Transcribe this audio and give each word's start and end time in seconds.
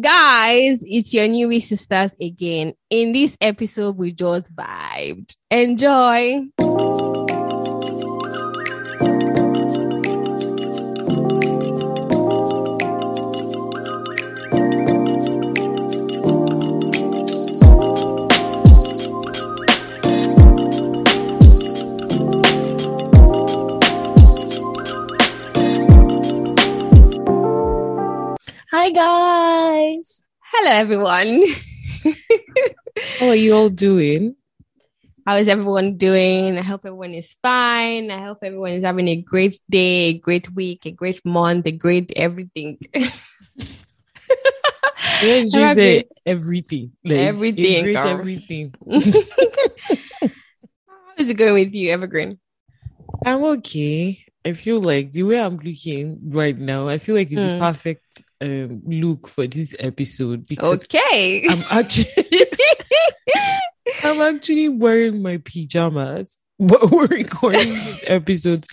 Guys, 0.00 0.78
it's 0.82 1.12
your 1.12 1.26
Newbie 1.26 1.62
Sisters 1.62 2.14
again. 2.20 2.74
In 2.88 3.12
this 3.12 3.36
episode, 3.40 3.96
we 3.96 4.12
just 4.12 4.54
vibed. 4.54 5.34
Enjoy. 5.50 6.42
Guys. 28.98 30.22
Hello, 30.52 30.72
everyone. 30.72 31.44
How 33.20 33.28
are 33.28 33.36
you 33.36 33.54
all 33.54 33.68
doing? 33.70 34.34
How 35.24 35.36
is 35.36 35.46
everyone 35.46 35.96
doing? 35.98 36.58
I 36.58 36.62
hope 36.62 36.82
everyone 36.84 37.14
is 37.14 37.36
fine. 37.40 38.10
I 38.10 38.24
hope 38.26 38.38
everyone 38.42 38.72
is 38.72 38.82
having 38.82 39.06
a 39.06 39.14
great 39.14 39.60
day, 39.70 40.06
a 40.08 40.12
great 40.18 40.50
week, 40.52 40.84
a 40.84 40.90
great 40.90 41.24
month, 41.24 41.66
a 41.66 41.70
great 41.70 42.12
everything. 42.16 42.78
Yeah, 45.20 45.42
you 45.46 45.74
say 45.74 46.04
everything. 46.26 46.92
Like, 47.04 47.18
Everything, 47.18 47.82
great 47.84 47.94
girl. 47.94 48.18
everything. 48.18 48.74
How 50.86 51.14
is 51.18 51.28
it 51.28 51.34
going 51.34 51.54
with 51.54 51.74
you, 51.74 51.90
Evergreen? 51.90 52.38
I'm 53.26 53.42
okay. 53.58 54.24
I 54.44 54.52
feel 54.52 54.80
like 54.80 55.10
the 55.12 55.24
way 55.24 55.40
I'm 55.40 55.56
looking 55.56 56.18
right 56.30 56.56
now, 56.56 56.88
I 56.88 56.98
feel 56.98 57.14
like 57.16 57.30
it's 57.32 57.42
Mm. 57.42 57.56
a 57.56 57.58
perfect 57.58 58.22
um 58.40 58.82
look 58.86 59.26
for 59.28 59.46
this 59.46 59.74
episode 59.78 60.46
because 60.46 60.82
Okay. 60.84 61.44
I'm 61.48 61.64
actually 61.70 62.46
I'm 64.04 64.20
actually 64.20 64.68
wearing 64.68 65.22
my 65.22 65.38
pajamas, 65.38 66.38
but 66.58 66.90
we're 66.90 67.06
recording 67.06 67.70
this 67.74 68.00
episode. 68.06 68.66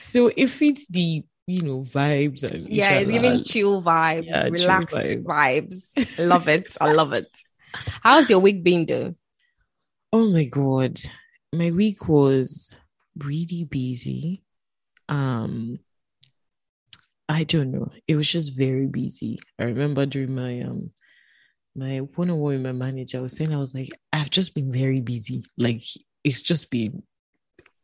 So 0.00 0.30
if 0.36 0.62
it's 0.62 0.86
the 0.88 1.24
you 1.46 1.62
know 1.62 1.80
vibes 1.80 2.42
and 2.44 2.68
yeah, 2.68 2.98
it's 3.00 3.10
giving 3.10 3.42
chill 3.42 3.82
vibes, 3.82 4.26
Yeah, 4.26 4.42
chill 4.44 4.52
relaxed 4.52 4.96
vibes. 4.96 5.24
vibes. 5.94 6.18
Love 6.28 6.48
it. 6.48 6.68
I 6.80 6.92
love 6.92 7.12
it. 7.12 7.28
How's 8.02 8.30
your 8.30 8.38
week 8.38 8.62
been, 8.62 8.86
though? 8.86 9.14
Oh 10.12 10.28
my 10.30 10.44
god. 10.44 11.00
My 11.52 11.70
week 11.70 12.08
was 12.08 12.76
really 13.18 13.64
busy. 13.64 14.42
Um 15.08 15.80
I 17.32 17.44
don't 17.44 17.72
know. 17.72 17.88
It 18.06 18.16
was 18.16 18.28
just 18.28 18.56
very 18.58 18.86
busy. 18.86 19.38
I 19.58 19.64
remember 19.64 20.04
during 20.06 20.34
my 20.34 20.60
um 20.60 20.90
my 21.74 21.98
one-on-one 22.00 22.52
with 22.52 22.60
my 22.62 22.72
manager, 22.72 23.18
I 23.18 23.22
was 23.22 23.34
saying 23.36 23.54
I 23.54 23.58
was 23.58 23.74
like, 23.74 23.90
I've 24.12 24.28
just 24.28 24.54
been 24.54 24.70
very 24.70 25.00
busy. 25.00 25.42
Like 25.56 25.82
it's 26.24 26.42
just 26.42 26.70
been 26.70 27.02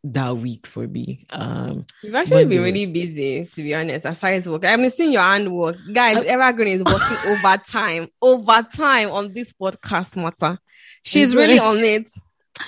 that 0.04 0.36
week 0.36 0.66
for 0.66 0.86
me. 0.86 1.26
Um 1.30 1.86
You've 2.02 2.14
actually 2.14 2.44
been 2.44 2.58
was- 2.60 2.66
really 2.72 2.86
busy, 2.86 3.46
to 3.46 3.62
be 3.62 3.74
honest, 3.74 4.04
aside 4.04 4.46
work. 4.46 4.64
I've 4.66 4.78
been 4.78 4.90
seeing 4.90 5.12
your 5.12 5.22
handwork. 5.22 5.76
Guys, 5.94 6.18
I- 6.18 6.26
Evergreen 6.26 6.68
is 6.80 6.84
working 6.84 7.16
overtime, 7.32 8.08
overtime 8.20 9.10
on 9.10 9.32
this 9.32 9.52
podcast 9.54 10.16
matter. 10.22 10.58
She's 11.02 11.34
really 11.34 11.58
on 11.58 11.78
it. 11.78 12.06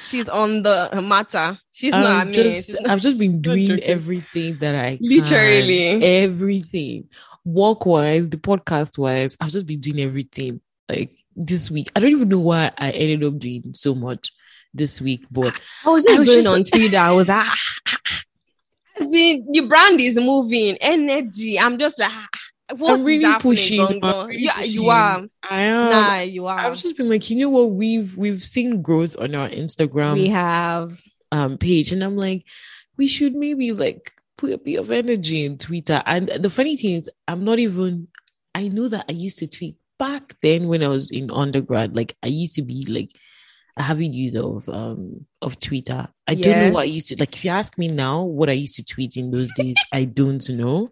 She's 0.03 0.29
on 0.29 0.63
the 0.63 1.01
matter. 1.03 1.59
She's 1.73 1.93
not 1.93 2.05
I've 2.05 2.27
me. 2.29 2.33
just 2.35 2.67
She's 2.67 2.81
not- 2.81 2.91
I've 2.91 3.01
just 3.01 3.19
been 3.19 3.41
doing 3.43 3.81
everything 3.81 4.59
that 4.59 4.75
I 4.75 4.97
can. 4.97 5.07
Literally. 5.09 6.05
everything. 6.05 7.09
Work 7.45 7.87
wise, 7.87 8.29
the 8.29 8.37
podcast 8.37 8.99
wise, 8.99 9.37
I've 9.41 9.51
just 9.51 9.67
been 9.67 9.81
doing 9.81 10.01
everything 10.01 10.61
like 10.89 11.11
this 11.35 11.71
week. 11.71 11.91
I 11.97 12.01
don't 12.01 12.11
even 12.11 12.29
know 12.29 12.41
why 12.41 12.71
I 12.77 12.91
ended 12.91 13.25
up 13.25 13.39
doing 13.39 13.73
so 13.75 13.95
much 13.95 14.33
this 14.75 15.01
week, 15.01 15.25
but 15.31 15.55
I 15.87 15.91
was 15.91 16.07
I 16.07 16.11
just 16.11 16.19
was 16.21 16.29
going 16.29 16.43
just 16.43 16.75
on 16.75 16.79
Twitter. 16.79 16.99
I 16.99 17.13
was 17.13 17.29
like, 17.29 17.47
in, 19.01 19.47
the 19.51 19.61
brand 19.63 20.01
is 20.01 20.17
moving, 20.17 20.77
energy. 20.81 21.59
I'm 21.59 21.79
just 21.79 21.99
like, 21.99 22.11
ah, 22.13 22.29
what 22.77 22.95
I'm 22.95 23.05
really 23.05 23.33
pushing. 23.39 23.79
pushing. 23.79 24.05
I'm 24.05 24.27
really 24.29 24.43
Yeah, 24.43 24.61
you 24.63 24.89
are. 24.89 25.27
I 25.49 25.61
am. 25.63 25.91
Nah, 25.91 26.21
you 26.21 26.47
are. 26.47 26.59
I've 26.59 26.79
just 26.79 26.97
been 26.97 27.09
like, 27.09 27.29
you 27.31 27.39
know 27.39 27.49
what? 27.49 27.71
We've 27.71 28.17
we've 28.17 28.43
seen 28.43 28.83
growth 28.83 29.17
on 29.19 29.35
our 29.35 29.49
Instagram 29.49 30.15
we 30.15 30.29
have. 30.29 31.01
um 31.33 31.59
page, 31.59 31.93
and 31.93 32.03
I'm 32.03 32.17
like, 32.17 32.45
we 32.97 33.07
should 33.07 33.35
maybe 33.35 33.73
like 33.73 34.13
put 34.37 34.53
a 34.53 34.59
bit 34.59 34.77
of 34.77 34.91
energy 34.91 35.45
in 35.45 35.59
Twitter. 35.59 36.03
And 36.07 36.29
the 36.29 36.51
funny 36.51 36.77
thing 36.77 36.97
is, 36.97 37.11
I'm 37.29 37.45
not 37.45 37.59
even. 37.59 38.09
I 38.55 38.69
know 38.69 38.89
that 38.89 39.05
I 39.09 39.13
used 39.13 39.39
to 39.39 39.47
tweet 39.47 39.77
back 39.99 40.35
then 40.43 40.67
when 40.67 40.83
I 40.83 40.89
was 40.89 41.11
in 41.11 41.31
undergrad. 41.31 41.95
Like 41.95 42.17
I 42.23 42.27
used 42.27 42.57
to 42.57 42.63
be 42.63 42.85
like 42.89 43.11
a 43.77 43.83
heavy 43.83 44.09
user 44.09 44.43
of 44.43 44.69
um 44.69 45.27
of 45.41 45.61
Twitter. 45.61 46.09
I 46.27 46.35
don't 46.35 46.59
know 46.59 46.71
what 46.71 46.83
I 46.83 46.85
used 46.85 47.09
to 47.09 47.17
like. 47.17 47.35
If 47.37 47.45
you 47.45 47.51
ask 47.51 47.79
me 47.79 47.89
now 47.89 48.23
what 48.23 48.49
I 48.49 48.53
used 48.53 48.75
to 48.77 48.85
tweet 48.85 49.17
in 49.17 49.31
those 49.31 49.53
days, 49.55 49.77
I 49.93 50.05
don't 50.05 50.49
know. 50.51 50.89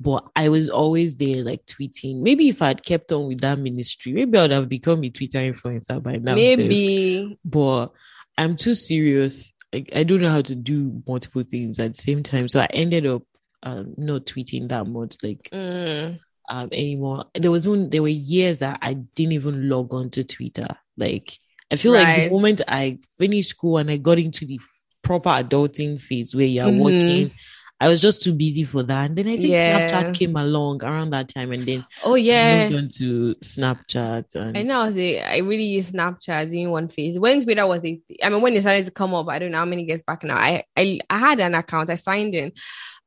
But 0.00 0.24
I 0.36 0.48
was 0.48 0.68
always 0.68 1.16
there, 1.16 1.42
like 1.42 1.66
tweeting. 1.66 2.20
Maybe 2.20 2.48
if 2.48 2.62
I 2.62 2.68
had 2.68 2.84
kept 2.84 3.10
on 3.10 3.26
with 3.26 3.40
that 3.40 3.58
ministry, 3.58 4.12
maybe 4.12 4.38
I 4.38 4.42
would 4.42 4.52
have 4.52 4.68
become 4.68 5.02
a 5.04 5.10
Twitter 5.10 5.38
influencer 5.38 6.00
by 6.02 6.16
now. 6.18 6.34
Maybe. 6.36 7.36
but 7.44 7.88
I'm 8.36 8.56
too 8.56 8.74
serious. 8.74 9.52
Like 9.72 9.90
I 9.94 10.04
don't 10.04 10.20
know 10.22 10.30
how 10.30 10.42
to 10.42 10.54
do 10.54 11.02
multiple 11.06 11.42
things 11.42 11.80
at 11.80 11.94
the 11.94 12.00
same 12.02 12.22
time. 12.22 12.48
So 12.48 12.60
I 12.60 12.66
ended 12.66 13.06
up 13.06 13.22
um 13.64 13.94
not 13.96 14.24
tweeting 14.26 14.68
that 14.68 14.86
much 14.86 15.16
like 15.24 15.48
Mm. 15.52 16.20
um 16.48 16.68
anymore. 16.70 17.24
There 17.34 17.50
was 17.50 17.66
one 17.66 17.90
there 17.90 18.02
were 18.02 18.08
years 18.08 18.60
that 18.60 18.78
I 18.80 18.94
didn't 18.94 19.32
even 19.32 19.68
log 19.68 19.92
on 19.92 20.10
to 20.10 20.22
Twitter. 20.22 20.68
Like 20.96 21.36
I 21.72 21.76
feel 21.76 21.92
like 21.92 22.16
the 22.16 22.30
moment 22.30 22.62
I 22.68 22.98
finished 23.18 23.50
school 23.50 23.78
and 23.78 23.90
I 23.90 23.96
got 23.96 24.18
into 24.20 24.46
the 24.46 24.60
f- 24.62 24.84
proper 25.02 25.28
adulting 25.30 26.00
phase 26.00 26.34
where 26.36 26.46
you're 26.46 26.64
Mhm. 26.66 26.78
working, 26.78 27.30
I 27.80 27.88
was 27.88 28.02
just 28.02 28.22
too 28.22 28.32
busy 28.32 28.64
for 28.64 28.82
that. 28.82 29.08
And 29.10 29.16
then 29.18 29.28
I 29.28 29.36
think 29.36 29.56
Yeah. 29.56 29.88
Snapchat 29.88 30.14
came 30.14 30.36
along 30.36 30.82
around 30.84 31.10
that 31.10 31.28
time 31.28 31.52
and 31.52 31.64
then 31.66 31.84
Oh 32.02 32.14
I 32.14 32.18
yeah. 32.18 32.68
moved 32.68 32.74
on 32.74 32.88
to 32.98 33.34
Snapchat 33.36 34.34
and 34.34 34.56
I 34.56 34.62
know. 34.62 34.82
I, 34.82 34.86
was 34.86 34.96
a, 34.96 35.20
I 35.22 35.36
really 35.38 35.64
use 35.64 35.92
Snapchat 35.92 36.50
during 36.50 36.70
one 36.70 36.88
phase. 36.88 37.18
When 37.18 37.42
Twitter 37.42 37.66
was, 37.66 37.84
a, 37.84 38.00
I 38.22 38.28
mean, 38.30 38.40
when 38.42 38.56
it 38.56 38.62
started 38.62 38.86
to 38.86 38.90
come 38.90 39.14
up, 39.14 39.28
I 39.28 39.38
don't 39.38 39.52
know 39.52 39.58
how 39.58 39.64
many 39.64 39.84
years 39.84 40.02
back 40.02 40.24
now. 40.24 40.36
I, 40.36 40.64
I, 40.76 40.98
I 41.08 41.18
had 41.18 41.40
an 41.40 41.54
account. 41.54 41.90
I 41.90 41.94
signed 41.94 42.34
in, 42.34 42.52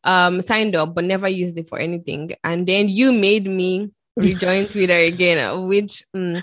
um, 0.03 0.41
signed 0.41 0.75
up, 0.75 0.95
but 0.95 1.03
never 1.03 1.27
used 1.27 1.57
it 1.57 1.67
for 1.67 1.77
anything. 1.79 2.31
And 2.43 2.65
then 2.65 2.87
you 2.87 3.11
made 3.11 3.45
me 3.47 3.89
rejoin 4.15 4.67
Twitter 4.69 4.93
again, 4.93 5.67
which, 5.67 6.03
mm, 6.15 6.41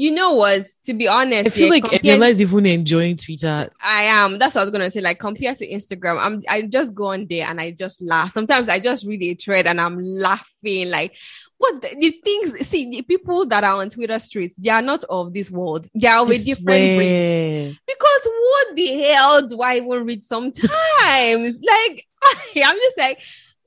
you 0.00 0.10
know 0.12 0.32
what? 0.32 0.66
To 0.86 0.94
be 0.94 1.06
honest, 1.08 1.46
I 1.48 1.50
feel 1.50 1.64
yeah, 1.66 1.70
like 1.70 1.82
compared- 1.84 2.02
Eniola 2.20 2.30
is 2.30 2.40
even 2.40 2.64
enjoying 2.66 3.16
Twitter 3.16 3.68
I 3.82 4.02
am. 4.04 4.38
That's 4.38 4.54
what 4.54 4.62
I 4.62 4.64
was 4.64 4.70
gonna 4.70 4.90
say. 4.90 5.00
Like 5.00 5.18
compared 5.18 5.58
to 5.58 5.66
Instagram, 5.68 6.18
I'm 6.18 6.42
I 6.48 6.62
just 6.62 6.94
go 6.94 7.06
on 7.06 7.26
there 7.28 7.46
and 7.46 7.60
I 7.60 7.70
just 7.72 8.00
laugh. 8.00 8.32
Sometimes 8.32 8.68
I 8.68 8.78
just 8.78 9.04
read 9.06 9.22
a 9.22 9.34
thread 9.34 9.66
and 9.66 9.80
I'm 9.80 9.98
laughing. 9.98 10.90
Like 10.90 11.14
what 11.58 11.82
the, 11.82 11.94
the 12.00 12.10
things 12.24 12.66
see 12.66 12.88
the 12.88 13.02
people 13.02 13.44
that 13.46 13.62
are 13.64 13.76
on 13.82 13.90
Twitter 13.90 14.18
streets, 14.18 14.54
they 14.56 14.70
are 14.70 14.80
not 14.80 15.04
of 15.10 15.34
this 15.34 15.50
world. 15.50 15.86
They 15.94 16.08
are 16.08 16.22
of 16.22 16.30
a 16.30 16.34
I 16.34 16.38
different 16.38 16.96
breed. 16.96 17.78
Because 17.86 18.22
what 18.24 18.76
the 18.76 19.02
hell 19.02 19.46
do 19.46 19.60
I 19.60 19.76
even 19.76 20.04
read 20.06 20.24
sometimes? 20.24 20.64
like 21.74 22.06
I'm 22.56 22.76
just 22.76 22.98
like 22.98 23.20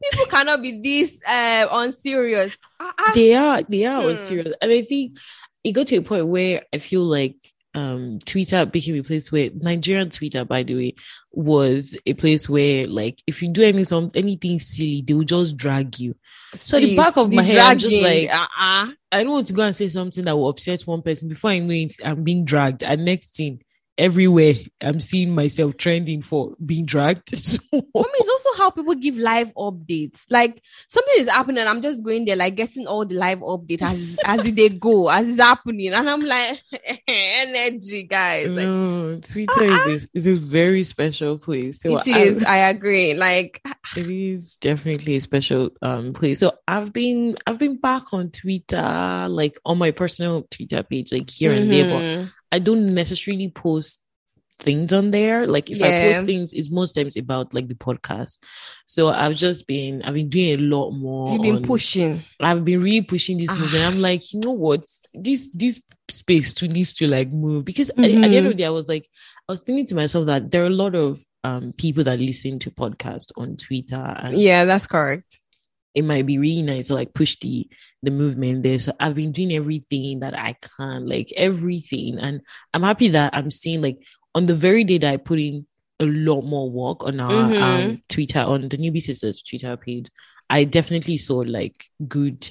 people 0.04 0.26
cannot 0.26 0.62
be 0.62 0.80
this 0.82 1.22
uh 1.28 1.68
unserious. 1.72 2.58
I, 2.80 2.92
I, 2.98 3.12
they 3.14 3.34
are 3.36 3.62
they 3.64 3.86
are 3.86 4.02
Hmm. 4.02 4.16
serious 4.16 4.54
and 4.62 4.72
i 4.72 4.82
think 4.82 5.18
it 5.64 5.72
got 5.72 5.88
to 5.88 5.96
a 5.96 6.02
point 6.02 6.28
where 6.28 6.64
i 6.74 6.78
feel 6.78 7.04
like 7.04 7.36
um 7.76 8.20
twitter 8.20 8.66
became 8.66 8.96
a 9.00 9.04
place 9.04 9.32
where 9.32 9.50
nigerian 9.56 10.10
twitter 10.10 10.46
by 10.46 10.62
the 10.62 10.76
way 10.76 10.96
was 11.32 11.98
a 12.06 12.14
place 12.14 12.48
where 12.48 12.86
like 12.88 13.22
if 13.26 13.42
you 13.42 13.50
do 13.50 13.64
any 13.64 13.84
some 13.84 14.12
anything 14.14 14.60
silly 14.60 15.04
they 15.06 15.16
will 15.16 15.24
just 15.24 15.58
drag 15.58 16.00
you. 16.00 16.16
So 16.54 16.80
the 16.80 16.96
back 16.96 17.18
of 17.18 17.34
my 17.34 17.42
head 17.42 17.58
i'm 17.58 17.78
just 17.80 18.00
like 18.02 18.30
uh-uh. 18.32 18.92
i 19.12 19.24
don't 19.24 19.32
want 19.32 19.48
to 19.48 19.54
go 19.54 19.64
and 19.64 19.76
say 19.76 19.90
something 19.90 20.24
that 20.26 20.36
will 20.36 20.50
upset 20.50 20.82
one 20.84 21.02
person. 21.02 21.30
Before 21.30 21.50
i 21.50 21.58
know 21.58 21.74
it 21.74 21.94
i'm 22.06 22.24
being 22.24 22.46
dragged. 22.46 22.84
And 22.84 23.06
next 23.06 23.36
thing 23.36 23.63
everywhere 23.98 24.56
i'm 24.82 25.00
seeing 25.00 25.34
myself 25.36 25.78
trending 25.78 26.22
for 26.22 26.56
being 26.66 26.86
dragged 26.86 27.30
so, 27.38 27.58
For 27.72 27.78
me, 27.80 28.10
it's 28.20 28.30
also 28.30 28.58
how 28.58 28.70
people 28.72 28.96
give 28.96 29.18
live 29.18 29.54
updates. 29.56 30.24
Like 30.30 30.62
something 30.88 31.14
is 31.18 31.30
happening, 31.30 31.68
I'm 31.68 31.82
just 31.82 32.04
going 32.04 32.26
there, 32.26 32.36
like 32.36 32.56
getting 32.56 32.88
all 32.88 33.06
the 33.06 33.16
live 33.16 33.40
updates 33.40 33.82
as 33.82 34.16
as 34.26 34.52
they 34.54 34.70
go, 34.70 35.10
as 35.10 35.28
it's 35.28 35.40
happening, 35.40 35.94
and 35.94 36.10
I'm 36.10 36.22
like, 36.22 36.62
energy, 37.08 38.04
guys. 38.04 38.48
Like, 38.50 38.66
no 38.66 39.20
twitter 39.22 39.90
is, 39.90 40.08
is 40.14 40.28
a 40.28 40.34
very 40.36 40.84
special 40.84 41.38
place 41.38 41.82
so 41.82 41.98
it 41.98 42.08
I- 42.08 42.20
is. 42.20 42.44
I 42.44 42.58
agree. 42.70 43.14
Like, 43.14 43.62
It 43.98 44.08
is 44.10 44.56
definitely 44.56 45.18
a 45.18 45.22
special 45.22 45.70
um 45.82 46.14
place. 46.14 46.40
So 46.40 46.54
I've 46.68 46.94
been 46.94 47.36
I've 47.46 47.60
been 47.60 47.78
back 47.78 48.14
on 48.14 48.32
Twitter, 48.32 49.28
like 49.30 49.60
on 49.66 49.78
my 49.78 49.92
personal 49.92 50.44
Twitter 50.50 50.84
page, 50.84 51.12
like 51.12 51.30
here 51.30 51.52
and 51.52 51.72
there, 51.72 51.86
but 51.90 52.02
mhm. 52.02 52.32
I 52.54 52.60
don't 52.60 52.88
necessarily 53.02 53.50
post 53.50 54.00
things 54.60 54.94
on 54.94 55.10
there. 55.12 55.48
Like 55.48 55.72
if 55.72 55.82
I 55.82 55.90
post 56.14 56.26
things, 56.26 56.54
it's 56.54 56.70
most 56.72 56.94
times 56.94 57.18
about 57.18 57.54
like 57.54 57.68
the 57.68 57.74
podcast. 57.88 58.38
So 58.86 59.10
I've 59.10 59.36
just 59.36 59.66
been 59.68 60.04
I've 60.04 60.14
been 60.14 60.30
doing 60.30 60.54
a 60.60 60.62
lot 60.76 60.92
more. 60.92 61.34
You've 61.34 61.42
been 61.42 61.56
on- 61.58 61.64
pushing. 61.64 62.24
I've 62.40 62.64
been 62.64 62.82
really 62.82 63.02
pushing 63.02 63.38
this. 63.38 63.50
Ah. 63.52 63.88
I'm 63.88 64.00
like, 64.00 64.22
you 64.32 64.40
know 64.40 64.52
what? 64.52 64.86
This 65.14 65.50
this 65.54 65.82
space 66.10 66.54
too 66.54 66.68
needs 66.68 66.94
to 66.96 67.08
like 67.08 67.30
move 67.32 67.66
because 67.66 67.90
at- 67.90 67.98
at 67.98 68.04
the 68.06 68.14
end 68.14 68.36
of 68.36 68.44
Mhm. 68.44 68.48
the 68.50 68.54
day, 68.62 68.66
I 68.66 68.70
was 68.70 68.88
like, 68.88 69.08
I 69.50 69.52
was 69.54 69.62
thinking 69.64 69.88
to 69.88 69.96
myself 69.96 70.28
that 70.28 70.52
there 70.52 70.64
are 70.64 70.68
a 70.68 70.80
lot 70.84 70.94
of 70.96 71.20
um 71.44 71.74
people 71.74 72.04
that 72.06 72.20
listen 72.20 72.60
to 72.60 72.72
podcasts 72.72 73.32
on 73.36 73.58
Twitter, 73.58 74.00
and 74.22 74.38
Yeah, 74.40 74.66
that's 74.66 74.88
correct. 74.88 75.40
It 75.96 76.04
might 76.04 76.26
be 76.26 76.38
really 76.38 76.62
nice 76.64 76.88
to 76.88 76.96
like 76.96 77.14
push 77.14 77.38
the 77.42 77.68
the 78.02 78.12
movement 78.12 78.64
there. 78.64 78.80
So 78.80 78.94
I've 79.00 79.16
been 79.16 79.32
doing 79.32 79.54
everything 79.54 80.20
that 80.22 80.38
I 80.38 80.56
can, 80.78 81.08
like 81.08 81.32
everything, 81.36 82.18
and 82.20 82.42
I'm 82.74 82.84
happy 82.84 83.10
that 83.10 83.34
I'm 83.36 83.52
seeing 83.52 83.82
like 83.82 84.00
on 84.36 84.46
the 84.48 84.56
very 84.56 84.84
day 84.84 84.98
that 85.00 85.14
I 85.14 85.18
put 85.18 85.40
in 85.40 85.66
a 86.00 86.06
lot 86.06 86.42
more 86.42 86.70
work 86.70 87.04
on 87.04 87.20
our 87.20 87.32
Mhm. 87.32 87.62
um 87.62 88.02
Twitter 88.10 88.42
on 88.42 88.68
the 88.68 88.78
Newbie 88.78 89.02
Sisters 89.02 89.42
Twitter 89.42 89.78
page. 89.78 90.08
I 90.50 90.64
definitely 90.66 91.18
saw 91.18 91.38
like 91.38 91.86
good 92.08 92.50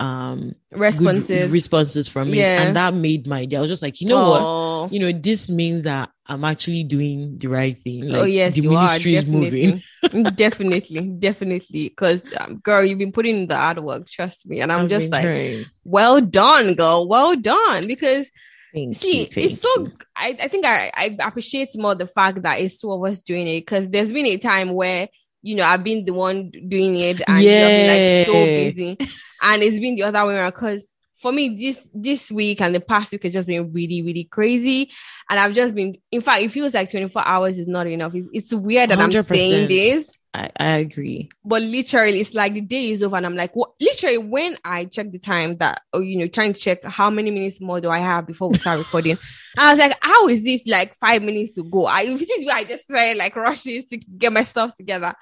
um 0.00 0.54
Responses. 0.72 1.50
responses 1.50 2.08
from 2.08 2.28
it, 2.28 2.36
Yeah. 2.36 2.62
and 2.62 2.76
that 2.76 2.94
made 2.94 3.26
my 3.26 3.44
day. 3.44 3.56
I 3.56 3.60
was 3.60 3.70
just 3.70 3.82
like, 3.82 4.00
you 4.00 4.08
know 4.08 4.30
what, 4.30 4.40
Oh. 4.42 4.88
you 4.90 4.98
know, 4.98 5.12
this 5.12 5.50
means 5.50 5.84
that 5.84 6.08
I'm 6.30 6.44
actually 6.44 6.84
doing 6.84 7.38
the 7.38 7.48
right 7.48 7.76
thing. 7.76 8.06
Like 8.08 8.22
oh 8.22 8.24
yes, 8.24 8.54
the 8.54 8.62
you 8.62 8.70
ministry 8.70 9.16
are 9.16 9.18
is 9.18 9.26
moving. 9.26 9.82
definitely, 10.36 11.08
definitely. 11.18 11.88
Because 11.88 12.22
um, 12.38 12.58
girl, 12.58 12.84
you've 12.84 13.00
been 13.00 13.10
putting 13.10 13.36
in 13.36 13.46
the 13.48 13.56
hard 13.56 13.80
work. 13.80 14.08
Trust 14.08 14.46
me, 14.46 14.60
and 14.60 14.70
I'm 14.70 14.82
I've 14.82 14.88
just 14.88 15.10
like, 15.10 15.24
trying. 15.24 15.64
well 15.82 16.20
done, 16.20 16.74
girl. 16.74 17.08
Well 17.08 17.34
done. 17.34 17.82
Because 17.84 18.30
Thank 18.72 18.96
see, 18.96 19.22
you, 19.22 19.28
it's 19.34 19.60
so. 19.60 19.68
you. 19.80 19.92
I, 20.14 20.36
I 20.40 20.46
think 20.46 20.64
I, 20.64 20.92
I 20.96 21.16
appreciate 21.18 21.70
more 21.76 21.96
the 21.96 22.06
fact 22.06 22.42
that 22.42 22.60
it's 22.60 22.80
two 22.80 22.92
of 22.92 23.02
us 23.02 23.22
doing 23.22 23.48
it. 23.48 23.62
Because 23.62 23.88
there's 23.88 24.12
been 24.12 24.26
a 24.26 24.36
time 24.36 24.72
where 24.72 25.08
you 25.42 25.56
know 25.56 25.64
I've 25.64 25.82
been 25.82 26.04
the 26.04 26.12
one 26.12 26.52
doing 26.52 26.94
it, 26.94 27.22
and 27.26 27.42
you've 27.42 27.50
been 27.50 27.88
like 27.88 28.26
so 28.26 28.44
busy, 28.44 28.96
and 29.42 29.62
it's 29.64 29.80
been 29.80 29.96
the 29.96 30.04
other 30.04 30.24
way 30.26 30.36
around. 30.36 30.50
Because 30.50 30.86
for 31.20 31.32
me, 31.32 31.50
this 31.50 31.88
this 31.92 32.30
week 32.30 32.60
and 32.60 32.74
the 32.74 32.80
past 32.80 33.12
week 33.12 33.24
has 33.24 33.32
just 33.32 33.46
been 33.46 33.72
really, 33.72 34.02
really 34.02 34.24
crazy. 34.24 34.90
And 35.28 35.38
I've 35.38 35.54
just 35.54 35.74
been, 35.74 35.96
in 36.10 36.22
fact, 36.22 36.42
it 36.42 36.50
feels 36.50 36.74
like 36.74 36.90
24 36.90 37.26
hours 37.26 37.58
is 37.58 37.68
not 37.68 37.86
enough. 37.86 38.14
It's, 38.14 38.28
it's 38.32 38.54
weird 38.54 38.90
that 38.90 38.98
i 38.98 39.04
am 39.04 39.10
100%. 39.10 39.24
saying 39.26 39.68
this, 39.68 40.16
I, 40.32 40.50
I 40.58 40.66
agree. 40.78 41.28
but 41.44 41.60
literally, 41.62 42.20
it's 42.20 42.32
like 42.32 42.54
the 42.54 42.62
day 42.62 42.90
is 42.90 43.02
over, 43.02 43.16
and 43.16 43.26
I'm 43.26 43.36
like, 43.36 43.54
what? 43.54 43.72
Literally, 43.80 44.18
when 44.18 44.56
I 44.64 44.86
check 44.86 45.10
the 45.12 45.18
time 45.18 45.56
that, 45.58 45.82
oh, 45.92 46.00
you 46.00 46.18
know, 46.18 46.26
trying 46.26 46.54
to 46.54 46.58
check 46.58 46.82
how 46.84 47.10
many 47.10 47.30
minutes 47.30 47.60
more 47.60 47.80
do 47.82 47.90
I 47.90 47.98
have 47.98 48.26
before 48.26 48.48
we 48.48 48.58
start 48.58 48.78
recording, 48.78 49.18
I 49.58 49.72
was 49.72 49.78
like, 49.78 49.98
how 50.00 50.28
is 50.28 50.42
this 50.42 50.66
like 50.66 50.96
five 50.96 51.22
minutes 51.22 51.52
to 51.52 51.64
go? 51.64 51.86
I 51.86 52.06
this 52.16 52.30
is 52.30 52.46
where 52.46 52.56
I 52.56 52.64
just 52.64 52.84
started 52.84 53.18
like 53.18 53.36
rushing 53.36 53.84
to 53.88 53.96
get 53.98 54.32
my 54.32 54.44
stuff 54.44 54.74
together. 54.76 55.14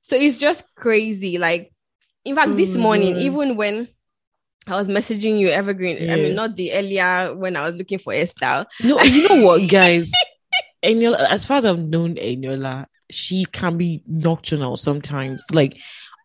So 0.00 0.16
it's 0.16 0.38
just 0.38 0.64
crazy. 0.74 1.36
Like, 1.36 1.72
in 2.24 2.34
fact, 2.34 2.56
this 2.56 2.74
Oh 2.74 2.80
morning, 2.80 3.16
even 3.16 3.56
when 3.56 3.88
I 4.66 4.76
was 4.76 4.88
messaging 4.88 5.38
you, 5.38 5.48
Evergreen. 5.48 6.10
I 6.10 6.16
mean, 6.16 6.34
not 6.34 6.56
the 6.56 6.72
earlier 6.72 7.34
when 7.34 7.56
I 7.56 7.62
was 7.62 7.74
looking 7.76 7.98
for 7.98 8.12
Estelle. 8.12 8.66
No, 8.82 9.00
you 9.02 9.28
know 9.28 9.44
what, 9.44 9.68
guys? 9.68 10.12
Eniola, 10.84 11.28
as 11.28 11.44
far 11.44 11.58
as 11.58 11.64
I've 11.64 11.78
known 11.78 12.14
Eniola, 12.16 12.86
she 13.10 13.44
can 13.46 13.76
be 13.76 14.02
nocturnal 14.06 14.76
sometimes. 14.76 15.44
Like 15.52 15.78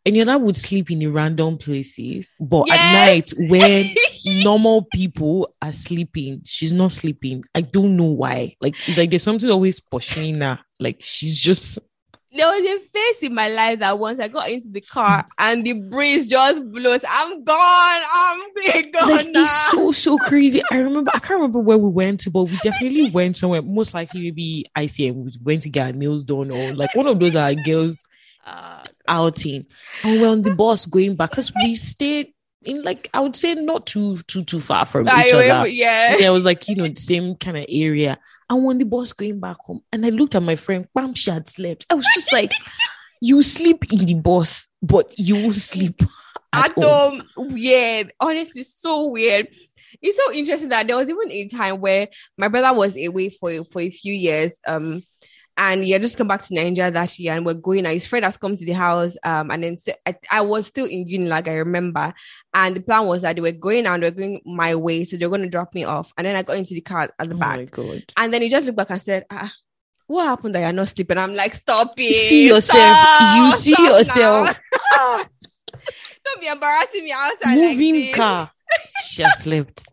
Eniola 0.07 0.39
would 0.39 0.55
sleep 0.55 0.89
in 0.89 0.99
the 0.99 1.07
random 1.07 1.57
places, 1.57 2.33
but 2.39 2.69
at 2.71 3.07
night 3.07 3.31
when 3.49 3.89
normal 4.43 4.85
people 4.93 5.53
are 5.61 5.73
sleeping, 5.73 6.41
she's 6.45 6.73
not 6.73 6.91
sleeping. 6.91 7.43
I 7.53 7.61
don't 7.61 7.97
know 7.97 8.05
why. 8.05 8.55
Like 8.61 8.75
it's 8.87 8.97
like 8.97 9.09
there's 9.09 9.23
something 9.23 9.49
always 9.49 9.79
pushing 9.79 10.41
her. 10.41 10.59
Like 10.79 10.97
she's 10.99 11.39
just 11.39 11.77
there 12.31 12.47
was 12.47 12.63
a 12.65 12.79
phase 12.89 13.23
in 13.23 13.33
my 13.33 13.47
life 13.49 13.79
that 13.79 13.97
once 13.97 14.19
I 14.19 14.27
got 14.27 14.49
into 14.49 14.67
the 14.69 14.81
car 14.81 15.25
and 15.39 15.65
the 15.65 15.73
breeze 15.73 16.27
just 16.27 16.61
blows, 16.71 17.01
I'm 17.07 17.43
gone. 17.43 18.01
I'm 18.13 18.41
gone 18.91 19.09
like 19.09 19.27
now. 19.29 19.43
it's 19.43 19.71
so 19.71 19.91
so 19.91 20.17
crazy. 20.17 20.61
I 20.71 20.77
remember 20.79 21.11
I 21.13 21.19
can't 21.19 21.39
remember 21.39 21.59
where 21.59 21.77
we 21.77 21.89
went 21.89 22.19
to, 22.21 22.29
but 22.29 22.43
we 22.43 22.57
definitely 22.63 23.09
went 23.13 23.37
somewhere. 23.37 23.61
Most 23.61 23.93
likely 23.93 24.21
maybe 24.23 24.65
ICM. 24.75 25.15
We 25.23 25.31
went 25.43 25.63
to 25.63 25.69
get 25.69 25.95
nails 25.95 26.23
done 26.23 26.51
or 26.51 26.73
like 26.73 26.93
one 26.95 27.07
of 27.07 27.19
those 27.19 27.35
are 27.35 27.53
girls 27.55 28.03
Uh, 28.45 28.83
outing. 29.09 29.65
And 30.03 30.21
we're 30.21 30.29
on 30.29 30.41
the 30.41 30.55
bus 30.55 30.85
going 30.85 31.15
back 31.17 31.31
because 31.31 31.51
we 31.63 31.75
stayed 31.75 32.33
in 32.63 32.81
like 32.83 33.09
I 33.13 33.19
would 33.21 33.35
say 33.35 33.53
not 33.55 33.85
too 33.85 34.17
too 34.27 34.43
too 34.43 34.59
far 34.59 34.85
from 34.85 35.07
I 35.09 35.25
each 35.27 35.33
remember, 35.33 35.53
other. 35.53 35.67
yeah. 35.67 36.17
Yeah, 36.17 36.27
it 36.27 36.31
was 36.31 36.45
like 36.45 36.67
you 36.67 36.75
know 36.75 36.87
the 36.87 36.99
same 37.01 37.35
kind 37.35 37.57
of 37.57 37.65
area. 37.69 38.17
And 38.49 38.63
when 38.63 38.77
the 38.77 38.85
bus 38.85 39.13
going 39.13 39.39
back 39.39 39.57
home, 39.59 39.81
and 39.91 40.05
I 40.05 40.09
looked 40.09 40.35
at 40.35 40.41
my 40.43 40.55
friend, 40.55 40.87
bam, 40.95 41.13
she 41.13 41.31
had 41.31 41.49
slept. 41.49 41.85
I 41.91 41.95
was 41.95 42.05
just 42.15 42.31
like, 42.31 42.51
you 43.21 43.43
sleep 43.43 43.91
in 43.91 44.05
the 44.05 44.13
bus, 44.15 44.67
but 44.81 45.13
you 45.17 45.35
will 45.35 45.53
sleep 45.53 46.01
at 46.53 46.69
At 46.77 46.83
home. 46.83 47.21
home, 47.35 47.53
weird. 47.53 48.13
Honestly, 48.19 48.63
so 48.63 49.07
weird. 49.09 49.47
It's 50.01 50.17
so 50.17 50.31
interesting 50.33 50.69
that 50.69 50.87
there 50.87 50.95
was 50.95 51.09
even 51.09 51.31
a 51.31 51.47
time 51.47 51.79
where 51.81 52.07
my 52.37 52.47
brother 52.47 52.71
was 52.77 52.95
away 52.97 53.29
for 53.29 53.63
for 53.65 53.81
a 53.81 53.89
few 53.89 54.13
years. 54.13 54.59
Um, 54.65 55.03
and 55.57 55.83
he 55.83 55.91
had 55.91 56.01
just 56.01 56.17
come 56.17 56.27
back 56.27 56.43
to 56.43 56.53
Nigeria 56.53 56.91
that 56.91 57.17
year, 57.19 57.33
and 57.33 57.45
we're 57.45 57.53
going. 57.55 57.83
Now 57.83 57.89
his 57.89 58.05
friend 58.05 58.23
has 58.23 58.37
come 58.37 58.55
to 58.55 58.65
the 58.65 58.73
house. 58.73 59.17
Um, 59.23 59.51
and 59.51 59.63
then 59.63 59.77
I 60.31 60.41
was 60.41 60.67
still 60.67 60.85
in 60.85 61.07
uni, 61.07 61.27
like 61.27 61.47
I 61.47 61.55
remember. 61.55 62.13
And 62.53 62.75
the 62.75 62.81
plan 62.81 63.05
was 63.07 63.23
that 63.23 63.35
they 63.35 63.41
were 63.41 63.51
going 63.51 63.85
and 63.87 64.01
they 64.03 64.07
were 64.07 64.15
going 64.15 64.41
my 64.45 64.75
way, 64.75 65.03
so 65.03 65.17
they're 65.17 65.29
going 65.29 65.41
to 65.41 65.49
drop 65.49 65.73
me 65.73 65.83
off. 65.83 66.13
And 66.17 66.25
then 66.27 66.35
I 66.35 66.43
got 66.43 66.57
into 66.57 66.73
the 66.75 66.81
car 66.81 67.01
at 67.19 67.29
the 67.29 67.35
Oh 67.35 67.37
back, 67.37 67.77
and 68.17 68.33
then 68.33 68.41
he 68.41 68.49
just 68.49 68.65
looked 68.67 68.77
back 68.77 68.89
and 68.91 69.01
said, 69.01 69.25
"Ah." 69.29 69.51
What 70.09 70.23
happened 70.23 70.55
that 70.55 70.61
you're 70.61 70.71
not 70.71 70.87
sleeping? 70.87 71.17
I'm 71.17 71.35
like, 71.35 71.53
stop 71.53 71.91
it. 71.99 72.03
You 72.03 72.13
see 72.13 72.47
yourself. 72.47 72.97
Stop, 72.97 73.37
you 73.37 73.51
see 73.57 73.75
yourself. 73.85 74.57
Don't 76.23 76.39
be 76.39 76.47
embarrassing 76.47 77.03
me 77.03 77.11
outside. 77.11 77.55
like 77.57 77.75
Moving 77.75 77.93
this. 77.93 78.15
car. 78.15 78.51
She 79.03 79.23
has 79.23 79.39
slept. 79.39 79.83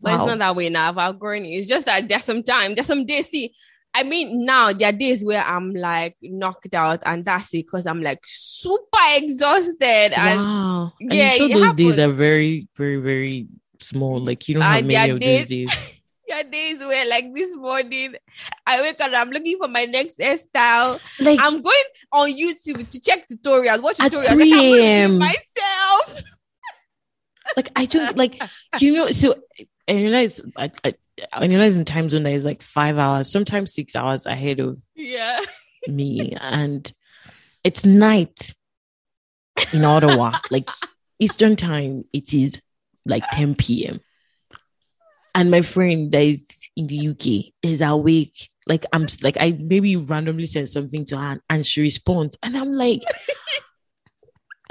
But 0.00 0.14
it's 0.14 0.24
not 0.26 0.38
that 0.38 0.56
way 0.56 0.68
now. 0.68 0.88
I've 0.88 0.98
outgrown 0.98 1.44
it. 1.44 1.48
It's 1.50 1.66
just 1.66 1.86
that 1.86 2.08
there's 2.08 2.24
some 2.24 2.42
time, 2.42 2.74
there's 2.74 2.86
some 2.86 3.04
days. 3.04 3.28
See, 3.28 3.52
I 3.92 4.02
mean, 4.04 4.44
now 4.44 4.72
there 4.72 4.88
are 4.90 4.92
days 4.92 5.24
where 5.24 5.42
I'm 5.42 5.74
like 5.74 6.16
knocked 6.22 6.74
out, 6.74 7.02
and 7.04 7.24
that's 7.24 7.52
it 7.54 7.66
because 7.66 7.86
I'm 7.86 8.00
like 8.02 8.20
super 8.24 8.98
exhausted. 9.16 10.12
And 10.16 10.40
wow. 10.40 10.92
And 11.00 11.12
yeah, 11.12 11.34
you 11.34 11.50
sure 11.50 11.60
those 11.60 11.72
days 11.74 11.98
are 11.98 12.08
very, 12.08 12.68
very, 12.76 12.96
very 12.98 13.48
small. 13.80 14.20
Like 14.20 14.46
you 14.48 14.54
don't 14.54 14.62
uh, 14.62 14.66
have 14.70 14.78
And 14.78 14.88
many 14.88 15.10
of 15.10 15.20
days- 15.20 15.46
days. 15.46 15.70
there 16.28 16.38
are 16.40 16.44
days 16.44 16.78
where, 16.78 17.08
like 17.08 17.32
this 17.34 17.56
morning, 17.56 18.14
I 18.66 18.82
wake 18.82 19.00
up 19.00 19.06
and 19.06 19.16
I'm 19.16 19.30
looking 19.30 19.56
for 19.58 19.66
my 19.68 19.86
next 19.86 20.18
hairstyle. 20.18 21.00
Like 21.18 21.40
I'm 21.42 21.62
going 21.62 21.84
on 22.12 22.30
YouTube 22.32 22.88
to 22.90 23.00
check 23.00 23.26
tutorials, 23.26 23.80
watch 23.82 23.98
At 23.98 24.12
tutorials. 24.12 24.26
3 24.26 24.32
I'm 24.32 24.38
do 24.38 25.14
it 25.14 25.18
myself. 25.18 26.22
like 27.56 27.70
I 27.74 27.86
don't 27.86 28.16
like 28.16 28.38
you 28.78 28.92
know 28.92 29.06
so 29.08 29.34
Eniola 29.88 30.24
is 30.24 30.42
I, 30.56 30.70
I, 30.84 30.94
Eniola 31.34 31.66
is 31.66 31.76
in 31.76 31.84
time 31.84 32.10
zone 32.10 32.24
that 32.24 32.32
is 32.32 32.44
like 32.44 32.62
five 32.62 32.98
hours 32.98 33.30
sometimes 33.30 33.74
six 33.74 33.96
hours 33.96 34.26
ahead 34.26 34.60
of 34.60 34.78
Yeah. 34.94 35.40
me 35.88 36.34
and 36.40 36.92
it's 37.64 37.84
night 37.84 38.54
in 39.72 39.84
Ottawa. 39.84 40.38
Like 40.50 40.70
Eastern 41.18 41.56
time 41.56 42.04
it 42.12 42.32
is 42.32 42.60
like 43.04 43.24
10 43.32 43.54
p.m 43.54 44.00
and 45.34 45.50
my 45.50 45.62
friend 45.62 46.12
that 46.12 46.22
is 46.22 46.46
in 46.76 46.86
the 46.86 47.08
UK 47.08 47.52
is 47.62 47.80
awake. 47.80 48.50
Like 48.66 48.86
I'm 48.92 49.06
like 49.22 49.36
I 49.40 49.56
maybe 49.58 49.96
randomly 49.96 50.46
said 50.46 50.68
something 50.68 51.04
to 51.06 51.16
her 51.18 51.40
and 51.48 51.64
she 51.66 51.80
responds. 51.80 52.36
And 52.42 52.56
I'm 52.56 52.72
like 52.72 53.02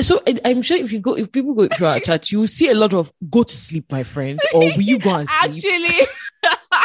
so 0.02 0.22
I, 0.28 0.38
I'm 0.46 0.62
sure 0.62 0.78
if 0.78 0.92
you 0.92 1.00
go 1.00 1.16
if 1.18 1.32
people 1.32 1.54
go 1.54 1.68
through 1.68 1.88
our 1.88 2.00
chat 2.00 2.32
you 2.32 2.40
will 2.40 2.48
see 2.48 2.70
a 2.70 2.76
lot 2.76 2.94
of 2.94 3.12
go 3.30 3.44
to 3.44 3.54
sleep 3.56 3.92
my 3.92 4.04
friend 4.04 4.40
or 4.54 4.60
will 4.62 4.82
you 4.82 5.00
go 5.00 5.16
and 5.16 5.28
sleep 5.30 5.56
Actually, 5.66 6.08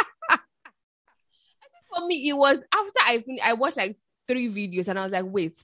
for 1.95 2.05
me, 2.07 2.27
it 2.29 2.33
was 2.37 2.57
after 2.73 2.99
I 3.01 3.23
I 3.43 3.53
watched 3.53 3.77
like 3.77 3.97
three 4.27 4.49
videos 4.49 4.87
and 4.87 4.97
I 4.99 5.03
was 5.03 5.11
like, 5.11 5.25
wait, 5.25 5.57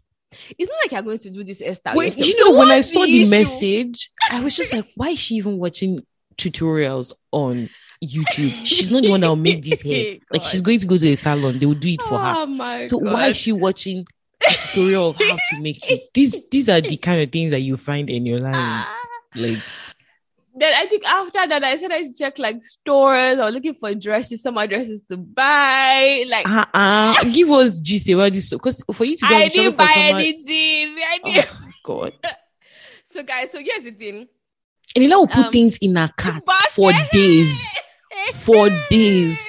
it's 0.58 0.70
not 0.70 0.78
like 0.84 0.92
you're 0.92 1.02
going 1.02 1.18
to 1.20 1.30
do 1.30 1.44
this 1.44 1.62
Esther. 1.62 1.92
Wait, 1.96 2.08
yourself. 2.18 2.28
you 2.28 2.34
So 2.34 2.52
know, 2.52 2.60
when 2.60 2.68
I 2.70 2.82
saw 2.82 3.06
the 3.06 3.22
issue? 3.22 3.30
message, 3.32 4.12
I 4.30 4.44
was 4.44 4.56
just 4.56 4.74
like, 4.74 4.86
why 4.96 5.10
is 5.10 5.20
she 5.20 5.36
even 5.36 5.58
watching 5.58 6.06
tutorials 6.38 7.14
on 7.32 7.70
YouTube? 8.04 8.66
She's 8.66 8.92
not 8.92 9.02
the 9.04 9.10
one 9.10 9.22
that 9.22 9.28
will 9.30 9.36
make 9.36 9.64
this 9.64 9.82
hair. 9.82 10.18
Like, 10.32 10.44
she's 10.44 10.62
going 10.62 10.80
to 10.80 10.86
go 10.86 10.98
to 10.98 11.08
a 11.08 11.16
salon, 11.16 11.58
they 11.58 11.66
will 11.66 11.74
do 11.74 11.90
it 11.90 12.02
for 12.04 12.20
her. 12.20 12.34
Oh 12.38 12.46
my 12.46 12.86
So, 12.88 13.00
god! 13.00 13.14
why 13.14 13.28
is 13.28 13.38
she 13.38 13.52
watching 13.52 14.06
tutorial 14.40 15.10
of 15.10 15.18
how 15.18 15.38
to 15.52 15.62
make 15.62 15.90
it? 15.90 16.14
These, 16.14 16.36
these 16.50 16.70
are 16.70 16.82
the 16.82 16.98
kind 16.98 17.22
of 17.22 17.30
things 17.30 17.52
that 17.52 17.60
you 17.62 17.78
find 17.78 18.10
in 18.10 18.26
your 18.26 18.40
life. 18.40 18.56
Ah. 18.56 18.96
Like, 19.36 19.58
then 20.56 20.74
I 20.76 20.86
think 20.88 21.06
after 21.06 21.48
that, 21.48 21.64
I 21.64 21.78
said 21.78 21.92
I 21.92 22.12
check 22.12 22.38
like 22.40 22.62
stores 22.64 23.38
or 23.40 23.50
looking 23.52 23.76
for 23.76 23.94
dresses, 23.94 24.42
summer 24.44 24.68
dresses 24.68 25.02
to 25.10 25.16
buy. 25.18 26.26
Like 26.28 26.46
uh 26.50 26.66
uh 26.74 27.24
give 27.32 27.50
us 27.52 27.80
gist 27.80 28.10
about 28.10 28.34
this. 28.34 28.50
Because 28.50 28.84
for 28.94 29.06
you 29.06 29.16
to 29.18 29.26
go 29.28 29.36
I 29.36 29.48
didn't 29.48 29.78
buy 29.78 29.86
someone- 29.86 30.22
anything. 30.22 30.96
I 30.98 31.20
didn't. 31.24 31.50
Oh, 31.54 31.70
God. 31.84 32.14
So 33.12 33.24
guys, 33.24 33.52
so 33.52 33.58
here's 33.58 33.84
the 33.84 33.92
thing. 33.92 34.28
Eniola 34.96 35.12
will 35.22 35.28
put 35.28 35.46
Um, 35.48 35.52
things 35.52 35.78
in 35.78 35.96
her 35.96 36.12
cart 36.16 36.44
for 36.72 36.92
days. 37.12 37.60
For 38.34 38.70
days. 38.90 39.40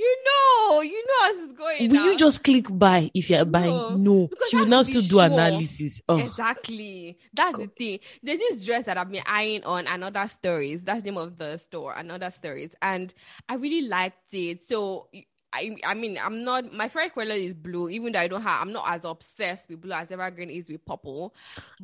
You 0.00 0.16
know, 0.24 0.80
you 0.80 1.04
know 1.06 1.14
how 1.20 1.32
this 1.32 1.40
is 1.42 1.52
going. 1.52 1.90
Will 1.90 2.00
now. 2.00 2.04
you 2.06 2.16
just 2.16 2.42
click 2.42 2.66
buy 2.70 3.10
if 3.12 3.28
you're 3.28 3.44
buying? 3.44 4.02
No, 4.02 4.30
she 4.48 4.56
will 4.56 4.64
now 4.64 4.82
still 4.82 5.02
be 5.02 5.08
do 5.08 5.16
sure. 5.16 5.24
analysis. 5.26 6.00
Oh, 6.08 6.16
Exactly. 6.16 7.18
That's 7.34 7.58
the 7.58 7.66
thing. 7.66 7.98
There's 8.22 8.38
this 8.38 8.64
dress 8.64 8.84
that 8.84 8.96
I've 8.96 9.10
been 9.10 9.22
eyeing 9.26 9.62
on 9.64 9.86
& 9.86 10.02
Other 10.02 10.26
Stories. 10.26 10.84
That's 10.84 11.02
the 11.02 11.10
name 11.10 11.18
of 11.18 11.36
the 11.36 11.58
store, 11.58 11.94
& 11.98 12.10
Other 12.10 12.30
Stories. 12.30 12.74
And 12.80 13.12
I 13.46 13.56
really 13.56 13.86
liked 13.86 14.32
it. 14.32 14.64
So 14.64 15.08
I 15.52 15.76
I 15.84 15.94
mean 15.94 16.18
I'm 16.22 16.44
not 16.44 16.72
my 16.72 16.88
favorite 16.88 17.14
color 17.14 17.34
is 17.34 17.54
blue, 17.54 17.88
even 17.88 18.12
though 18.12 18.20
I 18.20 18.28
don't 18.28 18.42
have 18.42 18.62
I'm 18.62 18.72
not 18.72 18.84
as 18.88 19.04
obsessed 19.04 19.68
with 19.68 19.80
blue 19.80 19.92
as 19.92 20.10
Evergreen 20.10 20.50
is 20.50 20.68
with 20.68 20.84
purple. 20.84 21.34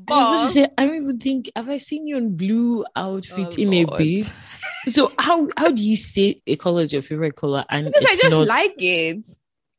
I 0.08 0.30
was 0.32 0.52
say, 0.52 0.68
I 0.78 0.84
don't 0.86 0.96
even 1.02 1.18
think 1.18 1.50
have 1.56 1.68
I 1.68 1.78
seen 1.78 2.06
you 2.06 2.16
in 2.16 2.36
blue 2.36 2.84
outfit 2.94 3.54
Oh, 3.58 3.62
in 3.62 3.72
a 3.74 3.84
bit. 3.84 4.32
So 4.88 5.12
how 5.18 5.48
how 5.56 5.70
do 5.70 5.82
you 5.82 5.96
say 5.96 6.42
a 6.46 6.56
color 6.56 6.82
is 6.82 6.92
your 6.92 7.02
favorite 7.02 7.34
color 7.34 7.64
and 7.68 7.86
because 7.86 8.04
I 8.04 8.16
just 8.16 8.30
not 8.30 8.46
like 8.46 8.74
it. 8.78 9.28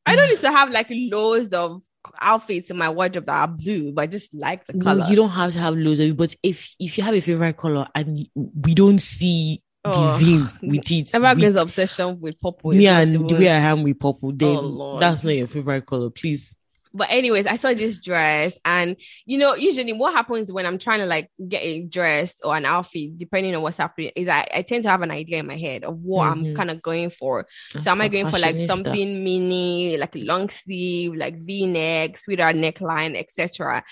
I 0.05 0.15
don't 0.15 0.29
need 0.29 0.39
to 0.41 0.51
have 0.51 0.69
like 0.71 0.87
loads 0.89 1.53
of 1.53 1.81
outfits 2.19 2.69
in 2.69 2.77
my 2.77 2.89
wardrobe 2.89 3.25
that 3.25 3.41
are 3.41 3.47
blue, 3.47 3.91
but 3.91 4.03
I 4.03 4.07
just 4.07 4.33
like 4.33 4.65
the 4.67 4.73
no, 4.73 4.83
color. 4.83 5.05
you 5.09 5.15
don't 5.15 5.29
have 5.29 5.53
to 5.53 5.59
have 5.59 5.75
loads 5.75 5.99
of 5.99 6.15
but 6.17 6.35
if 6.43 6.75
if 6.79 6.97
you 6.97 7.03
have 7.03 7.13
a 7.13 7.21
favorite 7.21 7.57
color 7.57 7.87
and 7.95 8.27
we 8.35 8.73
don't 8.73 8.99
see 8.99 9.61
Oh, 9.85 10.17
vein 10.17 10.49
with 10.61 10.91
it, 10.91 11.13
Evergreen's 11.13 11.55
with 11.55 11.63
obsession 11.63 12.19
with 12.19 12.39
purple. 12.41 12.71
me 12.71 12.87
and 12.87 13.11
the 13.11 13.35
way 13.35 13.49
I 13.49 13.57
am 13.57 13.83
with 13.83 13.99
purple, 13.99 14.31
then 14.33 14.47
Oh, 14.57 14.97
that's 14.99 15.23
not 15.23 15.35
your 15.35 15.47
favorite 15.47 15.85
color, 15.85 16.09
please. 16.09 16.55
But 16.93 17.09
anyways, 17.11 17.45
I 17.45 17.57
saw 17.57 17.73
this 17.73 17.99
dress, 17.99 18.57
and 18.65 18.95
you 19.25 19.37
know, 19.37 19.53
usually 19.55 19.93
what 19.93 20.13
happens 20.13 20.51
when 20.51 20.65
I'm 20.65 20.79
trying 20.79 20.99
to 20.99 21.05
like 21.05 21.29
get 21.47 21.61
a 21.61 21.81
dress 21.81 22.35
or 22.43 22.55
an 22.57 22.65
outfit, 22.65 23.17
depending 23.19 23.55
on 23.55 23.61
what's 23.61 23.77
happening, 23.77 24.11
is 24.15 24.27
I, 24.27 24.47
I 24.53 24.61
tend 24.63 24.83
to 24.83 24.89
have 24.89 25.01
an 25.03 25.11
idea 25.11 25.37
in 25.39 25.47
my 25.47 25.57
head 25.57 25.83
of 25.83 25.99
what 25.99 26.27
I'm 26.31 26.43
Mhm. 26.43 26.55
kind 26.55 26.71
of 26.71 26.81
going 26.81 27.11
for. 27.11 27.45
That's 27.73 27.83
so 27.85 27.91
am 27.91 28.01
I 28.01 28.07
going 28.07 28.25
for 28.25 28.39
like 28.39 28.57
something 28.57 29.23
mini, 29.23 29.97
like 29.97 30.15
long 30.15 30.49
sleeve, 30.49 31.13
like 31.13 31.35
V-neck, 31.37 32.17
sweetheart 32.17 32.55
neckline, 32.55 33.15
etc. 33.15 33.83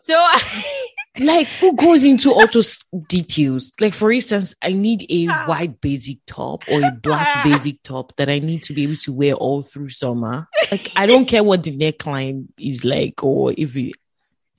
So 0.00 0.26
like 1.20 1.46
who 1.46 1.74
goes 1.74 2.04
into 2.04 2.32
all 2.32 2.46
those 2.46 2.84
details 3.08 3.72
like 3.80 3.92
for 3.92 4.12
instance 4.12 4.54
i 4.62 4.72
need 4.72 5.04
a 5.10 5.26
white 5.46 5.80
basic 5.80 6.18
top 6.26 6.62
or 6.68 6.80
a 6.80 6.92
black 6.92 7.26
basic 7.44 7.82
top 7.82 8.14
that 8.14 8.28
i 8.28 8.38
need 8.38 8.62
to 8.62 8.72
be 8.72 8.84
able 8.84 8.94
to 8.94 9.12
wear 9.12 9.34
all 9.34 9.60
through 9.62 9.88
summer 9.88 10.46
like 10.70 10.92
i 10.94 11.06
don't 11.06 11.26
care 11.26 11.42
what 11.42 11.64
the 11.64 11.76
neckline 11.76 12.46
is 12.56 12.84
like 12.84 13.24
or 13.24 13.52
if 13.56 13.74
it, 13.74 13.96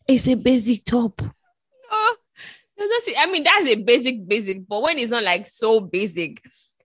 it's 0.06 0.28
a 0.28 0.36
basic 0.36 0.84
top 0.84 1.22
Oh, 2.82 2.88
that's 2.88 3.08
it. 3.10 3.16
I 3.20 3.30
mean, 3.30 3.44
that's 3.44 3.68
a 3.68 3.76
basic, 3.76 4.26
basic, 4.26 4.68
but 4.68 4.82
when 4.82 4.98
it's 4.98 5.12
not 5.12 5.24
like 5.24 5.48
so 5.48 5.82
basic. 5.82 6.42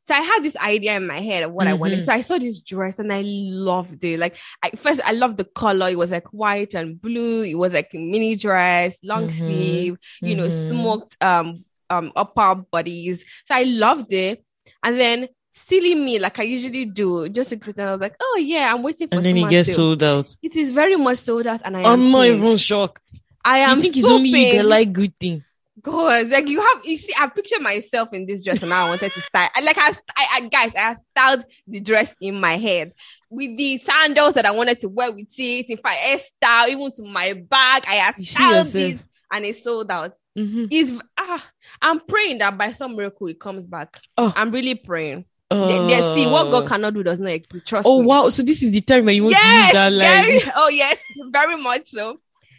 So 0.07 0.15
I 0.15 0.21
had 0.21 0.41
this 0.43 0.57
idea 0.57 0.97
in 0.97 1.07
my 1.07 1.19
head 1.21 1.45
of 1.45 1.53
what 1.53 1.67
I 1.67 1.73
wanted. 1.75 2.01
Mhm. 2.01 2.05
So 2.05 2.13
I 2.13 2.21
saw 2.21 2.37
this 2.39 2.59
dress 2.59 2.99
and 2.99 3.11
I 3.13 3.23
loved 3.25 4.05
it. 4.05 4.19
Like 4.19 4.37
I 4.63 4.71
first 4.71 5.01
I 5.05 5.13
loved 5.13 5.39
the 5.39 5.45
color. 5.45 5.89
It 5.89 5.97
was 5.99 6.11
like 6.13 6.27
white 6.29 6.75
and 6.75 7.01
blue. 7.01 7.43
It 7.43 7.55
was 7.55 7.73
like 7.73 7.91
a 7.95 7.99
mini 7.99 8.37
dress, 8.37 8.99
long 9.03 9.29
Mhm. 9.29 9.33
sleeve, 9.33 9.97
you 10.21 10.35
know, 10.37 10.47
Mhm. 10.49 10.69
smoked 10.69 11.17
um 11.23 11.65
um 11.91 12.13
upper 12.17 12.55
bodies. 12.71 13.25
So 13.47 13.55
I 13.55 13.63
loved 13.63 14.13
it. 14.13 14.45
And 14.83 14.99
then 15.01 15.29
silly 15.55 15.95
me, 15.95 16.19
like 16.19 16.39
I 16.39 16.43
usually 16.43 16.85
do, 16.85 17.29
just 17.29 17.59
pretend 17.61 17.89
I 17.89 17.93
was 17.93 18.01
like, 18.01 18.17
oh 18.21 18.39
yeah, 18.43 18.75
I'm 18.75 18.83
waiting 18.83 19.09
for 19.09 19.15
and 19.15 19.25
then 19.25 19.37
it 19.39 19.49
gets 19.49 19.69
to- 19.71 19.75
sold 19.77 20.03
out 20.03 20.37
It 20.43 20.55
is 20.57 20.71
very 20.71 20.97
much 20.97 21.19
sold 21.19 21.47
out, 21.47 21.61
and 21.65 21.77
I 21.77 21.81
am 21.81 21.87
i'm 21.87 22.11
not 22.11 22.23
pained. 22.25 22.43
even 22.43 22.57
shocked 22.59 23.21
I 23.45 23.59
am 23.59 23.79
i 23.79 23.81
think 23.81 23.97
it's 23.97 24.09
only 24.09 24.31
you 24.31 24.53
that 24.63 24.67
like 24.67 24.93
good 24.93 25.15
thing 25.19 25.45
God, 25.85 26.31
like 26.31 26.49
you 26.49 26.61
have, 26.61 26.81
you 26.85 26.97
see, 26.97 27.13
I 27.21 27.29
picture 27.29 27.61
myself 27.61 28.09
in 28.15 28.25
this 28.25 28.43
dress 28.43 28.63
and 28.63 28.71
now 28.71 28.87
I 28.87 28.89
wanted 28.89 29.13
to 29.13 29.21
style. 29.21 29.49
Like 29.63 29.77
I, 29.79 29.91
I, 30.17 30.27
I, 30.33 30.49
guys, 30.49 30.73
I 30.77 30.95
styled 30.95 31.45
the 31.67 31.81
dress 31.81 32.17
in 32.23 32.41
my 32.41 32.57
head 32.57 32.93
with 33.29 33.57
the 33.59 33.77
sandals 33.79 34.33
that 34.35 34.47
I 34.47 34.51
wanted 34.51 34.79
to 34.81 34.89
wear 34.89 35.13
with 35.13 35.29
it. 35.39 35.69
In 35.69 35.77
fact, 35.77 35.99
hairstyle, 36.01 36.69
even 36.69 36.91
to 36.93 37.03
my 37.05 37.35
bag, 37.35 37.85
I 37.87 37.95
have 37.97 38.17
styled 38.17 38.75
it 38.75 39.01
and 39.31 39.45
it 39.45 39.57
sold 39.57 39.91
out. 39.91 40.15
Mhm. 40.39 40.69
Is 40.71 40.93
ah, 41.19 41.45
I'm 41.83 42.01
praying 42.01 42.39
that 42.39 42.57
by 42.57 42.73
some 42.73 42.97
miracle 42.97 43.27
it 43.27 43.39
comes 43.39 43.67
back. 43.67 44.01
Oh. 44.17 44.33
I'm 44.35 44.51
really 44.53 44.77
praying. 44.77 45.27
They, 45.51 45.59
they 45.87 46.15
see 46.17 46.27
what 46.27 46.51
God 46.51 46.65
Uh, 46.65 46.69
cannot 46.69 46.95
do 46.95 47.03
does 47.05 47.21
not 47.21 47.31
exist. 47.31 47.69
Trust 47.69 47.87
oh 47.87 48.01
me. 48.01 48.07
wow 48.07 48.29
so 48.31 48.43
this 48.43 48.61
is 48.61 48.73
the 48.73 48.81
time 48.81 49.05
that 49.05 49.15
you 49.15 49.23
want 49.25 49.37
yes, 49.37 49.43
to 49.45 49.65
use 49.67 49.73
that 49.75 49.93
line 49.93 50.41
very- 50.41 50.53
oh 50.57 50.69
yes, 50.69 51.05
very 51.31 51.57
much 51.63 51.87
so. 51.89 52.19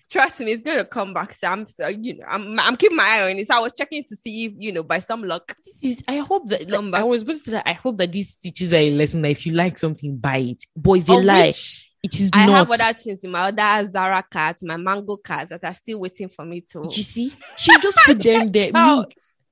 Trust 0.09 0.39
me, 0.41 0.51
it's 0.53 0.61
gonna 0.61 0.85
come 0.85 1.13
back. 1.13 1.33
So 1.33 1.47
I'm 1.47 1.65
so 1.65 1.87
you 1.87 2.17
know, 2.17 2.25
I'm 2.27 2.59
I'm 2.59 2.75
keeping 2.75 2.97
my 2.97 3.03
eye 3.05 3.31
on 3.31 3.37
it. 3.39 3.47
So 3.47 3.55
I 3.57 3.59
was 3.59 3.73
checking 3.75 4.03
to 4.07 4.15
see 4.15 4.45
if 4.45 4.53
you 4.57 4.71
know 4.71 4.83
by 4.83 4.99
some 4.99 5.23
luck. 5.23 5.55
This 5.81 5.97
is, 5.97 6.03
I 6.07 6.17
hope 6.17 6.47
that 6.49 6.61
like, 6.61 6.69
Number. 6.69 6.97
I 6.97 7.03
was 7.03 7.21
supposed 7.21 7.45
to 7.45 7.51
say, 7.51 7.61
I 7.65 7.73
hope 7.73 7.97
that 7.97 8.11
this 8.11 8.35
teaches 8.35 8.73
are 8.73 8.77
a 8.77 8.91
lesson 8.91 9.21
that 9.23 9.31
if 9.31 9.45
you 9.45 9.53
like 9.53 9.77
something, 9.77 10.15
buy 10.17 10.37
it. 10.37 10.63
Boy, 10.75 10.99
it's 10.99 11.09
a 11.09 11.13
Of 11.13 11.23
lie. 11.23 11.47
which 11.47 11.89
It 12.03 12.19
is 12.19 12.29
I 12.33 12.45
not. 12.45 12.69
have 12.69 12.71
other 12.81 12.93
things 12.97 13.23
in 13.23 13.31
my 13.31 13.49
other 13.51 13.91
Zara 13.91 14.23
cards, 14.29 14.63
my 14.63 14.77
mango 14.77 15.17
cards 15.17 15.49
that 15.49 15.63
are 15.63 15.73
still 15.73 15.99
waiting 15.99 16.29
for 16.29 16.45
me 16.45 16.61
to. 16.71 16.87
you 16.91 17.03
see, 17.03 17.33
she 17.57 17.71
just 17.81 17.97
put 18.05 18.19
them 18.19 18.47
there. 18.47 18.71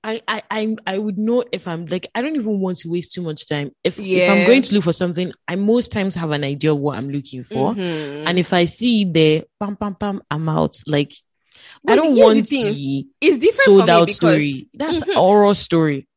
I, 0.04 0.22
I, 0.28 0.42
I, 0.52 0.76
I 0.86 0.98
would 0.98 1.18
know 1.18 1.44
if 1.52 1.68
I'm 1.68 1.86
like, 1.86 2.10
I 2.14 2.22
don't 2.22 2.36
even 2.36 2.60
want 2.60 2.80
to 2.80 2.90
waste 2.90 3.14
too 3.14 3.22
much 3.22 3.48
time. 3.48 3.72
If, 3.84 4.00
if 4.00 4.30
I'm 4.30 4.46
going 4.46 4.62
to 4.62 4.74
look 4.76 4.84
for 4.84 4.92
something, 4.94 5.32
I 5.48 5.56
most 5.56 5.92
times 5.94 6.16
have 6.16 6.32
an 6.32 6.44
idea 6.44 6.74
of 6.74 6.80
what 6.80 6.98
I'm 6.98 7.10
looking 7.10 7.44
for. 7.44 7.74
Mhm. 7.74 8.26
And 8.28 8.38
if 8.38 8.52
I 8.52 8.66
see 8.66 9.06
the 9.06 9.46
pam, 9.60 9.78
pam, 9.78 9.96
pam, 9.96 10.22
I'm 10.30 10.50
out. 10.50 10.76
Like, 10.88 11.14
But 11.84 11.94
I 11.94 11.96
don't 11.96 12.18
want 12.18 12.50
the 12.50 13.06
it's 13.22 13.38
different 13.38 13.66
sold 13.66 13.90
out 13.90 14.08
because, 14.08 14.18
story. 14.18 14.68
That's 14.74 15.00
Mhm. 15.00 15.16
oral 15.16 15.56
story. 15.56 16.08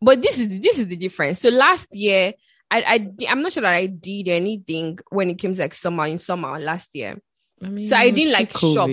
but 0.00 0.22
this 0.22 0.38
is 0.38 0.60
this 0.60 0.78
is 0.78 0.86
the 0.88 0.96
difference. 0.96 1.40
So 1.40 1.48
last 1.50 1.86
year, 1.92 2.32
I 2.70 2.78
I 2.82 3.26
I'm 3.30 3.42
not 3.42 3.52
sure 3.52 3.62
that 3.62 3.72
I 3.74 3.86
did 3.86 4.28
anything 4.28 4.98
when 5.10 5.30
it 5.30 5.38
came 5.38 5.54
to 5.54 5.60
like 5.60 5.74
summer 5.74 6.06
in 6.06 6.18
summer 6.18 6.58
last 6.58 6.88
year. 6.94 7.20
I 7.62 7.68
mean, 7.68 7.84
So 7.84 7.96
I 7.96 8.10
didn't, 8.10 8.32
like, 8.32 8.56
shop. 8.56 8.88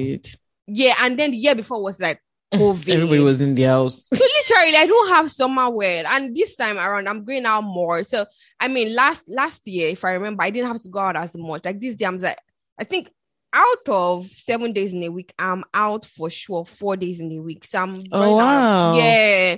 Yeah, 0.68 0.96
and 1.02 1.18
then 1.20 1.30
the 1.32 1.38
year 1.38 1.54
before 1.54 1.82
was 1.84 2.00
like 2.00 2.20
COVID. 2.60 2.90
Everybody 2.94 3.22
was 3.22 3.42
in 3.42 3.56
the 3.56 3.64
house. 3.64 4.08
So 4.14 4.20
literally, 4.24 4.78
I 4.78 4.86
don't 4.88 5.10
have 5.10 5.32
summer 5.32 5.70
wear, 5.70 6.06
and 6.08 6.36
this 6.36 6.56
time 6.56 6.78
around, 6.78 7.08
I'm 7.10 7.24
going 7.26 7.46
out 7.46 7.64
more. 7.64 8.04
So 8.04 8.26
I 8.60 8.68
mean, 8.68 8.94
last 8.96 9.30
last 9.30 9.68
year, 9.68 9.90
if 9.90 10.04
I 10.06 10.12
remember, 10.12 10.44
I 10.44 10.50
didn't 10.52 10.68
have 10.68 10.82
to 10.84 10.90
go 10.90 11.00
out 11.00 11.16
as 11.18 11.36
much. 11.36 11.66
Like 11.66 11.80
this 11.80 11.96
day, 11.96 12.06
I'm 12.06 12.20
like, 12.20 12.38
I 12.80 12.84
think 12.84 13.12
out 13.54 13.88
of 13.88 14.30
seven 14.32 14.74
days 14.74 14.94
in 14.94 15.02
a 15.04 15.10
week, 15.10 15.34
I'm 15.40 15.64
out 15.74 16.06
for 16.06 16.30
sure 16.30 16.66
four 16.66 16.98
days 16.98 17.20
in 17.20 17.32
a 17.32 17.40
week. 17.42 17.66
So 17.66 17.80
I'm 17.80 18.04
Oh, 18.12 18.20
running 18.20 18.40
out 18.42 18.96
yeah. 18.96 19.56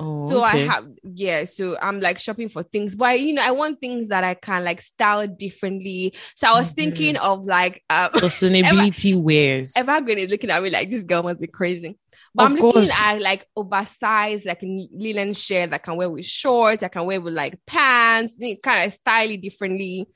Oh, 0.00 0.28
so 0.28 0.44
okay. 0.44 0.62
I 0.62 0.66
have 0.66 0.86
yeah. 1.02 1.44
So 1.44 1.76
I'm 1.80 2.00
like 2.00 2.18
shopping 2.18 2.48
for 2.48 2.62
things, 2.62 2.94
but 2.94 3.18
you 3.20 3.32
know, 3.32 3.42
I 3.42 3.50
want 3.52 3.80
things 3.80 4.08
that 4.08 4.22
I 4.24 4.34
can 4.34 4.64
like 4.64 4.80
style 4.80 5.26
differently. 5.26 6.14
So 6.34 6.48
I 6.48 6.52
was 6.60 6.70
Mhm. 6.70 6.74
thinking 6.74 7.16
of 7.16 7.44
like 7.46 7.82
um, 7.90 8.10
sustainability 8.14 9.20
wears. 9.20 9.72
Evergreen 9.76 10.18
is 10.18 10.30
looking 10.30 10.50
at 10.50 10.62
me 10.62 10.70
like 10.70 10.90
this 10.90 11.04
girl 11.04 11.22
must 11.22 11.40
be 11.40 11.46
crazy. 11.48 11.96
But 12.34 12.44
Of 12.46 12.50
I'm 12.52 12.56
looking 12.58 12.72
course. 12.82 13.02
at 13.02 13.20
like 13.20 13.46
oversized, 13.56 14.46
like 14.46 14.60
linen 14.62 15.32
shirt 15.34 15.72
I 15.72 15.78
can 15.78 15.96
wear 15.96 16.10
with 16.10 16.24
shorts, 16.26 16.82
I 16.82 16.88
can 16.88 17.04
wear 17.06 17.20
with 17.20 17.34
like 17.34 17.58
pants, 17.66 18.34
kind 18.62 18.86
of 18.86 18.92
style 18.92 19.30
it 19.30 19.40
differently. 19.42 20.06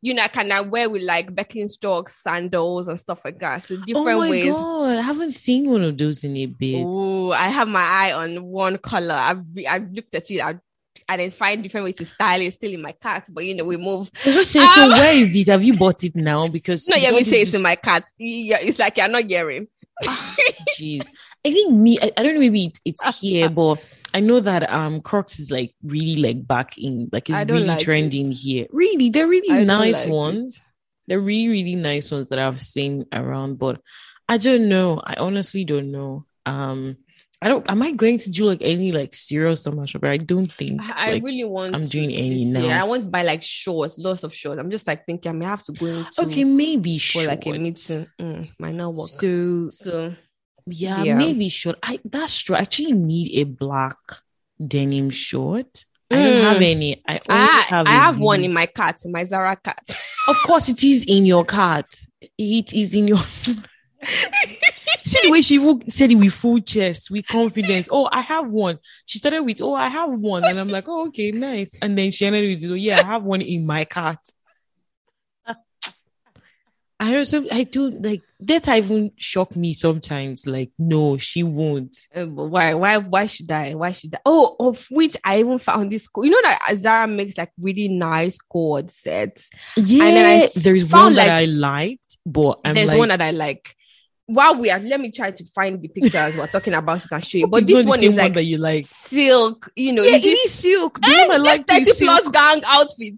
You 0.00 0.14
know, 0.14 0.22
I 0.22 0.28
can 0.28 0.50
uh, 0.52 0.62
wear 0.64 0.90
with 0.90 1.02
like 1.02 1.34
Birkenstock 1.34 2.10
sandals 2.10 2.88
and 2.88 2.98
stuff 3.00 3.24
like 3.24 3.38
that. 3.40 3.62
So 3.66 3.76
oh 3.76 3.84
different 3.86 4.18
my 4.20 4.30
ways. 4.30 4.50
god, 4.52 4.98
I 4.98 5.02
haven't 5.02 5.30
seen 5.32 5.70
one 5.70 5.82
of 5.82 5.96
those 5.96 6.24
in 6.24 6.36
a 6.36 6.46
bit. 6.46 6.84
Oh, 6.86 7.30
I 7.32 7.48
have 7.48 7.68
my 7.68 7.82
eye 7.82 8.12
on 8.12 8.42
one 8.44 8.78
color. 8.78 9.14
I've 9.14 9.42
I've 9.68 9.90
looked 9.92 10.14
at 10.14 10.30
it. 10.30 10.40
I've 10.40 10.60
different 11.62 11.84
ways 11.84 11.96
to 11.96 12.06
style 12.06 12.40
it. 12.40 12.52
Still 12.52 12.72
in 12.72 12.82
my 12.82 12.92
cart, 12.92 13.24
but 13.30 13.44
you 13.44 13.54
know 13.54 13.64
we 13.64 13.76
move. 13.76 14.10
I 14.24 14.32
just 14.32 14.52
saying, 14.52 14.66
so 14.68 14.84
Um, 14.84 14.90
where 14.90 15.12
is 15.14 15.34
it? 15.36 15.48
Have 15.48 15.62
you 15.62 15.76
bought 15.76 16.02
it 16.04 16.16
now? 16.16 16.48
Because 16.48 16.88
No, 16.88 16.96
yeah, 16.96 17.12
we 17.12 17.24
say 17.24 17.40
it's 17.42 17.50
just- 17.50 17.56
in 17.56 17.62
my 17.62 17.76
cart. 17.76 18.04
It's 18.18 18.78
like 18.78 18.96
you're 18.96 19.08
not 19.08 19.24
hearing. 19.24 19.68
Jeez. 20.78 21.06
I 21.44 21.50
think 21.50 21.72
me, 21.72 21.98
I, 22.00 22.10
I 22.16 22.22
don't 22.22 22.34
know, 22.34 22.40
maybe 22.40 22.66
it, 22.66 22.78
it's 22.84 23.18
here, 23.20 23.48
but 23.48 23.82
I 24.14 24.20
know 24.20 24.40
that 24.40 24.70
um 24.70 25.00
Crocs 25.00 25.38
is 25.38 25.50
like 25.50 25.74
really 25.82 26.16
like 26.16 26.46
back 26.46 26.78
in, 26.78 27.08
like 27.12 27.28
it's 27.28 27.36
I 27.36 27.42
really 27.42 27.64
like 27.64 27.80
trending 27.80 28.30
it. 28.30 28.34
here. 28.36 28.66
Really, 28.70 29.10
they're 29.10 29.26
really 29.26 29.48
don't 29.48 29.66
nice 29.66 30.00
like 30.00 30.08
it. 30.08 30.12
ones. 30.12 30.64
They're 31.08 31.20
really, 31.20 31.48
really 31.48 31.74
nice 31.74 32.10
ones 32.10 32.28
that 32.28 32.38
I've 32.38 32.60
seen 32.60 33.06
around, 33.12 33.58
but 33.58 33.80
I 34.28 34.38
don't 34.38 34.68
know. 34.68 35.00
I 35.04 35.14
honestly 35.18 35.64
don't 35.64 35.90
know. 35.90 36.26
Um, 36.46 36.96
I 37.42 37.48
don't. 37.48 37.68
Am 37.68 37.82
I 37.82 37.90
going 37.90 38.18
to 38.18 38.30
do 38.30 38.44
like 38.44 38.62
any 38.62 38.92
like 38.92 39.16
serious 39.16 39.62
summer 39.62 39.84
shopping? 39.84 40.10
I 40.10 40.18
don't 40.18 40.50
think. 40.50 40.80
I 40.80 41.08
I 41.08 41.12
like, 41.14 41.24
really 41.24 41.42
want. 41.42 41.74
I'm 41.74 41.86
doing 41.88 42.12
any 42.12 42.34
year. 42.34 42.60
now. 42.60 42.80
I 42.82 42.84
want 42.84 43.02
to 43.02 43.08
buy 43.08 43.24
like 43.24 43.42
shorts, 43.42 43.98
lots 43.98 44.22
of 44.22 44.32
shorts. 44.32 44.60
I'm 44.60 44.70
just 44.70 44.86
like 44.86 45.06
thinking 45.06 45.30
I 45.30 45.34
may 45.34 45.46
have 45.46 45.64
to 45.64 45.72
go 45.72 45.86
into 45.86 46.20
okay, 46.20 46.44
maybe 46.44 46.98
for 46.98 47.24
like 47.24 47.44
a 47.46 47.52
meeting. 47.52 48.06
Mm, 48.20 48.50
might 48.60 48.74
not 48.74 48.94
work. 48.94 49.08
So 49.08 49.70
So 49.70 50.14
yeah, 50.66 51.02
Yeah. 51.04 51.14
maybe 51.16 51.48
short. 51.48 51.76
I 51.82 51.98
that's 52.04 52.38
true. 52.38 52.56
I 52.56 52.60
actually 52.60 52.92
need 52.92 53.36
a 53.38 53.44
black 53.44 53.96
denim 54.64 55.10
short. 55.10 55.84
I 56.10 56.16
don't 56.16 56.36
Mm. 56.38 56.42
have 56.42 56.62
any. 56.62 57.02
I 57.08 57.20
I 57.28 57.40
have. 57.68 57.86
I 57.86 57.92
have 57.92 58.18
one 58.18 58.44
in 58.44 58.52
my 58.52 58.66
cart, 58.66 58.96
my 59.06 59.24
Zara 59.24 59.56
cart. 59.56 59.78
Of 60.28 60.36
course, 60.46 60.68
it 60.68 60.84
is 60.84 61.04
in 61.04 61.26
your 61.26 61.44
cart. 61.44 61.86
It 62.38 62.72
is 62.72 62.94
in 62.94 63.08
your. 63.08 63.18
See 65.04 65.18
the 65.22 65.30
way 65.30 65.42
she 65.42 65.58
said 65.90 66.10
it 66.12 66.14
with 66.16 66.32
full 66.32 66.60
chest, 66.60 67.10
with 67.10 67.26
confidence. 67.26 67.88
Oh, 67.90 68.08
I 68.12 68.20
have 68.20 68.50
one. 68.50 68.78
She 69.04 69.18
started 69.18 69.42
with, 69.42 69.60
"Oh, 69.60 69.74
I 69.74 69.88
have 69.88 70.10
one," 70.10 70.44
and 70.44 70.58
I'm 70.60 70.68
like, 70.68 70.88
"Oh, 70.88 71.06
okay, 71.08 71.30
nice." 71.32 71.74
And 71.82 71.96
then 71.98 72.10
she 72.10 72.24
ended 72.26 72.62
with, 72.62 72.70
"Oh, 72.70 72.74
yeah, 72.74 73.00
I 73.00 73.04
have 73.06 73.22
one 73.24 73.40
in 73.42 73.66
my 73.66 73.84
cart." 73.84 74.18
I 77.04 77.16
also 77.16 77.44
I 77.50 77.64
do 77.64 77.90
like 77.90 78.22
that 78.40 78.68
I 78.68 78.78
even 78.78 79.10
shock 79.16 79.56
me 79.56 79.74
sometimes. 79.74 80.46
Like, 80.46 80.70
no, 80.78 81.16
she 81.18 81.42
won't. 81.42 81.96
Uh, 82.14 82.26
why? 82.26 82.74
Why? 82.74 82.98
Why 82.98 83.26
should 83.26 83.50
I? 83.50 83.74
Why 83.74 83.90
should 83.92 84.14
I? 84.14 84.18
Oh, 84.24 84.54
of 84.60 84.86
which 84.88 85.16
I 85.24 85.40
even 85.40 85.58
found 85.58 85.90
this. 85.90 86.06
You 86.16 86.30
know 86.30 86.40
that 86.42 86.60
Zara 86.78 87.08
makes 87.08 87.36
like 87.36 87.50
really 87.60 87.88
nice 87.88 88.38
cord 88.38 88.90
sets. 88.92 89.50
Yeah, 89.76 90.04
And 90.04 90.16
then 90.16 90.40
I 90.42 90.50
there's 90.54 90.82
found, 90.88 91.04
one 91.04 91.14
that 91.14 91.26
like- 91.26 91.30
I 91.32 91.44
liked, 91.46 92.18
but 92.24 92.60
I'm 92.64 92.74
There's 92.76 92.88
like, 92.90 92.98
one 92.98 93.08
that 93.08 93.20
I 93.20 93.32
like. 93.32 93.74
While 94.26 94.54
we 94.60 94.70
are, 94.70 94.78
let 94.78 95.00
me 95.00 95.10
try 95.10 95.32
to 95.32 95.44
find 95.46 95.82
the 95.82 95.88
pictures 95.88 96.36
we're 96.36 96.46
talking 96.46 96.74
about 96.74 97.04
it 97.04 97.10
and 97.10 97.24
show 97.26 97.38
you. 97.38 97.48
But 97.48 97.66
this 97.66 97.84
one 97.84 98.02
is 98.02 98.14
like 98.14 98.34
that 98.34 98.44
you 98.44 98.56
like. 98.58 98.86
silk. 98.86 99.70
You 99.74 99.92
know, 99.92 100.04
Yeah, 100.04 100.16
it 100.16 100.24
is 100.24 100.52
silk. 100.54 101.00
The 101.00 101.08
Eh, 101.08 101.26
one 101.26 101.30
I 101.32 101.38
this 101.38 101.46
like 101.46 101.66
30 101.66 101.80
is 101.82 101.98
plus 102.00 102.22
silk. 102.22 102.32
gang 102.32 102.62
outfit. 102.64 103.14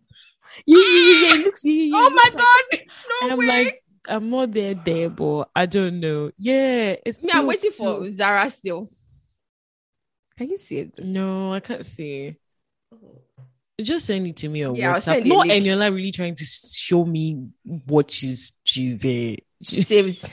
Yeah, 0.66 0.76
yeah, 0.78 1.26
yeah. 1.28 1.34
It 1.34 1.44
looks. 1.44 1.64
Yeah, 1.64 1.72
yeah, 1.72 1.92
Oh 1.94 2.10
my 2.14 2.30
god! 2.36 2.80
No 3.22 3.30
I'm 3.32 3.38
way. 3.38 3.46
like, 3.46 3.82
I'm 4.08 4.30
more 4.30 4.46
there, 4.46 4.74
there, 4.74 5.10
but 5.10 5.48
I 5.54 5.66
don't 5.66 6.00
know. 6.00 6.30
Yeah, 6.38 6.96
it's. 7.04 7.22
Me, 7.22 7.30
I'm 7.34 7.46
waiting 7.46 7.72
too. 7.72 7.76
for 7.76 8.14
Zara 8.14 8.50
still. 8.50 8.88
Can 10.36 10.50
you 10.50 10.58
see 10.58 10.78
it? 10.78 10.98
No, 11.04 11.52
I 11.52 11.60
can't 11.60 11.86
see. 11.86 12.36
Just 13.80 14.06
send 14.06 14.26
it 14.26 14.36
to 14.36 14.48
me 14.48 14.62
on 14.64 14.74
Yeah, 14.76 14.94
WhatsApp. 14.94 15.26
Not. 15.26 15.46
Eniola 15.46 15.92
really 15.92 16.12
trying 16.12 16.34
to 16.34 16.44
show 16.44 17.04
me 17.04 17.48
what 17.86 18.10
she's 18.10 18.52
she's 18.64 19.04
a. 19.04 19.36
Saved 19.62 20.28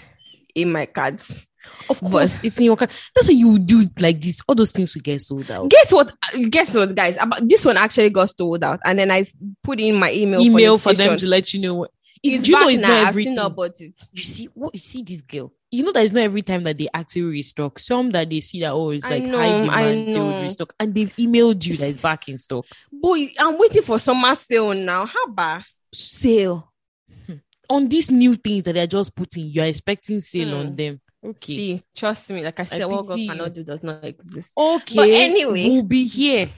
in 0.53 0.71
my 0.71 0.85
cards. 0.85 1.47
Of 1.89 1.99
course, 2.01 2.39
it's 2.43 2.57
in 2.57 2.65
your 2.65 2.75
car. 2.75 2.87
That's 3.15 3.27
how 3.27 3.33
you 3.33 3.59
do 3.59 3.89
like 3.99 4.21
this. 4.21 4.41
All 4.47 4.55
those 4.55 4.71
things 4.71 4.93
will 4.95 5.01
get 5.01 5.21
sold 5.21 5.49
out. 5.51 5.69
Guess 5.69 5.91
what? 5.93 6.13
Guess 6.49 6.75
what, 6.75 6.95
guys? 6.95 7.17
About 7.19 7.47
this 7.47 7.65
one 7.65 7.77
actually 7.77 8.09
got 8.09 8.29
sold 8.35 8.63
out, 8.63 8.79
and 8.85 8.97
then 8.99 9.11
I 9.11 9.25
put 9.63 9.79
in 9.79 9.95
my 9.95 10.11
email. 10.11 10.41
Email 10.41 10.77
for 10.77 10.93
them 10.93 11.17
to 11.17 11.27
let 11.27 11.53
you 11.53 11.59
know. 11.61 11.73
What, 11.75 11.91
It's- 12.23 12.47
you 12.47 12.59
know 12.59 12.67
it's 12.67 12.81
now. 12.81 12.87
not 12.87 13.07
I've 13.07 13.15
seen 13.15 13.37
about 13.39 13.79
it. 13.81 13.97
You 14.13 14.23
see 14.23 14.45
what 14.53 14.73
you 14.73 14.79
see 14.79 15.03
this 15.03 15.21
girl. 15.21 15.51
You 15.73 15.83
know 15.83 15.91
that 15.93 16.03
it's 16.03 16.13
not 16.13 16.23
every 16.23 16.41
time 16.41 16.63
that 16.65 16.77
they 16.77 16.87
actually 16.93 17.23
restock. 17.23 17.79
Some 17.79 18.11
that 18.11 18.29
they 18.29 18.41
see 18.41 18.59
that 18.61 18.73
oh 18.73 18.89
it's 18.91 19.05
I 19.05 19.09
like 19.19 19.23
know, 19.23 19.37
high 19.37 19.61
demand, 19.61 20.15
they 20.15 20.19
would 20.19 20.41
restock, 20.43 20.73
and 20.79 20.93
they've 20.93 21.15
emailed 21.15 21.65
you 21.65 21.75
that 21.77 21.89
it's 21.89 22.01
back 22.01 22.27
in 22.27 22.37
stock. 22.37 22.65
Boy, 22.91 23.27
I'm 23.39 23.57
waiting 23.57 23.81
for 23.81 23.97
summer 23.97 24.35
sale 24.35 24.73
now. 24.73 25.05
How 25.05 25.23
about 25.25 25.63
Sale 25.93 26.71
on 27.69 27.87
these 27.87 28.11
new 28.11 28.35
things 28.35 28.65
that 28.65 28.73
they're 28.73 28.85
just 28.87 29.15
putting. 29.15 29.45
You're 29.47 29.65
expecting 29.65 30.19
sale 30.19 30.49
Hmm. 30.49 30.55
on 30.55 30.75
them. 30.75 31.01
Okay. 31.23 31.55
see? 31.55 31.83
Trust 31.95 32.29
me, 32.31 32.43
like 32.43 32.59
I 32.59 32.63
said, 32.63 32.85
what 32.85 33.05
God 33.05 33.17
cannot 33.17 33.53
do 33.53 33.63
does 33.63 33.83
not 33.83 34.03
exist. 34.03 34.51
Okay. 34.57 34.95
But 34.95 35.09
anyway. 35.09 35.69
we'll 35.69 35.83
be 35.83 36.05
here. 36.05 36.49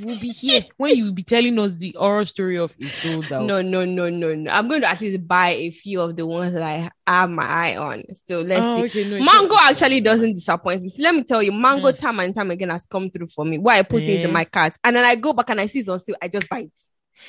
We'll 0.00 0.18
be 0.18 0.28
here 0.30 0.62
when 0.78 0.96
you 0.96 1.04
will 1.04 1.12
be 1.12 1.22
telling 1.22 1.58
us 1.58 1.74
the 1.74 1.94
oral 1.96 2.24
story 2.26 2.56
of 2.58 2.74
it 2.78 2.88
sold. 2.90 3.30
No, 3.30 3.60
no, 3.62 3.84
no, 3.84 4.08
no, 4.08 4.34
no. 4.34 4.50
I'm 4.50 4.68
going 4.68 4.80
to 4.82 4.88
at 4.88 5.00
least 5.00 5.26
buy 5.26 5.50
a 5.50 5.70
few 5.70 6.00
of 6.00 6.16
the 6.16 6.24
ones 6.26 6.54
that 6.54 6.62
I 6.62 6.90
have 7.06 7.28
my 7.30 7.44
eye 7.46 7.76
on. 7.76 8.02
So 8.26 8.40
let's 8.40 8.62
Oh, 8.64 8.86
see. 8.86 9.02
okay, 9.02 9.10
no, 9.18 9.22
Mango 9.24 9.54
actually 9.60 10.00
doesn't 10.00 10.32
disappoint 10.34 10.82
me. 10.82 10.88
So 10.88 11.02
let 11.02 11.14
me 11.14 11.22
tell 11.24 11.42
you, 11.42 11.52
mango 11.52 11.92
Mm. 11.92 11.96
time 11.98 12.20
and 12.20 12.34
time 12.34 12.50
again 12.50 12.70
has 12.70 12.86
come 12.86 13.10
through 13.10 13.28
for 13.28 13.44
me. 13.44 13.58
Why 13.58 13.78
I 13.78 13.82
put 13.82 14.00
things 14.02 14.24
in 14.24 14.30
Eh. 14.30 14.32
my 14.32 14.44
cart 14.44 14.74
and 14.82 14.96
then 14.96 15.04
I 15.04 15.14
go 15.14 15.32
back 15.34 15.50
and 15.50 15.60
I 15.60 15.66
see 15.66 15.80
it's 15.80 15.88
on 15.90 16.00
sale, 16.00 16.16
I 16.22 16.28
just 16.28 16.48
buy 16.48 16.60
it. 16.60 16.72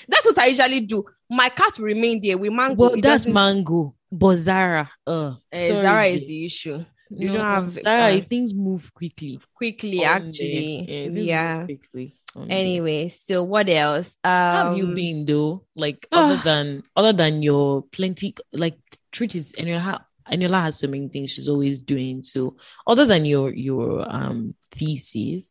That's 0.08 0.26
what 0.26 0.40
I 0.40 0.46
usually 0.48 0.80
do. 0.82 1.04
My 1.30 1.50
cart 1.50 1.78
will 1.78 1.86
remain 1.86 2.22
there 2.22 2.38
with 2.38 2.52
mango. 2.52 2.76
Well, 2.76 2.90
that's 2.92 3.02
doesn't- 3.02 3.34
mango, 3.34 3.94
but 4.14 4.36
Zara. 4.38 4.90
Uh, 5.06 5.36
eh, 5.52 5.68
sorry, 5.68 5.82
Zara 5.82 6.06
is 6.06 6.28
the 6.28 6.46
issue. 6.46 6.86
You 7.10 7.28
No, 7.28 7.34
don't 7.34 7.46
have 7.46 7.74
Zara. 7.84 8.16
uh, 8.18 8.22
things 8.30 8.54
move 8.54 8.94
quickly. 8.94 9.40
quickly, 9.54 10.04
actually. 10.04 10.86
Yeah, 10.88 11.22
Yeah. 11.22 11.66
quickly. 11.66 12.16
Anyway, 12.50 13.10
so 13.10 13.44
what 13.44 13.70
else? 13.70 14.18
Um, 14.24 14.32
How 14.32 14.64
have 14.70 14.78
you 14.78 14.88
been 14.88 15.26
though? 15.26 15.66
Like 15.76 16.08
other 16.12 16.38
than 16.38 16.84
other 16.96 17.14
than 17.14 17.44
your 17.44 17.84
plenty, 17.84 18.34
like 18.52 18.78
truth 19.12 19.36
is, 19.36 19.54
Eniola, 19.54 20.04
Eniola 20.32 20.62
has 20.64 20.80
so 20.80 20.88
many 20.88 21.10
things 21.10 21.30
she's 21.32 21.48
always 21.48 21.78
doing. 21.80 22.24
So 22.24 22.56
other 22.88 23.06
than 23.06 23.26
your 23.26 23.54
your 23.54 24.06
um 24.10 24.56
thesis, 24.72 25.48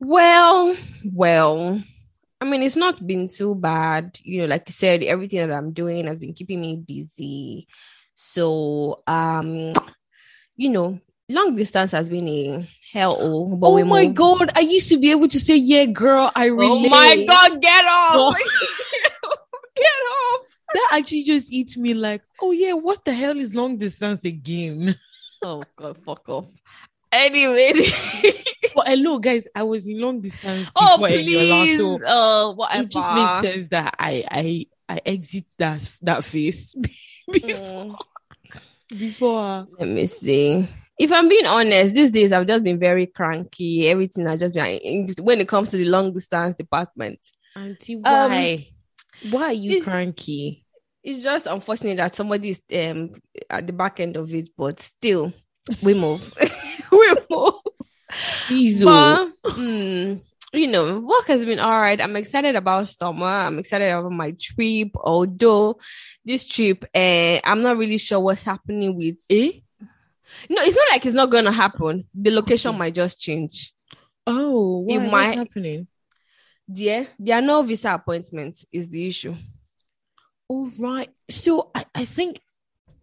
Well, 0.00 0.74
well, 1.04 1.80
I 2.42 2.44
mean, 2.44 2.64
it's 2.64 2.74
not 2.74 3.06
been 3.06 3.28
too 3.28 3.54
bad. 3.54 4.18
You 4.24 4.40
know, 4.40 4.46
like 4.46 4.64
you 4.66 4.72
said, 4.72 5.04
everything 5.04 5.46
that 5.46 5.56
I'm 5.56 5.72
doing 5.72 6.08
has 6.08 6.18
been 6.18 6.34
keeping 6.34 6.60
me 6.60 6.74
busy. 6.76 7.68
So, 8.16 9.04
um, 9.06 9.72
you 10.56 10.70
know, 10.70 10.98
long 11.28 11.54
distance 11.54 11.92
has 11.92 12.10
been 12.10 12.26
a 12.26 12.68
hell. 12.92 13.46
But 13.56 13.68
oh 13.68 13.84
my 13.84 14.06
god, 14.06 14.50
I 14.56 14.60
used 14.60 14.88
to 14.88 14.98
be 14.98 15.12
able 15.12 15.28
to 15.28 15.38
say, 15.38 15.54
"Yeah, 15.54 15.84
girl, 15.84 16.32
I 16.34 16.46
relate." 16.46 16.86
Oh 16.86 16.88
my 16.88 17.24
god, 17.28 17.62
get 17.62 17.84
off! 17.86 18.36
Get 19.74 19.84
off! 19.84 20.46
that 20.74 20.88
actually 20.92 21.22
just 21.22 21.52
eats 21.52 21.76
me 21.76 21.94
like, 21.94 22.22
oh 22.40 22.50
yeah, 22.50 22.72
what 22.72 23.04
the 23.04 23.12
hell 23.12 23.38
is 23.38 23.54
long 23.54 23.76
distance 23.76 24.24
again? 24.24 24.96
Oh 25.42 25.62
god, 25.76 25.98
fuck 26.04 26.28
off. 26.28 26.46
Anyway, 27.10 27.72
but 28.74 28.88
hello, 28.88 29.18
guys, 29.18 29.46
I 29.54 29.62
was 29.62 29.86
in 29.88 30.00
long 30.00 30.20
distance. 30.20 30.70
oh 30.76 30.98
Eniola, 31.00 31.64
please, 31.64 31.76
so 31.76 32.06
uh, 32.06 32.52
whatever. 32.54 32.82
it 32.82 32.88
just 32.90 33.12
makes 33.12 33.52
sense 33.52 33.68
that 33.70 33.94
I 33.98 34.24
I 34.30 34.66
I 34.88 35.00
exit 35.06 35.44
that 35.58 35.86
that 36.02 36.24
phase 36.24 36.74
before 37.32 37.50
Mm. 37.54 37.98
before. 38.98 39.66
Let 39.78 39.88
me 39.88 40.06
see. 40.06 40.68
If 40.98 41.10
I'm 41.12 41.28
being 41.28 41.46
honest, 41.46 41.94
these 41.94 42.10
days 42.10 42.32
I've 42.32 42.46
just 42.46 42.62
been 42.64 42.78
very 42.78 43.06
cranky. 43.06 43.88
Everything 43.88 44.26
I 44.28 44.36
just 44.36 44.54
been 44.54 45.08
when 45.20 45.40
it 45.40 45.48
comes 45.48 45.70
to 45.70 45.76
the 45.78 45.86
long 45.86 46.12
distance 46.12 46.56
department. 46.56 47.18
Auntie, 47.56 47.94
Um, 47.96 48.02
why? 48.02 48.68
why 49.22 49.44
are 49.46 49.52
you 49.52 49.82
cranky? 49.82 50.64
It's 51.02 51.24
just 51.24 51.46
unfortunate 51.46 51.96
that 51.96 52.14
somebody 52.14 52.50
is 52.50 52.60
um 52.90 53.14
at 53.50 53.66
the 53.66 53.72
back 53.72 53.98
end 54.00 54.16
of 54.16 54.32
it, 54.34 54.50
but 54.56 54.78
still, 54.80 55.32
we 55.82 55.94
move. 55.94 56.20
we 56.92 57.14
move. 57.30 57.54
But 58.84 59.26
mm, 59.44 60.20
you 60.52 60.68
know, 60.68 61.00
work 61.00 61.26
has 61.26 61.44
been 61.44 61.58
all 61.58 61.70
right. 61.80 62.00
I'm 62.00 62.16
excited 62.16 62.56
about 62.56 62.88
summer. 62.88 63.26
I'm 63.26 63.58
excited 63.58 63.90
about 63.90 64.12
my 64.12 64.32
trip, 64.38 64.90
although 64.96 65.78
this 66.24 66.44
trip, 66.46 66.84
uh, 66.94 67.40
I'm 67.44 67.62
not 67.62 67.76
really 67.78 67.98
sure 67.98 68.20
what's 68.20 68.42
happening 68.42 68.96
with. 68.96 69.18
eh? 69.30 69.52
No, 70.48 70.62
it's 70.62 70.76
not 70.76 70.86
like 70.90 71.04
it's 71.06 71.14
not 71.14 71.30
gonna 71.30 71.52
happen. 71.52 72.06
The 72.14 72.30
location 72.30 72.76
might 72.76 72.94
just 72.94 73.20
change. 73.20 73.72
Oh, 74.26 74.86
It 74.88 74.98
why? 74.98 75.02
What's 75.04 75.12
might- 75.12 75.38
happening? 75.38 75.86
There, 76.68 77.06
there 77.18 77.36
are 77.38 77.42
no 77.42 77.62
visa 77.62 77.92
appointments. 77.94 78.64
Is 78.72 78.88
the 78.90 79.06
issue? 79.06 79.34
All 80.48 80.70
right. 80.80 81.08
So 81.28 81.70
I, 81.74 81.84
I 81.94 82.04
think 82.04 82.40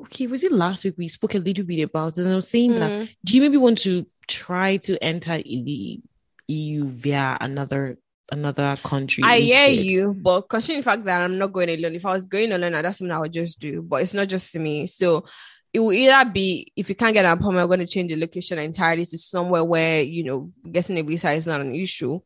okay, 0.02 0.28
was 0.28 0.44
it 0.44 0.52
last 0.52 0.86
week 0.86 0.96
we 0.98 1.08
spoke 1.10 1.36
a 1.36 1.40
little 1.40 1.66
bit 1.66 1.82
about 1.84 2.18
it? 2.18 2.22
And 2.22 2.32
I 2.32 2.36
was 2.36 2.48
saying 2.48 2.80
that 2.80 2.90
Mm. 2.92 3.10
do 3.26 3.36
you 3.36 3.42
maybe 3.42 3.58
want 3.58 3.78
to 3.80 4.06
try 4.30 4.78
to 4.78 5.04
enter 5.04 5.38
the 5.38 6.02
EU 6.48 6.86
via 6.86 7.38
another 7.42 7.98
another 8.32 8.78
country? 8.84 9.24
I 9.24 9.40
hear 9.40 9.68
you, 9.68 10.14
but 10.14 10.42
considering 10.44 10.82
the 10.82 10.86
fact 10.86 11.04
that 11.06 11.22
I'm 11.22 11.38
not 11.38 11.52
going 11.52 11.70
alone, 11.70 11.96
if 11.96 12.06
I 12.06 12.14
was 12.14 12.26
going 12.26 12.52
alone, 12.52 12.72
that's 12.72 13.00
something 13.00 13.12
I 13.12 13.20
would 13.20 13.34
just 13.34 13.60
do. 13.60 13.82
But 13.82 14.04
it's 14.04 14.14
not 14.14 14.28
just 14.28 14.56
me. 14.56 14.88
So 14.88 15.26
it 15.74 15.80
will 15.80 15.92
either 15.92 16.30
be 16.30 16.72
if 16.76 16.90
you 16.90 16.96
can't 16.96 17.14
get 17.14 17.26
an 17.26 17.32
appointment, 17.32 17.64
I'm 17.64 17.68
going 17.68 17.80
to 17.80 17.86
change 17.86 18.12
the 18.12 18.20
location 18.20 18.60
entirely 18.60 19.06
to 19.06 19.18
somewhere 19.18 19.64
where 19.64 20.02
you 20.02 20.24
know 20.24 20.52
getting 20.72 20.98
a 20.98 21.04
visa 21.04 21.32
is 21.32 21.48
not 21.48 21.62
an 21.62 21.76
issue, 21.76 22.20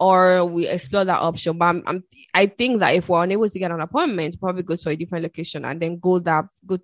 or 0.00 0.44
we 0.44 0.66
explore 0.66 1.04
that 1.04 1.20
option. 1.20 1.58
But 1.58 1.66
I'm, 1.66 1.82
I'm 1.86 2.04
I 2.34 2.46
think 2.46 2.80
that 2.80 2.94
if 2.94 3.08
we're 3.08 3.22
unable 3.22 3.48
to 3.48 3.58
get 3.58 3.70
an 3.70 3.80
appointment, 3.80 4.40
probably 4.40 4.62
go 4.62 4.76
to 4.76 4.88
a 4.88 4.96
different 4.96 5.22
location 5.22 5.64
and 5.64 5.80
then 5.80 5.98
go 5.98 6.18
that 6.20 6.46
go 6.66 6.78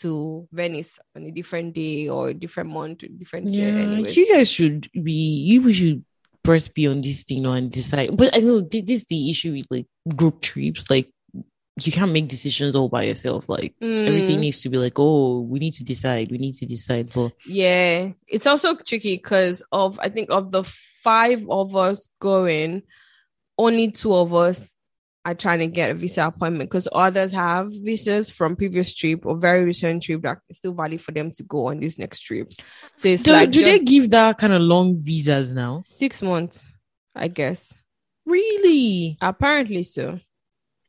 to 0.00 0.48
Venice 0.52 0.98
on 1.14 1.24
a 1.24 1.30
different 1.30 1.74
day 1.74 2.08
or 2.08 2.28
a 2.30 2.34
different 2.34 2.70
month, 2.70 3.04
different 3.18 3.48
Yeah, 3.48 3.66
year. 3.66 3.76
Anyway. 3.78 4.12
you 4.12 4.34
guys 4.34 4.50
should 4.50 4.88
be 4.92 5.12
you 5.12 5.72
should 5.72 6.04
first 6.44 6.74
be 6.74 6.86
on 6.88 7.02
this 7.02 7.22
thing 7.24 7.46
and 7.46 7.70
decide. 7.70 8.16
But 8.16 8.34
I 8.36 8.40
know 8.40 8.60
this 8.60 8.82
is 8.88 9.06
the 9.06 9.30
issue 9.30 9.52
with 9.52 9.66
like 9.70 9.86
group 10.16 10.40
trips. 10.40 10.88
Like 10.90 11.10
you 11.82 11.90
can't 11.92 12.12
make 12.12 12.28
decisions 12.28 12.76
all 12.76 12.88
by 12.88 13.04
yourself. 13.04 13.48
Like 13.48 13.74
everything 13.80 14.38
Mm. 14.38 14.40
needs 14.40 14.60
to 14.62 14.68
be 14.68 14.78
like, 14.78 14.94
oh, 14.98 15.40
we 15.40 15.58
need 15.58 15.72
to 15.74 15.84
decide. 15.84 16.30
We 16.30 16.38
need 16.38 16.54
to 16.56 16.66
decide. 16.66 17.10
But 17.14 17.32
Yeah, 17.46 18.12
it's 18.28 18.46
also 18.46 18.74
tricky 18.76 19.16
because 19.16 19.62
of 19.72 19.98
I 20.00 20.08
think 20.08 20.30
of 20.30 20.50
the 20.50 20.64
five 20.64 21.46
of 21.48 21.74
us 21.76 22.08
going, 22.20 22.82
only 23.58 23.90
two 23.90 24.14
of 24.14 24.34
us 24.34 24.74
are 25.24 25.34
trying 25.34 25.60
to 25.60 25.66
get 25.68 25.90
a 25.90 25.94
visa 25.94 26.26
appointment 26.26 26.68
because 26.68 26.88
others 26.92 27.30
have 27.32 27.68
visas 27.70 28.30
from 28.30 28.56
previous 28.56 28.92
trip 28.94 29.24
or 29.24 29.36
very 29.36 29.64
recent 29.64 30.02
trip 30.02 30.22
that 30.22 30.38
is 30.48 30.56
still 30.56 30.74
valid 30.74 31.00
for 31.00 31.12
them 31.12 31.30
to 31.30 31.42
go 31.44 31.68
on 31.68 31.80
this 31.80 31.98
next 31.98 32.20
trip. 32.20 32.50
So 32.96 33.08
it's 33.08 33.22
do, 33.22 33.32
like 33.32 33.50
do 33.50 33.62
they 33.62 33.78
give 33.78 34.10
that 34.10 34.38
kind 34.38 34.52
of 34.52 34.62
long 34.62 35.00
visas 35.00 35.54
now? 35.54 35.82
six 35.84 36.22
months, 36.22 36.64
I 37.14 37.28
guess. 37.28 37.72
Really? 38.26 39.16
Apparently 39.20 39.82
so. 39.84 40.18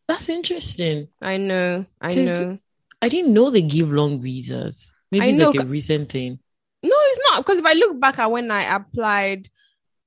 That's 0.08 0.30
interesting. 0.30 1.08
I 1.22 1.38
know. 1.38 1.86
I 2.02 2.15
know. 2.15 2.58
I 3.02 3.10
didn't 3.10 3.34
know 3.34 3.50
they 3.50 3.62
give 3.62 3.91
long 3.91 4.22
visas. 4.22 4.91
Maybe 5.12 5.26
I 5.26 5.28
it's 5.30 5.38
know, 5.38 5.52
like 5.52 5.62
a 5.62 5.65
recent 5.65 6.12
thing. 6.12 6.39
No, 6.82 6.91
it's 6.91 7.19
not 7.30 7.46
because 7.46 7.60
if 7.60 7.65
I 7.65 7.74
look 7.74 8.00
back 8.00 8.19
at 8.19 8.32
when 8.32 8.50
I 8.52 8.76
applied 8.76 9.50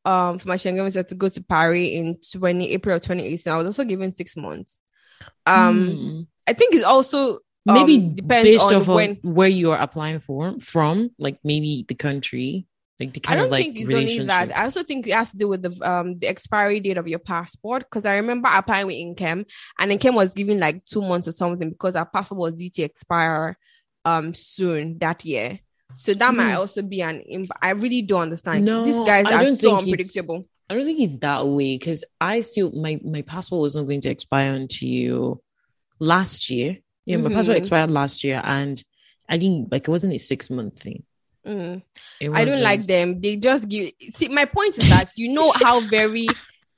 um 0.07 0.39
for 0.39 0.49
my 0.49 0.57
Schengen 0.57 0.85
visa 0.85 1.05
to 1.05 1.15
go 1.15 1.29
to 1.29 1.43
Paris 1.43 1.89
in 1.91 2.17
20 2.33 2.71
April 2.71 2.97
of 2.97 3.03
2018, 3.03 3.53
I 3.53 3.57
was 3.57 3.67
also 3.67 3.85
given 3.85 4.13
six 4.13 4.37
months. 4.37 4.79
Um 5.47 5.89
Hmm. 5.91 6.21
I 6.49 6.53
think 6.53 6.75
it's 6.75 6.85
also 6.85 7.41
maybe 7.67 7.97
um, 7.97 8.15
depends 8.15 8.49
based 8.49 8.73
on 8.73 8.87
when. 8.87 9.19
where 9.23 9.49
you 9.49 9.73
are 9.73 9.79
applying 9.79 10.21
for 10.21 10.55
from, 10.61 11.11
like 11.19 11.39
maybe 11.43 11.85
the 11.89 11.97
country, 11.97 12.67
like 13.01 13.13
the 13.13 13.21
I 13.21 13.27
kind 13.27 13.39
don't 13.39 13.47
of 13.47 13.51
like 13.51 13.65
think 13.65 13.79
it's 13.79 13.93
only 13.93 14.19
that. 14.21 14.57
I 14.57 14.65
also 14.65 14.85
think 14.85 15.07
it 15.09 15.13
has 15.15 15.33
to 15.33 15.37
do 15.37 15.49
with 15.49 15.63
the 15.63 15.73
um 15.91 16.17
the 16.19 16.29
expiry 16.29 16.79
date 16.81 16.99
of 16.99 17.09
your 17.09 17.19
passport. 17.19 17.83
Because 17.91 18.07
I 18.07 18.17
remember 18.17 18.49
applying 18.49 18.87
with 18.87 18.95
Inchem, 18.97 19.45
and 19.81 19.91
Inchem 19.91 20.15
was 20.15 20.35
giving 20.35 20.61
like 20.61 20.85
two 20.85 21.03
months 21.03 21.27
or 21.27 21.33
something 21.33 21.71
because 21.71 21.97
our 21.97 22.07
passport 22.07 22.39
was 22.39 22.53
due 22.53 22.71
to 22.71 22.83
expire 22.83 23.59
um 24.05 24.33
soon 24.35 24.99
that 24.99 25.25
year. 25.25 25.59
So 25.97 26.13
that 26.15 26.35
might 26.35 26.53
Hmm. 26.53 26.59
also 26.59 26.83
be 26.83 27.01
an. 27.01 27.49
I 27.63 27.71
really 27.71 28.03
don't 28.03 28.23
understand. 28.23 28.67
No, 28.67 28.85
These 28.85 29.01
guys 29.01 29.27
I 29.27 29.43
are 29.43 29.47
so 29.57 29.77
unpredictable. 29.79 30.45
I 30.69 30.75
don't 30.75 30.85
think 30.85 31.01
it's 31.01 31.17
that 31.21 31.47
way 31.47 31.79
because 31.79 32.05
I 32.21 32.43
still 32.43 32.71
my 32.73 33.01
my 33.03 33.23
passport 33.23 33.63
was 33.63 33.77
not 33.77 33.85
going 33.85 34.03
to 34.03 34.11
expire 34.11 34.53
until 34.53 35.43
last 35.99 36.51
year. 36.51 36.79
Yeah, 37.07 37.17
my 37.19 37.31
passport 37.31 37.57
Mhm. 37.57 37.61
expired 37.61 37.91
last 37.91 38.25
year, 38.25 38.43
and 38.45 38.83
I 39.29 39.39
didn't 39.39 39.73
like 39.73 39.89
it 39.89 39.91
wasn't 39.91 40.15
a 40.15 40.19
six 40.19 40.51
month 40.51 40.81
thing. 40.81 41.03
Mm. 41.47 41.83
I 42.35 42.45
don't 42.45 42.63
like 42.63 42.87
them. 42.87 43.21
They 43.21 43.37
just 43.37 43.69
give. 43.69 43.93
See, 44.13 44.29
my 44.29 44.45
point 44.45 44.77
is 44.77 44.89
that 44.89 45.13
you 45.17 45.33
know 45.33 45.53
how 45.53 45.81
very. 45.81 46.29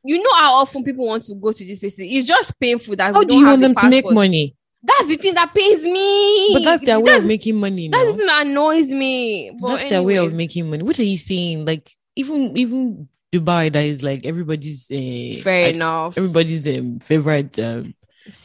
You 0.04 0.22
know 0.22 0.34
how 0.36 0.54
often 0.54 0.84
people 0.84 1.06
want 1.06 1.24
to 1.24 1.34
go 1.34 1.50
to 1.50 1.64
these 1.64 1.80
places. 1.80 2.06
It's 2.08 2.28
just 2.28 2.58
painful 2.60 2.94
that 2.96 3.14
How 3.14 3.24
do 3.24 3.34
you 3.36 3.44
want 3.46 3.60
the 3.62 3.68
them 3.68 3.74
to 3.74 3.90
make 3.90 4.04
money? 4.04 4.54
That's 4.82 5.06
the 5.06 5.16
thing 5.16 5.34
that 5.34 5.52
pains 5.54 5.82
me. 5.82 6.50
But 6.54 6.62
that's 6.64 6.84
their 6.84 7.00
way 7.00 7.06
That's- 7.06 7.22
of 7.22 7.26
making 7.28 7.56
money. 7.56 7.88
That's 7.88 8.04
now. 8.04 8.12
the 8.12 8.16
thing 8.18 8.26
that 8.26 8.46
annoys 8.46 8.88
me. 8.88 9.50
But 9.60 9.68
that's 9.76 9.90
their 9.90 10.02
way 10.02 10.16
of 10.16 10.32
making 10.34 10.70
money. 10.70 10.82
What 10.84 10.98
are 10.98 11.04
you 11.04 11.16
saying? 11.16 11.64
Like 11.64 11.90
even 12.16 12.56
even 12.56 13.08
Dubai, 13.32 13.72
that 13.72 13.84
is 13.84 14.02
like 14.02 14.24
everybody's 14.24 14.90
uh, 14.90 15.42
Fair 15.42 15.66
I- 15.66 15.70
enough. 15.70 16.16
everybody's 16.16 16.66
um, 16.68 17.00
favorite 17.00 17.58
um, 17.58 17.94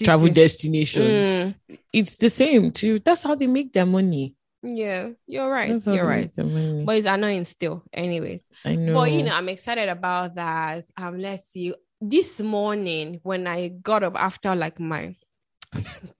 travel 0.01 0.29
destinations. 0.29 1.53
Mm. 1.69 1.77
It's 1.93 2.15
the 2.17 2.29
same 2.29 2.71
too. 2.71 2.99
That's 2.99 3.21
how 3.23 3.35
they 3.35 3.47
make 3.47 3.71
their 3.73 3.85
money. 3.85 4.35
Yeah, 4.65 5.09
you're 5.27 5.49
right. 5.51 5.69
That's 5.69 5.85
You're 5.87 6.07
right. 6.07 6.21
make 6.21 6.33
their 6.35 6.45
money. 6.45 6.83
But 6.85 6.95
it's 6.95 7.07
annoying 7.07 7.43
still. 7.45 7.83
Anyways, 7.93 8.45
I 8.63 8.75
know. 8.75 8.93
but 8.93 9.11
you 9.11 9.23
know, 9.23 9.35
I'm 9.35 9.49
excited 9.49 9.89
about 9.89 10.35
that. 10.35 10.85
Um, 10.97 11.19
let's 11.19 11.49
see. 11.49 11.73
This 12.01 12.39
morning 12.41 13.19
when 13.23 13.45
I 13.45 13.67
got 13.67 14.03
up 14.03 14.15
after 14.15 14.55
like 14.55 14.79
my 14.79 15.15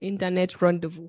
internet 0.00 0.60
rendezvous, 0.60 1.08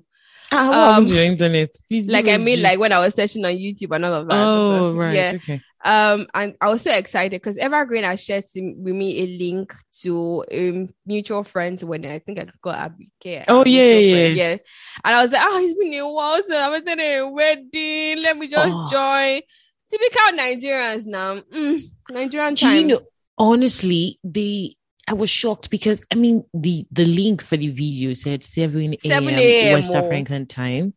ah, 0.52 0.68
what 0.68 0.76
um, 0.78 0.84
happened 0.88 1.08
to 1.08 1.14
your 1.14 1.24
internet? 1.24 1.70
Please, 1.88 2.08
like 2.08 2.28
I 2.28 2.36
mean, 2.36 2.62
like 2.62 2.78
when 2.78 2.92
I 2.92 2.98
was 2.98 3.14
searching 3.14 3.44
on 3.44 3.52
YouTube 3.52 3.94
and 3.94 4.04
all 4.04 4.14
of 4.14 4.28
that. 4.28 4.34
Oh 4.34 4.94
right, 4.94 5.14
Yeah. 5.14 5.32
okay. 5.34 5.60
Um, 5.84 6.26
and 6.34 6.54
I 6.60 6.68
was 6.68 6.82
so 6.82 6.92
excited 6.92 7.30
because 7.40 7.56
Evergreen 7.58 8.02
has 8.02 8.20
shared 8.20 8.44
with 8.54 8.76
me 8.94 9.22
a 9.22 9.26
link 9.38 9.72
to 10.02 10.44
um, 10.52 10.88
mutual 11.04 11.44
friends 11.44 11.84
when 11.84 12.04
I 12.04 12.18
think 12.18 12.40
I 12.40 12.46
got 12.60 12.90
Abike. 12.90 13.44
Oh, 13.46 13.60
our 13.60 13.68
yeah, 13.68 13.84
yeah, 13.84 14.14
friend, 14.14 14.36
yeah. 14.36 14.56
And 15.04 15.14
I 15.14 15.22
was 15.22 15.30
like, 15.30 15.42
oh, 15.44 15.58
it's 15.62 15.74
been 15.78 15.94
a 15.94 16.08
while 16.10 16.36
since 16.38 16.54
I 16.54 16.68
was 16.70 16.82
at 16.88 16.98
a 16.98 17.22
wedding. 17.30 18.20
Let 18.20 18.36
me 18.36 18.48
just 18.48 18.72
Oh. 18.76 18.88
join. 18.90 19.42
Typical 19.88 20.36
Nigerians 20.36 21.06
now. 21.06 21.40
Mm, 21.54 21.82
Nigerian 22.10 22.54
Do 22.54 22.66
you 22.68 22.80
time. 22.80 22.88
know? 22.88 23.00
Honestly, 23.38 24.18
they. 24.24 24.74
I 25.08 25.14
was 25.14 25.30
shocked 25.30 25.70
because 25.70 26.04
I 26.12 26.16
mean 26.16 26.44
the 26.52 26.86
the 26.90 27.04
link 27.04 27.42
for 27.42 27.56
the 27.56 27.68
video 27.68 28.12
said 28.12 28.42
7 28.42 28.96
7 28.98 29.28
a.m. 29.28 29.74
West 29.74 29.92
oh. 29.94 29.98
African 29.98 30.46
time. 30.46 30.94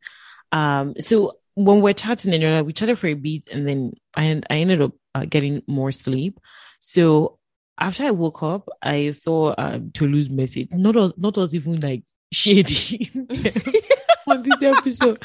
Um, 0.51 0.95
so 0.99 1.37
when 1.53 1.81
we're 1.81 1.93
chatting 1.93 2.33
and 2.33 2.41
you're 2.41 2.53
like, 2.53 2.65
we 2.65 2.73
chatted 2.73 2.97
for 2.97 3.07
a 3.07 3.13
bit, 3.13 3.43
and 3.51 3.67
then 3.67 3.93
I 4.15 4.41
I 4.49 4.57
ended 4.57 4.81
up 4.81 4.93
uh, 5.13 5.25
getting 5.25 5.61
more 5.67 5.91
sleep. 5.91 6.39
So 6.79 7.37
after 7.77 8.03
I 8.03 8.11
woke 8.11 8.41
up, 8.41 8.67
I 8.81 9.11
saw 9.11 9.53
um, 9.57 9.91
Tolu's 9.91 10.29
message. 10.29 10.69
Not 10.71 10.95
us, 10.95 11.13
not 11.17 11.37
us 11.37 11.53
even 11.53 11.79
like 11.79 12.03
shady 12.31 13.09
on 14.27 14.43
this 14.43 14.61
episode. 14.61 15.21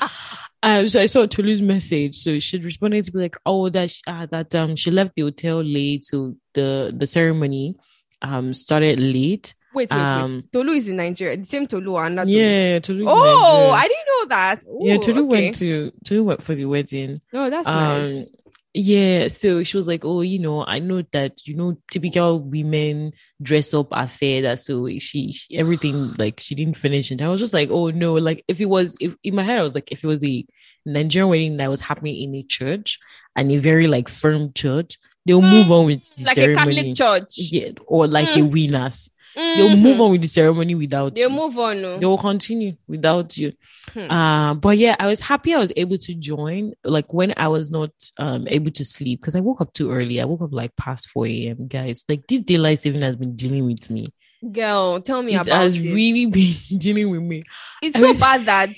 Um, 0.63 0.89
so 0.89 1.01
I 1.01 1.07
saw 1.07 1.27
Tolu's 1.27 1.63
message. 1.63 2.17
So 2.17 2.39
she 2.39 2.59
responded 2.59 3.05
to 3.05 3.13
be 3.13 3.19
like, 3.19 3.37
"Oh, 3.47 3.71
that 3.71 3.91
sh- 3.91 4.03
uh, 4.07 4.27
that 4.27 4.55
um 4.55 4.77
she 4.77 4.91
left 4.91 5.13
the 5.17 5.23
hotel 5.23 5.63
late, 5.63 6.05
so 6.05 6.37
the 6.53 6.95
the 6.95 7.07
ceremony 7.07 7.77
um 8.25 8.55
started 8.55 8.99
late. 8.99 9.55
Wait, 9.75 9.91
wait, 9.91 10.01
um, 10.01 10.37
wait. 10.37 10.53
Tolu 10.53 10.73
is 10.73 10.89
in 10.89 10.97
Nigeria. 10.97 11.37
The 11.37 11.45
same 11.45 11.67
Tolu 11.67 11.97
and 11.97 12.15
not 12.15 12.27
Tolu. 12.27 12.39
Yeah, 12.39 12.79
Tolu. 12.79 13.05
Oh, 13.09 13.71
I 13.75 13.89
didn't 13.89 14.07
know 14.07 14.27
that. 14.29 14.61
yeah, 14.81 14.95
Ooh, 14.95 15.03
Tolu 15.03 15.27
okay. 15.27 15.43
went 15.43 15.55
to 15.57 15.93
Tolu 16.05 16.23
went 16.23 16.43
for 16.43 16.55
the 16.55 16.65
wedding. 16.65 17.21
No, 17.33 17.51
that's 17.51 17.69
um, 17.69 17.75
nice. 17.75 18.27
yeah. 18.73 19.29
So 19.29 19.65
she 19.65 19.77
was 19.77 19.89
like, 19.89 20.05
"Oh, 20.05 20.21
you 20.21 20.39
know, 20.39 20.65
I 20.65 20.79
know 20.79 21.03
that 21.13 21.45
you 21.47 21.57
know 21.57 21.77
typical 21.91 22.41
women 22.41 23.13
dress 23.43 23.75
up 23.75 23.89
affair 23.91 24.43
that 24.43 24.61
so 24.61 24.89
she, 25.01 25.33
she 25.33 25.59
everything 25.59 26.15
like 26.19 26.39
she 26.39 26.55
didn't 26.55 26.77
finish." 26.77 27.11
And 27.11 27.21
I 27.21 27.29
was 27.29 27.41
just 27.41 27.55
like, 27.55 27.71
"Oh 27.71 27.91
no!" 27.91 28.15
Like 28.15 28.45
if 28.47 28.61
it 28.61 28.67
was 28.67 28.97
if 29.01 29.17
in 29.25 29.35
my 29.35 29.43
head, 29.43 29.59
I 29.59 29.63
was 29.63 29.75
like, 29.75 29.91
if 29.91 30.05
it 30.05 30.07
was 30.07 30.23
a 30.23 30.47
Nigerian 30.87 31.29
wedding 31.31 31.57
that 31.57 31.71
was 31.71 31.81
happening 31.81 32.23
in 32.23 32.35
a 32.37 32.43
church 32.45 33.01
and 33.35 33.51
a 33.51 33.57
very 33.57 33.89
like 33.89 34.09
firm 34.09 34.53
church, 34.55 34.99
they'll 35.25 35.43
move 35.43 35.71
on 35.73 35.87
with 35.87 36.03
the 36.15 36.23
Mm, 36.23 36.27
Like 36.27 36.37
a 36.39 36.41
ceremony. 36.43 36.75
Catholic 36.95 36.97
church. 36.97 37.33
Yeah, 37.53 37.71
or 37.87 38.07
like 38.07 38.29
a 38.37 38.41
Mm. 38.41 38.51
winners. 38.53 39.11
They'll 39.37 39.77
move 39.77 40.01
on 40.01 40.13
with 40.13 40.23
the 40.23 40.29
ceremony 40.29 40.77
without 40.77 41.17
They'll 41.17 41.29
you. 41.29 41.35
move 41.37 41.59
on. 41.59 41.83
no. 41.83 41.99
They 41.99 42.07
will 42.07 42.19
continue 42.19 42.77
without 42.87 43.37
you. 43.37 43.53
Hmm. 43.93 44.09
Uh, 44.09 44.55
but 44.55 44.79
yeah, 44.79 44.95
I 45.01 45.07
was 45.09 45.19
happy 45.19 45.53
I 45.55 45.59
was 45.59 45.73
able 45.77 45.97
to 45.99 46.15
join. 46.15 46.73
Like 46.85 47.13
when 47.13 47.35
I 47.37 47.49
was 47.49 47.69
not 47.69 47.91
um 48.19 48.47
able 48.49 48.71
to 48.71 48.85
sleep 48.85 49.21
because 49.21 49.35
I 49.35 49.41
woke 49.41 49.61
up 49.61 49.73
too 49.73 49.91
early. 49.91 50.21
I 50.21 50.25
woke 50.25 50.43
up 50.43 50.53
like 50.53 50.77
past 50.77 51.09
4 51.09 51.27
a.m. 51.27 51.67
Guys, 51.67 52.05
like 52.09 52.23
this 52.29 52.43
daylight 52.43 52.79
saving 52.79 53.03
has 53.03 53.17
been 53.17 53.35
dealing 53.35 53.67
with 53.67 53.91
me. 53.91 54.13
Girl, 54.53 55.01
tell 55.01 55.21
me 55.23 55.33
It 55.35 55.41
about 55.41 55.63
has 55.63 55.77
it. 55.85 55.93
really 55.93 56.27
been 56.71 56.79
dealing 56.79 57.11
with 57.11 57.23
me. 57.23 57.43
it's 57.83 57.97
I 57.97 58.01
so 58.01 58.09
was- 58.11 58.21
bad 58.21 58.41
that 58.43 58.69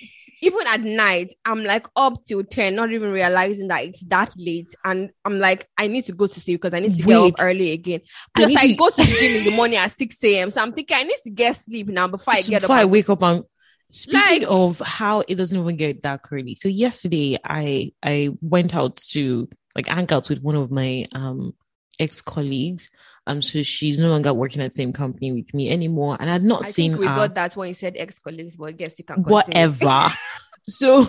even 0.47 0.67
at 0.67 0.81
night, 0.81 1.33
I'm 1.45 1.63
like 1.65 1.87
up 1.97 2.25
till 2.27 2.43
10, 2.45 2.75
not 2.75 2.93
even 2.93 3.13
realizing 3.13 3.69
that 3.69 3.85
it's 3.85 4.05
that 4.07 4.33
late. 4.37 4.75
And 4.85 5.11
I'm 5.25 5.39
like, 5.39 5.69
I 5.77 5.87
need 5.89 6.05
to 6.07 6.13
go 6.13 6.27
to 6.27 6.41
sleep 6.41 6.63
because 6.63 6.77
I 6.77 6.81
need 6.81 6.97
to 6.97 7.03
get 7.03 7.17
up 7.17 7.35
early 7.39 7.73
again. 7.73 8.01
Plus, 8.35 8.55
I, 8.57 8.69
to- 8.69 8.75
go 8.75 8.91
to 8.91 8.97
the 8.97 9.17
gym 9.21 9.37
in 9.37 9.45
the 9.45 9.51
morning 9.57 9.77
at 9.79 9.93
6 9.93 10.25
a.m. 10.25 10.51
So 10.51 10.63
I'm 10.63 10.73
thinking 10.73 10.97
I 10.97 11.03
need 11.03 11.19
to 11.25 11.31
get 11.31 11.57
sleep 11.57 11.89
now 11.89 12.09
before 12.09 12.35
I 12.35 12.41
So 12.43 12.51
get 12.51 12.63
before 12.63 12.77
up. 12.77 12.81
Before 12.83 12.89
I 12.89 12.93
wake 12.93 13.11
up 13.11 13.23
and 13.23 13.45
speaking 13.91 14.21
Like- 14.43 14.51
of 14.51 14.81
how 14.81 15.23
it 15.27 15.35
doesn't 15.37 15.59
even 15.59 15.77
get 15.77 16.03
dark 16.03 16.27
early. 16.33 16.55
So 16.55 16.69
yesterday 16.69 17.39
I 17.45 17.93
I 18.03 18.31
went 18.41 18.75
out 18.75 18.97
to 19.13 19.49
like 19.75 19.87
hang 19.89 20.11
out 20.13 20.29
with 20.29 20.41
one 20.43 20.57
of 20.57 20.71
my 20.71 21.07
um 21.13 21.53
ex 22.01 22.21
colleagues. 22.21 22.91
Um, 23.29 23.43
so 23.43 23.63
she's 23.65 23.99
no 23.99 24.09
longer 24.11 24.33
working 24.33 24.63
at 24.63 24.71
the 24.71 24.77
same 24.77 24.93
company 24.93 25.33
with 25.33 25.53
me 25.53 25.69
anymore, 25.69 26.17
and 26.21 26.31
I'd 26.31 26.45
not 26.45 26.65
I 26.65 26.71
seen 26.71 26.93
think 26.93 27.01
we 27.01 27.07
her. 27.09 27.15
got 27.17 27.35
that 27.35 27.57
when 27.57 27.67
you 27.69 27.75
said 27.75 27.97
ex 27.97 28.21
colleagues, 28.21 28.57
but 28.57 28.67
I 28.69 28.73
guess 28.73 28.97
you 29.01 29.05
can 29.05 29.17
continue. 29.25 29.33
whatever. 29.35 30.09
so, 30.69 31.07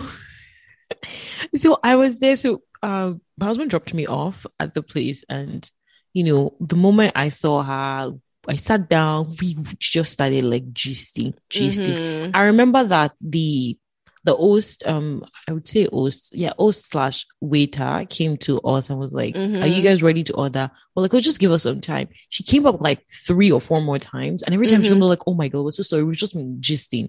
so 1.54 1.78
I 1.82 1.96
was 1.96 2.18
there. 2.18 2.36
So, 2.36 2.62
um, 2.82 3.20
my 3.36 3.46
husband 3.46 3.70
dropped 3.70 3.94
me 3.94 4.06
off 4.06 4.46
at 4.60 4.74
the 4.74 4.82
place, 4.82 5.24
and 5.28 5.68
you 6.12 6.24
know, 6.24 6.54
the 6.60 6.76
moment 6.76 7.12
I 7.16 7.28
saw 7.28 7.62
her, 7.62 8.12
I 8.48 8.56
sat 8.56 8.88
down. 8.88 9.36
We 9.40 9.56
just 9.78 10.12
started 10.12 10.44
like 10.44 10.72
gisting, 10.72 11.34
gisting. 11.50 11.96
Mhm. 11.98 12.30
I 12.34 12.42
remember 12.44 12.84
that 12.84 13.12
the 13.20 13.78
the 14.24 14.34
host, 14.34 14.82
um, 14.86 15.24
I 15.46 15.52
would 15.52 15.66
say 15.66 15.86
host, 15.90 16.34
yeah, 16.36 16.52
host 16.58 16.90
slash 16.90 17.24
waiter 17.40 18.04
came 18.10 18.36
to 18.38 18.60
us 18.60 18.90
and 18.90 18.98
was 18.98 19.12
like, 19.12 19.36
"Are 19.36 19.40
you 19.66 19.80
Mhm. 19.80 19.84
guys 19.84 20.02
ready 20.02 20.24
to 20.24 20.34
order?" 20.34 20.70
Well, 20.94 21.02
like, 21.02 21.14
oh, 21.14 21.20
just 21.20 21.38
give 21.38 21.52
us 21.52 21.62
some 21.62 21.80
time. 21.80 22.08
She 22.28 22.42
came 22.42 22.66
up 22.66 22.80
like 22.80 23.06
three 23.26 23.50
or 23.50 23.60
four 23.60 23.80
more 23.80 23.98
times, 23.98 24.42
and 24.42 24.54
every 24.54 24.66
time 24.66 24.82
she 24.82 24.90
Mhm. 24.90 25.00
was 25.00 25.10
like, 25.10 25.22
"Oh 25.26 25.34
my 25.34 25.48
god, 25.48 25.62
we're 25.62 25.70
so 25.70 25.82
sorry." 25.84 26.02
We've 26.04 26.16
just 26.16 26.34
been 26.34 26.58
gisting, 26.60 27.08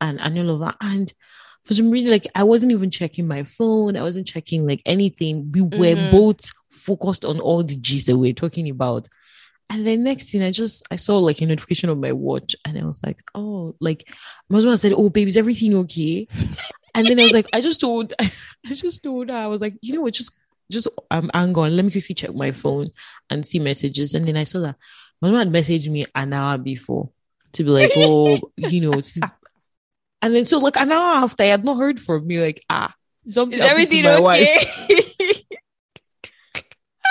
and 0.00 0.20
and 0.20 0.38
all 0.38 0.50
of 0.50 0.60
that, 0.60 0.76
and. 0.80 1.12
For 1.64 1.74
some 1.74 1.90
reason, 1.90 2.10
like 2.10 2.26
I 2.34 2.42
wasn't 2.42 2.72
even 2.72 2.90
checking 2.90 3.26
my 3.28 3.44
phone. 3.44 3.96
I 3.96 4.02
wasn't 4.02 4.26
checking 4.26 4.66
like 4.66 4.82
anything. 4.84 5.52
We 5.52 5.62
were 5.62 5.94
Mhm. 5.96 6.10
both 6.10 6.40
focused 6.70 7.24
on 7.24 7.38
all 7.40 7.62
the 7.62 7.76
G's 7.76 8.06
that 8.06 8.16
we 8.18 8.28
we're 8.28 8.34
talking 8.34 8.68
about. 8.68 9.08
And 9.70 9.86
then 9.86 10.02
next 10.04 10.30
thing 10.30 10.42
I 10.42 10.50
just 10.50 10.82
I 10.90 10.96
saw 10.96 11.18
like 11.18 11.40
a 11.40 11.46
notification 11.46 11.88
on 11.88 12.00
my 12.00 12.12
watch 12.12 12.56
and 12.64 12.76
I 12.78 12.84
was 12.84 13.00
like, 13.04 13.22
oh, 13.34 13.74
like 13.80 14.12
my 14.50 14.56
husband 14.56 14.80
said, 14.80 14.92
Oh, 14.92 15.08
babe, 15.08 15.28
is 15.28 15.36
everything 15.36 15.74
okay? 15.76 16.26
And 16.94 17.08
then 17.08 17.18
I 17.18 17.22
was 17.22 17.32
like, 17.32 17.46
I 17.54 17.62
just 17.62 17.80
told 17.80 18.12
I 18.20 18.30
just 18.74 19.02
told 19.02 19.30
her, 19.30 19.36
I 19.36 19.46
was 19.46 19.60
like, 19.62 19.74
you 19.80 19.94
know 19.94 20.02
what, 20.02 20.14
just 20.14 20.32
just 20.70 20.88
um 21.10 21.30
hang 21.32 21.56
on, 21.56 21.74
let 21.76 21.84
me 21.84 21.90
quickly 21.90 22.14
check 22.14 22.34
my 22.34 22.50
phone 22.52 22.90
and 23.30 23.46
see 23.46 23.58
messages. 23.60 24.14
And 24.14 24.26
then 24.26 24.36
I 24.36 24.44
saw 24.44 24.60
that 24.60 24.76
my 25.20 25.28
husband 25.28 25.54
had 25.54 25.64
messaged 25.64 25.88
me 25.90 26.04
an 26.14 26.32
hour 26.32 26.58
before 26.58 27.10
to 27.52 27.64
be 27.64 27.70
like, 27.70 27.92
oh, 27.96 28.40
you 28.56 28.80
know, 28.80 29.00
to- 29.00 29.30
and 30.22 30.34
then 30.34 30.44
so 30.44 30.58
like 30.58 30.76
an 30.76 30.92
hour 30.92 31.24
after 31.24 31.42
I 31.42 31.46
had 31.48 31.64
not 31.64 31.76
heard 31.78 32.00
from 32.00 32.26
me, 32.26 32.40
like, 32.40 32.64
ah, 32.70 32.94
something 33.26 33.58
Is 33.58 33.66
everything 33.68 34.06
okay? 34.06 34.56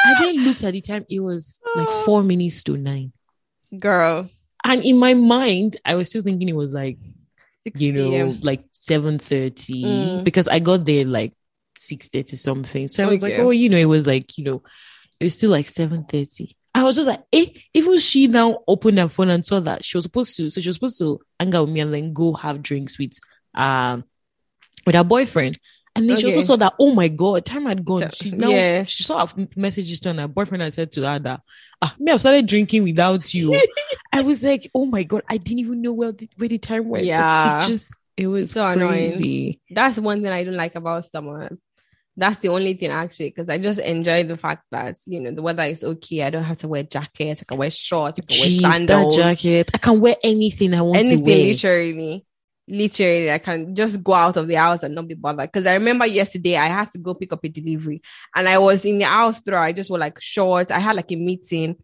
I 0.03 0.13
then 0.19 0.43
looked 0.43 0.63
at 0.63 0.73
the 0.73 0.81
time, 0.81 1.05
it 1.09 1.19
was 1.19 1.59
like 1.75 1.87
Oh. 1.89 2.01
four 2.05 2.23
minutes 2.23 2.63
to 2.63 2.75
nine. 2.77 3.11
Girl, 3.77 4.29
And 4.63 4.83
in 4.83 4.97
my 4.97 5.13
mind, 5.13 5.77
I 5.85 5.95
was 5.95 6.09
still 6.09 6.21
thinking 6.23 6.49
it 6.49 6.55
was 6.55 6.73
like, 6.73 6.97
6 7.63 7.79
you 7.79 7.93
know, 7.93 8.09
p.m. 8.09 8.39
like 8.41 8.63
seven 8.71 9.19
thirty 9.19 9.83
Mm. 9.83 10.23
because 10.23 10.47
I 10.47 10.57
got 10.59 10.83
there 10.85 11.05
like 11.05 11.33
six 11.77 12.09
thirty 12.09 12.35
something. 12.35 12.87
So 12.87 13.03
I 13.03 13.07
was 13.07 13.21
like, 13.21 13.35
oh, 13.37 13.51
you 13.51 13.69
know, 13.69 13.77
it 13.77 13.85
was 13.85 14.07
like, 14.07 14.35
you 14.37 14.43
know, 14.45 14.63
it 15.19 15.25
was 15.25 15.35
still 15.37 15.51
like 15.51 15.69
seven 15.69 16.03
thirty. 16.05 16.55
I 16.73 16.83
was 16.83 16.95
just 16.95 17.07
like, 17.07 17.21
eh, 17.33 17.47
even 17.73 17.99
she 17.99 18.27
now 18.27 18.59
opened 18.67 18.97
her 18.97 19.09
phone 19.09 19.29
and 19.29 19.45
saw 19.45 19.59
that 19.59 19.83
she 19.83 19.97
was 19.97 20.03
supposed 20.05 20.35
to, 20.37 20.49
so 20.49 20.61
she 20.61 20.69
was 20.69 20.75
supposed 20.77 20.99
to 20.99 21.19
hang 21.39 21.53
out 21.53 21.65
with 21.65 21.73
me 21.73 21.81
and 21.81 21.93
then 21.93 22.13
go 22.13 22.33
have 22.33 22.61
drinks 22.61 22.97
with 22.97 23.13
um 23.55 24.03
with 24.85 24.95
her 24.95 25.03
boyfriend. 25.03 25.59
And 25.93 26.09
then 26.09 26.15
she 26.15 26.27
also 26.27 26.41
saw 26.41 26.55
that, 26.55 26.73
oh 26.79 26.95
my 26.95 27.09
God, 27.09 27.43
time 27.45 27.65
had 27.65 27.83
gone. 27.83 28.03
So- 28.03 28.09
She 28.13 28.31
now 28.31 28.47
yeah. 28.49 28.83
she 28.83 29.03
saw 29.03 29.25
her 29.27 29.47
messages 29.57 29.99
to 30.01 30.13
her, 30.13 30.27
boyfriend 30.29 30.63
and 30.63 30.73
said 30.73 30.91
to 30.93 31.01
her 31.01 31.19
that, 31.19 31.41
ah, 31.81 31.93
me, 31.99 32.13
I've 32.13 32.21
started 32.21 32.47
drinking 32.47 32.83
without 32.83 33.33
you. 33.33 33.61
I 34.13 34.21
was 34.21 34.41
like, 34.41 34.71
oh 34.73 34.85
my 34.85 35.03
God, 35.03 35.23
I 35.29 35.35
didn't 35.35 35.59
even 35.59 35.81
know 35.81 35.91
where 35.91 36.13
the, 36.13 36.29
where 36.37 36.47
the 36.47 36.57
time 36.57 36.87
went. 36.87 37.03
Yeah. 37.05 37.65
It 37.65 37.67
just, 37.67 37.93
it 38.15 38.27
was 38.27 38.51
So 38.51 38.65
annoying. 38.65 39.57
That's 39.69 39.99
one 39.99 40.21
thing 40.23 40.31
I 40.31 40.45
don't 40.45 40.55
like 40.55 40.75
about 40.75 41.03
summer. 41.05 41.57
That's 42.17 42.39
the 42.39 42.49
only 42.49 42.73
thing 42.73 42.91
actually, 42.91 43.29
because 43.29 43.49
I 43.49 43.57
just 43.57 43.79
enjoy 43.79 44.23
the 44.23 44.37
fact 44.37 44.65
that 44.71 44.97
you 45.05 45.19
know 45.21 45.31
the 45.31 45.41
weather 45.41 45.63
is 45.63 45.83
okay. 45.83 46.23
I 46.23 46.29
don't 46.29 46.43
have 46.43 46.57
to 46.57 46.67
wear 46.67 46.83
jackets. 46.83 47.41
I 47.41 47.45
can 47.45 47.57
wear 47.57 47.71
shorts. 47.71 48.19
I 48.19 48.23
can 48.23 48.37
Jeez, 48.37 48.61
wear 48.61 48.71
that 48.71 48.73
sandals. 48.79 49.15
jacket. 49.15 49.71
I 49.73 49.77
can 49.77 49.99
wear 50.01 50.15
anything 50.23 50.73
I 50.73 50.81
want 50.81 50.97
anything 50.99 51.17
to 51.19 51.23
wear. 51.23 51.37
literally 51.37 52.25
literally 52.67 53.29
i 53.31 53.37
can 53.39 53.75
just 53.75 54.01
go 54.03 54.13
out 54.13 54.37
of 54.37 54.47
the 54.47 54.53
house 54.53 54.83
and 54.83 54.93
not 54.95 55.07
be 55.07 55.15
bothered 55.15 55.51
because 55.51 55.65
i 55.65 55.73
remember 55.75 56.05
yesterday 56.05 56.55
i 56.55 56.67
had 56.67 56.87
to 56.89 56.99
go 56.99 57.13
pick 57.13 57.33
up 57.33 57.43
a 57.43 57.49
delivery 57.49 58.01
and 58.35 58.47
i 58.47 58.57
was 58.57 58.85
in 58.85 58.99
the 58.99 59.03
house 59.05 59.41
through 59.41 59.57
i 59.57 59.73
just 59.73 59.89
wore 59.89 59.99
like 59.99 60.17
shorts 60.21 60.71
i 60.71 60.79
had 60.79 60.95
like 60.95 61.11
a 61.11 61.15
meeting 61.15 61.75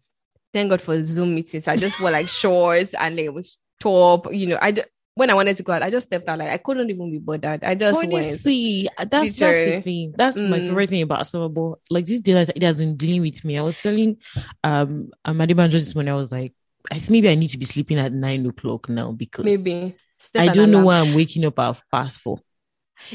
thank 0.54 0.70
god 0.70 0.80
for 0.80 1.02
zoom 1.04 1.34
meetings 1.34 1.66
i 1.68 1.76
just 1.76 2.00
wore 2.00 2.12
like 2.12 2.28
shorts 2.42 2.94
and 2.94 3.18
it 3.18 3.34
was 3.34 3.58
top 3.80 4.32
you 4.32 4.46
know 4.46 4.58
i 4.62 4.72
when 5.18 5.30
i 5.30 5.34
wanted 5.34 5.56
to 5.56 5.62
go 5.62 5.72
out 5.72 5.82
i 5.82 5.90
just 5.90 6.06
stepped 6.06 6.28
out 6.28 6.38
like 6.38 6.50
i 6.50 6.56
couldn't 6.56 6.88
even 6.90 7.10
be 7.10 7.18
bothered 7.18 7.62
i 7.64 7.74
just 7.74 7.96
went 8.02 8.14
Honestly, 8.14 8.88
that's 8.96 9.36
that's 9.36 9.64
the 9.64 9.82
thing. 9.82 10.14
That's 10.16 10.38
my 10.38 10.58
Mm. 10.60 10.66
favorite 10.66 10.90
thing 10.90 11.02
about 11.02 11.26
summer. 11.26 11.48
But 11.48 11.78
like 11.90 12.06
this 12.06 12.20
day, 12.20 12.32
it 12.40 12.62
has 12.62 12.78
been 12.78 12.96
dealing 12.96 13.22
with 13.22 13.44
me. 13.44 13.58
I 13.58 13.62
was 13.62 13.80
telling 13.82 14.16
um 14.64 15.10
Amadibanjo 15.26 15.72
this 15.72 15.94
morning. 15.94 16.12
I 16.12 16.16
was 16.16 16.32
like, 16.32 16.54
I 16.90 16.94
think 16.98 17.10
maybe 17.10 17.28
I 17.28 17.34
need 17.34 17.48
to 17.48 17.58
be 17.58 17.64
sleeping 17.64 17.98
at 17.98 18.12
nine 18.12 18.46
o'clock 18.46 18.88
now 18.88 19.12
because 19.12 19.44
maybe 19.44 19.96
set 20.18 20.48
I 20.48 20.54
don't 20.54 20.70
know 20.70 20.84
why 20.84 21.00
I'm 21.00 21.14
waking 21.14 21.44
up 21.44 21.58
at 21.58 21.82
past 21.90 22.20
four. 22.20 22.40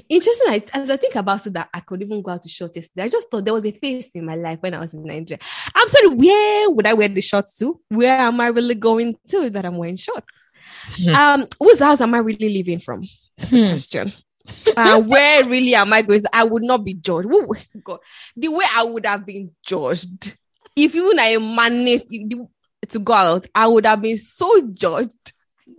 Interesting. 0.07 0.47
I, 0.49 0.63
as 0.73 0.89
I 0.89 0.97
think 0.97 1.15
about 1.15 1.45
it, 1.45 1.53
that 1.53 1.69
I 1.73 1.81
could 1.81 2.01
even 2.01 2.21
go 2.21 2.31
out 2.31 2.41
to 2.43 2.49
shorts 2.49 2.75
yesterday. 2.77 3.03
I 3.03 3.09
just 3.09 3.29
thought 3.29 3.43
there 3.43 3.53
was 3.53 3.65
a 3.65 3.71
phase 3.71 4.15
in 4.15 4.25
my 4.25 4.35
life 4.35 4.59
when 4.61 4.73
I 4.73 4.79
was 4.79 4.93
in 4.93 5.03
Nigeria. 5.03 5.39
I'm 5.75 5.87
sorry, 5.89 6.07
where 6.07 6.69
would 6.69 6.87
I 6.87 6.93
wear 6.93 7.09
the 7.09 7.21
shorts 7.21 7.57
to? 7.57 7.79
Where 7.89 8.17
am 8.17 8.39
I 8.39 8.47
really 8.47 8.75
going 8.75 9.17
to 9.27 9.49
that 9.49 9.65
I'm 9.65 9.77
wearing 9.77 9.97
shorts? 9.97 10.49
Hmm. 10.97 11.09
Um, 11.15 11.47
whose 11.59 11.79
house 11.79 12.01
am 12.01 12.13
I 12.13 12.19
really 12.19 12.49
living 12.49 12.79
from? 12.79 13.07
That's 13.37 13.49
the 13.51 13.57
Hmm. 13.65 13.69
question. 13.71 14.13
Uh, 14.75 14.99
where 15.01 15.45
really 15.45 15.73
am 15.75 15.93
I 15.93 16.01
going? 16.01 16.21
I 16.33 16.43
would 16.43 16.63
not 16.63 16.83
be 16.83 16.93
judged. 16.95 17.27
Woo, 17.29 17.47
God, 17.83 17.99
the 18.35 18.49
way 18.49 18.65
I 18.75 18.83
would 18.83 19.05
have 19.05 19.25
been 19.25 19.51
judged 19.65 20.35
if 20.75 20.93
even 20.95 21.17
I 21.19 21.37
managed 21.37 22.05
to 22.89 22.99
go 22.99 23.13
out, 23.13 23.47
I 23.55 23.67
would 23.67 23.85
have 23.85 24.01
been 24.01 24.17
so 24.17 24.67
judged. 24.73 25.31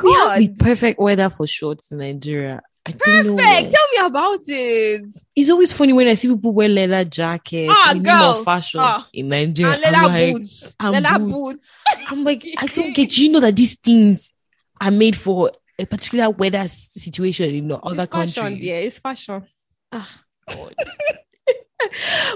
We 0.02 0.12
have 0.14 0.38
the 0.38 0.46
God, 0.48 0.59
perfect 0.59 0.98
weather 0.98 1.28
for 1.28 1.46
shorts 1.46 1.92
in 1.92 1.98
Nigeria. 1.98 2.62
I 2.87 2.92
perfect. 2.92 3.37
Tell 3.74 3.88
me 3.92 3.98
about 4.07 4.40
it. 4.46 5.02
It's 5.37 5.50
always 5.50 5.72
funny 5.72 5.92
when 5.92 6.07
I 6.09 6.14
see 6.14 6.28
people 6.28 6.52
wear 6.52 6.68
leather 6.68 7.04
jackets 7.04 7.72
Ah, 7.74 7.92
name 7.94 8.02
girl. 8.02 8.44
fashion 8.44 8.80
Ah. 8.83 9.07
in 9.12 9.28
Nigeria. 9.28 9.72
And 9.74 9.83
leather 9.83 9.96
I'm 9.96 10.04
like, 10.04 10.33
boots. 10.35 10.74
and 10.80 10.92
leather 10.92 11.18
boots. 11.18 11.33
boots. 11.33 11.80
I'm 12.09 12.24
like, 12.24 12.46
I 12.59 12.66
don't 12.66 12.94
get. 12.94 13.16
You 13.18 13.30
know 13.33 13.40
that 13.40 13.57
these 13.57 13.76
things 13.76 14.33
are 14.81 14.91
made 14.91 15.17
for 15.17 15.51
a 15.79 15.87
particular 15.87 16.31
weather 16.31 16.67
situation 16.69 17.55
in 17.55 17.73
other 17.73 18.03
it's 18.03 18.13
fashion, 18.13 18.43
countries. 18.43 18.61
dear. 18.61 18.81
It's 18.81 18.99
fashion. 18.99 19.47
Ah, 19.93 20.21
God. 20.49 20.75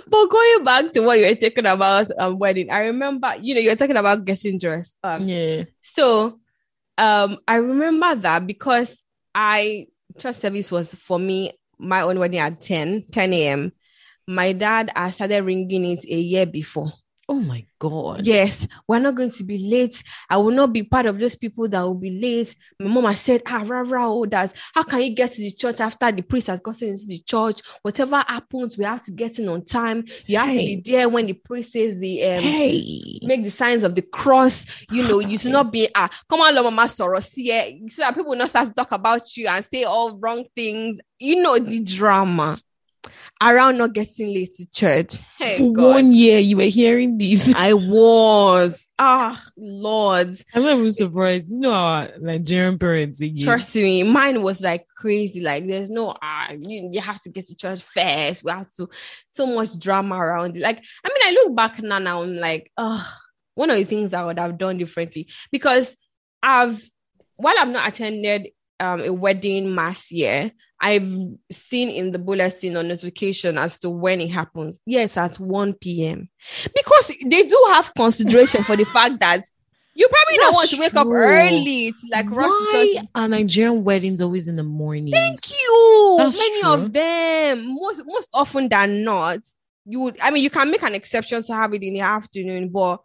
But 0.06 0.26
going 0.26 0.64
back 0.64 0.92
to 0.92 1.00
what 1.00 1.18
you 1.18 1.26
were 1.26 1.34
talking 1.34 1.66
about 1.66 2.10
um 2.18 2.38
wedding, 2.38 2.70
I 2.70 2.80
remember, 2.80 3.34
you 3.40 3.54
know, 3.54 3.60
you 3.60 3.70
were 3.70 3.76
talking 3.76 3.96
about 3.96 4.24
getting 4.24 4.58
dressed. 4.58 4.96
Um, 5.02 5.26
yeah. 5.26 5.64
so 5.80 6.40
um 6.96 7.38
I 7.46 7.56
remember 7.56 8.14
that 8.16 8.46
because 8.46 9.02
I 9.34 9.86
church 10.18 10.36
service 10.36 10.70
was 10.70 10.94
for 10.94 11.18
me 11.18 11.52
my 11.78 12.02
own 12.02 12.18
wedding 12.18 12.40
at 12.40 12.60
10, 12.60 13.04
10 13.10 13.32
a.m. 13.32 13.72
My 14.26 14.52
dad 14.52 14.90
I 14.94 15.10
started 15.10 15.44
ringing 15.44 15.84
it 15.84 16.04
a 16.04 16.18
year 16.18 16.46
before. 16.46 16.92
Oh 17.30 17.40
my 17.40 17.66
God. 17.78 18.26
Yes, 18.26 18.66
we're 18.88 19.00
not 19.00 19.14
going 19.14 19.30
to 19.32 19.44
be 19.44 19.58
late. 19.58 20.02
I 20.30 20.38
will 20.38 20.50
not 20.50 20.72
be 20.72 20.82
part 20.82 21.04
of 21.04 21.18
those 21.18 21.36
people 21.36 21.68
that 21.68 21.82
will 21.82 21.94
be 21.94 22.18
late. 22.18 22.54
My 22.80 22.88
mom 22.88 23.04
has 23.04 23.20
said, 23.20 23.42
ah, 23.46 23.62
rah, 23.66 23.84
rah, 23.86 24.08
oh, 24.08 24.24
that 24.26 24.54
how 24.74 24.82
can 24.82 25.02
you 25.02 25.10
get 25.14 25.32
to 25.32 25.42
the 25.42 25.50
church 25.50 25.80
after 25.82 26.10
the 26.10 26.22
priest 26.22 26.46
has 26.46 26.60
gotten 26.60 26.88
into 26.88 27.06
the 27.06 27.18
church? 27.18 27.60
Whatever 27.82 28.16
happens, 28.26 28.78
we 28.78 28.84
have 28.84 29.04
to 29.04 29.12
get 29.12 29.38
in 29.38 29.48
on 29.50 29.62
time. 29.66 30.06
You 30.24 30.38
have 30.38 30.48
to 30.48 30.56
be 30.56 30.80
there 30.82 31.06
when 31.10 31.26
the 31.26 31.34
priest 31.34 31.72
says 31.72 31.98
the 32.00 32.24
um 32.24 32.42
Hey. 32.42 33.18
make 33.22 33.44
the 33.44 33.50
signs 33.50 33.84
of 33.84 33.94
the 33.94 34.02
cross. 34.02 34.64
You 34.90 35.06
know, 35.06 35.18
you 35.18 35.36
should 35.36 35.52
not 35.52 35.70
be 35.70 35.86
ah, 35.94 36.08
come 36.30 36.40
on, 36.40 36.54
Lord, 36.54 36.64
mama 36.64 36.88
sorrow, 36.88 37.20
see 37.20 37.88
so 37.90 38.02
that 38.02 38.14
people 38.14 38.30
will 38.30 38.38
not 38.38 38.48
start 38.48 38.68
to 38.68 38.74
talk 38.74 38.92
about 38.92 39.36
you 39.36 39.48
and 39.48 39.62
say 39.66 39.84
all 39.84 40.16
wrong 40.16 40.46
things. 40.56 40.98
You 41.18 41.42
know 41.42 41.58
the 41.58 41.80
drama 41.80 42.58
around 43.40 43.78
not 43.78 43.92
getting 43.92 44.34
late 44.34 44.54
to 44.54 44.66
church. 44.66 45.18
Hey, 45.38 45.56
For 45.58 45.72
God. 45.72 45.94
one 45.94 46.12
year, 46.12 46.38
you 46.38 46.56
were 46.56 46.64
hearing 46.64 47.18
this. 47.18 47.54
I 47.56 47.72
was. 47.72 48.88
Ah, 48.98 49.42
Lord. 49.56 50.36
I'm 50.54 50.62
not 50.62 50.78
even 50.78 50.92
surprised. 50.92 51.50
You 51.50 51.60
know 51.60 51.72
our 51.72 52.10
Nigerian 52.20 52.78
parents 52.78 53.20
again. 53.20 53.44
Trust 53.44 53.74
me, 53.76 54.02
mine 54.02 54.42
was 54.42 54.60
like 54.60 54.88
crazy. 54.88 55.40
Like, 55.40 55.66
there's 55.66 55.90
no, 55.90 56.16
ah, 56.20 56.50
you, 56.58 56.90
you 56.92 57.00
have 57.00 57.22
to 57.22 57.30
get 57.30 57.46
to 57.46 57.54
church 57.54 57.82
first. 57.82 58.42
We 58.42 58.50
have 58.50 58.72
to, 58.74 58.88
so 59.28 59.46
much 59.46 59.78
drama 59.78 60.16
around 60.16 60.56
it. 60.56 60.62
Like, 60.62 60.82
I 61.04 61.08
mean, 61.08 61.22
I 61.22 61.32
look 61.32 61.54
back 61.54 61.80
now, 61.80 61.98
now 61.98 62.22
I'm 62.22 62.36
like, 62.36 62.72
oh, 62.76 63.06
one 63.54 63.70
of 63.70 63.76
the 63.76 63.84
things 63.84 64.12
I 64.14 64.24
would 64.24 64.38
have 64.38 64.58
done 64.58 64.78
differently 64.78 65.28
because 65.52 65.96
I've, 66.42 66.82
while 67.36 67.54
I've 67.58 67.68
not 67.68 67.88
attended 67.88 68.48
um, 68.80 69.00
a 69.00 69.12
wedding 69.12 69.74
mass 69.74 70.10
year, 70.10 70.52
I've 70.80 71.10
seen 71.50 71.90
in 71.90 72.12
the 72.12 72.18
bulletin 72.18 72.76
or 72.76 72.82
notification 72.82 73.58
as 73.58 73.78
to 73.78 73.90
when 73.90 74.20
it 74.20 74.30
happens. 74.30 74.80
Yes, 74.86 75.16
at 75.16 75.38
1 75.38 75.72
p.m. 75.74 76.28
Because 76.74 77.12
they 77.26 77.42
do 77.42 77.64
have 77.70 77.92
consideration 77.94 78.62
for 78.62 78.76
the 78.76 78.84
fact 78.92 79.18
that 79.20 79.42
you 79.94 80.06
probably 80.08 80.36
don't 80.36 80.54
want 80.54 80.70
to 80.70 80.78
wake 80.78 80.94
up 80.94 81.08
early 81.08 81.90
to 81.90 81.96
like 82.12 82.30
rush 82.30 82.48
to 82.50 82.64
Why 82.72 82.94
church. 82.98 83.06
are 83.16 83.26
Nigerian 83.28 83.82
weddings 83.82 84.20
always 84.20 84.46
in 84.46 84.54
the 84.54 84.62
morning? 84.62 85.12
Thank 85.12 85.50
you. 85.50 86.14
That's 86.18 86.38
Many 86.38 86.60
true. 86.62 86.70
of 86.72 86.92
them, 86.92 87.74
most 87.74 88.02
most 88.06 88.28
often 88.32 88.68
than 88.68 89.02
not, 89.02 89.40
you 89.84 89.98
would. 90.00 90.16
I 90.22 90.30
mean, 90.30 90.44
you 90.44 90.50
can 90.50 90.70
make 90.70 90.84
an 90.84 90.94
exception 90.94 91.42
to 91.42 91.54
have 91.54 91.74
it 91.74 91.82
in 91.82 91.94
the 91.94 92.00
afternoon, 92.02 92.68
but 92.68 93.00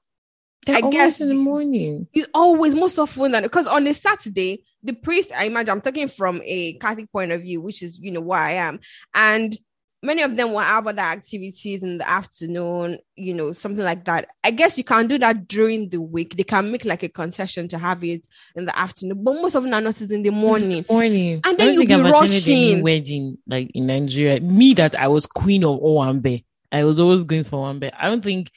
They're 0.68 0.76
I 0.76 0.80
always 0.82 0.94
guess 0.96 1.22
in 1.22 1.30
the 1.30 1.34
the- 1.34 1.42
morning. 1.42 2.08
it's 2.14 2.28
always 2.36 2.76
most 2.76 3.00
often 3.00 3.32
than 3.32 3.42
because 3.42 3.66
on 3.66 3.88
a 3.88 3.94
Saturday, 3.96 4.64
the 4.84 4.94
priest, 4.94 5.32
I 5.36 5.46
imagine, 5.46 5.72
I'm 5.72 5.82
talking 5.82 6.08
from 6.08 6.42
a 6.44 6.74
Catholic 6.74 7.12
point 7.12 7.32
of 7.32 7.42
view, 7.42 7.62
which 7.62 7.82
is 7.82 8.00
you 8.00 8.12
know 8.12 8.22
where 8.22 8.40
I 8.40 8.52
am, 8.52 8.80
and 9.14 9.58
many 10.04 10.22
of 10.22 10.36
them 10.36 10.52
will 10.52 10.60
have 10.60 10.86
other 10.86 11.02
activities 11.02 11.82
in 11.82 11.98
the 11.98 12.08
afternoon, 12.08 13.00
you 13.16 13.34
know, 13.34 13.54
something 13.54 13.84
like 13.84 14.04
that. 14.06 14.28
I 14.44 14.52
guess 14.52 14.78
you 14.78 14.84
can 14.84 15.08
do 15.08 15.18
that 15.20 15.48
during 15.48 15.90
the 15.90 16.02
week. 16.02 16.36
They 16.36 16.44
can 16.44 16.72
make 16.72 16.86
like 16.86 17.04
a 17.04 17.10
concession 17.10 17.70
to 17.70 17.78
have 17.78 18.04
it 18.04 18.28
in 18.56 18.66
the 18.66 18.78
afternoon, 18.78 19.24
but 19.24 19.36
most 19.36 19.56
of 19.56 19.64
them 19.64 19.74
are 19.74 19.82
not 19.82 20.00
in 20.02 20.22
the 20.22 20.30
morning. 20.30 20.86
Morning. 20.90 21.42
And 21.44 21.58
then 21.58 21.74
you'll 21.74 21.86
think 21.86 21.92
I've 21.92 22.04
be 22.04 22.10
any 22.10 22.12
rushing. 22.12 22.84
wedding 22.84 23.38
like 23.48 23.72
in 23.74 23.88
Nigeria. 23.88 24.42
Me 24.42 24.74
that 24.76 25.00
I 25.00 25.08
was 25.08 25.26
queen 25.26 25.64
of 25.64 25.80
Owambe. 25.80 26.44
I 26.72 26.84
was 26.84 27.00
always 27.00 27.24
going 27.24 27.46
for 27.46 27.66
Owambe. 27.66 27.92
I 27.98 28.10
don't 28.10 28.24
think 28.24 28.52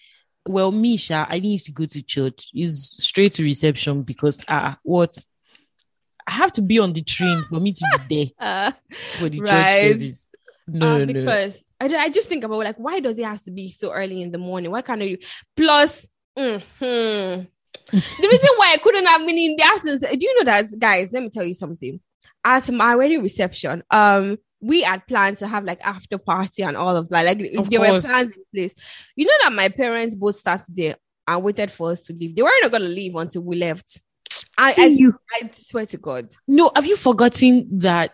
well, 0.49 0.71
Misha, 0.71 1.27
I 1.29 1.41
need 1.41 1.59
to 1.59 1.73
go 1.73 1.87
to 1.87 2.03
church. 2.03 2.51
Is 2.55 2.85
straight 2.85 3.35
to 3.35 3.43
reception 3.43 4.03
because 4.03 4.43
ah 4.49 4.77
what 4.83 5.17
I 6.27 6.33
have 6.33 6.53
to 6.53 6.63
be 6.63 6.79
on 6.79 6.93
the 6.93 7.03
train 7.03 7.43
for 7.49 7.61
me 7.61 7.73
to 7.73 8.01
be 8.09 8.35
Uh, 8.41 8.71
there 8.73 8.75
for 9.19 9.29
the 9.29 9.41
Right. 9.41 9.51
church 9.51 9.93
service. 9.93 10.27
No, 10.69 10.87
uh, 10.87 10.99
no, 10.99 11.05
no. 11.05 11.13
because 11.13 11.65
I, 11.81 11.87
I 11.87 12.09
just 12.09 12.29
think 12.29 12.43
about 12.45 12.59
like 12.59 12.77
why 12.77 13.01
does 13.01 13.19
it 13.19 13.25
have 13.25 13.43
to 13.45 13.51
be 13.53 13.71
so 13.71 13.93
early 13.93 14.23
in 14.23 14.33
the 14.33 14.39
morning? 14.39 14.71
Why 14.71 14.83
can't 14.83 15.01
you? 15.03 15.19
Plus, 15.57 16.09
mhm. 16.37 16.63
the 16.81 17.47
reason 18.29 18.49
why 18.57 18.73
I 18.75 18.79
couldn't 18.83 19.07
have 19.07 19.27
been 19.27 19.39
in 19.39 19.57
the 19.57 19.63
afternoon. 19.65 19.99
Do 20.01 20.27
you 20.27 20.39
know 20.39 20.51
that, 20.51 20.67
guys? 20.79 21.09
Let 21.13 21.23
me 21.23 21.31
tell 21.31 21.45
you 21.45 21.55
something. 21.55 22.01
At 22.45 22.71
my 22.71 22.97
wedding 22.97 23.23
reception, 23.23 23.83
um, 23.91 24.39
we 24.61 24.83
had 24.83 25.07
planned 25.07 25.39
to 25.39 25.47
have 25.47 25.65
like 25.65 25.81
after 25.85 26.19
party 26.19 26.63
and 26.63 26.77
all 26.77 26.97
of 26.97 27.09
that. 27.11 27.25
Like 27.25 27.41
Of 27.57 27.71
there 27.71 27.81
were 27.81 28.01
plans 28.01 28.35
in 28.37 28.43
place. 28.55 28.75
You 29.15 29.27
know 29.27 29.33
that 29.43 29.53
my 29.53 29.69
parents 29.69 30.15
both 30.17 30.37
sat 30.37 30.63
there 30.69 30.97
and 31.29 31.43
waited 31.43 31.71
for 31.71 31.93
us 31.93 32.03
to 32.05 32.13
leave. 32.13 32.35
They 32.35 32.43
weren't 32.43 32.73
gonna 32.73 32.85
leave 32.87 33.15
until 33.15 33.43
we 33.43 33.57
left. 33.57 34.01
I, 34.59 34.75
I, 34.77 34.87
you 34.87 35.15
I 35.33 35.51
swear 35.55 35.87
to 35.87 35.99
God. 35.99 36.29
No, 36.49 36.71
have 36.75 36.87
you 36.87 36.97
forgotten 36.97 37.79
that 37.81 38.13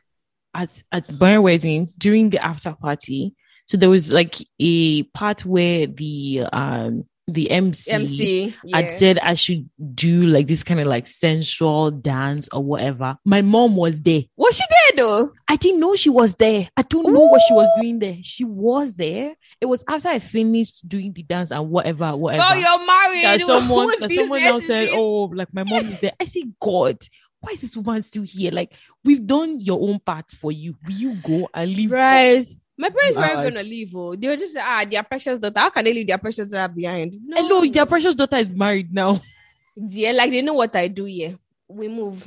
at 0.54 0.82
at 0.90 1.18
my 1.20 1.38
wedding 1.38 1.92
during 1.98 2.30
the 2.30 2.44
after 2.44 2.72
party? 2.72 3.34
So 3.66 3.76
there 3.76 3.90
was 3.90 4.12
like 4.12 4.34
a 4.58 5.04
part 5.04 5.44
where 5.44 5.86
the 5.86 6.46
um 6.52 7.04
the 7.28 7.50
MC, 7.50 7.92
MC, 7.92 8.54
had 8.72 8.90
said 8.92 9.18
I 9.20 9.34
should 9.34 9.68
do 9.94 10.26
like 10.26 10.46
this 10.48 10.64
kind 10.64 10.80
of 10.80 10.86
like 10.86 11.06
sensual 11.06 11.90
dance 11.90 12.48
or 12.52 12.62
whatever. 12.62 13.16
My 13.24 13.42
mom 13.42 13.76
was 13.76 14.00
there. 14.00 14.22
Was 14.36 14.56
she 14.56 14.64
there 14.68 15.04
though? 15.04 15.32
I 15.48 15.56
didn't 15.56 15.80
know 15.80 15.94
she 15.94 16.10
was 16.10 16.34
there. 16.36 16.68
I 16.76 16.82
don't 16.82 17.12
know 17.12 17.26
what 17.26 17.40
she 17.46 17.54
was 17.54 17.68
doing 17.80 18.00
there. 18.00 18.16
She 18.22 18.44
was 18.44 18.96
there. 18.96 19.34
It 19.60 19.66
was 19.66 19.84
after 19.88 20.08
I 20.08 20.18
finished 20.18 20.88
doing 20.88 21.12
the 21.12 21.22
dance 21.22 21.52
and 21.52 21.70
whatever, 21.70 22.16
whatever. 22.16 22.44
Oh, 22.50 22.54
you're 22.54 22.86
married. 22.86 23.24
that 23.24 23.40
someone 23.46 23.94
that 24.00 24.10
someone 24.10 24.42
else 24.42 24.66
said, 24.66 24.88
"Oh, 24.92 25.24
like 25.32 25.52
my 25.54 25.62
mom 25.64 25.86
is 25.86 26.00
there." 26.00 26.12
I 26.18 26.24
say, 26.24 26.44
"God, 26.60 26.98
why 27.40 27.52
is 27.52 27.60
this 27.60 27.76
woman 27.76 28.02
still 28.02 28.22
here? 28.22 28.50
Like, 28.52 28.74
we've 29.04 29.26
done 29.26 29.60
your 29.60 29.80
own 29.80 29.98
part 30.00 30.30
for 30.30 30.52
you. 30.52 30.76
Will 30.86 30.94
you 30.94 31.14
go 31.16 31.48
and 31.52 31.70
leave? 31.70 31.90
Right. 31.90 32.46
My 32.78 32.88
parents 32.88 33.16
weren't 33.18 33.54
gonna 33.54 33.62
leave. 33.64 33.92
Oh, 33.94 34.16
they 34.16 34.28
were 34.28 34.36
just 34.36 34.56
ah, 34.58 34.84
their 34.90 35.02
precious 35.02 35.38
daughter. 35.38 35.60
How 35.60 35.70
can 35.70 35.84
they 35.84 35.92
leave 35.94 36.06
their 36.06 36.18
precious 36.18 36.48
daughter 36.48 36.72
behind? 36.72 37.16
No. 37.24 37.36
Hello, 37.36 37.66
their 37.66 37.86
precious 37.86 38.14
daughter 38.14 38.36
is 38.36 38.50
married 38.50 38.92
now. 38.92 39.20
Yeah, 39.74 40.12
like 40.12 40.30
they 40.30 40.42
know 40.42 40.52
what 40.52 40.76
I 40.76 40.88
do. 40.88 41.06
Yeah, 41.06 41.32
we 41.66 41.88
move 41.88 42.26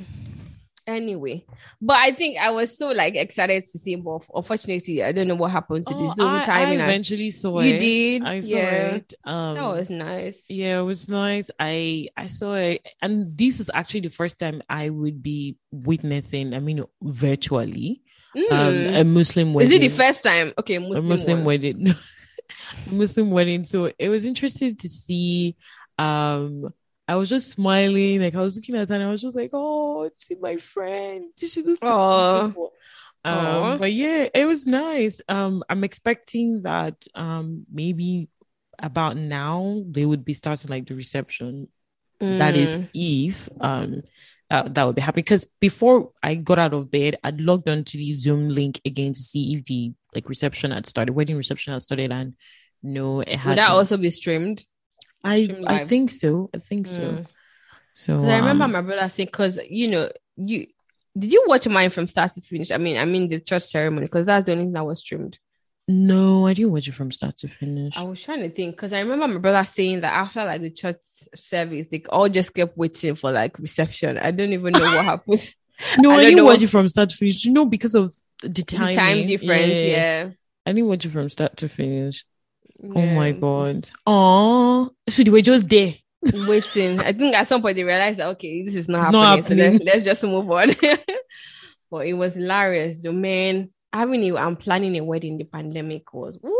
anyway. 0.84 1.44
But 1.80 1.96
I 1.98 2.10
think 2.12 2.38
I 2.38 2.50
was 2.50 2.76
so 2.76 2.88
like 2.90 3.14
excited 3.14 3.64
to 3.66 3.78
see, 3.78 3.92
him, 3.92 4.02
but 4.02 4.22
unfortunately, 4.34 5.02
I 5.04 5.12
don't 5.12 5.28
know 5.28 5.36
what 5.36 5.50
happened 5.52 5.86
to 5.86 5.94
Oh, 5.94 6.08
the 6.08 6.14
Zoom 6.14 6.26
I, 6.26 6.42
I 6.42 6.44
timing. 6.44 6.80
and- 6.80 6.82
eventually 6.90 7.30
saw 7.30 7.60
you 7.60 7.74
it. 7.74 7.78
did, 7.78 8.22
I 8.24 8.40
saw 8.40 8.48
yeah. 8.56 8.86
it. 8.96 9.14
Um, 9.24 9.54
That 9.54 9.66
was 9.68 9.90
nice. 9.90 10.44
Yeah, 10.48 10.80
it 10.80 10.82
was 10.82 11.08
nice. 11.08 11.50
I 11.60 12.08
I 12.16 12.26
saw 12.26 12.54
it, 12.54 12.84
and 13.02 13.24
this 13.36 13.60
is 13.60 13.70
actually 13.72 14.00
the 14.00 14.10
first 14.10 14.38
time 14.38 14.62
I 14.68 14.88
would 14.90 15.22
be 15.22 15.56
witnessing. 15.70 16.54
I 16.54 16.58
mean, 16.58 16.84
virtually, 17.02 18.02
um, 18.36 18.42
Mm. 18.74 19.00
a 19.00 19.04
Muslim 19.04 19.54
wedding. 19.54 19.72
Is 19.72 19.76
it 19.76 19.80
the 19.80 19.96
first 19.96 20.22
time? 20.22 20.52
Okay, 20.58 20.74
a 20.76 20.80
Muslim, 20.80 21.08
Muslim 21.08 21.38
one. 21.38 21.44
wedding? 21.46 21.94
Muslim 22.90 23.30
wedding. 23.30 23.64
So 23.64 23.90
it 23.98 24.08
was 24.08 24.24
interesting 24.24 24.76
to 24.76 24.88
see. 24.88 25.56
Um, 25.98 26.68
I 27.08 27.14
was 27.14 27.28
just 27.28 27.50
smiling, 27.52 28.20
like 28.20 28.34
I 28.34 28.40
was 28.40 28.56
looking 28.56 28.74
at 28.76 28.88
her, 28.88 28.94
and 28.94 29.04
I 29.04 29.10
was 29.10 29.22
just 29.22 29.36
like, 29.36 29.50
"Oh, 29.52 30.10
see 30.16 30.36
my 30.40 30.56
friend." 30.56 31.26
She 31.38 31.48
should 31.48 31.66
have 31.68 31.78
seen 31.78 31.88
me 31.88 31.94
Aw. 31.94 32.46
before. 32.48 32.70
Aw. 33.24 33.72
Um, 33.72 33.78
but 33.78 33.92
yeah, 33.92 34.28
it 34.34 34.44
was 34.44 34.66
nice. 34.66 35.20
Um, 35.28 35.62
I'm 35.68 35.84
expecting 35.84 36.62
that 36.62 37.06
um 37.14 37.64
maybe 37.72 38.28
about 38.78 39.16
now 39.16 39.82
they 39.90 40.04
would 40.04 40.24
be 40.24 40.34
starting 40.34 40.68
like 40.70 40.86
the 40.86 40.94
reception. 40.94 41.68
That 42.20 42.56
is 42.56 42.74
Mm. 42.74 42.88
if 42.94 43.48
um 43.60 44.02
that, 44.50 44.74
that 44.74 44.86
would 44.86 44.94
be 44.96 45.02
happy 45.02 45.22
Because 45.22 45.46
before 45.60 46.12
I 46.22 46.34
got 46.36 46.58
out 46.58 46.74
of 46.74 46.90
bed, 46.90 47.18
I'd 47.24 47.40
logged 47.40 47.68
onto 47.68 47.98
the 47.98 48.14
Zoom 48.14 48.48
link 48.48 48.80
again 48.84 49.12
to 49.12 49.20
see 49.20 49.54
if 49.54 49.64
the 49.64 49.92
like 50.14 50.28
reception 50.28 50.70
had 50.70 50.86
started, 50.86 51.12
wedding 51.12 51.36
reception 51.36 51.72
had 51.72 51.82
started, 51.82 52.12
and 52.12 52.34
no, 52.82 53.20
it 53.20 53.28
had. 53.36 53.50
Would 53.50 53.58
that 53.58 53.70
also 53.70 53.96
be 53.96 54.10
streamed? 54.10 54.64
I 55.24 55.44
stream 55.44 55.64
I 55.66 55.84
think 55.84 56.10
so. 56.10 56.50
I 56.54 56.58
think 56.58 56.86
so. 56.86 57.24
So 57.24 57.24
So 57.92 58.20
'Cause 58.20 58.28
I 58.28 58.38
remember 58.38 58.64
um, 58.64 58.72
my 58.72 58.82
brother 58.82 59.08
saying, 59.08 59.26
because 59.26 59.58
you 59.68 59.88
know, 59.88 60.10
you 60.36 60.66
did 61.18 61.32
you 61.32 61.44
watch 61.46 61.66
mine 61.66 61.90
from 61.90 62.06
start 62.06 62.32
to 62.34 62.40
finish? 62.40 62.70
I 62.70 62.76
mean, 62.78 62.98
I 62.98 63.04
mean 63.06 63.28
the 63.28 63.40
church 63.40 63.64
ceremony, 63.64 64.06
because 64.06 64.26
that's 64.26 64.46
the 64.46 64.52
only 64.52 64.64
thing 64.64 64.72
that 64.74 64.84
was 64.84 65.00
streamed. 65.00 65.38
No, 65.88 66.46
I 66.46 66.54
didn't 66.54 66.72
watch 66.72 66.88
it 66.88 66.92
from 66.92 67.12
start 67.12 67.36
to 67.38 67.48
finish. 67.48 67.96
I 67.96 68.02
was 68.02 68.20
trying 68.22 68.40
to 68.40 68.50
think 68.50 68.74
because 68.76 68.92
I 68.92 69.00
remember 69.00 69.28
my 69.28 69.38
brother 69.38 69.64
saying 69.64 70.00
that 70.00 70.12
after 70.12 70.44
like 70.44 70.60
the 70.60 70.70
church 70.70 70.98
service, 71.34 71.86
they 71.90 72.02
all 72.08 72.28
just 72.28 72.52
kept 72.54 72.76
waiting 72.76 73.14
for 73.14 73.30
like 73.30 73.58
reception. 73.58 74.18
I 74.18 74.30
don't 74.32 74.52
even 74.52 74.72
know 74.72 74.80
what 74.80 75.04
happened. 75.04 75.54
No, 75.98 76.10
I 76.10 76.14
I, 76.14 76.24
didn't 76.24 76.36
know. 76.38 76.44
watch 76.46 76.62
it 76.62 76.68
from 76.68 76.88
start 76.88 77.10
to 77.10 77.16
finish. 77.16 77.44
You 77.44 77.52
know, 77.52 77.66
because 77.66 77.94
of 77.94 78.14
the 78.42 78.48
The 78.48 78.62
time 78.62 79.26
difference, 79.26 79.72
yeah. 79.72 80.30
I 80.64 80.72
didn't 80.72 80.88
watch 80.88 81.04
it 81.04 81.10
from 81.10 81.28
start 81.28 81.58
to 81.58 81.68
finish. 81.68 82.24
Oh 82.82 83.06
my 83.06 83.32
god! 83.32 83.90
Oh, 84.06 84.90
so 85.08 85.22
they 85.22 85.30
were 85.30 85.42
just 85.42 85.68
there. 85.68 85.94
Waiting. 86.22 86.98
I 87.00 87.12
think 87.12 87.34
at 87.36 87.46
some 87.46 87.60
point 87.60 87.76
they 87.76 87.84
realized 87.84 88.18
that 88.18 88.28
okay, 88.30 88.62
this 88.64 88.74
is 88.74 88.88
not 88.88 89.04
happening. 89.04 89.20
not 89.20 89.44
So 89.48 89.54
let's, 89.54 89.60
happening. 89.74 89.86
let's 89.86 90.04
just 90.04 90.22
move 90.22 90.50
on. 90.50 90.74
but 91.90 92.06
it 92.06 92.14
was 92.14 92.34
hilarious. 92.34 92.98
The 92.98 93.12
man 93.12 93.70
having 93.96 94.22
you 94.22 94.36
and 94.36 94.58
planning 94.58 94.96
a 94.96 95.04
wedding, 95.04 95.38
the 95.38 95.44
pandemic 95.44 96.12
was 96.14 96.38
woo. 96.42 96.52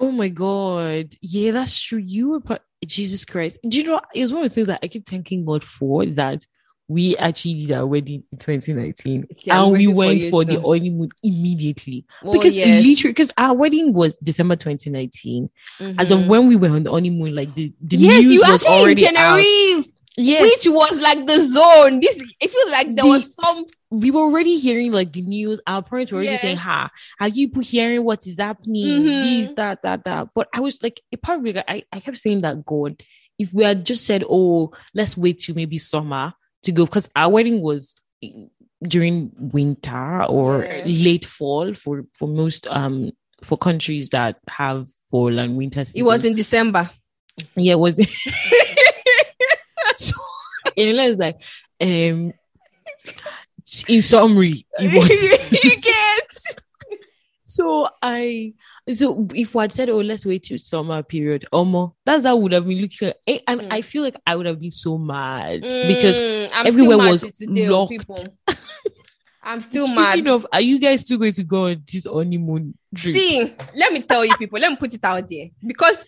Oh 0.00 0.12
my 0.12 0.28
god! 0.28 1.14
Yeah, 1.20 1.52
that's 1.52 1.80
true. 1.80 1.98
You 1.98 2.30
were 2.30 2.40
part- 2.40 2.62
Jesus 2.86 3.24
Christ. 3.24 3.58
Do 3.66 3.76
you 3.76 3.84
know? 3.84 4.00
It's 4.14 4.32
one 4.32 4.44
of 4.44 4.50
the 4.50 4.54
things 4.54 4.66
that 4.68 4.80
I 4.82 4.88
keep 4.88 5.06
thanking 5.06 5.44
God 5.44 5.64
for 5.64 6.06
that 6.06 6.46
we 6.90 7.16
actually 7.18 7.66
did 7.66 7.72
our 7.72 7.86
wedding 7.86 8.22
in 8.32 8.38
2019, 8.38 9.26
Yeah, 9.44 9.62
and 9.62 9.72
we 9.72 9.84
grateful 9.92 9.92
for 9.92 9.96
went 9.98 10.30
for 10.30 10.44
the 10.44 10.60
honeymoon 10.60 11.08
immediately 11.22 12.06
Oh, 12.24 12.32
because 12.32 12.56
yes. 12.56 12.82
literally, 12.84 13.12
because 13.12 13.32
our 13.36 13.54
wedding 13.54 13.92
was 13.92 14.16
December 14.22 14.56
2019. 14.56 15.50
As 15.98 16.10
of 16.10 16.20
Mhm. 16.20 16.26
when 16.28 16.46
we 16.48 16.56
were 16.56 16.70
on 16.70 16.84
the 16.84 16.90
honeymoon, 16.90 17.34
like 17.34 17.54
the 17.54 17.72
the 17.82 17.96
yes, 17.98 18.22
news 18.22 18.32
you 18.32 18.40
was 18.40 18.64
already 18.64 19.06
out. 19.06 19.12
Tenerife, 19.14 19.86
Yes, 20.16 20.42
which 20.42 20.72
was 20.74 20.98
like 20.98 21.26
the 21.26 21.40
zone. 21.42 22.00
This 22.00 22.16
it 22.40 22.50
feels 22.50 22.70
like 22.70 22.86
there 22.94 23.04
The- 23.04 23.10
was 23.10 23.34
some 23.34 23.66
we 23.90 24.10
were 24.10 24.20
already 24.20 24.58
hearing 24.58 24.92
like 24.92 25.12
the 25.12 25.22
news. 25.22 25.60
Our 25.66 25.82
parents 25.82 26.12
were 26.12 26.18
already 26.18 26.36
saying, 26.36 26.58
"Ha, 26.58 26.90
are 27.20 27.28
you 27.28 27.50
hearing 27.60 28.04
what 28.04 28.26
is 28.26 28.38
happening? 28.38 29.02
Mhm. 29.02 29.20
This, 29.20 29.52
that, 29.56 29.82
that, 29.82 30.04
that." 30.04 30.28
But 30.34 30.48
I 30.54 30.60
was 30.60 30.82
like, 30.82 31.00
a 31.12 31.16
part 31.16 31.38
of 31.38 31.42
me, 31.44 31.54
I, 31.66 31.82
I 31.92 32.00
kept 32.00 32.18
saying 32.18 32.42
that 32.42 32.64
God, 32.66 33.02
if 33.38 33.52
we 33.52 33.64
had 33.64 33.86
just 33.86 34.04
said, 34.04 34.24
"Oh, 34.28 34.72
let's 34.94 35.16
wait 35.16 35.40
till 35.40 35.54
maybe 35.54 35.78
summer 35.78 36.34
to 36.64 36.72
go," 36.72 36.84
because 36.84 37.08
our 37.16 37.30
wedding 37.30 37.62
was 37.62 37.94
during 38.82 39.32
winter 39.38 40.24
or 40.24 40.64
Yeah. 40.64 40.82
late 40.84 41.24
fall 41.24 41.74
for 41.74 42.04
for 42.18 42.28
most 42.28 42.66
um 42.68 43.10
for 43.42 43.56
countries 43.56 44.08
that 44.10 44.36
have 44.50 44.88
fall 45.10 45.38
and 45.38 45.56
winter. 45.56 45.84
it 45.94 46.02
was 46.02 46.24
in 46.24 46.34
December. 46.34 46.90
yeah, 47.56 47.72
it 47.72 47.78
was. 47.78 47.96
so, 49.96 50.14
and 50.76 51.00
I 51.00 51.10
was 51.10 51.18
like, 51.18 51.40
um, 51.80 52.32
in 53.88 54.02
summary, 54.02 54.66
it 54.78 54.92
was. 54.94 55.08
you 55.64 55.80
get 55.80 56.22
So 57.44 57.88
I 58.02 58.52
so 58.90 59.26
if 59.34 59.52
had 59.54 59.72
said, 59.72 59.88
oh, 59.90 59.98
let's 60.00 60.24
wait 60.26 60.44
till 60.44 60.58
summer 60.58 61.02
period, 61.02 61.46
or 61.52 61.64
more, 61.64 61.94
that's 62.04 62.24
how 62.24 62.32
I 62.32 62.34
would 62.34 62.52
have 62.52 62.66
been 62.66 62.80
looking 62.80 63.08
at 63.08 63.16
it. 63.26 63.42
And 63.46 63.60
Mm. 63.62 63.72
I 63.72 63.82
feel 63.82 64.02
like 64.02 64.16
I 64.26 64.36
would 64.36 64.46
have 64.46 64.60
been 64.60 64.70
so 64.70 64.98
mad 64.98 65.62
because 65.62 66.18
Mm, 66.18 66.50
I'm 66.54 66.66
everywhere 66.66 66.98
mad 66.98 67.08
was 67.10 67.24
oh, 67.24 67.30
locked. 67.48 67.90
people. 67.90 68.38
I'm 69.42 69.62
still 69.62 69.86
speaking 69.86 70.24
mad. 70.24 70.28
of, 70.28 70.46
are 70.52 70.60
you 70.60 70.78
guys 70.78 71.00
still 71.00 71.16
going 71.16 71.32
to 71.32 71.42
go 71.44 71.66
on 71.68 71.82
this 71.90 72.04
honeymoon 72.04 72.76
trip? 72.94 73.14
See, 73.14 73.54
let 73.74 73.92
me 73.94 74.02
tell 74.02 74.22
you, 74.24 74.36
people. 74.36 74.58
Let 74.58 74.70
me 74.70 74.76
put 74.76 74.92
it 74.92 75.02
out 75.02 75.26
there 75.26 75.46
because 75.66 76.04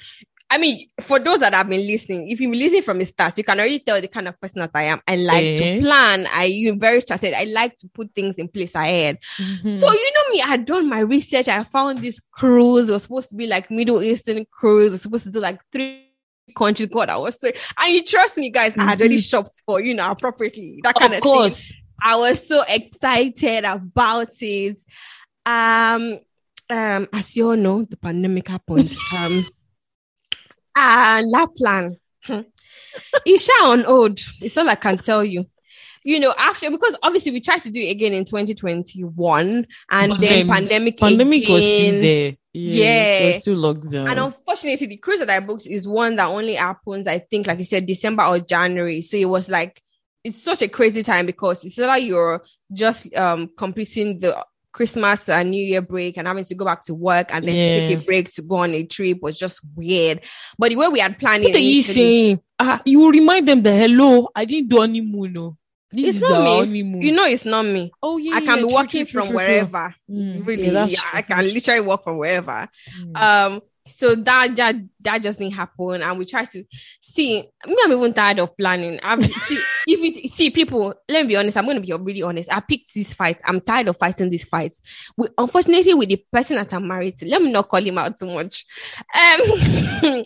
I 0.53 0.59
mean, 0.59 0.89
for 1.01 1.21
those 1.21 1.39
that 1.41 1.55
have 1.55 1.69
been 1.69 1.87
listening, 1.87 2.29
if 2.29 2.41
you've 2.41 2.51
been 2.51 2.59
listening 2.61 2.83
from 2.83 2.99
the 2.99 3.05
start, 3.07 3.39
you 3.39 3.45
can 3.45 3.59
already 3.61 3.79
tell 3.79 4.01
the 4.01 4.09
kind 4.09 4.27
of 4.27 4.41
person 4.41 4.59
that 4.61 4.73
I 4.75 4.83
am. 4.85 5.01
I 5.07 5.15
like 5.15 5.45
Eh? 5.45 5.77
to 5.77 5.81
plan. 5.83 6.27
I 6.29 6.47
am 6.67 6.81
very 6.81 7.01
strategic. 7.01 7.39
I 7.39 7.45
like 7.45 7.77
to 7.79 7.89
put 7.95 8.13
things 8.17 8.37
in 8.37 8.49
place 8.49 8.75
ahead. 8.75 9.19
Mhm. 9.39 9.79
So 9.79 9.93
you 9.93 10.11
know 10.17 10.33
me, 10.35 10.43
I 10.43 10.47
had 10.49 10.65
done 10.67 10.89
my 10.89 10.99
research. 11.01 11.47
I 11.47 11.63
found 11.63 12.03
this 12.03 12.19
cruise. 12.19 12.91
It 12.91 12.93
was 12.93 13.05
supposed 13.05 13.29
to 13.31 13.37
be 13.37 13.47
like 13.47 13.71
Middle 13.71 14.03
Eastern 14.03 14.45
cruise. 14.51 14.89
It 14.89 14.93
was 14.93 15.03
supposed 15.03 15.25
to 15.25 15.31
do 15.31 15.39
like 15.41 15.61
three 15.73 16.07
countries. 16.59 16.89
God, 16.93 17.11
I 17.11 17.17
was 17.17 17.39
so 17.41 17.49
and 17.79 17.95
you 17.95 18.03
trust 18.05 18.37
me, 18.37 18.51
guys. 18.51 18.77
I 18.77 18.83
had 18.83 19.01
already 19.01 19.19
Mhm. 19.19 19.31
shopped 19.31 19.63
for 19.65 19.81
you 19.81 19.95
know 19.95 20.11
appropriately 20.11 20.81
that 20.83 20.97
kind 20.97 21.13
of 21.13 21.19
of, 21.19 21.23
course. 21.23 21.69
Thing. 21.69 21.81
I 22.03 22.17
was 22.17 22.49
so 22.49 22.65
excited 22.69 23.65
about 23.65 24.31
it. 24.41 24.79
Um, 25.47 26.19
um, 26.69 27.09
as 27.13 27.37
you 27.37 27.51
all 27.51 27.57
know, 27.57 27.85
the 27.85 27.97
pandemic 27.97 28.49
happened. 28.49 28.91
um, 29.19 29.47
and 30.77 31.33
that 31.35 31.49
plan, 31.57 31.97
hmm, 32.25 32.41
it's 33.25 33.45
sure 33.45 33.67
on 33.67 33.81
hold. 33.83 34.21
It's 34.41 34.57
all 34.57 34.69
I 34.69 34.75
can 34.75 34.99
tell 34.99 35.25
you. 35.25 35.45
You 36.03 36.19
know, 36.19 36.33
after 36.39 36.71
because 36.71 36.97
obviously 37.03 37.33
we 37.33 37.41
tried 37.41 37.63
to 37.63 37.71
do 37.71 37.81
it 37.81 37.91
again 37.91 38.15
in 38.15 38.25
2021, 38.25 39.67
and 39.91 40.11
But 40.11 40.21
then, 40.21 40.47
then 40.47 40.49
pandemic 40.49 40.99
Pandemic 40.99 41.47
was 41.49 41.65
still 41.65 41.89
again. 41.89 42.01
there. 42.01 42.37
Yeah, 42.53 43.27
Yeah. 43.27 43.39
still 43.39 43.57
locked 43.57 43.91
down. 43.91 44.09
And 44.09 44.19
unfortunately, 44.19 44.87
the 44.87 44.97
cruise 44.97 45.21
that 45.21 45.31
I 45.31 45.41
booked 45.41 45.67
is 45.67 45.87
one 45.87 46.17
that 46.17 46.27
only 46.27 46.55
happens, 46.55 47.07
I 47.07 47.19
think, 47.19 47.47
like 47.47 47.59
you 47.59 47.65
said, 47.65 47.87
December 47.87 48.25
or 48.25 48.39
January. 48.41 49.03
So 49.03 49.17
it 49.17 49.29
was 49.29 49.49
like 49.49 49.81
it's 50.25 50.43
such 50.43 50.63
a 50.63 50.69
crazy 50.69 51.03
time 51.03 51.27
because 51.27 51.65
it's 51.65 51.79
not 51.79 51.89
like 51.89 52.05
you're 52.05 52.43
just 52.73 53.15
um 53.15 53.51
completing 53.57 54.19
the 54.21 54.45
Christmas 54.73 55.29
and 55.29 55.51
New 55.51 55.65
Year 55.65 55.83
break 55.83 56.17
and 56.17 56.27
having 56.29 56.45
to 56.45 56.55
go 56.55 56.65
back 56.65 56.85
to 56.87 56.95
work 56.95 57.35
and 57.35 57.45
then 57.45 57.55
to 57.55 57.89
take 57.89 57.99
a 57.99 58.05
break 58.05 58.33
to 58.35 58.43
go 58.43 58.57
on 58.57 58.75
a 58.75 58.85
trip 58.85 59.19
was 59.21 59.37
just 59.39 59.61
weird. 59.75 60.21
But 60.59 60.71
the 60.71 60.77
way 60.77 60.89
we 60.89 61.01
had 61.01 61.19
planned 61.19 61.43
What 61.43 61.51
it, 61.51 61.57
are 61.57 61.59
you 61.59 61.83
saying? 61.83 62.41
Ah, 62.59 62.81
you 62.85 63.01
will 63.01 63.11
remind 63.11 63.49
them 63.49 63.63
that 63.63 63.77
hello, 63.77 64.29
I 64.35 64.45
didn't 64.45 64.69
do 64.69 64.79
honeymoon. 64.81 65.33
No. 65.33 65.57
This 65.93 66.17
It's 66.17 66.21
not 66.21 66.45
me. 66.45 66.57
honeymoon. 66.59 67.03
you 67.03 67.11
know, 67.11 67.25
it's 67.27 67.45
not 67.45 67.65
me. 67.65 67.91
oh 68.01 68.17
yeah, 68.19 68.37
I 68.37 68.41
can 68.41 68.47
yeah, 68.49 68.55
be 68.57 68.61
true, 68.61 68.75
working 68.75 69.07
true, 69.07 69.21
from 69.23 69.29
true, 69.31 69.37
wherever. 69.39 69.95
Mm, 70.09 70.47
Really, 70.47 70.71
yeah, 70.71 70.85
yeah, 70.85 71.01
I 71.13 71.23
can 71.23 71.43
literally 71.45 71.81
work 71.81 72.05
from 72.05 72.19
wherever. 72.19 72.69
Mm. 72.97 73.17
Um, 73.21 73.61
so 73.91 74.15
that 74.15 74.57
that 74.57 74.77
that 75.03 75.23
just 75.23 75.39
didn't 75.39 75.55
happen, 75.55 76.03
and 76.03 76.19
we 76.19 76.25
try 76.25 76.45
to 76.45 76.65
see. 77.01 77.43
Me, 77.67 77.77
I'm 77.85 77.93
even 77.93 78.15
tired 78.15 78.39
of 78.39 78.57
planning. 78.57 78.99
I'm 79.03 79.23
see 79.23 79.59
if 79.87 80.01
it 80.01 80.33
see 80.33 80.51
people. 80.51 80.95
Let 81.09 81.23
me 81.23 81.29
be 81.29 81.37
honest. 81.37 81.57
I'm 81.57 81.65
going 81.65 81.81
to 81.81 81.87
be 81.87 81.93
really 81.93 82.23
honest. 82.23 82.53
I 82.53 82.61
picked 82.61 82.95
this 82.95 83.13
fight. 83.15 83.41
I'm 83.45 83.61
tired 83.61 83.89
of 83.89 83.97
fighting 83.97 84.31
these 84.31 84.45
fights. 84.45 84.81
We, 85.17 85.29
unfortunately, 85.37 85.95
with 85.95 86.09
the 86.09 86.25
person 86.33 86.57
that 86.57 86.73
I'm 86.73 86.87
married 86.87 87.19
to, 87.19 87.29
let 87.29 87.43
me 87.43 87.53
not 87.53 87.69
call 87.69 87.83
him 87.83 87.99
out 87.99 88.19
too 88.19 88.27
much. 88.27 88.65
Um, 88.99 89.41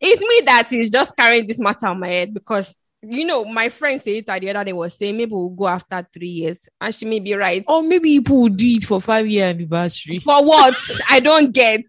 it's 0.00 0.20
me 0.20 0.42
that 0.46 0.68
is 0.72 0.90
just 0.90 1.16
carrying 1.16 1.46
this 1.46 1.60
matter 1.60 1.86
on 1.86 2.00
my 2.00 2.08
head 2.08 2.34
because. 2.34 2.76
You 3.08 3.24
know, 3.24 3.44
my 3.44 3.68
friend 3.68 4.02
said 4.02 4.24
that 4.26 4.40
the 4.40 4.50
other 4.50 4.64
day 4.64 4.72
was 4.72 4.94
saying 4.94 5.16
maybe 5.16 5.30
we'll 5.30 5.50
go 5.50 5.68
after 5.68 6.04
three 6.12 6.28
years, 6.28 6.68
and 6.80 6.92
she 6.92 7.04
may 7.04 7.20
be 7.20 7.34
right. 7.34 7.62
Or 7.68 7.82
maybe 7.82 8.18
people 8.18 8.40
will 8.40 8.48
do 8.48 8.66
it 8.66 8.84
for 8.84 9.00
five 9.00 9.28
year 9.28 9.44
anniversary. 9.44 10.18
For 10.18 10.44
what? 10.44 10.74
I 11.08 11.20
don't 11.20 11.52
get. 11.52 11.82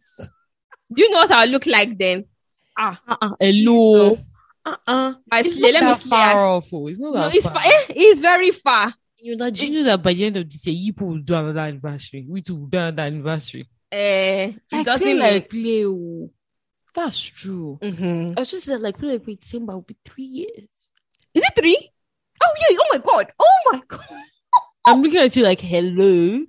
Do 0.94 1.04
you 1.04 1.10
know 1.10 1.18
what 1.18 1.32
I 1.32 1.46
look 1.46 1.66
like 1.66 1.98
then? 1.98 2.26
Ah, 2.78 3.00
Uh-uh, 3.08 3.36
hello. 3.40 4.18
Uh-uh. 4.66 5.14
My 5.32 5.40
It's 5.40 5.56
slay, 5.58 5.72
not 5.72 5.74
let 5.74 5.84
me 5.84 5.90
that 5.92 6.02
slay. 6.02 6.10
far 6.10 6.46
off. 6.48 6.74
oh. 6.74 6.88
It's 6.88 7.00
not 7.00 7.14
No, 7.14 7.28
it's 7.28 7.44
far. 7.44 7.54
far. 7.54 7.64
Eh, 7.66 7.86
it's 7.90 8.20
very 8.22 8.52
far. 8.52 8.94
You 9.20 9.36
know, 9.36 9.50
do 9.50 9.66
you 9.66 9.80
know 9.80 9.84
that 9.86 10.04
by 10.04 10.14
the 10.14 10.26
end 10.26 10.38
of 10.38 10.50
this 10.50 10.66
year, 10.68 10.94
Yipo 10.94 11.02
will 11.10 11.18
do 11.20 11.34
another 11.36 11.60
anniversary. 11.60 12.26
We 12.30 12.42
too 12.42 12.56
will 12.56 12.68
do 12.68 12.78
another 12.78 13.02
anniversary. 13.04 13.68
Eh, 13.92 14.54
it 14.54 14.62
Like, 14.72 14.86
doesn't 14.86 15.02
play 15.02 15.14
mean. 15.14 15.22
like 15.34 15.50
play. 15.50 15.86
oh. 15.86 16.30
That's 16.94 17.20
true. 17.20 17.80
Mhm. 17.82 18.38
I 18.38 18.42
was 18.42 18.52
just 18.52 18.68
like 18.68 18.98
play 18.98 19.14
like 19.14 19.24
play 19.24 19.36
December 19.36 19.74
will 19.74 19.82
be 19.82 19.98
three 20.06 20.24
years. 20.24 20.70
Is 21.34 21.44
it 21.44 21.54
three? 21.56 21.92
Oh 22.44 22.54
yeah! 22.60 22.78
Oh 22.80 22.88
my 22.94 22.98
god! 23.00 23.32
Oh 23.40 23.60
my 23.72 23.82
god! 23.88 24.06
I'm 24.86 25.02
looking 25.02 25.20
at 25.20 25.36
you 25.36 25.44
like, 25.44 25.60
hello, 25.62 26.44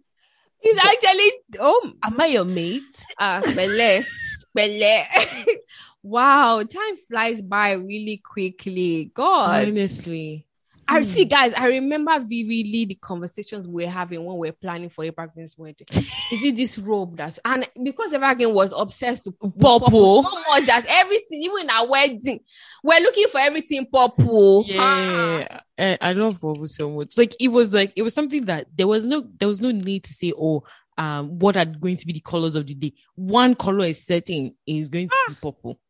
It's 0.63 0.85
actually 0.85 1.31
oh 1.61 1.93
am 2.05 2.21
I 2.21 2.27
your 2.27 2.45
mate? 2.45 2.83
ah 3.19 3.41
belle 3.55 4.05
belle. 4.59 5.05
wow, 6.03 6.63
time 6.63 6.97
flies 7.09 7.41
by 7.43 7.73
really 7.73 8.19
quickly. 8.25 9.11
God, 9.15 9.69
Honestly, 9.69 10.45
I 10.91 11.01
Hmm. 11.01 11.05
see, 11.07 11.25
guys. 11.27 11.53
I 11.53 11.67
remember 11.67 12.19
vividly 12.19 12.87
the 12.87 12.95
conversations 12.95 13.69
we 13.69 13.85
are 13.85 13.91
having 13.91 14.25
when 14.25 14.39
we 14.39 14.49
are 14.49 14.53
planning 14.53 14.89
for 14.89 15.05
Abraham's 15.05 15.57
wedding. 15.59 15.87
Is 15.93 16.43
it 16.45 16.57
this 16.57 16.79
robe 16.79 17.17
that's 17.17 17.39
and 17.45 17.69
because 17.83 18.15
Abraham 18.15 18.55
was 18.55 18.73
obsessed 18.75 19.27
with 19.27 19.59
Purple. 19.61 20.23
so 20.23 20.31
much 20.49 20.65
that 20.67 20.87
everything, 20.89 21.43
even 21.43 21.69
our 21.71 21.87
wedding, 21.89 22.41
we're 22.83 23.01
looking 23.01 23.27
for 23.31 23.39
everything 23.39 23.87
purple. 23.93 24.65
Ah. 24.79 25.39
yeah, 25.39 25.61
I, 25.79 25.99
I 26.01 26.13
love 26.15 26.41
purple 26.41 26.67
so 26.67 26.89
much. 26.91 27.19
Like 27.19 27.35
it 27.39 27.49
was 27.49 27.75
like 27.75 27.93
it 27.95 28.03
was 28.03 28.15
something 28.15 28.47
that 28.47 28.69
there 28.75 28.87
was 28.87 29.05
no 29.05 29.27
there 29.39 29.49
was 29.49 29.61
no 29.61 29.71
need 29.71 30.05
to 30.05 30.15
say, 30.15 30.33
oh, 30.39 30.63
um, 30.99 31.39
what 31.39 31.57
are 31.57 31.65
going 31.65 31.97
to 31.97 32.07
be 32.07 32.13
the 32.13 32.21
colors 32.21 32.57
of 32.57 32.67
the 32.67 32.75
day? 32.75 32.93
One 33.15 33.55
color 33.55 33.87
is 33.87 34.05
setting 34.05 34.55
is 34.67 34.89
going 34.89 35.09
to 35.09 35.17
be 35.29 35.35
purple. 35.35 35.81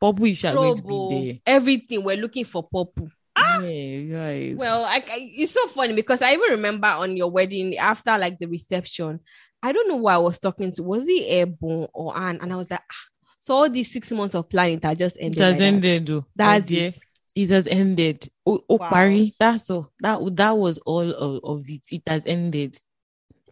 Purple 0.00 0.24
is 0.26 0.42
going 0.42 0.76
to 0.76 0.82
be 0.82 1.42
everything 1.46 2.02
we're 2.02 2.16
looking 2.16 2.44
for 2.44 2.62
purple. 2.62 3.08
there. 3.36 3.70
Yeah, 3.70 4.18
right. 4.18 4.54
Ah! 4.54 4.58
Well, 4.58 4.84
I, 4.84 4.96
I- 4.96 5.32
it's 5.34 5.52
so 5.52 5.66
funny 5.68 5.92
because 5.94 6.22
I 6.22 6.32
even 6.32 6.50
remember 6.52 6.88
on 6.88 7.16
your 7.16 7.30
wedding 7.30 7.76
after 7.76 8.16
like 8.16 8.38
the 8.38 8.46
reception, 8.46 9.20
I 9.62 9.72
don't 9.72 9.88
know 9.88 9.98
who 9.98 10.06
I 10.08 10.18
was 10.18 10.38
talking 10.38 10.72
to. 10.72 10.82
Was 10.82 11.04
it 11.06 11.24
Airborne 11.26 11.88
or 11.92 12.16
Anne? 12.16 12.38
And 12.40 12.52
I 12.52 12.56
was 12.56 12.70
like, 12.70 12.80
ah, 12.80 13.04
so 13.40 13.54
all 13.54 13.70
these 13.70 13.92
six 13.92 14.10
months 14.10 14.34
of 14.34 14.48
planning 14.48 14.78
that 14.80 14.98
just 14.98 15.16
ended. 15.20 15.40
it 15.40 15.44
has 15.44 15.52
like 15.52 15.58
that. 15.58 15.64
ended. 15.66 16.06
Though. 16.06 16.26
That's 16.34 16.70
it. 16.70 16.98
It 17.34 17.50
has 17.50 17.66
ended. 17.68 18.28
Oh, 18.46 18.60
oh 18.70 18.76
Wow. 18.76 19.26
That's 19.38 19.70
all. 19.70 19.92
That 20.00 20.18
that 20.36 20.56
was 20.56 20.78
all 20.78 21.10
of, 21.10 21.40
of 21.44 21.68
it. 21.68 21.82
It 21.90 22.02
has 22.06 22.22
ended. 22.24 22.78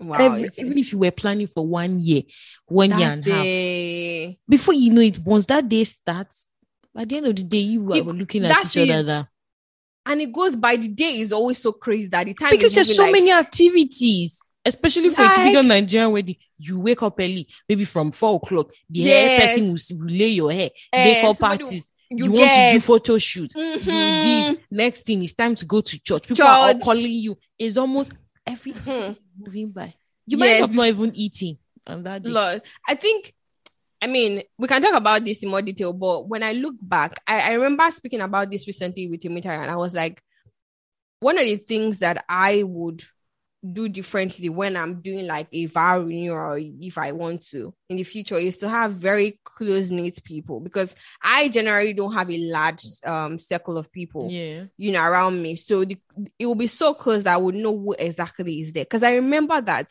Wow, 0.01 0.16
Every- 0.18 0.51
even 0.59 0.78
if 0.78 0.92
you 0.92 0.99
were 0.99 1.11
planning 1.11 1.47
for 1.47 1.66
one 1.66 2.01
year, 2.01 2.22
one 2.66 2.90
year 2.99 3.09
and 3.11 3.26
a 3.26 3.30
half, 4.28 4.36
before 4.49 4.74
you 4.74 4.90
know 4.90 5.01
it, 5.01 5.18
once 5.20 5.47
that 5.47 5.68
day 5.68 5.84
starts, 5.84 6.47
at 6.97 7.09
the 7.09 7.16
end 7.16 7.26
of 7.26 7.36
the 7.36 7.45
day, 7.45 7.59
you 7.59 7.92
It- 7.95 8.05
were 8.05 8.12
looking 8.12 8.45
at 8.45 8.64
each 8.66 8.76
other. 8.90 9.03
that- 9.03 9.28
And 10.07 10.20
it 10.20 10.32
goes 10.32 10.55
by 10.57 10.76
the 10.76 10.88
day 10.88 11.20
is 11.20 11.32
always 11.32 11.59
so 11.59 11.72
crazy 11.72 12.09
that 12.09 12.26
the 12.26 12.34
time 12.34 12.51
Because 12.51 12.74
there's 12.74 12.95
so 12.95 13.05
like- 13.05 13.12
many 13.12 13.30
activities, 13.32 14.38
especially 14.64 15.11
for 15.11 15.22
a 15.22 15.28
typical 15.28 15.62
Like- 15.62 15.66
Nigerian 15.66 16.12
wedding. 16.12 16.36
You 16.59 16.80
wake 16.80 17.03
up 17.03 17.14
early, 17.18 17.47
maybe 17.68 17.84
from 17.84 18.11
four 18.12 18.36
o'clock. 18.36 18.70
The 18.90 19.03
hair 19.03 19.40
person 19.40 19.68
will, 19.72 19.99
will 20.07 20.14
lay 20.14 20.28
your 20.28 20.53
hair. 20.53 20.70
Eh, 20.92 21.22
Makeup 21.22 21.38
parties. 21.38 21.90
you 22.11 22.26
You, 22.26 22.32
want 22.32 22.51
to 22.51 22.70
do 22.74 22.80
photo 22.80 23.18
shoot. 23.18 23.51
Mhm. 23.55 23.84
this. 23.84 24.57
Next 24.70 25.03
thing, 25.07 25.22
it's 25.22 25.34
time 25.34 25.55
to 25.55 25.64
go 25.64 25.80
to 25.80 25.99
church. 26.01 26.28
People 26.28 26.45
are 26.45 26.68
all 26.68 26.78
calling 26.78 27.11
you. 27.11 27.38
It's 27.59 27.76
almost 27.78 28.12
everything 28.47 28.82
Mhm. 29.14 29.18
moving 29.38 29.70
by. 29.70 29.95
You 30.26 30.38
might 30.38 30.61
have 30.61 30.74
not 30.74 30.86
even 30.86 31.14
eating 31.14 31.59
on 31.86 32.03
that 32.05 32.22
day. 32.22 32.30
Lord, 32.30 32.62
I 32.88 32.95
think, 32.95 33.34
I 34.01 34.07
mean, 34.07 34.42
we 34.59 34.68
can 34.68 34.80
talk 34.82 34.95
about 34.95 35.24
this 35.24 35.42
in 35.42 35.51
more 35.51 35.62
detail, 35.62 35.92
but 35.92 36.28
when 36.28 36.42
I 36.42 36.53
look 36.53 36.74
back, 36.80 37.20
I, 37.26 37.40
I 37.40 37.53
remember 37.55 37.90
speaking 37.90 38.20
about 38.20 38.51
this 38.51 38.66
recently 38.66 39.09
with 39.09 39.20
Timothy, 39.20 39.49
and 39.49 39.70
I 39.70 39.76
was 39.76 39.95
like, 39.95 40.22
one 41.20 41.38
of 41.38 41.45
the 41.45 41.57
things 41.57 41.99
that 42.01 42.24
I 42.28 42.62
would 42.62 43.03
do 43.73 43.89
differently 43.89 44.49
when 44.51 44.77
I'm 44.77 45.01
doing 45.01 45.27
like 45.27 45.49
a 45.53 45.67
vow 45.67 46.01
renewal 46.01 46.57
if 46.59 46.99
I 46.99 47.12
want 47.12 47.47
to 47.47 47.73
in 47.89 47.97
the 47.97 48.03
future 48.03 48.37
is 48.37 48.59
to 48.59 48.69
have 48.69 48.93
very 48.97 49.41
close 49.45 49.91
knit 49.91 50.23
people 50.23 50.61
because 50.61 50.95
I 51.23 51.49
generally 51.49 51.95
don't 51.95 52.12
have 52.12 52.31
a 52.31 52.39
large 52.39 52.85
um 53.05 53.39
circle 53.39 53.79
of 53.79 53.91
people 53.91 54.29
Yeah. 54.31 54.65
you 54.77 54.93
know, 54.93 55.03
around 55.03 55.41
me. 55.43 55.57
So 55.57 55.85
the, 55.85 55.97
it 56.39 56.47
will 56.47 56.55
be 56.55 56.67
so 56.67 56.93
close 56.93 57.23
that 57.23 57.35
I 57.35 57.39
would 57.39 57.55
know 57.55 57.77
who 57.77 57.95
exactly 57.99 58.61
is 58.61 58.73
there. 58.75 58.85
Because 58.85 59.03
I 59.03 59.12
remember 59.15 59.61
that 59.62 59.89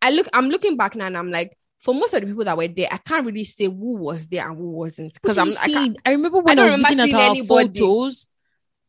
I 0.00 0.10
look, 0.10 0.28
I'm 0.32 0.48
looking 0.48 0.76
back 0.76 0.94
now 0.94 1.06
and 1.06 1.18
I'm 1.18 1.30
like, 1.30 1.56
for 1.80 1.94
most 1.94 2.14
of 2.14 2.20
the 2.20 2.26
people 2.26 2.44
that 2.44 2.56
were 2.56 2.68
there, 2.68 2.88
I 2.90 2.98
can't 2.98 3.26
really 3.26 3.44
say 3.44 3.64
who 3.64 3.96
was 3.96 4.26
there 4.28 4.48
and 4.48 4.56
who 4.56 4.70
wasn't. 4.70 5.14
Because 5.14 5.38
I'm, 5.38 5.50
I 5.50 5.94
I, 6.04 6.10
remember 6.12 6.38
when 6.40 6.58
I 6.58 6.62
I, 6.62 6.64
was 6.66 6.78
looking 6.78 6.98
remember 6.98 7.16
at 7.16 7.22
our 7.22 7.30
anybody. 7.30 7.80
photos. 7.80 8.26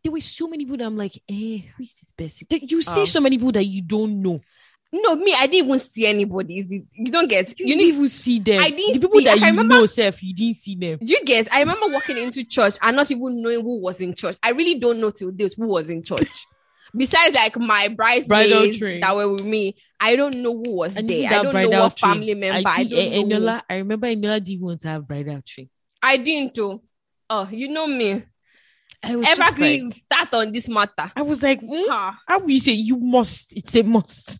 There 0.03 0.11
were 0.11 0.19
so 0.21 0.47
many 0.47 0.63
people 0.65 0.77
that 0.77 0.85
I'm 0.85 0.97
like, 0.97 1.15
eh, 1.29 1.57
who 1.75 1.83
is 1.83 1.99
this 1.99 2.11
person? 2.15 2.47
You 2.61 2.81
see 2.81 3.01
Um, 3.01 3.05
so 3.07 3.19
many 3.19 3.37
people 3.37 3.51
that 3.53 3.65
you 3.65 3.81
don't 3.81 4.21
know. 4.21 4.39
no, 4.93 5.15
me, 5.15 5.33
I 5.37 5.47
didn't 5.47 5.67
even 5.67 5.79
see 5.79 6.05
anybody. 6.05 6.65
You 6.93 7.11
don't 7.11 7.27
get, 7.27 7.59
You, 7.59 7.65
you 7.65 7.75
didn't 7.75 7.95
even 7.95 8.07
see 8.09 8.39
them. 8.39 8.61
I 8.63 8.69
didn't 8.69 8.93
the 8.93 8.99
people 9.07 9.19
see- 9.19 9.25
that 9.25 9.31
I 9.33 9.35
you 9.35 9.45
remember- 9.47 9.75
know, 9.75 9.85
self, 9.85 10.23
you 10.23 10.33
didn't 10.33 10.55
see 10.57 10.75
them. 10.75 10.97
you 11.01 11.19
get? 11.25 11.53
I 11.53 11.59
remember 11.59 11.87
walking 11.89 12.17
into 12.17 12.43
church 12.45 12.75
and 12.81 12.95
not 12.95 13.11
even 13.11 13.41
knowing 13.41 13.61
who 13.61 13.79
was 13.81 13.99
in 13.99 14.13
church. 14.15 14.37
I 14.41 14.51
really 14.51 14.75
don't 14.79 14.99
know 15.01 15.09
till 15.09 15.31
this 15.33 15.53
who 15.55 15.67
was 15.67 15.89
in 15.89 16.03
church. 16.03 16.29
Besides, 16.95 17.35
like 17.35 17.57
my 17.57 17.89
Bridal 17.89 18.27
bridesmaids 18.27 19.01
that 19.01 19.13
were 19.13 19.27
with 19.33 19.43
me, 19.43 19.75
I 19.99 20.15
don't 20.15 20.37
know 20.37 20.53
who 20.53 20.71
was 20.71 20.95
And 20.95 21.09
there. 21.09 21.29
I 21.33 21.43
don't 21.43 21.53
know 21.53 21.69
what 21.81 21.97
train, 21.97 22.13
family 22.13 22.33
member. 22.33 22.69
I, 22.69 22.75
think, 22.77 22.89
don't 22.91 22.99
eh, 22.99 23.35
Eniola, 23.37 23.61
I 23.69 23.75
remember 23.75 24.07
Eniola 24.07 24.41
didn't 24.41 24.61
want 24.63 24.81
to 24.81 24.87
have 24.87 25.05
bridal 25.05 25.41
tree. 25.45 25.69
I 26.01 26.15
didn't 26.15 26.53
do. 26.53 26.81
Oh, 27.29 27.49
you 27.51 27.67
know 27.67 27.87
me. 27.87 28.23
I 29.03 29.15
was 29.15 29.27
Evergreen 29.27 29.89
like, 29.89 29.97
start 29.97 30.33
on 30.33 30.51
this 30.51 30.67
matter. 30.67 31.11
I 31.15 31.21
was 31.21 31.41
like, 31.43 31.61
mm, 31.61 31.85
Ah. 31.89 32.17
how 32.27 32.39
will 32.39 32.49
you 32.51 32.59
say 32.59 32.71
you 32.73 32.97
must? 32.97 33.55
It's 33.55 33.75
a 33.75 33.83
must. 33.83 34.39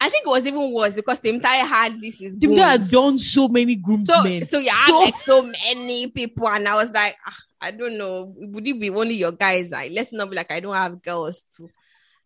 I 0.00 0.08
think 0.08 0.26
it 0.26 0.30
was 0.30 0.46
even 0.46 0.72
worse 0.72 0.92
because 0.92 1.18
the 1.18 1.30
entire 1.30 1.64
had 1.64 2.00
this 2.00 2.20
is 2.20 2.36
people 2.36 2.56
that 2.56 2.80
done 2.90 3.18
so 3.18 3.48
many 3.48 3.74
so 3.74 3.80
groomsmen. 3.82 4.46
so 4.48 4.58
you 4.58 4.70
had 4.70 4.86
So- 4.86 4.98
like 5.00 5.16
so 5.16 5.42
many 5.42 6.06
people, 6.06 6.48
and 6.48 6.68
I 6.68 6.74
was 6.76 6.90
like, 6.92 7.16
ah, 7.26 7.36
I 7.60 7.70
don't 7.72 7.98
know, 7.98 8.32
would 8.36 8.66
it 8.66 8.80
be 8.80 8.90
only 8.90 9.14
your 9.14 9.32
guys? 9.32 9.70
Like, 9.72 9.90
let's 9.92 10.12
not 10.12 10.30
be 10.30 10.36
like 10.36 10.52
I 10.52 10.60
don't 10.60 10.74
have 10.74 11.02
girls 11.02 11.44
too. 11.56 11.68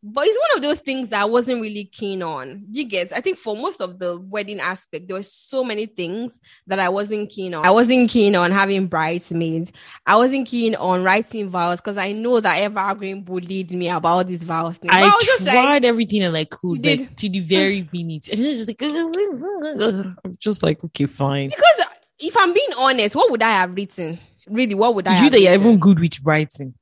But 0.04 0.26
it's 0.26 0.38
one 0.38 0.56
of 0.58 0.62
those 0.62 0.80
things 0.80 1.10
that 1.10 1.22
I 1.22 1.24
wasn't 1.26 1.62
really 1.62 1.84
keen 1.84 2.24
on. 2.24 2.64
You 2.72 2.84
get, 2.84 3.12
I 3.12 3.20
think 3.20 3.38
for 3.38 3.54
most 3.56 3.80
of 3.80 4.00
the 4.00 4.18
wedding 4.18 4.58
aspect, 4.58 5.06
there 5.06 5.16
were 5.16 5.22
so 5.22 5.62
many 5.62 5.86
things 5.86 6.40
that 6.66 6.80
I 6.80 6.88
wasn't 6.88 7.30
keen 7.30 7.54
on. 7.54 7.64
I 7.64 7.70
wasn't 7.70 8.10
keen 8.10 8.34
on 8.34 8.50
having 8.50 8.88
bridesmaids. 8.88 9.72
I 10.04 10.16
wasn't 10.16 10.48
keen 10.48 10.74
on 10.74 11.04
writing 11.04 11.50
vows 11.50 11.76
because 11.76 11.98
I 11.98 12.10
know 12.10 12.40
that 12.40 12.60
Evergreen 12.62 13.22
bullied 13.22 13.70
me 13.70 13.88
about 13.90 14.26
these 14.26 14.42
vows. 14.42 14.76
things. 14.76 14.92
But 14.92 15.02
I, 15.04 15.06
was 15.06 15.24
just 15.24 15.44
tried 15.44 15.54
like, 15.54 15.84
everything 15.84 16.24
and 16.24 16.36
I 16.36 16.46
could, 16.46 16.84
You 16.84 16.90
like, 16.90 16.98
did? 16.98 17.16
to 17.18 17.28
the 17.28 17.40
very 17.40 17.88
minute, 17.92 18.28
and 18.28 18.40
it's 18.40 18.66
just 18.66 18.68
like, 18.68 18.82
I'm 20.24 20.36
just 20.40 20.62
like, 20.64 20.82
okay, 20.82 21.06
fine. 21.06 21.50
because 21.50 21.86
if 22.18 22.36
I'm 22.36 22.52
being 22.52 22.72
honest, 22.76 23.14
what 23.14 23.30
would 23.30 23.42
I 23.42 23.50
have 23.50 23.74
written? 23.76 24.18
Really, 24.48 24.74
what 24.74 24.96
would 24.96 25.06
I 25.06 25.22
you 25.22 25.30
that 25.30 25.40
you're 25.40 25.54
even 25.54 25.78
good 25.78 26.00
with 26.00 26.18
writing. 26.24 26.74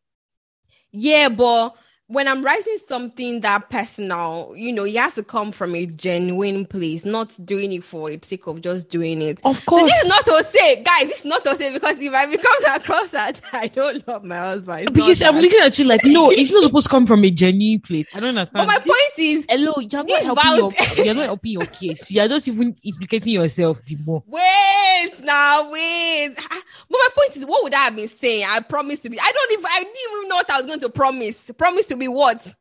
Yeah, 0.90 1.28
but 1.28 1.74
when 2.11 2.26
I'm 2.26 2.44
writing 2.44 2.76
something 2.88 3.40
that 3.42 3.70
personal, 3.70 4.52
you 4.56 4.72
know, 4.72 4.84
it 4.84 4.96
has 4.96 5.14
to 5.14 5.22
come 5.22 5.52
from 5.52 5.76
a 5.76 5.86
genuine 5.86 6.66
place, 6.66 7.04
not 7.04 7.32
doing 7.46 7.72
it 7.72 7.84
for 7.84 8.11
the 8.11 8.18
sake 8.22 8.46
of 8.48 8.61
just 8.62 8.88
doing 8.90 9.22
it. 9.22 9.38
Of 9.44 9.56
So 9.58 9.64
course, 9.64 9.84
this 9.84 10.02
is 10.02 10.08
not 10.08 10.24
to 10.26 10.42
say, 10.42 10.82
guys, 10.82 11.04
this 11.06 11.18
is 11.20 11.24
not 11.24 11.44
to 11.44 11.56
say 11.56 11.72
because 11.72 11.98
if 11.98 12.12
I 12.12 12.26
become 12.26 12.64
across 12.74 13.11
that 13.12 13.40
I 13.52 13.68
don't 13.68 14.06
love 14.08 14.24
my 14.24 14.38
husband. 14.38 14.82
it's 14.88 14.90
because 14.92 15.22
I'm 15.22 15.36
that. 15.36 15.42
looking 15.42 15.61
at 15.61 15.78
you 15.78 15.84
like, 15.84 16.04
no, 16.04 16.30
it's 16.30 16.50
not 16.50 16.64
supposed 16.64 16.86
to 16.86 16.90
come 16.90 17.06
from 17.06 17.24
a 17.24 17.30
genuine 17.30 17.80
place. 17.80 18.08
I 18.12 18.18
don't 18.20 18.30
understand. 18.30 18.66
But 18.66 18.74
understand. 18.76 18.76
my 18.76 18.78
This- 18.78 18.88
point 18.88 19.28
is, 19.28 19.46
Hello, 19.48 19.74
you're 19.78 20.04
not 20.04 20.22
helping 20.24 20.56
your, 20.96 21.04
you're 21.06 21.14
not 21.14 21.24
helping 21.26 21.52
your 21.52 21.66
case. 21.66 22.11
You're 22.11 22.26
just 22.28 22.48
even 22.48 22.74
implicating 22.84 23.34
yourself 23.34 23.84
the 23.84 23.96
more. 24.04 24.24
wait 24.26 24.89
now, 25.22 25.70
wait. 25.70 26.30
But 26.36 26.62
my 26.90 27.09
point 27.14 27.36
is, 27.36 27.44
what 27.46 27.62
would 27.64 27.74
I 27.74 27.84
have 27.84 27.96
been 27.96 28.09
saying? 28.09 28.46
I 28.48 28.61
promised 28.61 29.03
to 29.05 29.11
be. 29.11 29.18
I 29.20 29.32
don't 29.32 29.53
even. 29.53 29.66
I 29.66 29.78
didn't 29.78 29.96
even 30.12 30.28
know 30.28 30.36
what 30.36 30.51
I 30.51 30.57
was 30.59 30.66
going 30.66 30.80
to 30.80 30.88
promise. 30.90 31.51
Promise 31.57 31.86
to 31.86 31.96
be 31.96 32.09
what? 32.09 32.55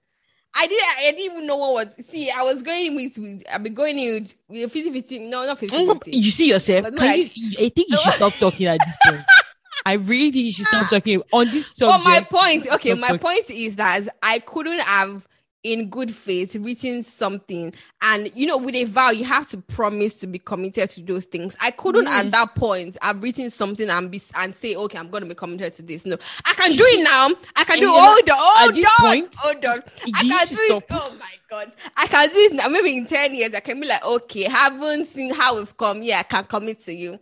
I 0.56 0.68
didn't. 0.68 0.84
I 0.98 1.02
didn't 1.12 1.20
even 1.32 1.48
know 1.48 1.58
what 1.58 1.88
was. 1.98 2.06
See, 2.08 2.30
I 2.30 2.42
was 2.44 2.62
going 2.64 2.96
with. 2.96 3.18
with 3.18 3.44
I've 3.52 3.64
been 3.64 3.74
going 3.74 4.00
in 4.00 4.14
with, 4.24 4.36
with 4.48 4.72
50 4.72 4.92
50. 4.92 5.20
No, 5.30 5.46
not 5.46 5.60
50 5.60 5.76
Mm, 5.78 5.94
50. 5.94 6.12
You 6.18 6.32
see 6.32 6.50
yourself. 6.50 6.84
But 6.84 6.98
Can 6.98 7.08
like- 7.08 7.32
you, 7.38 7.50
I 7.60 7.70
think 7.70 7.90
you 7.90 7.98
should 7.98 8.14
stop 8.14 8.34
talking 8.34 8.68
at 8.68 8.80
this 8.80 8.98
point. 9.06 9.22
I 9.86 9.94
really 9.94 10.32
think 10.32 10.46
you 10.46 10.52
should 10.52 10.66
stop 10.68 10.90
talking 10.90 11.22
on 11.32 11.48
this 11.52 11.70
But 11.80 12.02
subject. 12.04 12.06
my 12.06 12.22
point, 12.22 12.68
okay, 12.68 12.94
my 12.96 13.08
talking. 13.08 13.20
point 13.20 13.50
is 13.50 13.76
that 13.78 14.10
I 14.22 14.40
couldn't 14.40 14.82
have, 14.82 15.26
in 15.64 15.90
good 15.90 16.16
faith, 16.16 16.56
written 16.56 17.04
something, 17.04 17.74
and 18.02 18.32
you 18.34 18.48
know, 18.48 18.58
with 18.58 18.76
a 18.76 18.86
vow, 18.86 19.10
you 19.10 19.26
have 19.26 19.48
to 19.50 19.58
promise 19.58 20.14
to 20.16 20.28
be 20.28 20.40
committed 20.40 20.90
to 20.92 21.02
those 21.02 21.26
things. 21.26 21.58
I 21.62 21.72
couldn't 21.72 22.06
Yeah. 22.06 22.20
at 22.20 22.32
that 22.32 22.56
point 22.56 22.98
i've 23.02 23.22
written 23.22 23.50
something 23.50 23.90
and 23.90 24.10
be 24.10 24.22
and 24.36 24.56
say, 24.56 24.76
okay, 24.76 24.98
I'm 24.98 25.10
going 25.10 25.24
to 25.24 25.30
be 25.30 25.36
committed 25.36 25.74
to 25.76 25.82
this. 25.82 26.06
No, 26.06 26.18
I 26.46 26.54
can 26.54 26.72
do 26.72 26.78
it 26.84 27.04
now. 27.04 27.30
I 27.56 27.64
can 27.66 27.74
and 27.74 27.82
do. 27.82 27.88
you 27.88 27.94
know, 27.94 28.02
Hold 28.02 28.30
on, 28.30 28.38
hold 28.40 28.76
this 28.76 28.86
on, 28.86 29.06
point, 29.06 29.36
hold 29.38 29.66
on. 29.66 29.82
I 30.16 30.22
can 30.22 30.48
do 30.48 30.76
it. 30.78 30.84
Oh 30.92 31.16
my 31.20 31.32
god, 31.50 31.72
I 31.98 32.08
can 32.08 32.30
do 32.30 32.36
it 32.38 32.54
now. 32.54 32.68
Maybe 32.70 32.96
in 32.98 33.06
ten 33.06 33.36
years, 33.36 33.54
I 33.54 33.60
can 33.60 33.80
be 33.82 33.88
like, 33.88 34.06
okay, 34.06 34.44
haven't 34.44 35.08
seen 35.08 35.34
how 35.34 35.58
we've 35.58 35.76
come. 35.76 36.04
Yeah, 36.04 36.20
I 36.20 36.24
can 36.24 36.46
commit 36.46 36.82
to 36.86 36.94
you. 36.94 37.20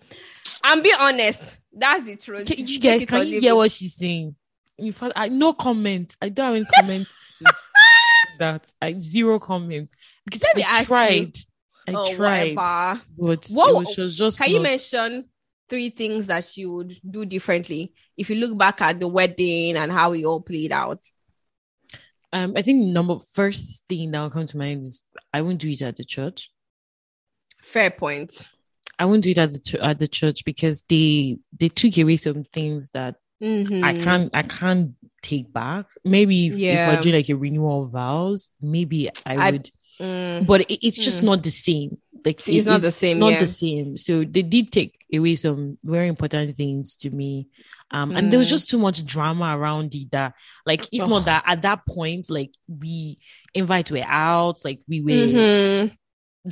And 0.64 0.84
be 0.84 0.94
honest. 1.00 1.60
That's 1.80 2.06
the 2.06 2.16
truth. 2.16 2.48
Can- 2.48 2.66
you 2.66 2.80
guys, 2.80 3.06
can 3.06 3.28
you 3.28 3.40
hear 3.40 3.56
what 3.56 3.72
she's 3.72 3.94
saying? 3.96 4.36
in 4.80 4.92
fact, 4.92 5.14
I 5.16 5.30
no 5.30 5.54
comment. 5.54 6.16
I 6.22 6.30
don't 6.30 6.46
have 6.46 6.56
any 6.56 6.66
comment 6.66 7.08
to 7.40 7.54
that. 8.40 8.66
I 8.82 8.94
zero 8.98 9.40
comment 9.40 9.90
because 10.26 10.44
I 10.44 10.62
ask 10.62 10.88
tried. 10.88 11.38
I 11.88 11.94
oh, 11.94 12.16
tried, 12.16 12.56
whatever. 12.56 13.02
but 13.18 13.48
What- 13.52 13.90
it 13.90 13.98
was 13.98 14.16
just, 14.18 14.38
Can 14.40 14.50
you 14.50 14.60
mention 14.60 15.26
three 15.70 15.90
things 15.90 16.28
that 16.28 16.58
you 16.58 16.74
would 16.74 17.00
do 17.10 17.24
differently 17.26 17.94
if 18.18 18.30
you 18.30 18.36
look 18.38 18.58
back 18.58 18.82
at 18.82 19.00
the 19.00 19.08
wedding 19.08 19.78
and 19.78 19.92
how 19.92 20.12
it 20.14 20.24
all 20.26 20.42
played 20.42 20.72
out? 20.74 21.00
Um, 22.34 22.54
I 22.58 22.62
think 22.62 22.86
number 22.88 23.18
first 23.20 23.86
thing 23.88 24.12
that 24.12 24.20
will 24.22 24.30
come 24.30 24.46
to 24.48 24.58
mind 24.58 24.86
is 24.86 25.02
I 25.34 25.42
won't 25.42 25.60
do 25.62 25.70
it 25.70 25.82
at 25.82 25.96
the 25.96 26.04
church. 26.04 26.52
Fair 27.62 27.90
point. 27.90 28.46
I 29.00 29.06
won't 29.06 29.24
do 29.24 29.30
it 29.32 29.38
at 29.38 29.52
the 29.52 29.80
at 29.82 30.00
the 30.00 30.08
church 30.08 30.44
because 30.44 30.84
they 30.90 31.38
they 31.58 31.70
took 31.70 31.98
away 31.98 32.18
some 32.18 32.44
things 32.52 32.90
that 32.90 33.16
Mhm. 33.42 33.84
I 33.84 33.94
can't 33.94 34.30
I 34.34 34.42
can't 34.44 34.96
take 35.28 35.52
back. 35.52 35.86
Maybe 36.04 36.48
if, 36.48 36.54
if 36.54 36.60
Yeah. 36.60 36.88
we're 36.96 37.02
doing 37.02 37.16
like 37.16 37.30
a 37.30 37.36
renewal 37.36 37.84
of 37.84 37.92
vows, 37.92 38.50
maybe 38.62 39.10
I 39.26 39.36
I- 39.36 39.52
would, 39.52 39.70
Mm. 40.00 40.46
but 40.46 40.62
it, 40.72 40.80
it's 40.88 40.98
just 41.08 41.22
Mm. 41.22 41.26
not 41.30 41.40
the 41.44 41.50
same. 41.50 41.98
Like 42.26 42.40
See, 42.40 42.58
it's 42.60 42.68
not 42.68 42.82
the 42.82 42.92
same. 42.92 43.18
not 43.20 43.32
yeah. 43.34 43.40
the 43.40 43.46
same. 43.64 43.98
So 43.98 44.24
they 44.24 44.44
did 44.56 44.72
take 44.72 44.94
away 45.14 45.36
some 45.38 45.78
very 45.84 46.08
important 46.08 46.56
things 46.56 46.96
to 46.98 47.10
me. 47.10 47.48
Um, 47.90 48.16
and 48.16 48.30
there 48.32 48.38
was 48.40 48.48
Mm. 48.48 48.56
just 48.58 48.70
too 48.70 48.78
much 48.78 49.04
drama 49.06 49.48
around 49.58 49.96
it 49.96 50.12
that 50.12 50.34
like 50.66 50.84
if 50.92 51.02
Ugh. 51.04 51.10
not 51.10 51.26
that 51.26 51.44
at 51.48 51.62
that 51.64 51.80
point, 51.88 52.30
like 52.30 52.52
we 52.68 53.18
invite 53.56 53.90
were 53.92 54.04
out, 54.06 54.64
like 54.66 54.80
we 54.88 55.02
were 55.02 55.28
Mhm. 55.34 55.98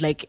like 0.01 0.21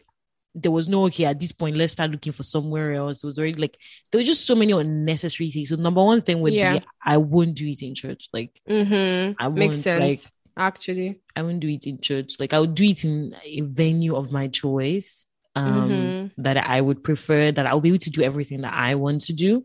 there 0.61 0.71
was 0.71 0.89
no 0.89 1.05
okay 1.05 1.25
at 1.25 1.39
this 1.39 1.51
point 1.51 1.75
let's 1.77 1.93
start 1.93 2.09
looking 2.11 2.33
for 2.33 2.43
somewhere 2.43 2.93
else 2.93 3.23
it 3.23 3.27
was 3.27 3.37
already 3.37 3.53
like 3.61 3.77
there 4.11 4.19
were 4.19 4.25
just 4.25 4.45
so 4.45 4.55
many 4.55 4.73
unnecessary 4.73 5.49
things 5.51 5.69
so 5.69 5.75
number 5.75 6.03
one 6.03 6.21
thing 6.21 6.41
would 6.41 6.53
Yeah. 6.53 6.79
be 6.79 6.85
i 7.05 7.15
wouldn't 7.17 7.57
do 7.57 7.67
it 7.67 7.81
in 7.81 7.93
church 7.95 8.27
like 8.33 8.59
mm-hmm. 8.69 9.33
I 9.39 9.49
Makes 9.49 9.75
won't, 9.75 9.83
sense. 9.83 10.01
like- 10.01 10.31
actually. 10.57 11.21
i 11.35 11.43
wouldn't 11.43 11.59
do 11.61 11.69
it 11.69 11.85
in 11.85 12.01
church 12.01 12.35
like 12.39 12.51
i 12.53 12.59
would 12.59 12.73
do 12.73 12.83
it 12.83 13.03
in 13.05 13.35
a 13.43 13.61
venue 13.61 14.15
of 14.15 14.31
my 14.31 14.47
choice 14.47 15.27
um 15.55 15.89
Mhm. 15.89 16.31
that 16.37 16.57
i 16.57 16.81
would 16.81 17.03
prefer 17.03 17.51
that 17.51 17.65
i'll 17.67 17.81
be 17.81 17.89
able 17.89 17.99
to 17.99 18.09
do 18.09 18.23
everything 18.23 18.61
that 18.61 18.73
i 18.73 18.95
want 18.95 19.21
to 19.29 19.33
do 19.33 19.63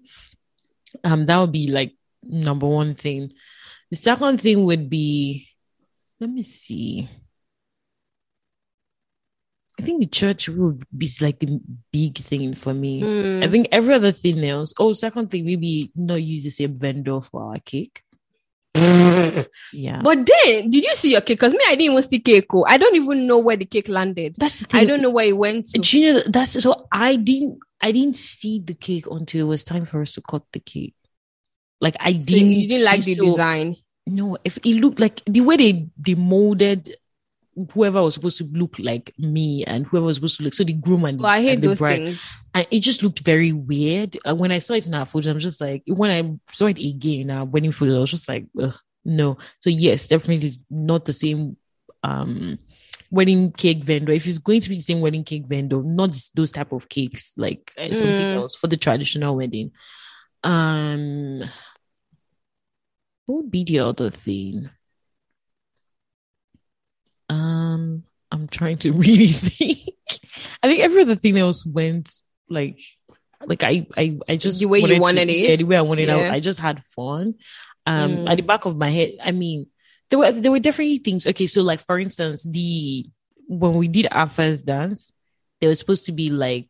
um 1.04 1.24
that 1.26 1.38
would 1.38 1.52
be 1.52 1.68
like 1.68 1.92
number 2.22 2.66
one 2.68 2.94
thing 2.94 3.32
the 3.90 3.96
second 3.96 4.40
thing 4.40 4.64
would 4.64 4.90
be 4.90 5.48
let 6.20 6.28
me 6.30 6.42
see 6.42 7.08
I 9.82 9.84
think 9.84 10.00
the 10.00 10.06
church 10.06 10.48
would 10.48 10.86
be 10.96 11.10
like 11.20 11.40
the 11.40 11.60
big 11.92 12.18
thing 12.18 12.54
for 12.54 12.72
me. 12.72 13.02
Mm. 13.02 13.44
I 13.44 13.48
think 13.48 13.68
every 13.72 13.94
other 13.94 14.12
thing 14.12 14.44
else. 14.44 14.72
Oh, 14.78 14.92
second 14.92 15.30
thing, 15.30 15.44
maybe 15.44 15.90
not 15.96 16.22
use 16.22 16.44
the 16.44 16.50
same 16.50 16.78
vendor 16.78 17.20
for 17.20 17.42
our 17.52 17.58
cake. 17.58 18.02
Yeah. 19.72 20.02
But 20.02 20.26
then, 20.26 20.70
did 20.70 20.84
you 20.84 20.94
see 20.94 21.12
your 21.12 21.20
cake? 21.22 21.38
Because 21.40 21.52
me, 21.52 21.60
I 21.66 21.74
didn't 21.76 21.92
even 21.92 22.02
see 22.02 22.20
cake. 22.20 22.46
oh. 22.52 22.64
I 22.68 22.76
don't 22.78 22.94
even 22.96 23.26
know 23.26 23.38
where 23.38 23.56
the 23.56 23.64
cake 23.64 23.88
landed. 23.88 24.34
that's 24.38 24.60
the 24.60 24.66
thing. 24.66 24.80
I 24.80 24.84
don't 24.84 25.00
know 25.02 25.10
where 25.10 25.26
it 25.26 25.36
went 25.36 25.66
to. 25.66 25.78
Do 25.78 25.98
you 26.00 26.12
know 26.14 26.22
that's 26.26 26.62
so 26.62 26.86
I 26.92 27.16
didn't 27.16 27.58
I 27.80 27.92
didn't 27.92 28.16
see 28.16 28.60
the 28.60 28.74
cake 28.74 29.06
until 29.10 29.46
it 29.46 29.48
was 29.48 29.64
time 29.64 29.84
for 29.86 30.02
us 30.02 30.12
to 30.12 30.20
cut 30.22 30.42
the 30.52 30.60
cake. 30.60 30.94
Like 31.80 31.96
I 32.00 32.12
So 32.12 32.18
didn't 32.20 32.52
you 32.52 32.68
didn't 32.68 32.84
like 32.84 33.04
the 33.04 33.14
so- 33.14 33.24
design. 33.24 33.76
No, 34.06 34.36
if 34.44 34.58
it 34.58 34.80
looked 34.80 34.98
like 35.00 35.22
the 35.26 35.40
way 35.42 35.56
they 35.56 35.88
they 35.96 36.14
molded 36.14 36.94
whoever 37.72 38.02
was 38.02 38.14
supposed 38.14 38.38
to 38.38 38.44
look 38.52 38.78
like 38.78 39.12
me 39.18 39.64
and 39.64 39.86
whoever 39.86 40.06
was 40.06 40.16
supposed 40.16 40.38
to 40.38 40.42
look 40.44 40.54
so 40.54 40.64
the 40.64 40.72
groom 40.72 41.04
and, 41.04 41.20
Well, 41.20 41.30
I 41.30 41.42
hate 41.42 41.54
and 41.54 41.62
the 41.62 41.68
those 41.68 41.78
bride. 41.78 42.02
things. 42.04 42.26
and 42.54 42.66
it 42.70 42.80
just 42.80 43.02
looked 43.02 43.20
very 43.20 43.52
weird. 43.52 44.16
And 44.24 44.38
when 44.38 44.52
I 44.52 44.58
saw 44.58 44.74
it 44.74 44.86
in 44.86 44.94
our 44.94 45.04
photos, 45.06 45.26
I'm 45.30 45.38
just 45.38 45.60
like, 45.60 45.82
when 45.86 46.10
I 46.10 46.52
saw 46.52 46.66
it 46.66 46.78
again 46.78 47.20
in 47.20 47.30
our 47.30 47.44
wedding 47.44 47.72
photo, 47.72 47.96
I 47.96 48.00
was 48.00 48.10
just 48.10 48.28
like, 48.28 48.46
Ugh, 48.60 48.74
no. 49.04 49.36
So 49.60 49.68
yes, 49.70 50.08
definitely 50.08 50.60
not 50.70 51.04
the 51.04 51.12
same 51.12 51.56
um 52.02 52.58
wedding 53.10 53.52
cake 53.52 53.84
vendor. 53.84 54.12
If 54.12 54.26
it's 54.26 54.38
going 54.38 54.62
to 54.62 54.68
be 54.70 54.76
the 54.76 54.80
same 54.82 55.00
wedding 55.02 55.22
cake 55.24 55.46
vendor, 55.46 55.82
not 55.82 56.16
those 56.34 56.50
type 56.52 56.72
of 56.72 56.88
cakes, 56.88 57.34
like 57.36 57.70
uh, 57.76 57.92
something 57.92 58.26
Mm. 58.26 58.34
else 58.34 58.54
for 58.54 58.66
the 58.68 58.76
traditional 58.78 59.36
wedding. 59.36 59.72
Um, 60.42 61.40
what 63.26 63.36
would 63.42 63.50
be 63.50 63.64
the 63.64 63.80
other 63.80 64.08
thing? 64.10 64.70
Um, 67.28 68.04
I'm 68.32 68.48
trying 68.48 68.78
to 68.78 68.92
really 69.04 69.28
think. 69.28 69.78
I 70.62 70.68
think 70.68 70.80
every 70.82 71.02
other 71.02 71.16
thing 71.16 71.36
else 71.38 71.64
went 71.66 72.10
like, 72.48 72.80
like 73.44 73.62
I, 73.62 73.86
I, 73.96 74.18
I 74.28 74.36
just 74.36 74.58
The 74.60 74.66
way 74.66 74.80
you 74.80 74.88
to- 74.88 74.98
wanted 75.00 75.28
it? 75.30 75.36
Yeah, 75.50 75.56
the 75.56 75.64
way 75.64 75.76
I 75.76 75.82
wanted. 75.82 76.08
it. 76.08 76.16
Yeah. 76.16 76.30
I, 76.32 76.34
I 76.34 76.40
just 76.40 76.58
had 76.60 76.82
fun. 76.84 77.34
Um, 77.86 78.16
Mm. 78.16 78.30
at 78.30 78.36
the 78.36 78.42
back 78.42 78.64
of 78.64 78.76
my 78.76 78.88
head, 78.90 79.14
I 79.22 79.32
mean, 79.32 79.66
there 80.08 80.18
were 80.18 80.30
there 80.30 80.50
were 80.52 80.60
definitely 80.60 80.98
things. 80.98 81.26
Okay, 81.26 81.46
so 81.46 81.62
like 81.62 81.80
for 81.80 81.98
instance, 81.98 82.44
the 82.44 83.06
when 83.48 83.74
we 83.74 83.88
did 83.88 84.06
our 84.12 84.28
first 84.28 84.64
dance, 84.66 85.10
there 85.60 85.68
was 85.68 85.78
supposed 85.80 86.06
to 86.06 86.12
be 86.12 86.28
like 86.30 86.68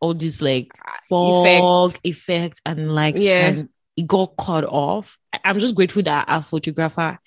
all 0.00 0.14
these 0.14 0.42
like 0.42 0.68
fog 1.08 1.96
effect 2.04 2.60
and 2.66 2.92
like 2.94 3.14
Yeah. 3.18 3.46
and 3.46 3.68
it 3.96 4.06
got 4.06 4.36
cut 4.36 4.64
off. 4.64 5.16
I'm 5.44 5.58
just 5.60 5.74
grateful 5.76 6.02
that 6.02 6.24
our 6.28 6.42
photographer 6.42 7.18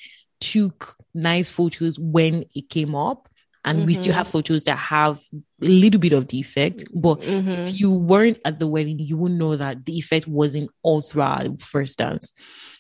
took 0.42 0.98
nice 1.14 1.50
photos 1.50 1.98
when 1.98 2.46
it 2.54 2.70
came 2.70 2.94
up. 2.96 3.30
And 3.66 3.86
we 3.86 3.96
still 3.96 4.14
Mhm. 4.14 4.18
have 4.18 4.28
photos 4.28 4.64
that 4.66 4.78
have 4.78 5.20
a 5.62 5.66
little 5.66 6.00
bit 6.00 6.14
of 6.14 6.28
the 6.28 6.40
effect. 6.40 6.86
But 6.94 7.20
Mhm. 7.20 7.58
if 7.68 7.80
you 7.80 7.92
weren't 7.92 8.38
at 8.46 8.60
the 8.60 8.68
wedding, 8.68 9.00
you 9.00 9.18
wouldn't 9.18 9.40
know 9.40 9.56
that 9.58 9.86
the 9.86 9.98
effect 9.98 10.28
wasn't 10.28 10.70
all 10.84 11.02
throughout 11.02 11.62
first 11.62 11.98
dance. 11.98 12.34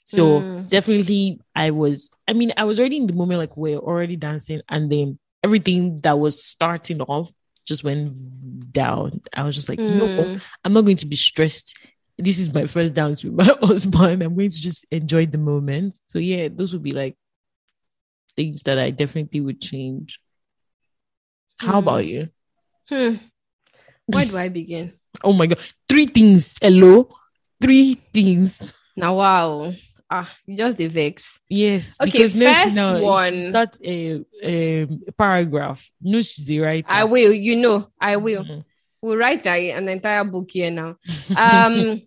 So 0.06 0.42
Mm. 0.42 0.70
definitely 0.70 1.40
I 1.56 1.72
was 1.72 2.10
I 2.28 2.34
mean, 2.34 2.52
I 2.56 2.64
was 2.66 2.80
already 2.80 2.98
in 2.98 3.08
the 3.08 3.14
moment 3.14 3.40
like 3.40 3.58
we're 3.58 3.80
already 3.80 4.16
dancing 4.16 4.62
and 4.70 4.92
then 4.92 5.18
everything 5.44 6.02
that 6.02 6.18
was 6.20 6.44
starting 6.44 7.02
off 7.02 7.34
just 7.66 7.84
went 7.84 8.14
down. 8.72 9.22
I 9.34 9.42
was 9.44 9.56
just 9.56 9.70
like, 9.70 9.80
you 9.80 9.96
know? 9.96 10.08
Mm. 10.08 10.42
I'm 10.64 10.74
not 10.74 10.86
going 10.86 10.98
to 10.98 11.08
be 11.08 11.16
stressed. 11.16 11.76
This 12.18 12.38
is 12.40 12.54
my 12.54 12.68
first 12.68 12.94
dance 12.94 13.24
with 13.24 13.34
my 13.34 13.44
husband. 13.62 14.22
I'm 14.24 14.36
going 14.36 14.52
to 14.52 14.62
just 14.62 14.86
enjoy 14.92 15.26
the 15.26 15.40
moment. 15.40 15.98
So 16.08 16.20
yeah, 16.20 16.48
those 16.48 16.74
would 16.74 16.84
be 16.84 16.92
like 16.92 17.18
things 18.36 18.64
that 18.64 18.78
I 18.78 18.92
definitely 18.92 19.42
would 19.42 19.62
change. 19.62 20.20
How 21.60 21.76
Mm. 21.76 21.84
about 21.84 22.06
you? 22.06 22.30
Hmm. 22.90 23.16
Where 24.08 24.26
do 24.26 24.38
I 24.38 24.50
begin? 24.50 24.94
Oh 25.24 25.32
my 25.34 25.48
god. 25.48 25.60
Three 25.88 26.06
things. 26.08 26.58
Hello. 26.62 27.08
Three 27.62 27.96
things. 28.14 28.74
Now, 28.98 29.16
wow. 29.16 29.72
Ah, 30.12 30.30
you 30.46 30.58
just 30.58 30.78
the 30.78 30.88
vex. 30.88 31.40
Yes. 31.50 31.96
Okay, 32.02 32.12
because 32.12 32.34
first 32.36 32.76
now 32.76 33.02
one. 33.02 33.42
Start 33.50 33.78
a, 33.84 34.22
a 34.44 34.86
paragraph. 35.18 35.90
No, 36.02 36.22
she's 36.22 36.52
a 36.52 36.60
writer. 36.60 36.86
I 36.90 37.06
will. 37.06 37.32
You 37.34 37.56
know, 37.56 37.88
I 38.00 38.18
will. 38.18 38.44
Mhm. 38.44 38.64
We'll 39.02 39.18
write 39.18 39.46
an 39.48 39.88
entire 39.90 40.24
book 40.26 40.50
here 40.52 40.70
now. 40.70 40.98
Um, 41.38 42.02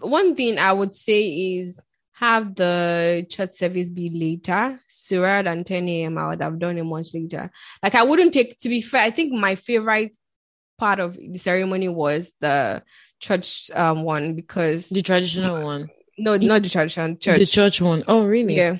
one 0.00 0.34
thing 0.36 0.58
I 0.58 0.72
would 0.72 0.94
say 0.94 1.26
is 1.26 1.80
have 2.16 2.54
the 2.54 3.26
church 3.28 3.52
service 3.52 3.90
be 3.90 4.08
later. 4.08 4.80
So 4.88 5.20
rather 5.20 5.50
than 5.50 5.64
10 5.64 5.88
a.m., 5.88 6.16
I 6.16 6.28
would 6.28 6.42
have 6.42 6.58
done 6.58 6.78
it 6.78 6.84
much 6.84 7.12
later. 7.12 7.50
Like 7.82 7.94
I 7.94 8.02
wouldn't 8.02 8.32
take. 8.32 8.58
To 8.60 8.68
be 8.68 8.80
fair, 8.80 9.02
I 9.02 9.10
think 9.10 9.32
my 9.32 9.54
favorite 9.54 10.14
part 10.78 10.98
of 10.98 11.14
the 11.14 11.38
ceremony 11.38 11.88
was 11.88 12.32
the 12.40 12.82
church 13.20 13.70
um 13.74 14.02
one 14.02 14.34
because 14.34 14.88
the 14.88 15.02
traditional 15.02 15.62
one. 15.62 15.90
no, 16.18 16.36
not 16.36 16.62
the 16.62 16.70
traditional 16.70 17.16
church. 17.16 17.38
The 17.38 17.46
church 17.46 17.80
one. 17.82 18.02
Oh, 18.08 18.24
really? 18.24 18.56
Yeah. 18.56 18.76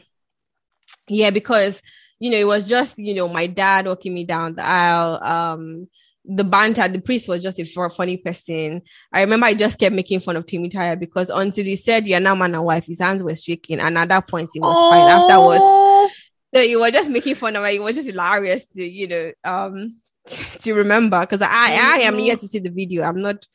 Yeah, 1.09 1.30
because 1.30 1.82
you 2.18 2.30
know, 2.30 2.39
it 2.39 2.47
was 2.47 2.66
just, 2.66 2.99
you 2.99 3.14
know, 3.14 3.28
my 3.28 3.47
dad 3.47 3.87
walking 3.87 4.14
me 4.14 4.24
down 4.24 4.55
the 4.55 4.64
aisle. 4.64 5.22
Um, 5.22 5.89
the 6.29 6.45
banter, 6.45 6.89
the 6.89 7.01
priest 7.01 7.29
was 7.29 7.43
just 7.43 7.59
a 7.59 7.64
funny 7.91 8.16
person. 8.16 8.83
I 9.12 9.20
remember 9.20 9.47
I 9.47 9.55
just 9.55 9.79
kept 9.79 9.95
making 9.95 10.20
fun 10.20 10.37
of 10.37 10.47
Timmy 10.47 10.68
Tire 10.68 10.97
because 10.97 11.31
until 11.31 11.64
he 11.64 11.77
said 11.77 12.07
you're 12.07 12.20
now 12.20 12.35
man 12.35 12.55
and 12.55 12.64
wife, 12.64 12.87
his 12.87 13.01
hands 13.01 13.22
were 13.22 13.35
shaking, 13.35 13.81
and 13.81 13.97
at 13.97 14.09
that 14.09 14.27
point 14.29 14.51
he 14.53 14.61
was 14.61 14.74
fine. 14.91 15.09
Afterwards, 15.09 15.61
Oh. 15.62 16.11
so 16.55 16.61
you 16.61 16.81
were 16.81 16.91
just 16.91 17.11
making 17.11 17.35
fun 17.37 17.57
of 17.57 17.64
it. 17.64 17.74
It 17.74 17.83
was 17.83 17.97
just 17.97 18.09
hilarious 18.09 18.66
to, 18.68 18.85
you 18.85 19.09
know, 19.09 19.33
um, 19.45 20.01
to 20.62 20.74
remember 20.74 21.20
because 21.20 21.43
I, 21.43 21.97
I 21.97 21.99
am 22.01 22.18
yet 22.18 22.41
to 22.41 22.49
see 22.49 22.59
the 22.59 22.70
video. 22.70 23.03
I'm 23.05 23.22
not, 23.22 23.47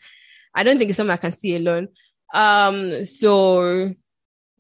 I 0.55 0.63
don't 0.63 0.77
think 0.77 0.89
it's 0.89 0.97
something 0.97 1.13
I 1.13 1.17
can 1.17 1.31
see 1.31 1.55
alone. 1.55 1.89
Um, 2.33 3.03
so 3.05 3.89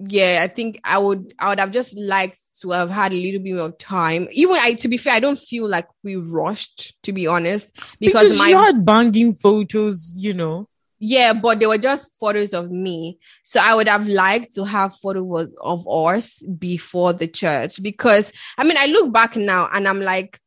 yeah, 0.07 0.39
I 0.43 0.47
think 0.47 0.79
I 0.83 0.97
would, 0.97 1.33
I 1.37 1.49
would 1.49 1.59
have 1.59 1.71
just 1.71 1.97
liked 1.97 2.39
to 2.61 2.71
have 2.71 2.89
had 2.89 3.13
a 3.13 3.21
little 3.21 3.41
bit 3.41 3.55
more 3.55 3.71
time. 3.71 4.27
Even 4.31 4.55
I, 4.55 4.73
to 4.73 4.87
be 4.87 4.97
fair, 4.97 5.13
I 5.13 5.19
don't 5.19 5.39
feel 5.39 5.67
like 5.67 5.87
we 6.03 6.15
rushed, 6.15 7.01
to 7.03 7.13
be 7.13 7.27
honest, 7.27 7.71
because, 7.99 8.31
because 8.31 8.37
my 8.37 8.47
you 8.49 8.57
had 8.57 8.85
banging 8.85 9.33
photos, 9.33 10.13
you 10.15 10.33
know. 10.33 10.67
yeah, 11.03 11.33
but 11.33 11.59
they 11.59 11.65
were 11.65 11.79
just 11.79 12.11
photos 12.19 12.53
of 12.53 12.69
me. 12.69 13.17
So 13.43 13.59
I 13.59 13.73
would 13.73 13.87
have 13.87 14.07
liked 14.07 14.53
to 14.53 14.63
have 14.65 14.95
photos 14.95 15.49
of 15.59 15.87
us 15.87 16.43
before 16.43 17.11
the 17.11 17.27
church 17.27 17.81
because 17.81 18.31
I 18.55 18.63
mean, 18.63 18.77
I 18.77 18.85
look 18.85 19.11
back 19.11 19.35
now 19.35 19.67
and 19.73 19.87
I'm 19.87 19.99
like, 19.99 20.39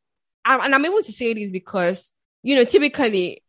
I'm, 0.45 0.61
and 0.61 0.73
I'm 0.73 0.85
able 0.85 1.03
to 1.03 1.11
say 1.11 1.33
this 1.33 1.51
because, 1.51 2.13
you 2.41 2.55
know, 2.55 2.63
typically 2.63 3.43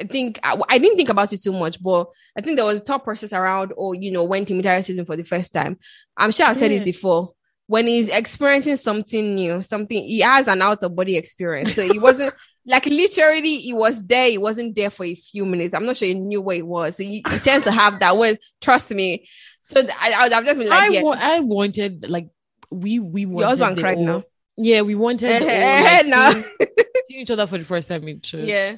I 0.00 0.04
think 0.04 0.38
I, 0.42 0.58
I, 0.68 0.78
didn't 0.78 0.96
think 0.96 1.08
about 1.08 1.32
it 1.32 1.42
too 1.42 1.52
much, 1.52 1.82
but 1.82 2.08
I 2.36 2.40
think 2.40 2.56
there 2.56 2.64
was 2.64 2.78
a 2.78 2.80
thought 2.80 3.04
process 3.04 3.32
around, 3.32 3.72
or 3.76 3.94
you 3.94 4.10
know, 4.10 4.24
went 4.24 4.48
to 4.48 4.54
military 4.54 4.82
season 4.82 5.04
for 5.04 5.16
the 5.16 5.24
first 5.24 5.52
time. 5.52 5.78
I'm 6.16 6.32
sure 6.32 6.46
I've 6.46 6.56
said 6.56 6.72
yeah. 6.72 6.78
it 6.78 6.84
before. 6.84 7.30
When 7.66 7.86
he's 7.86 8.08
experiencing 8.08 8.76
something 8.76 9.34
new, 9.34 9.62
something 9.62 10.02
he 10.02 10.20
has 10.20 10.48
an 10.48 10.62
out 10.62 10.82
of 10.82 10.96
body 10.96 11.16
experience. 11.16 11.74
So 11.74 11.86
he 11.86 11.98
wasn't 11.98 12.34
like 12.66 12.86
literally 12.86 13.58
he 13.58 13.72
was 13.72 14.02
there, 14.02 14.28
he 14.28 14.38
wasn't 14.38 14.74
there 14.74 14.90
for 14.90 15.04
a 15.04 15.14
few 15.14 15.44
minutes. 15.44 15.74
I'm 15.74 15.86
not 15.86 15.96
sure 15.96 16.08
he 16.08 16.14
knew 16.14 16.40
where 16.40 16.56
he 16.56 16.62
was. 16.62 16.96
So 16.96 17.02
he, 17.02 17.22
he 17.30 17.38
tends 17.38 17.64
to 17.66 17.72
have 17.72 18.00
that 18.00 18.16
when 18.16 18.38
trust 18.60 18.90
me. 18.90 19.28
So 19.60 19.80
I, 20.00 20.12
I, 20.12 20.28
just 20.28 20.44
been 20.44 20.68
like, 20.68 20.82
I, 20.82 20.88
yeah. 20.88 21.02
wa- 21.02 21.16
I 21.18 21.40
wanted 21.40 22.08
like 22.08 22.28
we 22.70 22.98
we 22.98 23.26
wanted 23.26 23.40
your 23.40 23.48
husband 23.48 23.78
cried 23.78 23.98
all, 23.98 24.04
now. 24.04 24.22
Yeah, 24.56 24.82
we 24.82 24.94
wanted 24.94 25.42
all, 25.42 25.48
like, 25.48 26.06
no. 26.06 26.32
seeing, 26.32 26.44
seeing 27.08 27.20
each 27.20 27.30
other 27.30 27.46
for 27.46 27.58
the 27.58 27.64
first 27.64 27.88
time. 27.88 28.20
Yeah. 28.32 28.76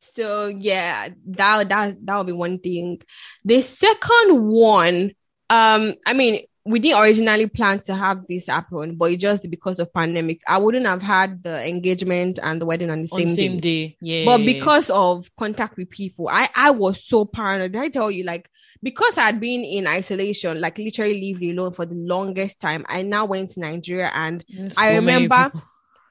So 0.00 0.46
yeah, 0.46 1.08
that 1.26 1.68
that 1.68 1.96
that 2.04 2.16
would 2.16 2.26
be 2.26 2.32
one 2.32 2.58
thing. 2.58 3.02
The 3.44 3.62
second 3.62 4.42
one, 4.46 5.12
um, 5.50 5.94
I 6.06 6.12
mean, 6.12 6.42
we 6.64 6.78
didn't 6.78 7.00
originally 7.00 7.46
plan 7.46 7.78
to 7.80 7.94
have 7.94 8.26
this 8.26 8.46
happen, 8.46 8.96
but 8.96 9.16
just 9.18 9.50
because 9.50 9.78
of 9.78 9.92
pandemic, 9.92 10.40
I 10.46 10.58
wouldn't 10.58 10.86
have 10.86 11.02
had 11.02 11.42
the 11.42 11.66
engagement 11.66 12.38
and 12.42 12.60
the 12.60 12.66
wedding 12.66 12.90
on 12.90 13.02
the 13.02 13.08
same, 13.08 13.28
on 13.28 13.34
same 13.34 13.60
day. 13.60 13.88
day. 13.88 13.96
Yeah. 14.00 14.24
But 14.24 14.44
because 14.44 14.90
of 14.90 15.34
contact 15.36 15.76
with 15.76 15.90
people, 15.90 16.28
I 16.28 16.48
I 16.54 16.70
was 16.70 17.04
so 17.04 17.24
paranoid. 17.24 17.72
Did 17.72 17.82
I 17.82 17.88
tell 17.88 18.10
you 18.10 18.24
like 18.24 18.50
because 18.82 19.18
I 19.18 19.22
had 19.22 19.40
been 19.40 19.64
in 19.64 19.86
isolation, 19.86 20.60
like 20.60 20.78
literally 20.78 21.32
lived 21.32 21.42
alone 21.42 21.72
for 21.72 21.86
the 21.86 21.94
longest 21.94 22.60
time, 22.60 22.84
I 22.88 23.02
now 23.02 23.24
went 23.24 23.50
to 23.50 23.60
Nigeria 23.60 24.10
and 24.14 24.44
so 24.48 24.74
I 24.76 24.96
remember 24.96 25.50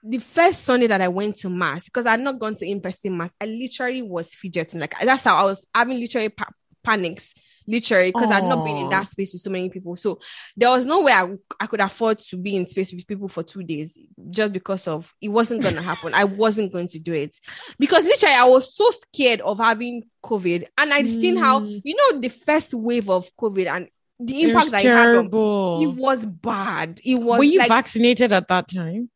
the 0.04 0.18
first 0.18 0.64
Sunday 0.64 0.88
that 0.88 1.02
I 1.02 1.08
went 1.08 1.38
to 1.38 1.50
mass 1.50 1.86
because 1.86 2.06
I 2.06 2.12
had 2.12 2.20
not 2.20 2.40
gone 2.40 2.56
to 2.56 2.68
in-person 2.68 3.16
mass, 3.16 3.34
I 3.42 3.46
literally 3.46 4.02
was 4.02 4.34
fidgeting. 4.34 4.80
Like 4.80 4.96
that's 5.04 5.24
how 5.24 5.36
I 5.36 5.44
was 5.44 5.66
having 5.74 6.00
literally 6.00 6.30
pa- 6.30 6.50
panics, 6.84 7.34
literally, 7.68 8.12
because 8.12 8.32
I'd 8.32 8.46
not 8.46 8.66
been 8.66 8.78
in 8.78 8.90
that 8.90 9.08
space 9.08 9.34
with 9.34 9.42
so 9.42 9.50
many 9.50 9.70
people. 9.70 9.96
So 9.98 10.20
there 10.56 10.70
was 10.70 10.86
no 10.86 11.02
way 11.02 11.12
I, 11.12 11.34
I 11.60 11.68
could 11.68 11.82
afford 11.82 12.20
to 12.20 12.38
be 12.38 12.56
in 12.56 12.68
space 12.68 12.94
with 12.94 13.08
people 13.08 13.28
for 13.28 13.44
two 13.44 13.64
days 13.64 13.98
just 14.30 14.54
because 14.54 14.88
of 14.88 15.14
it 15.22 15.30
wasn't 15.30 15.64
gonna 15.64 15.82
happen. 15.82 16.14
I 16.14 16.24
wasn't 16.24 16.72
going 16.72 16.88
to 16.90 17.00
do 17.00 17.14
it 17.14 17.36
because 17.78 18.06
literally 18.06 18.36
I 18.36 18.46
was 18.46 18.76
so 18.76 18.90
scared 18.92 19.42
of 19.42 19.60
having 19.60 20.04
COVID, 20.24 20.66
and 20.78 20.94
I'd 20.94 21.06
mm. 21.06 21.20
seen 21.22 21.38
how 21.38 21.60
mm. 21.60 21.82
you 21.84 21.96
know 21.96 22.20
the 22.20 22.30
first 22.30 22.74
wave 22.74 23.10
of 23.10 23.30
COVID 23.36 23.68
and 23.68 23.90
the 24.20 24.44
impact 24.44 24.72
that 24.72 24.84
it 24.84 24.88
had 24.88 25.16
on 25.16 25.82
it 25.82 25.96
was 25.96 26.26
bad. 26.26 27.00
It 27.04 27.16
was. 27.16 27.38
Were 27.38 27.44
you 27.44 27.60
like, 27.60 27.68
vaccinated 27.68 28.34
at 28.34 28.48
that 28.48 28.68
time? 28.70 29.10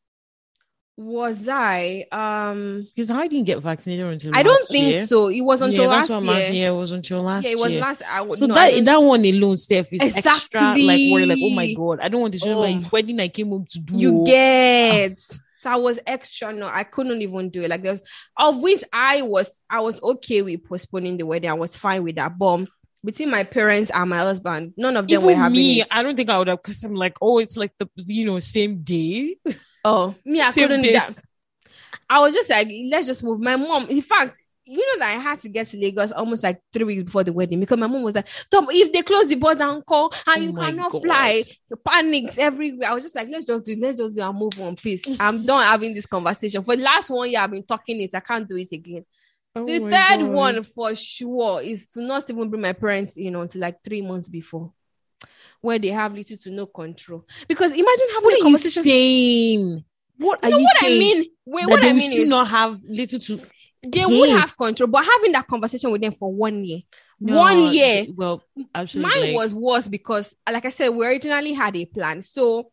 Was 1.02 1.48
I? 1.48 2.06
Um, 2.12 2.88
because 2.96 3.12
I 3.12 3.28
didn't 3.28 3.46
get 3.46 3.60
vaccinated 3.60 4.06
until 4.06 4.32
I 4.36 4.44
don't 4.44 4.68
think 4.68 4.96
year. 4.96 5.08
so. 5.08 5.28
It 5.28 5.42
was 5.42 5.62
until 5.62 5.84
yeah, 5.84 5.90
last 5.90 6.10
year. 6.10 6.20
last 6.20 6.52
year. 6.52 6.68
It 6.70 6.76
was 6.76 6.92
until 6.92 7.20
last. 7.20 7.46
Yeah, 7.46 7.52
it 7.52 7.60
was 7.60 7.72
year. 7.74 7.82
last. 7.82 8.02
I, 8.08 8.36
so 8.36 8.46
no, 8.46 8.54
that 8.54 8.86
that 8.86 9.02
one 9.02 9.26
alone, 9.26 9.58
self 9.58 9.92
is 9.92 10.02
exactly. 10.02 10.32
extra. 10.32 10.62
Like 10.78 11.02
we're 11.12 11.26
like, 11.26 11.40
oh 11.42 11.56
my 11.56 11.74
god, 11.74 12.00
I 12.02 12.08
don't 12.08 12.22
want 12.22 12.34
to 12.34 12.40
show 12.40 12.54
oh. 12.54 12.62
like 12.62 12.92
wedding. 12.92 13.20
I 13.20 13.28
came 13.28 13.50
home 13.50 13.66
to 13.70 13.80
do. 13.80 13.98
You 13.98 14.24
get. 14.26 15.20
So 15.20 15.70
I 15.70 15.76
was 15.76 16.00
extra. 16.08 16.52
No, 16.52 16.68
I 16.68 16.84
couldn't 16.84 17.22
even 17.22 17.50
do 17.50 17.62
it. 17.62 17.70
Like 17.70 17.84
there 17.84 17.92
was, 17.92 18.02
of 18.38 18.62
which 18.62 18.84
I 18.92 19.22
was, 19.22 19.62
I 19.70 19.82
was 19.82 20.02
okay 20.02 20.42
with 20.42 20.64
postponing 20.64 21.18
the 21.18 21.26
wedding. 21.26 21.52
I 21.52 21.54
was 21.54 21.76
fine 21.76 22.04
with 22.04 22.16
that. 22.16 22.36
But 22.38 22.68
between 23.04 23.32
my 23.32 23.44
parents 23.44 23.92
and 23.94 24.10
my 24.10 24.20
husband, 24.20 24.74
none 24.78 24.96
of 24.96 25.08
them 25.08 25.14
Even 25.14 25.26
were 25.26 25.36
having 25.36 25.58
me, 25.58 25.82
it. 25.82 25.88
I 25.92 26.04
don't 26.04 26.16
think 26.16 26.30
I 26.30 26.38
would 26.38 26.48
have 26.48 26.62
because 26.62 26.84
I'm 26.84 26.96
like, 26.96 27.18
oh, 27.22 27.40
it's 27.40 27.58
like 27.58 27.72
the 27.78 27.90
you 27.96 28.26
know 28.26 28.40
same 28.40 28.82
day. 28.84 29.38
Oh, 29.84 30.14
me, 30.24 30.40
I 30.40 30.52
couldn't. 30.52 30.84
That, 30.84 31.18
I 32.08 32.20
was 32.20 32.36
just 32.36 32.52
like, 32.52 32.68
let's 32.92 33.08
just 33.08 33.24
move. 33.24 33.40
My 33.40 33.56
mom, 33.56 33.88
in 33.90 34.04
fact, 34.04 34.38
you 34.72 34.78
know 34.78 35.00
that 35.00 35.18
I 35.18 35.20
had 35.20 35.42
to 35.42 35.50
get 35.50 35.68
to 35.70 35.78
Lagos 35.78 36.12
almost 36.12 36.44
like 36.44 36.62
three 36.72 36.86
weeks 36.86 37.04
before 37.04 37.24
the 37.24 37.34
wedding 37.34 37.60
because 37.60 37.80
my 37.80 37.88
mom 37.88 38.04
was 38.04 38.16
like, 38.16 38.28
Tom, 38.52 38.68
if 38.70 38.94
they 38.94 39.02
close 39.02 39.28
the 39.28 39.36
border 39.36 39.64
and 39.64 39.86
call 39.86 40.14
and 40.28 40.38
oh 40.38 40.46
you 40.46 40.54
cannot 40.54 40.92
God. 40.92 41.02
fly, 41.02 41.44
panics 41.86 42.38
everywhere. 42.38 42.90
I 42.90 42.94
was 42.94 43.04
just 43.04 43.16
like, 43.16 43.28
let's 43.30 43.46
just 43.46 43.66
do, 43.66 43.76
let's 43.80 43.98
just 43.98 44.16
do 44.16 44.22
and 44.22 44.38
move 44.38 44.54
on, 44.62 44.76
please. 44.76 45.04
I'm 45.20 45.46
done 45.46 45.64
having 45.64 45.94
this 45.94 46.06
conversation. 46.06 46.64
For 46.64 46.76
the 46.76 46.84
last 46.84 47.10
one 47.10 47.30
year, 47.30 47.42
I've 47.42 47.52
been 47.52 47.64
talking 47.64 48.00
it. 48.02 48.14
I 48.14 48.20
can't 48.20 48.48
do 48.48 48.56
it 48.56 48.72
again. 48.72 49.04
Oh 49.56 49.66
the 49.66 49.80
third 49.80 50.20
God. 50.20 50.28
one 50.32 50.64
for 50.64 50.96
sure 50.96 51.62
is 51.62 51.88
to 51.88 52.02
not 52.02 52.30
even 52.30 52.50
bring 52.50 52.62
my 52.62 52.74
parents, 52.74 53.18
know, 53.32 53.42
until 53.42 53.62
like 53.62 53.84
three 53.84 54.02
months 54.02 54.30
before. 54.30 54.72
Where 55.60 55.78
they 55.78 55.90
have 55.90 56.14
little 56.14 56.38
to 56.38 56.50
no 56.52 56.66
control. 56.66 57.26
Because 57.48 57.72
imagine 57.72 58.08
having 58.14 58.24
what 58.24 58.40
a 58.40 58.44
conversation. 58.44 58.84
saying? 58.84 59.84
What 60.18 60.40
are 60.44 60.50
you, 60.50 60.52
know 60.52 60.58
you 60.60 60.64
what 60.64 60.78
saying? 60.78 60.96
I 60.96 61.00
mean? 61.00 61.26
Wait, 61.46 61.68
what 61.68 61.84
I 61.84 61.94
mean 61.94 62.12
still 62.12 62.24
is 62.24 62.30
not 62.30 62.48
have 62.48 62.80
little 62.88 63.20
to. 63.20 63.42
they 63.88 64.00
Hey. 64.00 64.06
would 64.06 64.30
have 64.30 64.56
control, 64.58 64.88
but 64.88 65.06
having 65.06 65.32
that 65.34 65.48
conversation 65.48 65.92
with 65.92 66.02
them 66.02 66.14
for 66.14 66.32
one 66.34 66.64
year, 66.64 66.80
No, 67.20 67.38
one 67.38 67.74
year, 67.74 68.06
Well, 68.16 68.44
absolutely. 68.74 69.22
mine 69.24 69.34
was 69.34 69.54
worse 69.54 69.88
because, 69.88 70.36
like 70.52 70.66
I 70.66 70.70
said, 70.70 70.90
we 70.90 71.06
originally 71.06 71.54
had 71.54 71.76
a 71.76 71.86
plan. 71.86 72.22
So 72.22 72.72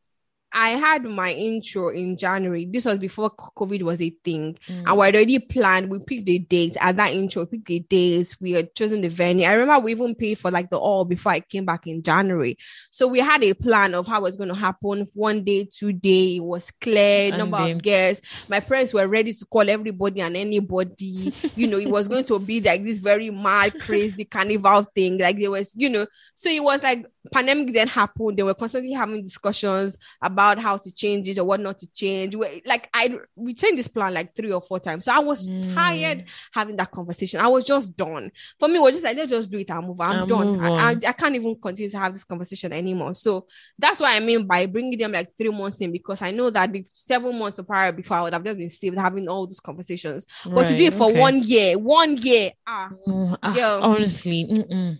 I 0.53 0.70
had 0.70 1.05
my 1.05 1.32
intro 1.32 1.90
in 1.90 2.16
January. 2.16 2.64
This 2.64 2.86
was 2.86 2.99
before 2.99 3.30
COVID 3.30 3.82
was 3.82 4.01
a 4.01 4.11
thing. 4.24 4.57
Mm. 4.66 4.84
And 4.86 4.99
we 4.99 5.05
had 5.05 5.14
already 5.14 5.38
planned. 5.38 5.90
We 5.90 5.99
picked 5.99 6.26
the 6.26 6.38
dates 6.38 6.78
at 6.80 6.96
that 6.96 7.12
intro, 7.12 7.42
we 7.42 7.59
picked 7.59 7.66
the 7.66 7.80
days. 7.80 8.36
We 8.40 8.53
had 8.53 8.74
chosen 8.74 9.03
the 9.03 9.09
venue. 9.09 9.46
I 9.46 9.53
remember 9.53 9.84
we 9.84 9.92
even 9.92 10.14
paid 10.14 10.38
for 10.38 10.51
like 10.51 10.70
the 10.70 10.78
all 10.78 11.05
before 11.05 11.32
I 11.32 11.40
came 11.40 11.64
back 11.64 11.86
in 11.86 12.03
January. 12.03 12.57
So 12.90 13.07
we 13.07 13.20
had 13.20 13.42
a 13.44 13.53
plan 13.55 13.94
of 13.94 14.07
how 14.07 14.24
it's 14.24 14.36
going 14.36 14.49
to 14.49 14.55
happen. 14.55 15.07
One 15.14 15.44
day, 15.44 15.68
two 15.70 15.92
day, 15.92 16.36
it 16.36 16.44
was 16.44 16.70
clear, 16.80 17.28
And 17.28 17.38
number 17.38 17.59
then- 17.59 17.76
of 17.76 17.82
guests. 17.82 18.26
My 18.49 18.61
parents 18.61 18.94
were 18.94 19.07
ready 19.07 19.34
to 19.34 19.46
call 19.46 19.68
everybody 19.68 20.20
and 20.22 20.36
anybody. 20.36 21.32
you 21.57 21.66
know, 21.66 21.78
it 21.78 21.90
was 21.90 22.09
going 22.09 22.24
to 22.24 22.38
be 22.38 22.61
like 22.61 22.84
this 22.84 22.99
very 22.99 23.30
mad, 23.30 23.78
crazy 23.80 24.24
carnival 24.24 24.84
thing. 24.94 25.18
Like 25.18 25.38
there 25.38 25.51
was, 25.51 25.72
you 25.74 25.90
know, 25.90 26.07
so 26.34 26.49
it 26.49 26.62
was 26.62 26.82
like 26.82 27.05
pandemic 27.28 27.72
then 27.74 27.88
happened. 27.88 28.36
They 28.36 28.42
were 28.42 28.54
constantly 28.54 28.92
having 28.92 29.22
discussions 29.22 29.98
about 30.22 30.58
how 30.58 30.76
to 30.76 30.94
change 30.94 31.28
it 31.28 31.38
or 31.38 31.44
what 31.44 31.60
not 31.60 31.78
to 31.78 31.86
change. 31.92 32.34
We- 32.34 32.62
Like 32.66 32.88
I 32.92 33.18
we 33.36 33.54
changed 33.54 33.78
this 33.78 33.88
plan 33.88 34.14
like 34.14 34.34
three 34.34 34.52
or 34.52 34.60
four 34.60 34.80
times. 34.80 35.04
So 35.04 35.12
I 35.12 35.18
was 35.20 35.48
Mm. 35.48 35.74
tired 35.74 36.24
having 36.52 36.76
that 36.76 36.90
conversation. 36.90 37.40
I 37.40 37.48
was 37.48 37.64
just 37.64 37.96
done. 37.96 38.30
For 38.58 38.68
me, 38.68 38.76
it 38.76 38.82
was 38.82 38.92
just 38.92 39.04
like 39.04 39.16
let's 39.16 39.30
just 39.30 39.50
do 39.50 39.58
it 39.58 39.70
and 39.70 39.86
move. 39.86 40.00
on. 40.00 40.10
I'm 40.10 40.18
And 40.20 40.28
done. 40.28 40.46
move 40.52 40.60
I, 40.62 40.68
I. 40.90 40.96
I 41.08 41.12
can't 41.12 41.34
even 41.34 41.56
continue 41.60 41.90
to 41.90 41.98
have 41.98 42.12
this 42.12 42.24
conversation 42.24 42.72
anymore. 42.72 43.14
So 43.14 43.46
that's 43.78 44.00
what 44.00 44.14
I 44.14 44.20
mean 44.20 44.46
by 44.46 44.66
bringing 44.66 44.98
them 44.98 45.12
like 45.12 45.36
three 45.36 45.50
months 45.50 45.80
in 45.80 45.92
because 45.92 46.22
I 46.22 46.30
know 46.30 46.50
that 46.50 46.72
the 46.72 46.84
seven 46.92 47.38
months 47.38 47.60
prior 47.66 47.92
before 47.92 48.16
I 48.18 48.22
would 48.22 48.32
have 48.34 48.44
just 48.44 48.58
been 48.58 48.68
saved 48.70 48.98
having 48.98 49.28
all 49.28 49.46
those 49.46 49.60
conversations. 49.60 50.26
But 50.44 50.64
to 50.68 50.76
do 50.76 50.84
it 50.84 50.94
for 50.94 51.08
okay. 51.10 51.20
one 51.20 51.42
year, 51.42 51.78
one 51.78 52.16
year, 52.16 52.52
ah, 52.66 52.90
Mm, 53.06 53.38
ah, 53.42 53.54
Yeah. 53.54 53.80
honestly, 53.82 54.46
mm-mm, 54.50 54.98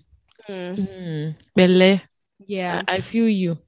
mm, 0.49 0.77
mm. 0.77 1.35
Bele, 1.55 2.01
yeah. 2.47 2.83
I, 2.87 2.95
I 2.97 3.01
feel 3.01 3.29
you. 3.29 3.59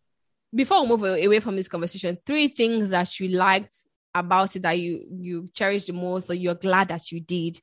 before 0.54 0.82
we 0.82 0.88
move 0.88 1.02
away 1.02 1.40
from 1.40 1.56
this 1.56 1.68
conversation, 1.68 2.18
three 2.26 2.48
things 2.48 2.90
that 2.90 3.18
you 3.20 3.28
liked 3.28 3.74
about 4.14 4.56
it 4.56 4.62
that 4.62 4.78
you 4.78 5.06
you 5.20 5.50
cherish 5.54 5.86
the 5.86 5.92
most 5.92 6.28
or 6.28 6.34
you're 6.34 6.54
glad 6.54 6.88
that 6.88 7.12
you 7.12 7.20
did 7.20 7.60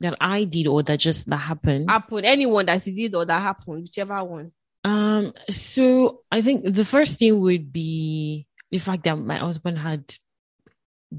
That 0.00 0.14
I 0.20 0.44
did 0.44 0.66
or 0.68 0.82
that 0.84 0.98
just 1.00 1.28
that 1.28 1.36
happened. 1.36 1.90
happen. 1.90 2.24
Anyone 2.24 2.66
that 2.66 2.86
you 2.86 2.94
did 2.94 3.14
or 3.14 3.24
that 3.24 3.42
happened, 3.42 3.82
whichever 3.82 4.22
one. 4.24 4.52
Um, 4.84 5.34
so 5.50 6.22
I 6.32 6.40
think 6.42 6.64
the 6.74 6.84
first 6.84 7.18
thing 7.18 7.38
would 7.40 7.70
be 7.72 8.46
the 8.70 8.78
fact 8.78 9.04
that 9.04 9.16
my 9.18 9.36
husband 9.36 9.78
had 9.78 10.14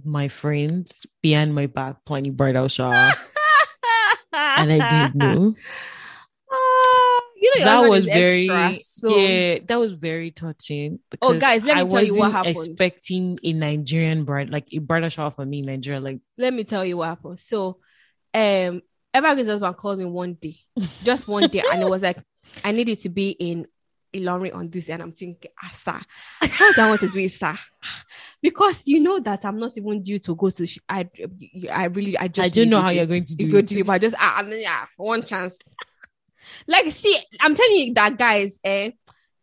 my 0.05 0.29
friends 0.29 1.05
behind 1.21 1.53
my 1.53 1.67
back 1.67 1.97
planning 2.05 2.33
bridal 2.33 2.67
shower, 2.69 2.93
and 4.33 4.71
I 4.71 5.11
didn't 5.11 5.15
know. 5.15 5.55
You 7.41 7.51
know, 7.57 7.65
that 7.65 7.89
was 7.89 8.05
very 8.05 8.47
extra, 8.51 8.79
so 8.79 9.17
yeah, 9.17 9.57
that 9.65 9.79
was 9.79 9.93
very 9.93 10.29
touching. 10.29 10.99
Oh, 11.23 11.33
guys, 11.39 11.65
let 11.65 11.75
me 11.75 11.81
I 11.81 11.85
tell 11.87 12.03
you 12.03 12.15
what 12.15 12.31
happened. 12.31 12.55
Expecting 12.55 13.39
a 13.43 13.53
Nigerian 13.53 14.25
bride, 14.25 14.51
like 14.51 14.67
a 14.71 14.77
bridal 14.77 15.09
shower 15.09 15.31
for 15.31 15.43
me 15.43 15.59
in 15.59 15.65
Nigeria, 15.65 15.99
like 15.99 16.19
let 16.37 16.53
me 16.53 16.63
tell 16.63 16.85
you 16.85 16.97
what 16.97 17.07
happened. 17.07 17.39
So, 17.39 17.79
um, 18.35 18.83
Evergreen's 19.11 19.49
husband 19.49 19.75
called 19.75 19.97
me 19.97 20.05
one 20.05 20.35
day, 20.35 20.55
just 21.03 21.27
one 21.27 21.47
day, 21.49 21.63
and 21.71 21.81
it 21.81 21.89
was 21.89 22.03
like, 22.03 22.19
I 22.63 22.73
needed 22.73 22.99
to 23.01 23.09
be 23.09 23.31
in 23.31 23.65
Ilorin 24.13 24.53
on 24.53 24.69
this, 24.69 24.89
and 24.89 25.01
I'm 25.01 25.11
thinking, 25.11 25.49
ah, 25.63 25.71
sir, 25.73 25.99
how 26.41 26.73
do 26.73 26.81
I 26.81 26.89
want 26.89 27.01
to 27.01 27.09
do 27.09 27.19
it, 27.19 27.31
sir? 27.31 27.57
Because 28.39 28.87
you 28.87 28.99
know 28.99 29.19
that 29.19 29.45
I'm 29.45 29.57
not 29.57 29.71
even 29.77 30.03
due 30.03 30.19
to 30.19 30.35
go 30.35 30.51
to. 30.51 30.67
sh- 30.67 30.79
I, 30.87 31.09
I 31.73 31.85
really, 31.85 32.15
I 32.17 32.27
just 32.27 32.45
I 32.45 32.49
don't 32.49 32.69
know 32.69 32.81
how 32.81 32.89
it. 32.89 32.97
you're 32.97 33.05
going 33.07 33.23
to 33.23 33.35
do 33.35 33.51
go 33.51 33.57
it. 33.57 33.67
deliver. 33.67 33.97
Just 33.97 34.15
ah, 34.19 34.37
I 34.37 34.43
mean, 34.43 34.61
yeah, 34.61 34.85
one 34.97 35.23
chance. 35.23 35.57
Like, 36.67 36.91
see, 36.91 37.17
I'm 37.39 37.55
telling 37.55 37.77
you 37.77 37.93
that, 37.95 38.17
guys. 38.17 38.59
Eh, 38.63 38.91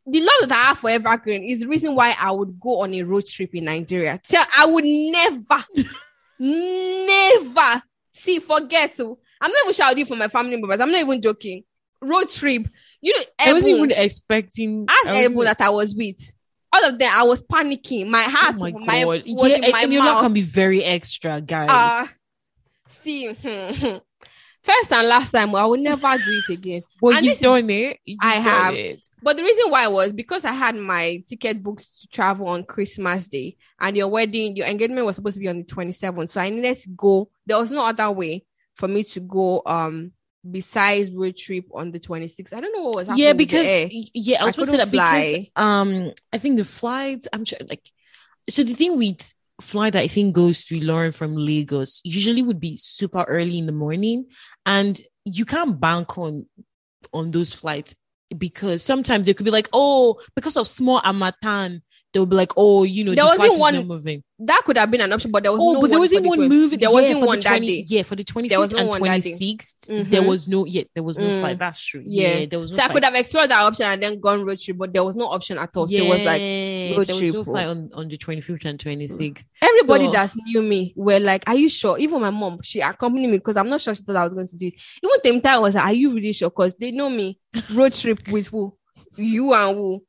the 0.07 0.21
love 0.21 0.49
that 0.49 0.53
I 0.53 0.69
have 0.69 0.79
for 0.79 0.89
Evergreen 0.91 1.45
is 1.45 1.61
the 1.61 1.69
reason 1.69 1.95
why 1.95 2.15
I 2.19 2.31
would 2.31 2.59
go 2.59 2.81
on 2.81 2.95
a 2.95 3.03
road 3.03 3.27
trip 3.27 3.55
in 3.55 3.65
Nigeria. 3.65 4.19
So 4.25 4.43
I 4.57 4.65
would 4.67 4.85
never, 4.85 5.65
never 6.39 7.83
see. 8.13 8.39
Forget 8.39 8.97
to. 8.97 9.19
I'm 9.41 9.51
not 9.51 9.61
even 9.65 9.75
sure 9.75 9.85
I'll 9.87 9.95
do 9.95 10.01
it 10.03 10.09
for 10.09 10.17
my 10.17 10.29
family 10.29 10.57
members. 10.57 10.81
I'm 10.81 10.91
not 10.91 11.01
even 11.01 11.21
joking. 11.21 11.63
Road 12.01 12.31
trip. 12.31 12.69
You 13.01 13.17
know, 13.17 13.25
I 13.39 13.53
wasn't 13.53 13.77
even 13.77 13.91
expecting. 13.93 14.87
ask 14.89 15.07
I 15.09 15.29
that 15.29 15.61
I 15.61 15.71
was 15.71 15.95
with. 15.95 16.35
All 16.73 16.85
of 16.85 16.99
them, 16.99 17.11
I 17.13 17.23
was 17.23 17.43
panicking. 17.43 18.09
My 18.09 18.25
Oh 18.27 18.31
heart, 18.31 18.57
my 18.61 18.71
my, 18.73 19.03
god! 19.05 19.23
yeah, 19.27 19.71
my 19.73 19.83
and 19.83 19.99
mouth. 19.99 20.23
can 20.23 20.33
be 20.35 20.43
very 20.43 20.85
extra, 20.85 21.41
guys. 21.41 21.71
Uh, 21.71 22.07
see, 23.03 23.33
hmm, 23.33 23.73
hmm. 23.75 23.97
First 24.69 24.93
and 24.93 25.09
last 25.09 25.31
time, 25.31 25.55
I 25.55 25.65
will 25.65 25.79
never 25.81 26.15
do 26.19 26.43
it 26.47 26.53
again. 26.53 26.83
Well, 27.01 27.17
And 27.17 27.25
you've 27.25 27.39
done 27.39 27.71
it. 27.71 27.99
You've 28.05 28.19
I 28.21 28.35
done 28.35 28.43
have. 28.43 28.75
it. 28.75 29.09
But 29.23 29.37
the 29.37 29.43
reason 29.43 29.71
why 29.71 29.87
was 29.89 30.13
because 30.13 30.45
I 30.45 30.53
had 30.53 30.77
my 30.77 31.23
ticket 31.27 31.63
booked 31.63 31.87
to 32.03 32.09
travel 32.09 32.49
on 32.49 32.65
Christmas 32.65 33.29
Day, 33.29 33.57
and 33.81 33.97
your 33.97 34.09
wedding, 34.09 34.57
your 34.57 34.67
engagement 34.67 35.07
was 35.07 35.17
supposed 35.17 35.35
to 35.35 35.41
be 35.41 35.49
on 35.49 35.59
the 35.59 35.65
27th. 35.65 36.29
So 36.29 36.41
I 36.41 36.51
needed 36.51 36.77
to 36.77 36.89
go. 36.91 37.31
There 37.47 37.59
was 37.59 37.73
no 37.73 37.87
other 37.87 38.11
way 38.11 38.45
for 38.75 38.89
me 38.89 39.05
to 39.05 39.21
go. 39.21 39.63
Um, 39.65 40.13
besides 40.49 41.11
road 41.11 41.37
trip 41.37 41.65
on 41.75 41.91
the 41.91 42.01
26th. 42.01 42.53
I 42.53 42.61
don't 42.61 42.75
know 42.75 42.85
what 42.85 42.95
was 42.97 43.09
happening. 43.09 43.27
Yeah, 43.27 43.33
because 43.33 43.91
yeah, 44.15 44.39
I 44.39 44.43
I 44.43 44.45
was 44.47 44.55
supposed 44.55 44.71
to 44.71 44.77
that 44.79 44.91
couldn't 44.91 45.41
because 45.41 45.51
um 45.57 46.13
I 46.33 46.39
think 46.39 46.59
the 46.59 46.65
flights 46.65 47.27
I'm 47.33 47.45
sure 47.45 47.59
like 47.69 47.83
so 48.49 48.63
the 48.63 48.75
thing 48.75 48.97
with 48.97 49.35
flight 49.61 49.95
that 49.95 50.03
I 50.03 50.09
think 50.09 50.35
goes 50.35 50.67
to 50.67 50.79
Ilorin 50.81 51.13
from 51.13 51.37
Lagos 51.37 52.01
usually 52.05 52.43
would 52.43 52.61
be 52.61 52.77
super 52.77 53.25
early 53.25 53.59
in 53.59 53.67
the 53.67 53.73
morning 53.73 54.27
and 54.69 55.01
you 55.25 55.45
can't 55.45 55.81
bank 55.81 56.17
on 56.19 56.47
on 57.13 57.31
those 57.31 57.55
flights 57.55 57.97
because 58.37 58.83
sometimes 58.83 59.27
they 59.27 59.33
could 59.33 59.45
be 59.45 59.51
like, 59.51 59.69
oh, 59.73 60.21
because 60.37 60.57
of 60.57 60.69
small 60.69 61.01
amatan, 61.01 61.81
they'll 62.13 62.27
be 62.27 62.37
like, 62.37 62.53
oh, 62.57 62.85
you 62.85 63.05
know, 63.05 63.15
There 63.15 63.25
the 63.25 63.39
wasn't 63.39 63.59
one- 63.59 63.87
moving. 63.87 64.23
that 64.41 64.63
could 64.65 64.79
have 64.79 64.91
been 64.91 65.01
an 65.03 65.13
option, 65.13 65.31
but 65.31 65.43
there 65.43 65.53
was 65.53 65.61
Oh, 65.63 65.73
no 65.75 65.81
but 65.83 65.89
there 65.91 65.99
one 65.99 66.05
wasn't 66.05 66.23
the 66.23 66.29
one 66.29 66.39
20 66.39 66.49
moving. 66.55 66.79
There 66.79 66.91
wasn't 66.91 67.21
for 67.21 67.27
one 67.27 67.39
the 67.39 67.43
that 67.45 67.61
day. 67.63 67.85
Yeah, 67.87 68.03
for 68.03 68.17
the 68.17 68.25
25th 68.25 68.51
no 68.51 68.63
and 68.63 68.93
that 68.93 69.23
day. 69.23 69.31
26th, 69.33 70.11
there 70.11 70.23
was 70.23 70.49
no, 70.49 70.65
yeah, 70.65 70.85
there 70.95 71.03
was 71.03 71.19
no 71.19 71.25
Mm. 71.27 71.41
flight. 71.41 71.59
That's 71.59 71.85
true. 71.85 72.03
Yeah. 72.07 72.39
Yeah, 72.39 72.47
there 72.47 72.61
was 72.61 72.71
no 72.71 72.77
So 72.79 72.83
I 72.85 72.89
could 72.89 73.05
have 73.05 73.15
explored 73.15 73.51
that 73.51 73.61
option 73.63 73.87
and 73.87 74.03
then 74.03 74.21
gone 74.21 74.45
road 74.45 74.59
trip, 74.59 74.79
but 74.79 74.93
there 74.95 75.05
was 75.05 75.17
no 75.17 75.27
option 75.27 75.59
at 75.59 75.77
all. 75.77 75.87
So 75.89 75.97
it 75.97 76.09
was 76.09 76.23
like 76.25 76.41
road 76.97 77.07
there 77.09 77.17
was 77.17 77.19
trip, 77.19 77.35
no 77.35 77.41
oh. 77.41 77.45
flight 77.45 77.67
on, 77.67 77.91
on 77.93 78.09
the 78.09 78.17
25th 78.17 78.65
and 78.65 78.79
26th. 78.79 79.45
everybody 79.61 80.07
So- 80.07 80.13
that 80.13 80.33
knew 80.47 80.63
me 80.63 80.93
were 80.97 81.21
like, 81.21 81.45
"Are 81.49 81.57
you 81.57 81.69
sure?" 81.69 81.99
Even 81.99 82.21
my 82.21 82.31
mom, 82.31 82.61
she 82.63 82.81
accompanied 82.81 83.27
me 83.29 83.37
because 83.39 83.57
I'm 83.57 83.69
not 83.69 83.81
sure 83.81 83.95
she 83.95 84.03
thought 84.03 84.17
I 84.17 84.25
was 84.25 84.35
going 84.35 84.47
to 84.47 84.57
do 84.57 84.67
it. 84.69 84.75
Even 85.03 85.41
Temta 85.43 85.61
was 85.61 85.75
like, 85.75 85.85
"Are 85.85 85.93
you 85.93 86.15
really 86.15 86.33
sure?" 86.33 86.49
Because 86.51 86.75
they 86.81 86.91
know 86.93 87.11
me. 87.11 87.39
Road 87.73 87.93
trip 87.93 88.27
with 88.29 88.47
who? 88.47 88.75
You 89.17 89.53
and 89.55 89.77
who? 89.77 90.05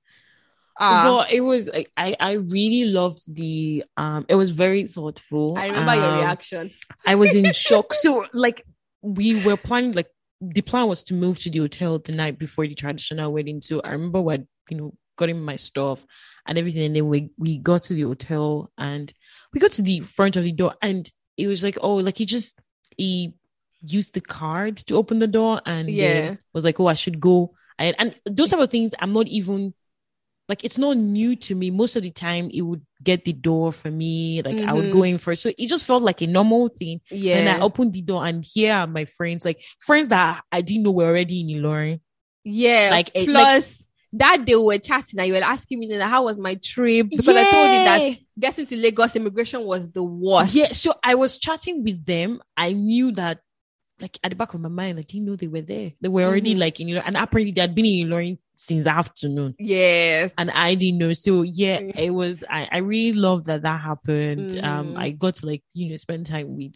Uh, 0.80 1.04
but 1.04 1.32
it 1.32 1.42
was 1.42 1.70
I, 1.98 2.16
I 2.20 2.32
really 2.34 2.86
loved 2.86 3.22
the 3.36 3.84
um 3.98 4.26
it 4.30 4.36
was 4.36 4.50
very 4.52 4.88
thoughtful. 4.88 5.58
I 5.58 5.68
remember 5.68 5.96
your 5.96 6.12
Um, 6.12 6.16
reaction. 6.16 6.72
I 7.06 7.16
was 7.16 7.36
in 7.36 7.52
shock. 7.68 7.94
So 7.94 8.26
like 8.34 8.64
we 9.02 9.36
were 9.44 9.58
planning 9.58 9.92
like 9.94 10.08
the 10.42 10.62
plan 10.62 10.88
was 10.88 11.04
to 11.04 11.14
move 11.14 11.38
to 11.40 11.50
the 11.50 11.60
hotel 11.60 12.00
the 12.00 12.14
night 12.14 12.40
before 12.40 12.66
the 12.66 12.76
traditional 12.76 13.34
wedding. 13.34 13.62
So 13.62 13.82
I 13.82 13.92
remember 13.92 14.22
what 14.22 14.42
you 14.70 14.78
know 14.78 14.94
getting 15.18 15.42
my 15.42 15.58
stuff 15.58 16.06
and 16.46 16.58
everything, 16.58 16.84
and 16.86 16.96
then 16.96 17.08
we 17.10 17.30
we 17.38 17.58
got 17.58 17.84
to 17.84 17.94
the 17.94 18.04
hotel 18.04 18.72
and 18.78 19.12
we 19.54 19.60
got 19.60 19.74
to 19.74 19.82
the 19.82 20.00
front 20.00 20.38
of 20.38 20.44
the 20.44 20.54
door 20.54 20.76
and 20.82 21.10
it 21.36 21.48
was 21.48 21.62
like 21.64 21.78
oh 21.82 21.96
like 21.96 22.18
he 22.18 22.26
just 22.26 22.58
he 22.98 23.34
used 23.82 24.14
the 24.14 24.22
card 24.22 24.78
to 24.78 24.96
open 24.96 25.20
the 25.20 25.28
door 25.28 25.62
and 25.66 25.90
Yeah. 25.90 26.14
yeah 26.14 26.36
was 26.54 26.64
like 26.64 26.80
oh 26.80 26.88
I 26.88 26.94
should 26.96 27.20
go 27.20 27.54
and 27.78 27.96
and 28.00 28.16
those 28.26 28.52
type 28.52 28.60
of 28.60 28.70
things 28.72 28.94
I'm 29.00 29.14
not 29.14 29.28
even 29.28 29.74
like 30.50 30.66
it's 30.66 30.78
not 30.80 30.98
new 30.98 31.36
to 31.36 31.54
me. 31.56 31.70
Most 31.70 31.96
of 31.96 32.04
the 32.04 32.10
time, 32.12 32.50
it 32.52 32.62
would 32.64 32.82
get 33.04 33.24
the 33.24 33.32
door 33.34 33.72
for 33.72 33.90
me. 33.92 34.42
Like 34.42 34.60
I 34.62 34.74
would 34.74 34.86
Mhm. 34.86 34.94
go 34.94 35.04
in 35.04 35.18
first, 35.20 35.44
so 35.44 35.52
it 35.58 35.68
just 35.68 35.86
felt 35.86 36.02
like 36.04 36.22
a 36.22 36.28
normal 36.28 36.68
thing. 36.70 37.00
Yeah. 37.12 37.36
And 37.38 37.50
I 37.50 37.60
opened 37.60 37.94
the 37.94 38.02
door, 38.02 38.26
and 38.26 38.44
here 38.44 38.74
are 38.74 38.88
my 38.88 39.06
friends, 39.06 39.46
like 39.46 39.64
friends 39.80 40.08
that 40.10 40.42
I 40.52 40.62
didn't 40.62 40.84
know 40.84 40.92
were 40.92 41.06
already 41.06 41.40
in 41.42 41.48
Ilorin. 41.62 42.00
Yeah. 42.44 42.90
Like, 42.92 43.12
it- 43.14 43.28
plus 43.28 43.88
that 44.12 44.44
day 44.44 44.56
we 44.56 44.64
were 44.64 44.78
chatting 44.80 45.20
and 45.20 45.28
you 45.28 45.34
were 45.36 45.44
asking 45.44 45.80
me 45.80 45.88
Nina, 45.88 46.08
how 46.08 46.24
was 46.24 46.40
my 46.40 46.56
trip 46.56 47.10
because 47.12 47.28
I 47.30 47.44
told 47.52 47.70
you 47.70 47.84
that 47.86 48.18
getting 48.40 48.66
to 48.66 48.78
Lagos 48.78 49.16
immigration 49.16 49.64
was 49.64 49.88
the 49.92 50.04
worst. 50.04 50.56
Yeah, 50.56 50.72
so 50.72 50.96
I 51.04 51.14
was 51.14 51.38
chatting 51.38 51.84
with 51.84 52.04
them. 52.06 52.42
I 52.58 52.74
knew 52.74 53.12
that, 53.12 53.42
like 54.02 54.18
at 54.24 54.32
the 54.32 54.36
back 54.36 54.54
of 54.56 54.62
my 54.62 54.70
mind, 54.70 54.98
I 54.98 55.04
didn't 55.04 55.26
know 55.26 55.36
they 55.36 55.46
were 55.48 55.62
there. 55.62 55.92
They 56.02 56.08
were 56.10 56.24
already 56.24 56.56
Mhm. 56.56 56.60
like 56.60 56.80
in 56.80 56.88
Ilorin, 56.88 57.04
and 57.06 57.18
apparently 57.18 57.52
they 57.52 57.62
had 57.62 57.76
been 57.76 57.86
in 57.86 58.08
Ilorin 58.08 58.40
since 58.62 58.86
afternoon. 58.88 59.56
Yes. 59.58 60.34
and 60.38 60.52
I 60.52 60.76
didn't 60.76 60.98
know. 61.00 61.14
So 61.14 61.44
yeah, 61.44 61.80
Mm. 61.80 61.98
it 61.98 62.10
was. 62.12 62.44
I, 62.50 62.68
I 62.72 62.78
really 62.80 63.18
love 63.18 63.46
that 63.46 63.62
that 63.62 63.80
happened. 63.80 64.60
Um, 64.64 64.94
Mhm. 64.96 65.00
I 65.00 65.10
got 65.12 65.36
to 65.38 65.46
like 65.46 65.64
you 65.74 65.90
know 65.90 65.96
spend 65.96 66.26
time 66.26 66.58
with, 66.58 66.76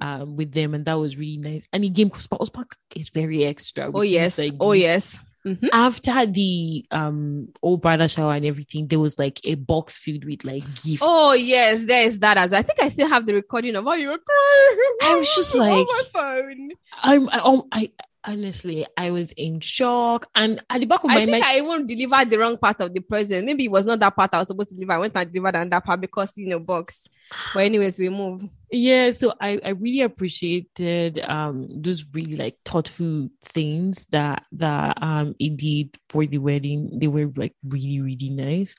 um, 0.00 0.36
with 0.36 0.52
them, 0.52 0.72
and 0.74 0.84
that 0.86 0.94
was 0.94 1.16
really 1.16 1.38
nice. 1.38 1.66
And 1.72 1.82
again, 1.84 2.08
because 2.08 2.28
Ospark 2.28 2.72
is 2.94 3.08
very 3.10 3.44
extra. 3.44 3.90
oh 3.92 4.02
yes. 4.02 4.38
like 4.38 4.54
Oh 4.60 4.72
yes. 4.72 5.18
Mhm. 5.44 5.68
After 5.72 6.26
the 6.26 6.84
um 6.90 7.48
old 7.62 7.80
bridal 7.82 8.08
shower 8.08 8.34
and 8.34 8.44
everything, 8.46 8.86
there 8.88 8.98
was 9.00 9.18
like 9.18 9.40
a 9.44 9.54
box 9.56 9.96
filled 9.96 10.24
with 10.24 10.44
like 10.44 10.64
gifts. 10.82 10.98
Oh 11.02 11.32
yes, 11.34 11.84
there 11.84 12.06
is 12.06 12.18
that 12.20 12.36
as. 12.36 12.52
I 12.52 12.62
think 12.62 12.80
I 12.82 12.88
still 12.88 13.08
have 13.08 13.26
the 13.26 13.34
recording 13.34 13.74
of 13.76 13.84
how 13.84 13.94
you 13.94 14.08
were 14.08 14.18
crying. 14.18 14.96
I 15.02 15.16
was 15.18 15.28
just 15.34 15.54
on 15.56 15.60
like- 15.60 15.86
my 15.88 16.02
phone. 16.12 16.70
I'm. 17.02 17.28
I, 17.30 17.38
um, 17.40 17.62
I 17.72 17.90
honestly, 18.26 18.86
I 18.96 19.10
was 19.10 19.32
in 19.32 19.60
shock, 19.60 20.28
and 20.34 20.62
at 20.68 20.80
the 20.80 20.86
back 20.86 21.04
of 21.04 21.10
my 21.10 21.16
I 21.16 21.18
my 21.20 21.24
think 21.24 21.44
mind, 21.44 21.44
I 21.44 21.58
even 21.58 21.86
delivered 21.86 22.30
the 22.30 22.38
wrong 22.38 22.56
part 22.56 22.80
of 22.80 22.92
the 22.92 23.00
present. 23.00 23.46
Maybe 23.46 23.64
it 23.66 23.70
was 23.70 23.86
not 23.86 24.00
that 24.00 24.14
part 24.16 24.34
I 24.34 24.38
was 24.38 24.48
supposed 24.48 24.70
to 24.70 24.74
deliver. 24.74 24.92
I 24.92 24.98
went 24.98 25.16
and 25.16 25.32
delivered 25.32 25.56
on 25.56 25.70
that 25.70 25.84
part 25.84 26.00
because 26.00 26.30
you 26.36 26.48
know 26.48 26.58
box. 26.58 27.08
But 27.54 27.64
anyways, 27.64 27.98
we 27.98 28.08
move. 28.08 28.44
yeah 28.70 29.12
so 29.12 29.32
i 29.40 29.60
i 29.64 29.68
really 29.70 30.02
appreciated 30.02 31.20
um 31.20 31.68
those 31.82 32.04
really 32.14 32.34
like 32.36 32.56
thoughtful 32.64 33.28
things 33.44 34.06
that 34.10 34.44
that 34.52 35.00
um 35.00 35.34
he 35.38 35.50
did 35.50 35.96
for 36.08 36.26
the 36.26 36.38
wedding 36.38 36.98
they 37.00 37.06
were 37.06 37.30
like 37.36 37.54
really 37.68 38.00
really 38.00 38.28
nice 38.30 38.74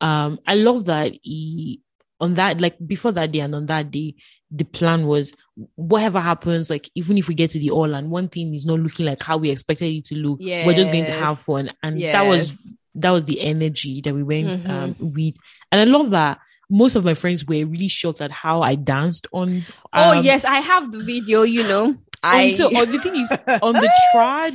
um 0.00 0.38
i 0.46 0.54
love 0.54 0.84
that 0.84 1.12
he 1.22 1.80
on 2.22 2.34
that 2.34 2.60
like 2.60 2.76
before 2.86 3.12
that 3.12 3.30
day 3.32 3.40
and 3.40 3.54
on 3.54 3.66
that 3.66 3.90
day 3.90 4.14
the 4.50 4.64
plan 4.64 5.06
was 5.06 5.32
whatever 5.74 6.20
happens 6.20 6.70
like 6.70 6.88
even 6.94 7.18
if 7.18 7.26
we 7.28 7.34
get 7.34 7.50
to 7.50 7.58
the 7.58 7.70
all 7.70 7.94
and 7.94 8.10
one 8.10 8.28
thing 8.28 8.54
is 8.54 8.64
not 8.64 8.78
looking 8.78 9.04
like 9.06 9.22
how 9.22 9.36
we 9.36 9.50
expected 9.50 9.86
it 9.94 10.04
to 10.04 10.14
look 10.14 10.38
we're 10.66 10.74
just 10.74 10.90
going 10.92 11.04
to 11.04 11.12
have 11.24 11.38
fun 11.38 11.70
and 11.82 11.98
that 12.12 12.22
was 12.26 12.52
that 12.94 13.10
was 13.10 13.24
the 13.24 13.40
energy 13.40 14.00
that 14.02 14.14
we 14.14 14.22
went 14.22 14.48
Mhm. 14.48 14.70
um 14.70 14.96
with 15.00 15.34
and 15.70 15.80
i 15.80 15.84
love 15.84 16.10
that 16.10 16.38
most 16.70 16.94
of 16.96 17.04
my 17.04 17.14
friends 17.14 17.44
were 17.44 17.64
really 17.66 17.88
shocked 17.88 18.20
at 18.20 18.30
how 18.30 18.62
i 18.62 18.74
danced 18.74 19.26
on 19.32 19.62
oh 19.92 20.18
um, 20.18 20.24
yes, 20.24 20.44
I 20.44 20.60
have 20.60 20.90
the 20.92 21.00
video. 21.00 21.42
You 21.42 21.64
know, 21.64 21.96
I 22.22 22.42
until 22.44 22.70
oh, 22.76 22.84
the 22.86 22.98
thing 22.98 23.16
is 23.16 23.30
on 23.62 23.74
the 23.74 23.90
trad 24.14 24.54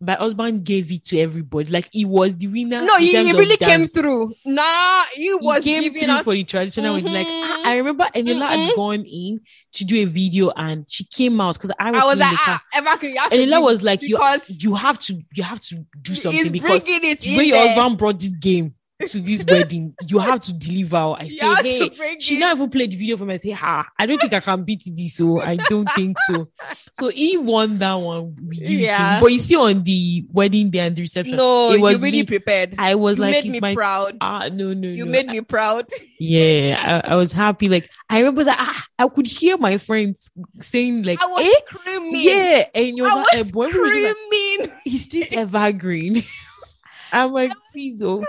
my 0.00 0.14
husband 0.14 0.62
gave 0.62 0.92
it 0.92 1.04
to 1.04 1.18
everybody 1.18 1.70
like 1.70 1.88
he 1.90 2.04
was 2.04 2.36
the 2.36 2.46
winner 2.46 2.82
no, 2.82 2.96
he, 2.98 3.06
he 3.08 3.32
really 3.32 3.56
came 3.56 3.86
through. 3.86 4.34
Nah, 4.44 5.04
he 5.14 5.22
he 5.24 5.34
was 5.34 5.64
came 5.64 5.82
giving 5.82 6.04
through 6.04 6.14
us. 6.16 6.24
for 6.24 6.34
the 6.34 6.44
traditional 6.44 6.94
wedding. 6.94 7.12
like. 7.12 7.26
I, 7.26 7.60
I 7.64 7.76
remember 7.78 8.04
Eniola 8.14 8.48
had 8.48 8.58
Mhm. 8.70 8.76
gone 8.76 9.04
in 9.04 9.40
to 9.72 9.84
do 9.84 9.96
a 10.02 10.04
video 10.04 10.50
and 10.50 10.84
she 10.88 11.04
came 11.04 11.40
out 11.40 11.54
because 11.54 11.72
I 11.80 11.90
was, 11.90 12.00
I 12.02 12.06
was 12.06 12.16
like, 12.18 12.38
ah, 12.38 12.60
Eva, 12.76 12.98
you 13.06 13.18
have 13.18 13.30
to 13.30 13.36
Eniola 13.36 13.62
was 13.62 13.82
like 13.82 14.02
you 14.02 14.18
you 14.48 14.74
have 14.74 14.98
to 15.00 15.20
you 15.34 15.42
have 15.42 15.60
to 15.60 15.84
do 16.02 16.14
something 16.14 16.52
because 16.52 16.86
it 16.88 17.20
the 17.20 17.36
way 17.36 17.44
your 17.44 17.58
husband 17.58 17.98
brought 17.98 18.20
this 18.20 18.34
game 18.34 18.74
to 19.04 19.20
this 19.20 19.44
wedding, 19.46 19.94
you 20.08 20.18
have 20.18 20.40
to 20.40 20.52
deliver. 20.54 20.96
I 20.96 21.24
You 21.24 21.56
say, 21.56 21.88
hey, 21.90 22.16
she 22.18 22.36
it. 22.36 22.40
not 22.40 22.56
even 22.56 22.70
played 22.70 22.90
the 22.92 22.96
video 22.96 23.16
for 23.18 23.26
me. 23.26 23.34
I 23.34 23.36
say, 23.36 23.50
ha, 23.50 23.86
I 23.98 24.06
don't 24.06 24.18
think 24.18 24.32
I 24.32 24.40
can 24.40 24.62
beat 24.64 24.82
this. 24.86 25.16
So 25.16 25.40
I 25.40 25.56
don't 25.56 25.90
think 25.92 26.16
so. 26.26 26.48
So 26.94 27.08
he 27.10 27.36
won 27.36 27.76
that 27.78 27.94
one. 27.94 28.34
It 28.50 28.64
to 28.66 28.72
Yeah. 28.72 29.20
But 29.20 29.32
you 29.32 29.38
see 29.38 29.54
on 29.56 29.82
the 29.82 30.26
wedding 30.32 30.70
day 30.70 30.78
and 30.80 30.96
the 30.96 31.02
reception, 31.02 31.36
No, 31.36 31.72
it 31.72 31.80
was 31.80 31.94
you 31.98 32.04
really 32.04 32.20
me. 32.20 32.24
prepared. 32.26 32.74
I 32.78 32.94
was 32.94 33.18
you 33.18 33.22
like, 33.22 33.32
made 33.44 33.52
me 33.52 33.60
my 33.60 33.74
proud. 33.74 34.16
ah, 34.22 34.48
no, 34.50 34.72
no, 34.72 34.88
you 34.88 35.04
no. 35.04 35.10
made 35.12 35.26
me 35.26 35.40
proud. 35.42 35.88
yeah, 36.18 37.02
I, 37.04 37.12
I 37.12 37.14
was 37.16 37.32
happy. 37.32 37.68
Like 37.68 37.90
I 38.08 38.20
remember 38.20 38.44
that 38.44 38.56
ah, 38.58 38.86
I 38.98 39.08
could 39.08 39.26
hear 39.26 39.58
my 39.58 39.76
friends 39.76 40.30
saying 40.62 41.02
like, 41.02 41.22
I 41.22 41.26
was 41.26 41.42
eh? 41.44 41.60
screaming. 41.76 42.10
yeah, 42.14 42.64
and 42.74 42.96
you're 42.96 43.14
like, 43.14 43.26
eh, 43.34 43.42
boy, 43.42 43.66
we 43.68 43.78
were 43.78 43.88
just 43.90 44.06
like, 44.06 44.16
screaming. 44.16 44.72
is 44.86 45.08
this 45.08 45.32
evergreen? 45.32 46.22
I'm 47.12 47.32
like, 47.32 47.52
please, 47.72 48.02
oh. 48.02 48.24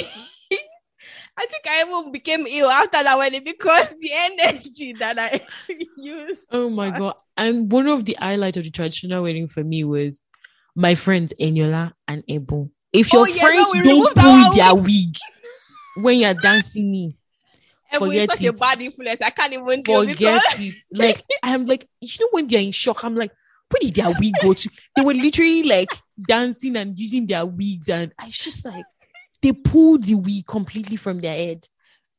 I 1.37 1.45
think 1.47 1.63
I 1.67 1.83
even 1.85 2.11
became 2.11 2.47
ill 2.47 2.69
after 2.69 3.03
that 3.03 3.17
wedding 3.17 3.43
because 3.43 3.89
the 3.99 4.09
energy 4.13 4.93
that 4.99 5.19
I 5.19 5.41
used. 5.97 6.45
Oh 6.49 6.69
my 6.69 6.97
god! 6.97 7.15
And 7.35 7.69
one 7.69 7.87
of 7.87 8.05
the 8.05 8.15
highlights 8.19 8.55
of 8.57 8.63
the 8.63 8.69
traditional 8.69 9.23
wedding 9.23 9.47
for 9.49 9.63
me 9.63 9.83
was 9.83 10.21
my 10.75 10.95
friends 10.95 11.33
Eniola 11.39 11.91
and 12.07 12.23
Ebo. 12.29 12.71
If 12.93 13.11
your 13.11 13.23
Oh, 13.23 13.25
yeah, 13.25 13.41
friends 13.41 13.73
no, 13.75 13.83
don't 13.83 14.15
pull 14.15 14.53
their 14.55 14.75
wig 14.75 15.17
when 15.97 16.19
you're 16.19 16.33
dancing 16.33 16.95
in, 16.95 17.13
Everyone 17.91 18.15
is 18.15 18.21
Forget 18.21 18.37
such 18.37 18.45
a 18.45 18.49
it. 18.49 18.59
bad 18.59 18.81
influence. 18.81 19.21
I 19.21 19.29
can't 19.31 19.53
even 19.53 19.83
forget 19.83 20.07
because 20.07 20.41
it. 20.57 20.75
Like 20.93 21.21
I'm 21.43 21.63
like, 21.65 21.87
you 21.99 22.09
know, 22.21 22.27
when 22.31 22.47
they're 22.47 22.61
in 22.61 22.71
shock, 22.71 23.03
I'm 23.03 23.15
like, 23.15 23.31
where 23.69 23.79
did 23.81 23.95
their 23.95 24.13
wig 24.17 24.33
go 24.41 24.53
to? 24.53 24.69
They 24.95 25.01
were 25.03 25.13
literally 25.13 25.63
like 25.63 25.89
dancing 26.27 26.77
and 26.77 26.97
using 26.97 27.27
their 27.27 27.45
wigs, 27.45 27.89
and 27.89 28.13
I 28.17 28.27
was 28.27 28.37
just 28.37 28.63
like, 28.65 28.85
they 29.45 29.53
pulled 29.53 30.03
the 30.03 30.15
wig 30.15 30.47
completely 30.47 30.97
from 30.97 31.19
their 31.19 31.35
head. 31.35 31.67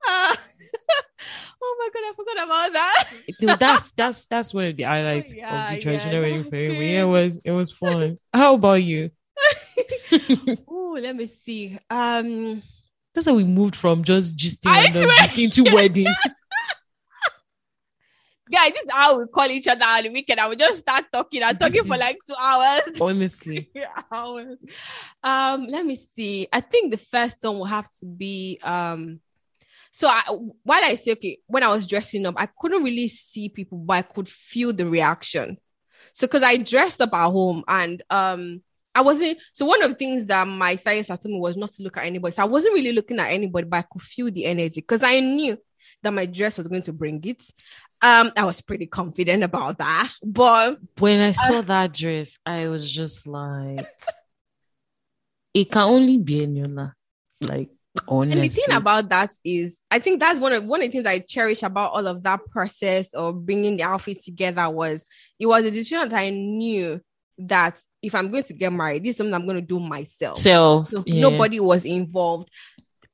Ah. 0.06 0.36
oh 1.62 1.76
my 1.80 1.88
god, 1.92 2.08
I 2.08 2.12
forgot 2.14 2.46
about 2.46 2.72
that. 2.72 3.04
No, 3.42 3.56
that's 3.56 3.90
that's 3.92 4.26
that's 4.26 4.54
one 4.54 4.66
of 4.66 4.76
the 4.76 4.84
highlights 4.84 5.34
yeah, 5.34 5.64
of 5.64 5.68
the 5.70 5.74
yeah, 5.74 5.80
traditional 5.80 6.22
wedding 6.22 6.44
for 6.44 6.54
me. 6.54 6.68
that's 6.68 6.76
But 6.76 6.82
yeah, 6.82 7.02
it 7.02 7.06
was 7.06 7.36
it 7.44 7.50
was 7.50 7.72
fun. 7.72 8.18
How 8.32 8.54
about 8.54 8.74
you? 8.74 9.10
oh, 10.68 10.98
let 11.02 11.16
me 11.16 11.26
see. 11.26 11.76
Um, 11.90 12.62
That's 13.12 13.26
how 13.26 13.34
we 13.34 13.44
moved 13.44 13.74
from 13.74 14.04
just 14.04 14.36
gisting 14.36 14.70
I 14.70 14.88
swear. 14.90 15.08
gisting 15.08 15.52
to 15.54 15.74
wedding. 15.74 16.06
Guys, 18.50 18.72
this 18.72 18.84
is 18.84 18.90
how 18.92 19.18
we 19.18 19.26
call 19.26 19.46
each 19.46 19.68
other 19.68 19.84
on 19.84 20.02
the 20.02 20.08
weekend. 20.10 20.40
I 20.40 20.48
would 20.48 20.58
just 20.58 20.80
start 20.80 21.04
talking. 21.12 21.42
I'm 21.42 21.56
talking 21.56 21.84
for 21.84 21.96
like 21.96 22.18
two 22.26 22.34
hours. 22.38 22.82
Honestly. 23.00 23.70
hours. 24.12 24.58
Um, 25.22 25.66
let 25.66 25.84
me 25.84 25.96
see. 25.96 26.46
I 26.52 26.60
think 26.60 26.90
the 26.90 26.98
first 26.98 27.38
one 27.42 27.58
will 27.58 27.64
have 27.64 27.88
to 28.00 28.06
be 28.06 28.58
um 28.62 29.20
so 29.90 30.08
I, 30.08 30.22
while 30.62 30.84
I 30.84 30.94
say 30.94 31.12
okay, 31.12 31.38
when 31.46 31.62
I 31.62 31.68
was 31.68 31.86
dressing 31.86 32.26
up, 32.26 32.34
I 32.36 32.46
couldn't 32.46 32.82
really 32.82 33.08
see 33.08 33.48
people, 33.48 33.78
but 33.78 33.96
I 33.96 34.02
could 34.02 34.28
feel 34.28 34.72
the 34.72 34.86
reaction. 34.86 35.56
So 36.12 36.26
because 36.26 36.42
I 36.42 36.58
dressed 36.58 37.00
up 37.00 37.14
at 37.14 37.30
home 37.30 37.64
and 37.66 38.02
um 38.10 38.62
I 38.94 39.02
wasn't 39.02 39.38
so 39.52 39.66
one 39.66 39.82
of 39.82 39.90
the 39.90 39.96
things 39.96 40.24
that 40.26 40.46
my 40.48 40.76
science 40.76 41.08
told 41.08 41.26
me 41.26 41.38
was 41.38 41.56
not 41.56 41.70
to 41.72 41.82
look 41.82 41.98
at 41.98 42.06
anybody. 42.06 42.34
So 42.34 42.42
I 42.42 42.46
wasn't 42.46 42.74
really 42.74 42.92
looking 42.92 43.18
at 43.20 43.30
anybody, 43.30 43.66
but 43.66 43.78
I 43.78 43.82
could 43.82 44.02
feel 44.02 44.30
the 44.30 44.46
energy 44.46 44.80
because 44.80 45.02
I 45.02 45.20
knew 45.20 45.58
that 46.02 46.12
my 46.12 46.26
dress 46.26 46.58
was 46.58 46.68
going 46.68 46.82
to 46.82 46.92
bring 46.92 47.22
it. 47.24 47.42
Um, 48.06 48.30
I 48.36 48.44
was 48.44 48.60
pretty 48.60 48.86
confident 48.86 49.42
about 49.42 49.78
that. 49.78 50.12
But 50.22 50.78
when 50.98 51.20
I 51.20 51.32
saw 51.32 51.58
uh, 51.58 51.62
that 51.62 51.92
dress, 51.92 52.38
I 52.46 52.68
was 52.68 52.88
just 52.88 53.26
like, 53.26 53.84
it 55.52 55.72
can 55.72 55.82
only 55.82 56.18
be 56.18 56.40
Eniola. 56.40 56.92
Like 57.40 57.70
honestly. 58.06 58.40
And 58.40 58.50
the 58.50 58.54
thing 58.54 58.76
about 58.76 59.08
that 59.08 59.32
is, 59.44 59.80
I 59.90 59.98
think 59.98 60.20
that's 60.20 60.38
one 60.38 60.52
of 60.52 60.64
one 60.64 60.82
of 60.82 60.86
the 60.86 60.92
things 60.92 61.06
I 61.06 61.18
cherish 61.18 61.64
about 61.64 61.92
all 61.94 62.06
of 62.06 62.22
that 62.22 62.46
process 62.48 63.12
of 63.12 63.44
bringing 63.44 63.76
the 63.76 63.82
outfits 63.82 64.24
together 64.24 64.70
was 64.70 65.08
it 65.40 65.46
was 65.46 65.64
a 65.64 65.70
decision 65.72 66.08
that 66.08 66.16
I 66.16 66.30
knew 66.30 67.00
that 67.38 67.80
if 68.02 68.14
I'm 68.14 68.30
going 68.30 68.44
to 68.44 68.54
get 68.54 68.72
married, 68.72 69.02
this 69.02 69.10
is 69.12 69.16
something 69.16 69.34
I'm 69.34 69.46
going 69.46 69.60
to 69.60 69.66
do 69.66 69.80
myself. 69.80 70.38
So, 70.38 70.84
so 70.84 71.02
yeah. 71.06 71.22
nobody 71.22 71.58
was 71.58 71.84
involved. 71.84 72.50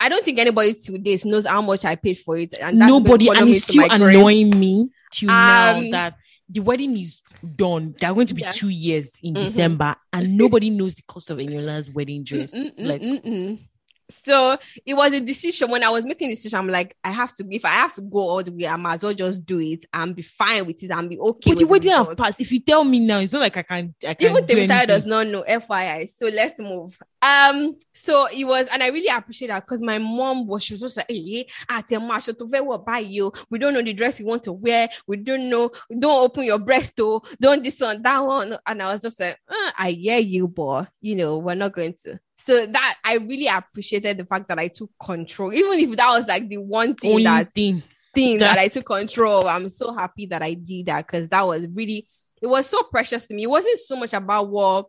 I 0.03 0.09
don't 0.09 0.24
think 0.24 0.40
anybody 0.40 0.74
today 0.74 1.16
knows 1.24 1.46
how 1.46 1.62
much 1.62 1.84
I 1.84 1.94
paid 1.94 2.18
for 2.18 2.36
it. 2.36 2.59
And 2.61 2.76
nobody, 2.76 3.28
and 3.28 3.48
it's 3.48 3.62
still 3.62 3.86
annoying 3.88 4.59
me 4.59 4.90
to 5.12 5.26
um, 5.28 5.30
now 5.30 5.90
that 5.92 6.14
the 6.48 6.59
wedding 6.61 6.98
is 6.98 7.20
done. 7.55 7.94
They're 8.00 8.12
going 8.12 8.26
to 8.26 8.34
be 8.34 8.42
yeah. 8.42 8.50
two 8.50 8.68
years 8.68 9.18
in 9.22 9.34
mm-hmm. 9.34 9.44
December, 9.44 9.94
and 10.12 10.36
nobody 10.36 10.70
knows 10.70 10.96
the 10.96 11.03
cost 11.03 11.30
of 11.30 11.38
Eniola's 11.38 11.88
wedding 11.88 12.24
dress. 12.24 12.53
Mm-mm, 12.53 12.72
like, 12.78 13.00
mm-mm. 13.00 13.64
So 14.13 14.59
it 14.85 14.95
was 14.95 15.13
a 15.13 15.21
decision 15.21 15.71
when 15.71 15.83
I 15.83 15.91
was 15.91 16.05
making 16.05 16.29
the 16.29 16.35
decision. 16.35 16.59
I'm 16.59 16.69
like, 16.69 16.97
I 17.03 17.11
have 17.11 17.33
to, 17.37 17.47
if 17.51 17.65
I 17.65 17.71
have 17.71 17.95
to 17.95 18.03
go 18.03 18.19
all 18.19 18.43
the 18.43 18.53
way, 18.53 18.67
I 18.67 18.77
might 18.77 18.95
as 18.95 19.03
well 19.03 19.15
just 19.15 19.45
do 19.45 19.61
it 19.61 19.87
and 19.93 20.15
be 20.15 20.23
fine 20.23 20.67
with 20.67 20.83
it 20.83 20.91
and 20.91 21.09
be 21.09 21.19
okay. 21.19 21.51
But 21.51 21.59
the 21.59 21.65
wedding 21.67 21.91
have 21.93 22.17
passed. 22.17 22.41
If 22.41 22.53
you 22.53 22.61
tell 22.61 22.85
me 22.85 23.01
now, 23.01 23.19
it's 23.19 23.33
not 23.33 23.41
like 23.41 23.57
I 23.57 23.63
can. 23.63 23.95
I 24.07 24.15
can 24.15 24.31
Even 24.31 24.45
Temitayo 24.45 24.87
does 24.87 25.07
not 25.07 25.27
know. 25.27 25.43
FYI. 25.43 26.09
So 26.09 26.27
let's 26.29 26.59
move. 26.59 26.99
Um. 27.21 27.77
So 27.93 28.27
it 28.27 28.45
was, 28.45 28.67
and 28.73 28.83
I 28.83 28.89
really 28.89 29.15
appreciate 29.15 29.49
that 29.49 29.65
because 29.65 29.81
my 29.81 29.99
mom 29.99 30.47
was 30.47 30.65
she 30.65 30.75
was 30.75 30.81
just 30.81 30.97
like, 30.97 31.07
"Hey, 31.09 31.47
at 31.69 31.89
to 31.89 32.47
wear 32.51 32.65
what 32.65 32.85
buy 32.85 32.99
you. 32.99 33.33
We 33.51 33.59
don't 33.59 33.75
know 33.75 33.83
the 33.83 33.93
dress 33.93 34.19
you 34.19 34.27
want 34.27 34.43
to 34.45 34.53
wear. 34.53 34.89
We 35.07 35.19
don't 35.19 35.49
know. 35.49 35.71
Don't 35.97 36.25
open 36.25 36.45
your 36.45 36.59
breast, 36.59 36.95
though. 36.97 37.23
Don't 37.41 37.63
this 37.63 37.81
one, 37.81 38.03
that 38.03 38.19
one." 38.19 38.57
And 38.67 38.83
I 38.83 38.93
was 38.93 39.03
just 39.03 39.21
like, 39.21 39.39
uh, 39.49 39.71
"I 39.79 39.93
hear 39.93 40.19
you, 40.19 40.49
boy. 40.49 40.87
You 41.01 41.17
know, 41.17 41.39
we're 41.39 41.55
not 41.55 41.73
going 41.73 41.95
to." 42.05 42.19
So 42.45 42.66
that 42.66 42.97
I 43.05 43.14
really 43.14 43.47
appreciated 43.47 44.18
the 44.18 44.24
fact 44.24 44.49
that 44.49 44.59
I 44.59 44.68
took 44.68 44.90
control, 45.03 45.53
even 45.55 45.78
if 45.78 45.97
that 45.97 46.11
was 46.11 46.26
like 46.26 46.49
the 46.49 46.59
one 46.59 46.95
thing 46.95 47.12
Only 47.12 47.24
that 47.24 47.53
thing, 47.53 47.82
thing 48.14 48.38
that, 48.38 48.57
that 48.57 48.59
I 48.59 48.68
took 48.68 48.86
control. 48.86 49.47
I'm 49.47 49.68
so 49.68 49.95
happy 49.95 50.26
that 50.26 50.43
I 50.43 50.55
did 50.55 50.86
that 50.86 51.07
because 51.07 51.28
that 51.28 51.47
was 51.47 51.66
really 51.72 52.07
it 52.40 52.49
was 52.49 52.66
so 52.66 52.82
precious 52.82 53.26
to 53.26 53.34
me. 53.34 53.45
It 53.45 53.51
wasn't 53.51 53.78
so 53.78 53.97
much 53.97 54.12
about 54.12 54.49
what 54.49 54.86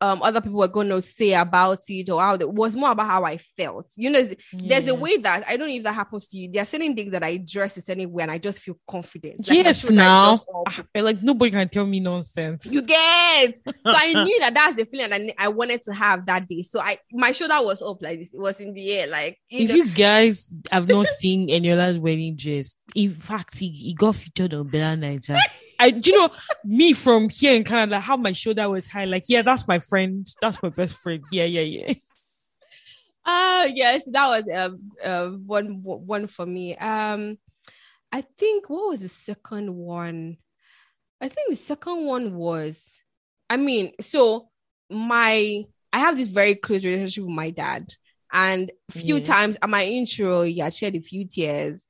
um 0.00 0.22
other 0.22 0.40
people 0.40 0.58
were 0.58 0.68
going 0.68 0.88
to 0.88 1.00
say 1.00 1.32
about 1.34 1.78
it 1.88 2.10
or 2.10 2.20
how 2.20 2.34
it 2.34 2.50
was 2.50 2.76
more 2.76 2.90
about 2.90 3.06
how 3.06 3.24
I 3.24 3.38
felt. 3.38 3.86
You 3.96 4.10
know, 4.10 4.18
yeah. 4.18 4.34
there's 4.52 4.88
a 4.88 4.94
way 4.94 5.16
that 5.18 5.44
I 5.48 5.56
don't 5.56 5.68
know 5.68 5.74
if 5.74 5.82
that 5.84 5.94
happens 5.94 6.26
to 6.28 6.36
you. 6.36 6.50
There 6.52 6.62
are 6.62 6.66
certain 6.66 6.94
things 6.94 7.12
that 7.12 7.22
I 7.22 7.38
dress 7.38 7.76
a 7.76 7.82
certain 7.82 8.10
way 8.12 8.22
and 8.22 8.30
I 8.30 8.38
just 8.38 8.60
feel 8.60 8.78
confident. 8.86 9.48
Like 9.48 9.58
yes, 9.58 9.88
now 9.88 10.38
ah, 10.66 10.84
like 10.94 11.22
nobody 11.22 11.50
can 11.50 11.68
tell 11.68 11.86
me 11.86 12.00
nonsense. 12.00 12.66
You 12.66 12.82
get 12.82 13.56
so 13.56 13.72
I 13.86 14.12
knew 14.24 14.40
that 14.40 14.54
that's 14.54 14.76
the 14.76 14.84
feeling 14.84 15.10
that 15.10 15.34
I 15.38 15.48
wanted 15.48 15.84
to 15.84 15.94
have 15.94 16.26
that 16.26 16.48
day. 16.48 16.62
So 16.62 16.80
I 16.80 16.98
my 17.12 17.32
shoulder 17.32 17.62
was 17.62 17.80
up 17.80 18.02
like 18.02 18.18
this. 18.18 18.34
It 18.34 18.40
was 18.40 18.60
in 18.60 18.74
the 18.74 18.92
air. 18.92 19.08
Like 19.08 19.38
you 19.48 19.64
if 19.64 19.68
know. 19.70 19.74
you 19.76 19.88
guys 19.88 20.48
have 20.70 20.88
not 20.88 21.06
seen 21.06 21.48
Eniola's 21.48 21.98
wedding 21.98 22.36
dress, 22.36 22.74
in 22.94 23.14
fact, 23.14 23.58
he, 23.58 23.68
he 23.68 23.94
got 23.94 24.16
featured 24.16 24.54
on 24.54 24.68
Bella 24.68 24.96
Naija. 24.96 25.36
I, 25.78 25.86
you 25.86 26.12
know, 26.12 26.30
me 26.64 26.92
from 26.92 27.28
here 27.28 27.54
in 27.54 27.64
Canada, 27.64 28.00
how 28.00 28.16
my 28.16 28.32
shoulder 28.32 28.68
was 28.68 28.86
high. 28.86 29.04
Like, 29.04 29.24
yeah, 29.28 29.42
that's 29.42 29.68
my 29.68 29.78
friend. 29.88 30.26
That's 30.40 30.62
my 30.62 30.68
best 30.68 30.94
friend. 30.94 31.22
Yeah, 31.30 31.44
yeah, 31.44 31.62
yeah. 31.62 31.94
Uh 33.28 33.68
yes, 33.74 34.04
that 34.12 34.28
was 34.28 34.44
um 34.54 34.92
uh, 35.04 35.26
one 35.26 35.82
one 35.82 36.28
for 36.28 36.46
me. 36.46 36.76
Um, 36.76 37.38
I 38.12 38.20
think 38.20 38.70
what 38.70 38.90
was 38.90 39.00
the 39.00 39.08
second 39.08 39.74
one? 39.74 40.36
I 41.20 41.26
think 41.26 41.50
the 41.50 41.56
second 41.56 42.06
one 42.06 42.36
was, 42.36 42.88
I 43.50 43.56
mean, 43.56 43.94
so 44.00 44.50
my 44.88 45.64
I 45.92 45.98
have 45.98 46.16
this 46.16 46.28
very 46.28 46.54
close 46.54 46.84
relationship 46.84 47.24
with 47.24 47.32
my 47.34 47.50
dad, 47.50 47.92
and 48.32 48.70
a 48.90 48.92
few 48.92 49.16
yeah. 49.16 49.24
times 49.24 49.58
at 49.60 49.70
my 49.70 49.84
intro, 49.84 50.42
yeah, 50.42 50.68
shed 50.68 50.94
a 50.94 51.00
few 51.00 51.26
tears. 51.26 51.82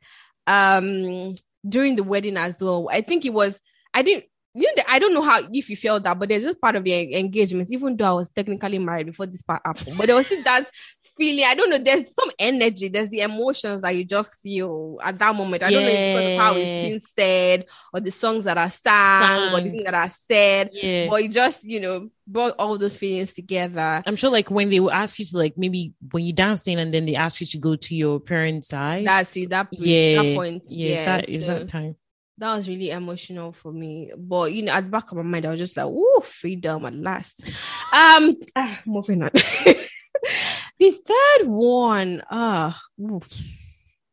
Um, 0.47 1.35
during 1.69 1.97
the 1.97 2.03
wedding 2.05 2.37
as 2.37 2.57
well. 2.61 2.89
I 2.91 3.01
think 3.01 3.25
it 3.25 3.33
was 3.33 3.61
I 3.93 4.03
didn't 4.03 4.25
you 4.57 4.75
know, 4.75 4.83
I 4.89 4.99
don't 4.99 5.13
know 5.13 5.23
how 5.23 5.41
if 5.53 5.69
you 5.69 5.77
felt 5.77 6.03
that, 6.05 6.19
but 6.19 6.29
there's 6.29 6.43
this 6.43 6.57
part 6.57 6.77
of 6.77 6.85
the 6.85 7.19
engagement, 7.19 7.71
even 7.71 7.97
though 7.97 8.05
I 8.07 8.13
was 8.13 8.31
technically 8.31 8.79
married 8.79 9.07
before 9.07 9.27
this 9.27 9.43
part 9.43 9.61
happened, 9.65 9.99
but 9.99 10.07
there 10.07 10.17
was 10.17 10.27
still 10.27 10.43
that 10.45 10.71
feeling. 11.17 11.45
I 11.45 11.55
don't 11.55 11.69
know. 11.69 11.79
There's 11.79 12.15
some 12.15 12.31
energy. 12.39 12.89
There's 12.89 13.11
the 13.11 13.21
emotions 13.21 13.83
that 13.83 13.95
you 13.95 14.05
just 14.05 14.41
feel 14.41 14.99
at 15.05 15.19
that 15.19 15.35
moment. 15.35 15.63
I 15.63 15.69
yeah. 15.69 15.79
don't 15.79 15.87
know 15.87 15.93
if 15.93 16.17
because 16.17 16.33
of 16.33 16.41
how 16.41 16.55
it's 16.55 16.89
being 16.89 17.01
said 17.19 17.67
or 17.93 18.01
the 18.01 18.11
songs 18.11 18.45
that 18.45 18.57
are 18.57 18.71
sang, 18.71 19.55
or 19.55 19.61
the 19.61 19.71
things 19.71 19.85
that 19.85 19.95
are 19.95 20.13
said. 20.31 20.71
Yeah. 20.73 21.09
But 21.11 21.23
it 21.23 21.33
just, 21.33 21.65
you 21.65 21.81
know, 21.81 22.09
brought 22.27 22.55
all 22.59 22.79
those 22.79 22.97
feelings 22.97 23.35
together. 23.35 24.03
I'm 24.07 24.17
sure 24.17 24.31
like 24.31 24.51
when 24.51 24.71
they 24.71 24.81
will 24.81 24.91
ask 24.91 25.19
you 25.19 25.27
to 25.27 25.37
like 25.39 25.59
maybe 25.59 25.93
when 26.11 26.25
you're 26.25 26.35
dancing 26.35 26.79
and 26.79 26.95
then 26.95 27.05
they 27.05 27.15
ask 27.15 27.41
you 27.41 27.47
to 27.47 27.59
go 27.59 27.77
to 27.77 27.95
your 27.95 28.21
parents' 28.21 28.69
side. 28.69 29.07
That's 29.07 29.37
it. 29.37 29.51
That, 29.51 29.69
yeah. 29.73 30.23
that 30.23 30.35
point. 30.35 30.63
Yeah. 30.67 30.89
yeah 30.89 31.05
that 31.05 31.29
is 31.29 31.47
so, 31.47 31.59
that 31.59 31.69
time 31.69 31.97
that 32.39 32.55
was 32.55 32.69
really 32.69 32.91
emotional 32.91 33.53
for 33.53 33.73
me. 33.73 34.13
But 34.17 34.53
you 34.53 34.63
know, 34.63 34.73
at 34.73 34.85
the 34.85 34.91
back 34.91 35.11
of 35.11 35.17
my 35.17 35.23
mind, 35.23 35.47
I 35.47 35.51
was 35.51 35.61
just 35.61 35.77
like, 35.77 35.87
"Oh, 35.89 36.23
freedom 36.25 36.85
at 36.85 36.95
last." 36.95 37.45
Um, 37.93 38.37
ah, 38.55 38.81
moving 38.87 39.23
on. 39.23 39.31
the 40.79 40.91
third 40.91 41.49
one, 41.49 42.23
ah, 42.31 42.79
uh, 42.97 43.19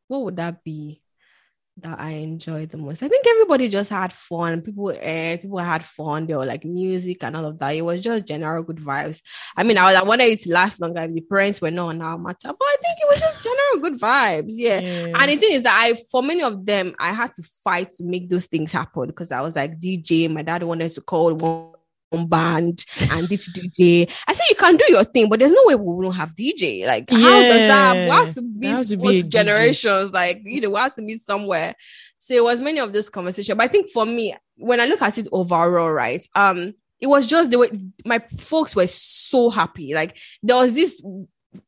what 0.07 0.23
would 0.23 0.37
that 0.37 0.63
be? 0.63 1.02
That 1.83 1.99
I 1.99 2.11
enjoyed 2.11 2.69
the 2.69 2.77
most. 2.77 3.03
I 3.03 3.07
think 3.07 3.25
everybody 3.27 3.69
just 3.69 3.89
had 3.89 4.11
fun. 4.11 4.61
People, 4.61 4.89
uh, 4.89 5.37
people 5.37 5.59
had 5.59 5.85
fun. 5.85 6.25
They 6.25 6.35
were 6.35 6.45
like 6.45 6.65
music 6.65 7.23
and 7.23 7.35
all 7.35 7.45
of 7.45 7.59
that. 7.59 7.75
It 7.75 7.81
was 7.81 8.01
just 8.01 8.27
general 8.27 8.63
good 8.63 8.77
vibes. 8.77 9.21
I 9.55 9.63
mean, 9.63 9.77
I, 9.77 9.85
was, 9.85 9.95
I 9.95 10.03
wanted 10.03 10.29
it 10.29 10.41
to 10.43 10.51
last 10.51 10.81
longer 10.81 11.01
if 11.01 11.13
the 11.13 11.21
parents 11.21 11.61
were 11.61 11.71
not 11.71 11.89
on 11.89 12.01
our 12.01 12.17
matter, 12.17 12.47
but 12.47 12.57
I 12.61 12.75
think 12.81 12.97
it 12.99 13.09
was 13.09 13.19
just 13.19 13.43
general 13.43 13.89
good 13.89 13.99
vibes. 14.01 14.45
Yeah. 14.49 14.79
yeah. 14.79 15.17
And 15.19 15.31
the 15.31 15.35
thing 15.35 15.51
is 15.53 15.63
that 15.63 15.79
I, 15.79 15.93
for 16.11 16.23
many 16.23 16.43
of 16.43 16.65
them, 16.65 16.95
I 16.99 17.11
had 17.11 17.33
to 17.35 17.43
fight 17.63 17.89
to 17.97 18.03
make 18.03 18.29
those 18.29 18.45
things 18.47 18.71
happen 18.71 19.07
because 19.07 19.31
I 19.31 19.41
was 19.41 19.55
like 19.55 19.79
DJ. 19.79 20.31
My 20.31 20.41
dad 20.41 20.63
wanted 20.63 20.93
to 20.93 21.01
call 21.01 21.33
one 21.33 21.72
band 22.13 22.85
and 23.11 23.27
did 23.27 23.39
DJ. 23.39 24.09
I 24.27 24.33
said 24.33 24.45
you 24.49 24.55
can 24.55 24.77
do 24.77 24.85
your 24.89 25.03
thing, 25.03 25.29
but 25.29 25.39
there's 25.39 25.51
no 25.51 25.63
way 25.65 25.75
we 25.75 26.05
won't 26.05 26.15
have 26.15 26.35
DJ. 26.35 26.85
Like, 26.85 27.09
yeah. 27.09 27.17
how 27.17 27.41
does 27.41 27.57
that? 27.57 27.93
We 28.55 28.67
have 28.67 28.85
to 28.87 28.97
be, 28.97 29.21
to 29.21 29.27
generations. 29.27 30.11
DJ. 30.11 30.13
Like, 30.13 30.41
you 30.45 30.61
know, 30.61 30.69
we 30.71 30.79
have 30.79 30.95
to 30.95 31.01
meet 31.01 31.21
somewhere. 31.21 31.75
So 32.17 32.33
it 32.33 32.43
was 32.43 32.61
many 32.61 32.79
of 32.79 32.93
this 32.93 33.09
conversation. 33.09 33.57
But 33.57 33.65
I 33.65 33.67
think 33.67 33.89
for 33.89 34.05
me, 34.05 34.35
when 34.55 34.79
I 34.79 34.85
look 34.85 35.01
at 35.01 35.17
it 35.17 35.27
overall, 35.31 35.91
right, 35.91 36.25
um, 36.35 36.73
it 37.01 37.07
was 37.07 37.27
just 37.27 37.51
the 37.51 37.59
way 37.59 37.67
my 38.05 38.19
folks 38.39 38.75
were 38.75 38.87
so 38.87 39.49
happy. 39.49 39.93
Like 39.93 40.15
there 40.41 40.55
was 40.55 40.73
this 40.73 41.01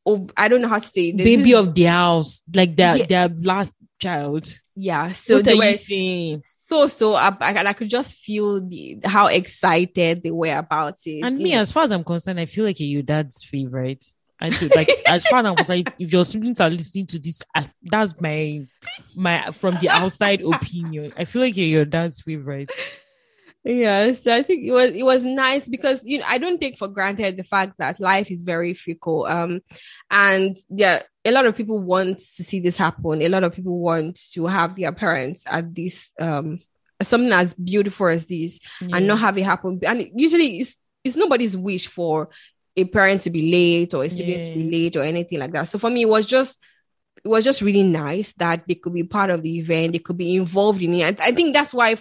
oh, 0.05 0.27
I 0.37 0.47
don't 0.47 0.61
know 0.61 0.69
how 0.69 0.79
to 0.79 0.87
say 0.87 1.09
it. 1.09 1.17
baby 1.17 1.51
this, 1.51 1.59
of 1.59 1.75
the 1.75 1.83
house, 1.83 2.41
like 2.53 2.75
their 2.77 2.97
yeah. 2.97 3.05
their 3.05 3.29
last 3.39 3.75
child. 4.05 4.59
Yeah, 4.75 5.11
so 5.13 5.35
what 5.35 5.45
they 5.45 5.55
were 5.55 5.73
saying? 5.73 6.41
so 6.45 6.87
so 6.87 7.15
up, 7.15 7.37
and 7.41 7.67
I 7.67 7.73
could 7.73 7.89
just 7.89 8.15
feel 8.15 8.61
the 8.61 8.99
how 9.05 9.27
excited 9.27 10.23
they 10.23 10.31
were 10.31 10.57
about 10.57 10.97
it. 11.05 11.23
And 11.23 11.37
me, 11.37 11.53
as 11.53 11.71
far 11.71 11.83
as 11.83 11.91
I'm 11.91 12.03
concerned, 12.03 12.39
I 12.39 12.45
feel 12.45 12.65
like 12.65 12.79
you're 12.79 12.89
your 12.89 13.03
dad's 13.03 13.43
favorite. 13.43 14.03
I 14.39 14.49
do 14.49 14.69
like 14.75 14.89
as 15.07 15.25
far 15.25 15.39
as 15.39 15.45
I'm 15.45 15.55
concerned, 15.55 15.93
if 15.97 16.11
your 16.11 16.25
siblings 16.25 16.59
are 16.59 16.69
listening 16.69 17.07
to 17.07 17.19
this, 17.19 17.41
I, 17.55 17.69
that's 17.83 18.19
my 18.19 18.65
my 19.15 19.51
from 19.51 19.77
the 19.79 19.89
outside 19.89 20.41
opinion. 20.41 21.13
I 21.17 21.25
feel 21.25 21.41
like 21.41 21.55
you're 21.55 21.67
your 21.67 21.85
dad's 21.85 22.21
favorite 22.21 22.69
yeah 23.65 24.13
so 24.13 24.33
i 24.33 24.43
think 24.43 24.63
it 24.63 24.71
was 24.71 24.91
it 24.91 25.03
was 25.03 25.25
nice 25.25 25.67
because 25.67 26.05
you 26.05 26.19
know 26.19 26.25
i 26.27 26.37
don't 26.37 26.61
take 26.61 26.77
for 26.77 26.87
granted 26.87 27.35
the 27.35 27.43
fact 27.43 27.77
that 27.77 27.99
life 27.99 28.29
is 28.29 28.43
very 28.43 28.75
fickle 28.75 29.25
um 29.25 29.59
and 30.11 30.57
yeah 30.69 31.01
a 31.25 31.31
lot 31.31 31.47
of 31.47 31.55
people 31.55 31.79
want 31.79 32.19
to 32.19 32.43
see 32.43 32.59
this 32.59 32.77
happen 32.77 33.23
a 33.23 33.27
lot 33.27 33.43
of 33.43 33.53
people 33.53 33.79
want 33.79 34.19
to 34.31 34.45
have 34.45 34.75
their 34.75 34.91
parents 34.91 35.43
at 35.49 35.73
this 35.73 36.11
um 36.19 36.59
something 37.01 37.31
as 37.31 37.55
beautiful 37.55 38.07
as 38.07 38.25
this 38.25 38.59
yeah. 38.81 38.97
and 38.97 39.07
not 39.07 39.19
have 39.19 39.37
it 39.37 39.43
happen 39.43 39.79
and 39.83 40.09
usually 40.15 40.59
it's 40.59 40.75
it's 41.03 41.15
nobody's 41.15 41.57
wish 41.57 41.87
for 41.87 42.29
a 42.77 42.83
parent 42.83 43.21
to 43.21 43.31
be 43.31 43.51
late 43.51 43.93
or 43.95 44.03
a 44.03 44.09
sibling 44.09 44.39
yeah. 44.39 44.45
to 44.45 44.53
be 44.53 44.69
late 44.69 44.95
or 44.95 45.01
anything 45.01 45.39
like 45.39 45.51
that 45.51 45.67
so 45.67 45.79
for 45.79 45.89
me 45.89 46.03
it 46.03 46.09
was 46.09 46.27
just 46.27 46.59
it 47.23 47.29
was 47.29 47.43
just 47.43 47.61
really 47.61 47.83
nice 47.83 48.31
that 48.37 48.67
they 48.67 48.75
could 48.75 48.93
be 48.93 49.03
part 49.03 49.31
of 49.31 49.41
the 49.41 49.57
event, 49.57 49.93
they 49.93 49.99
could 49.99 50.17
be 50.17 50.35
involved 50.35 50.79
in 50.79 50.93
it. 50.93 51.19
I, 51.19 51.29
I 51.29 51.31
think 51.31 51.55
that's 51.55 51.73
why 51.73 51.95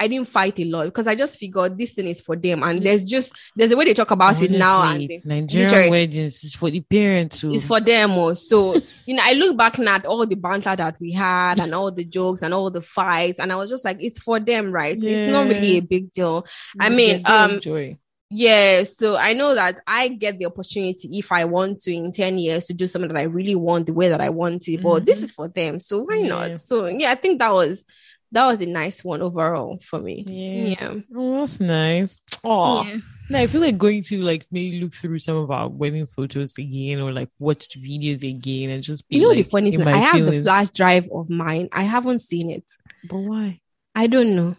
I 0.00 0.06
didn't 0.06 0.28
fight 0.28 0.58
a 0.60 0.64
lot 0.64 0.84
because 0.84 1.06
I 1.06 1.14
just 1.14 1.38
figured 1.38 1.76
this 1.76 1.92
thing 1.92 2.06
is 2.06 2.20
for 2.20 2.36
them, 2.36 2.62
and 2.62 2.78
there's 2.78 3.02
just 3.02 3.32
there's 3.56 3.72
a 3.72 3.76
way 3.76 3.84
they 3.86 3.94
talk 3.94 4.10
about 4.12 4.36
Honestly, 4.36 4.54
it 4.54 4.58
now. 4.58 4.82
And 4.90 5.08
they, 5.08 5.20
Nigerian 5.24 5.68
literally- 5.70 5.90
weddings 5.90 6.44
is 6.44 6.54
for 6.54 6.70
the 6.70 6.80
parents. 6.80 7.40
Too. 7.40 7.52
it's 7.52 7.64
for 7.64 7.80
them. 7.80 8.12
oh. 8.12 8.34
So 8.34 8.74
you 9.06 9.14
know, 9.14 9.22
I 9.24 9.32
look 9.32 9.56
back 9.56 9.78
now 9.78 9.96
at 9.96 10.06
all 10.06 10.24
the 10.24 10.36
banter 10.36 10.76
that 10.76 10.96
we 11.00 11.12
had 11.12 11.58
and 11.60 11.74
all 11.74 11.90
the 11.90 12.04
jokes 12.04 12.42
and 12.42 12.54
all 12.54 12.70
the 12.70 12.80
fights, 12.82 13.40
and 13.40 13.52
I 13.52 13.56
was 13.56 13.70
just 13.70 13.84
like, 13.84 13.98
it's 14.00 14.18
for 14.20 14.38
them, 14.38 14.70
right? 14.70 14.98
So 14.98 15.06
it's 15.06 15.32
not 15.32 15.48
really 15.48 15.78
a 15.78 15.82
big 15.82 16.12
deal. 16.12 16.46
I 16.78 16.88
mean, 16.90 17.22
um, 17.26 17.60
joy. 17.60 17.98
Yeah, 18.30 18.82
so 18.82 19.16
I 19.16 19.32
know 19.32 19.54
that 19.54 19.80
I 19.86 20.08
get 20.08 20.38
the 20.38 20.44
opportunity 20.44 21.08
if 21.18 21.32
I 21.32 21.46
want 21.46 21.80
to 21.84 21.92
in 21.94 22.12
10 22.12 22.36
years 22.36 22.66
to 22.66 22.74
do 22.74 22.86
something 22.86 23.08
that 23.10 23.18
I 23.18 23.22
really 23.24 23.54
want 23.54 23.86
the 23.86 23.94
way 23.94 24.10
that 24.10 24.20
I 24.20 24.28
want 24.28 24.68
it, 24.68 24.82
but 24.82 25.06
this 25.06 25.20
Mhm. 25.20 25.24
is 25.24 25.32
for 25.32 25.48
them. 25.48 25.78
So 25.80 26.00
why 26.02 26.16
Yeah. 26.16 26.28
not? 26.28 26.60
So 26.60 26.86
yeah, 26.88 27.10
I 27.10 27.14
think 27.14 27.38
that 27.38 27.54
was 27.54 27.86
that 28.32 28.46
was 28.46 28.60
a 28.60 28.66
nice 28.66 29.02
one 29.04 29.22
overall 29.22 29.78
for 29.82 29.98
me. 30.00 30.24
Yeah. 30.26 30.92
Yeah. 30.92 30.94
Oh, 31.16 31.40
that's 31.40 31.60
nice. 31.60 32.20
Oh, 32.44 32.84
Yeah. 32.84 32.98
now 33.30 33.38
I 33.40 33.46
feel 33.46 33.60
like 33.60 33.78
going 33.78 34.02
to 34.04 34.22
like 34.22 34.46
maybe 34.50 34.80
look 34.80 34.94
through 34.94 35.18
some 35.18 35.36
of 35.36 35.50
our 35.50 35.68
wedding 35.68 36.06
photos 36.06 36.56
again, 36.58 37.00
or 37.00 37.12
like 37.12 37.30
watch 37.38 37.68
videos 37.80 38.22
again, 38.28 38.70
and 38.70 38.82
just 38.82 39.08
be 39.08 39.16
You 39.16 39.22
know 39.22 39.28
like, 39.28 39.38
the 39.38 39.50
funny 39.50 39.70
thing, 39.70 39.86
I 39.86 39.96
have 39.98 40.24
the 40.26 40.42
flash 40.42 40.70
drive 40.70 41.08
of 41.12 41.30
mine. 41.30 41.68
I 41.72 41.82
haven't 41.82 42.20
seen 42.20 42.50
it. 42.50 42.64
But 43.04 43.18
why? 43.18 43.58
I 43.94 44.06
don't 44.06 44.36
know. 44.36 44.56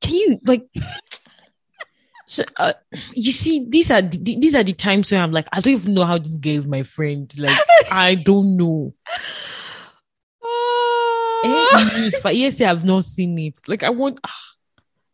Can 0.00 0.14
you 0.14 0.38
like? 0.44 0.66
So, 2.30 2.44
uh, 2.58 2.74
you 3.14 3.32
see, 3.32 3.64
these 3.66 3.90
are 3.90 4.02
the, 4.02 4.18
these 4.18 4.54
are 4.54 4.62
the 4.62 4.74
times 4.74 5.10
where 5.10 5.22
I'm 5.22 5.32
like, 5.32 5.48
I 5.50 5.62
don't 5.62 5.72
even 5.72 5.94
know 5.94 6.04
how 6.04 6.18
this 6.18 6.36
girl 6.36 6.56
is 6.56 6.66
my 6.66 6.82
friend. 6.82 7.32
Like, 7.38 7.58
I 7.90 8.16
don't 8.16 8.58
know. 8.58 8.92
Eh, 11.44 11.84
me, 11.84 12.06
if 12.08 12.26
I 12.26 12.30
yes, 12.30 12.60
I've 12.60 12.84
not 12.84 13.04
seen 13.04 13.38
it. 13.38 13.58
Like, 13.66 13.82
I 13.82 13.90
want. 13.90 14.20
ah, 14.24 14.42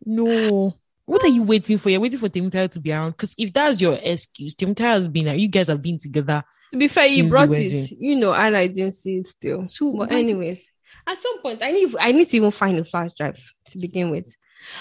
no. 0.05 0.75
What 1.07 1.22
are 1.22 1.29
you 1.29 1.43
waiting 1.43 1.77
for? 1.79 1.91
You're 1.91 2.01
waiting 2.01 2.18
for 2.18 2.31
Timothy 2.31 2.66
to 2.66 2.81
be 2.81 2.93
around. 2.93 3.11
Because 3.11 3.35
if 3.37 3.53
that's 3.53 3.81
your 3.81 3.99
excuse, 4.03 4.55
Timothy 4.55 4.85
has 4.85 5.07
been. 5.07 5.39
You 5.39 5.49
guys 5.49 5.68
have 5.68 5.83
been 5.83 5.99
together. 5.99 6.43
To 6.70 6.79
be 6.79 6.89
fair, 6.89 7.07
you 7.07 7.29
brought 7.29 7.51
it, 7.53 7.91
you 7.93 8.16
know, 8.16 8.33
and 8.33 8.57
I 8.57 8.68
didn't 8.68 8.95
see 8.95 9.18
it 9.18 9.27
still. 9.27 9.68
So, 9.68 9.93
But 9.93 10.12
anyways, 10.12 10.64
at 11.07 11.18
some 11.18 11.41
point, 11.41 11.62
I 11.62 11.72
need 11.72 11.95
I 12.01 12.12
need 12.12 12.29
to 12.31 12.37
even 12.37 12.51
find 12.51 12.79
a 12.79 12.85
flash 12.85 13.12
drive 13.16 13.39
to 13.68 13.79
begin 13.79 14.11
with. 14.11 14.35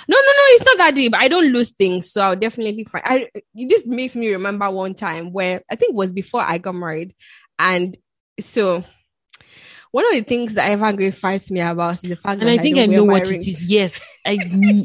No, 0.08 0.16
no, 0.16 0.22
no, 0.22 0.44
it's 0.48 0.66
not 0.66 0.78
that 0.78 0.96
deep. 0.96 1.14
I 1.16 1.28
don't 1.28 1.52
lose 1.52 1.72
things, 1.72 2.12
so 2.12 2.22
I'll 2.22 2.36
definitely 2.36 2.86
find. 2.86 3.04
I 3.06 3.28
this 3.54 3.86
makes 3.86 4.16
me 4.16 4.32
remember 4.32 4.70
one 4.72 4.94
time 4.94 5.34
where 5.34 5.62
I 5.70 5.76
think 5.76 5.92
it 5.92 5.96
was 5.96 6.10
before 6.10 6.42
I 6.42 6.58
got 6.58 6.74
married, 6.74 7.14
and 7.60 7.98
so 8.40 8.84
one 9.94 10.08
of 10.08 10.14
the 10.14 10.24
things 10.24 10.54
that 10.56 10.72
ever 10.72 10.92
gratifies 10.92 11.52
me 11.52 11.60
about 11.60 11.94
is 11.94 12.02
the 12.02 12.16
fact 12.16 12.42
and 12.42 12.50
that 12.50 12.54
I 12.54 12.58
think 12.58 12.80
I 12.80 12.88
don't 12.88 12.96
know 12.96 13.04
what 13.04 13.30
it 13.30 13.48
is. 13.48 13.64
Yes, 13.64 14.12
I 14.26 14.40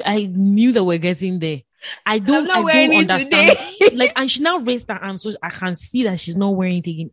I 0.05 0.31
knew 0.31 0.71
that 0.73 0.85
we're 0.85 0.99
getting 0.99 1.39
there. 1.39 1.63
I 2.05 2.19
don't. 2.19 2.51
I 2.51 2.61
don't 2.61 2.93
it 2.93 3.11
understand. 3.11 3.57
like, 3.95 4.13
and 4.17 4.31
she 4.31 4.41
now 4.41 4.59
raised 4.59 4.91
her 4.91 4.99
hand, 4.99 5.19
so 5.19 5.33
I 5.43 5.49
can 5.49 5.77
see 5.77 6.03
that 6.03 6.21
she's 6.21 6.37
not 6.37 6.55
wearing 6.55 6.77
it 6.77 6.87
again. 6.87 7.11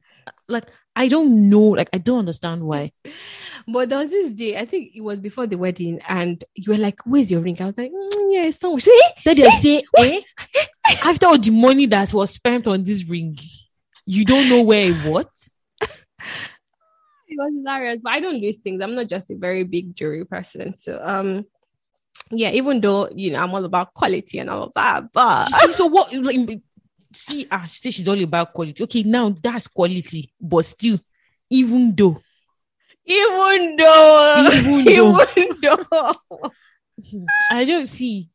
Like, 0.49 0.65
I 0.93 1.07
don't 1.07 1.49
know. 1.49 1.61
Like, 1.61 1.87
I 1.93 1.99
don't 1.99 2.19
understand 2.19 2.63
why. 2.63 2.91
But 3.67 3.89
there 3.89 3.97
was 3.99 4.09
this 4.09 4.29
day, 4.29 4.59
I 4.59 4.65
think 4.65 4.91
it 4.93 5.01
was 5.01 5.17
before 5.19 5.47
the 5.47 5.57
wedding, 5.57 6.01
and 6.09 6.43
you 6.53 6.73
were 6.73 6.77
like, 6.77 6.99
"Where's 7.05 7.31
your 7.31 7.39
ring?" 7.39 7.61
I 7.61 7.67
was 7.67 7.77
like, 7.77 7.93
"Mm, 7.93 8.33
"Yeah, 8.33 8.43
it's 8.43 8.59
somewhere." 8.59 8.81
See, 8.81 9.01
Then 9.23 9.37
they 9.37 9.49
say, 9.51 9.83
eh? 9.97 10.21
After 11.05 11.27
all 11.27 11.37
the 11.37 11.51
money 11.51 11.85
that 11.85 12.13
was 12.13 12.31
spent 12.31 12.67
on 12.67 12.83
this 12.83 13.05
ring, 13.05 13.39
you 14.05 14.25
don't 14.25 14.49
know 14.49 14.63
where 14.63 14.91
it 14.91 15.05
was. 15.05 15.51
it 17.37 17.43
was 17.43 17.53
hilarious. 17.55 18.01
But 18.03 18.13
I 18.13 18.19
don't 18.19 18.41
lose 18.41 18.57
things. 18.57 18.81
I'm 18.81 18.95
not 18.95 19.07
just 19.07 19.29
a 19.29 19.35
very 19.35 19.63
big 19.63 19.95
jury 19.95 20.25
person. 20.25 20.75
So 20.75 20.99
um 21.03 21.45
yeah, 22.31 22.49
even 22.51 22.81
though 22.81 23.09
you 23.13 23.31
know 23.31 23.43
I'm 23.43 23.53
all 23.53 23.65
about 23.65 23.93
quality 23.93 24.39
and 24.39 24.49
all 24.49 24.63
of 24.63 24.73
that, 24.73 25.11
but 25.13 25.49
see, 25.49 25.71
so 25.73 25.85
what? 25.87 26.13
Like, 26.13 26.61
see, 27.13 27.45
ah, 27.51 27.65
she 27.67 27.81
says 27.81 27.93
she's 27.93 28.07
all 28.07 28.21
about 28.21 28.53
quality. 28.53 28.83
Okay, 28.83 29.03
now 29.03 29.29
that's 29.29 29.67
quality, 29.67 30.33
but 30.41 30.65
still, 30.65 30.99
even 31.49 31.93
though, 31.95 32.19
even 33.05 33.75
though 33.77 34.43
even 34.49 34.85
though, 34.85 35.19
even 35.37 35.55
though 35.61 36.13
I 37.49 37.65
don't 37.65 37.87
see 37.87 38.29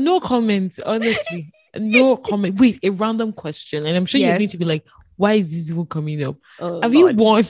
no 0.00 0.20
comment. 0.20 0.78
Honestly, 0.84 1.52
no 1.76 2.16
comment. 2.16 2.58
Wait, 2.58 2.78
a 2.82 2.90
random 2.90 3.32
question, 3.32 3.86
and 3.86 3.96
I'm 3.96 4.06
sure 4.06 4.20
you're 4.20 4.38
going 4.38 4.48
to 4.48 4.58
be 4.58 4.64
like, 4.64 4.86
"Why 5.16 5.34
is 5.34 5.50
this 5.50 5.70
even 5.70 5.86
coming 5.86 6.22
up?" 6.24 6.36
Oh, 6.58 6.80
Have 6.80 6.94
Lord. 6.94 7.16
you 7.16 7.22
won? 7.22 7.46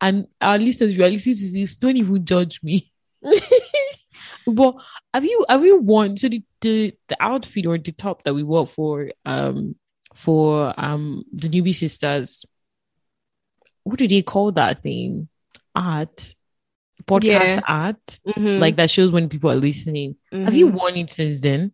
And 0.00 0.26
our 0.40 0.58
listeners, 0.58 0.90
if 0.92 0.98
you 0.98 1.04
are 1.04 1.10
listening 1.10 1.36
to 1.36 1.52
this, 1.52 1.76
don't 1.76 1.96
even 1.96 2.24
judge 2.24 2.60
me. 2.62 2.86
but 4.46 4.74
have 5.12 5.24
you 5.24 5.44
have 5.48 5.64
you 5.64 5.78
worn 5.80 6.16
So 6.16 6.28
the, 6.28 6.42
the 6.60 6.94
the 7.08 7.16
outfit 7.20 7.66
or 7.66 7.78
the 7.78 7.92
top 7.92 8.22
that 8.24 8.34
we 8.34 8.42
wore 8.42 8.66
for 8.66 9.10
um 9.26 9.76
for 10.14 10.72
um 10.78 11.22
the 11.32 11.48
Newbie 11.48 11.74
Sisters, 11.74 12.44
what 13.84 13.98
do 13.98 14.08
they 14.08 14.22
call 14.22 14.52
that 14.52 14.82
thing? 14.82 15.28
Art, 15.74 16.34
podcast 17.06 17.56
Yeah. 17.56 17.60
art, 17.66 18.18
Mhm, 18.26 18.58
like 18.58 18.76
that 18.76 18.90
shows 18.90 19.12
when 19.12 19.28
people 19.28 19.50
are 19.50 19.56
listening. 19.56 20.16
Have 20.32 20.54
you 20.54 20.66
worn 20.68 20.96
it 20.96 21.10
since 21.10 21.40
then? 21.40 21.72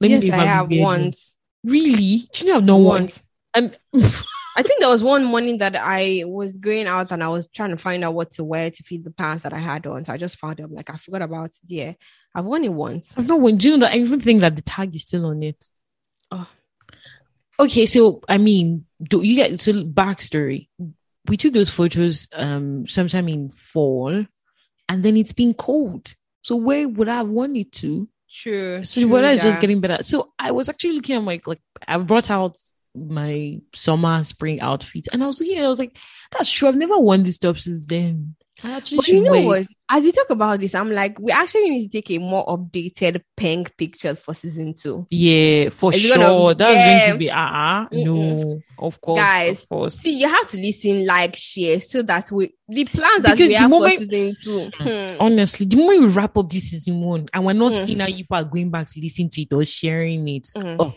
Let 0.00 0.10
yes, 0.10 0.30
I 0.30 0.44
have 0.44 0.70
once. 0.70 1.36
Really? 1.64 2.28
Do 2.32 2.44
you 2.44 2.50
know 2.52 2.56
I've 2.58 2.64
not? 2.64 2.80
Once. 2.80 3.22
And 3.54 3.76
I 4.58 4.62
think 4.64 4.80
there 4.80 4.88
was 4.88 5.04
one 5.04 5.22
morning 5.22 5.58
that 5.58 5.76
I 5.76 6.24
was 6.26 6.58
going 6.58 6.88
out 6.88 7.12
and 7.12 7.22
I 7.22 7.28
was 7.28 7.46
trying 7.46 7.70
to 7.70 7.76
find 7.76 8.02
out 8.02 8.14
what 8.14 8.32
to 8.32 8.44
wear 8.44 8.68
to 8.68 8.82
fit 8.82 9.04
the 9.04 9.12
pants 9.12 9.44
that 9.44 9.52
I 9.52 9.58
had 9.58 9.86
on. 9.86 10.04
So 10.04 10.12
I 10.12 10.16
just 10.16 10.36
found 10.36 10.56
them. 10.56 10.74
Like 10.74 10.90
I 10.90 10.96
forgot 10.96 11.22
about 11.22 11.50
it. 11.50 11.58
Yeah, 11.68 11.92
I've 12.34 12.44
worn 12.44 12.64
it 12.64 12.72
once. 12.72 13.16
I've 13.16 13.28
not 13.28 13.40
won. 13.40 13.56
Do 13.56 13.68
you 13.68 13.76
know 13.76 13.86
that 13.86 13.94
I 13.94 13.98
even 13.98 14.18
think 14.18 14.40
that 14.40 14.56
the 14.56 14.62
tag 14.62 14.96
is 14.96 15.02
still 15.02 15.26
on 15.26 15.44
it? 15.44 15.64
Oh. 16.32 16.50
Okay, 17.60 17.86
so 17.86 18.20
I 18.28 18.38
mean, 18.38 18.84
do 19.00 19.22
you 19.22 19.36
get 19.36 19.60
so 19.60 19.84
backstory? 19.84 20.66
We 21.28 21.36
took 21.36 21.54
those 21.54 21.70
photos 21.70 22.26
um 22.34 22.84
sometime 22.88 23.28
in 23.28 23.50
fall, 23.50 24.26
and 24.88 25.02
then 25.04 25.16
it's 25.16 25.32
been 25.32 25.54
cold. 25.54 26.16
So 26.42 26.56
where 26.56 26.88
would 26.88 27.08
I 27.08 27.18
have 27.18 27.28
worn 27.28 27.54
it 27.54 27.70
to? 27.74 28.08
True. 28.28 28.82
So 28.82 29.02
true 29.02 29.10
weather 29.10 29.28
is 29.28 29.40
just 29.44 29.60
getting 29.60 29.80
better. 29.80 30.02
So 30.02 30.32
I 30.36 30.50
was 30.50 30.68
actually 30.68 30.94
looking 30.94 31.14
at 31.14 31.22
my 31.22 31.40
like 31.46 31.60
I 31.86 31.96
brought 31.98 32.28
out 32.28 32.56
my 32.94 33.60
summer 33.74 34.22
spring 34.24 34.60
outfit, 34.60 35.08
and 35.12 35.22
I 35.22 35.26
was 35.26 35.40
looking. 35.40 35.62
I 35.62 35.68
was 35.68 35.78
like, 35.78 35.96
"That's 36.32 36.50
true. 36.50 36.68
I've 36.68 36.76
never 36.76 36.98
worn 36.98 37.22
this 37.22 37.38
top 37.38 37.58
since 37.58 37.86
then." 37.86 38.34
I 38.64 38.72
actually 38.72 38.96
But 38.96 39.06
you 39.06 39.20
know 39.22 39.30
wear 39.30 39.40
it. 39.40 39.46
what? 39.46 39.66
As 39.88 40.04
you 40.04 40.10
talk 40.10 40.30
about 40.30 40.58
this, 40.58 40.74
I'm 40.74 40.90
like, 40.90 41.16
we 41.20 41.30
actually 41.30 41.70
need 41.70 41.82
to 41.84 41.88
take 42.02 42.10
a 42.10 42.18
more 42.18 42.44
updated 42.44 43.22
pink 43.36 43.76
picture 43.76 44.16
for 44.16 44.34
season 44.34 44.74
two. 44.74 45.06
Yeah, 45.10 45.68
for 45.68 45.90
It's 45.92 46.00
sure. 46.00 46.16
gonna- 46.16 46.54
That's 46.56 46.74
yeah. 46.74 46.98
going 47.06 47.12
to 47.12 47.18
be 47.18 47.30
uh 47.30 47.36
uh 47.38 47.86
No, 47.92 48.58
of 48.80 49.00
course. 49.00 49.20
Guys, 49.20 49.62
of 49.62 49.68
course. 49.68 49.94
See, 49.94 50.18
you 50.18 50.28
have 50.28 50.48
to 50.50 50.56
listen, 50.58 51.06
like, 51.06 51.36
share, 51.36 51.78
so 51.80 52.02
that 52.02 52.32
we 52.32 52.52
the 52.68 52.84
plans 52.86 53.22
that 53.22 53.36
Because 53.36 53.48
we 53.48 53.54
have 53.54 53.70
moment- 53.70 53.94
for 54.00 54.06
season 54.08 54.34
two. 54.42 54.70
Hmm. 54.76 55.16
Honestly, 55.20 55.64
the 55.64 55.76
moment 55.76 56.00
we 56.00 56.08
wrap 56.08 56.36
up 56.36 56.50
this 56.50 56.70
season 56.70 57.00
one 57.00 57.26
and 57.32 57.44
we're 57.46 57.52
not 57.52 57.70
Mm. 57.70 57.84
seeing 57.86 58.00
how 58.00 58.08
you 58.08 58.16
people 58.24 58.38
are 58.38 58.44
going 58.44 58.70
back 58.70 58.90
to 58.90 59.00
listen 59.00 59.28
to 59.30 59.40
it 59.42 59.52
or 59.52 59.64
sharing 59.64 60.26
it, 60.26 60.48
Mm. 60.56 60.76
oh, 60.80 60.94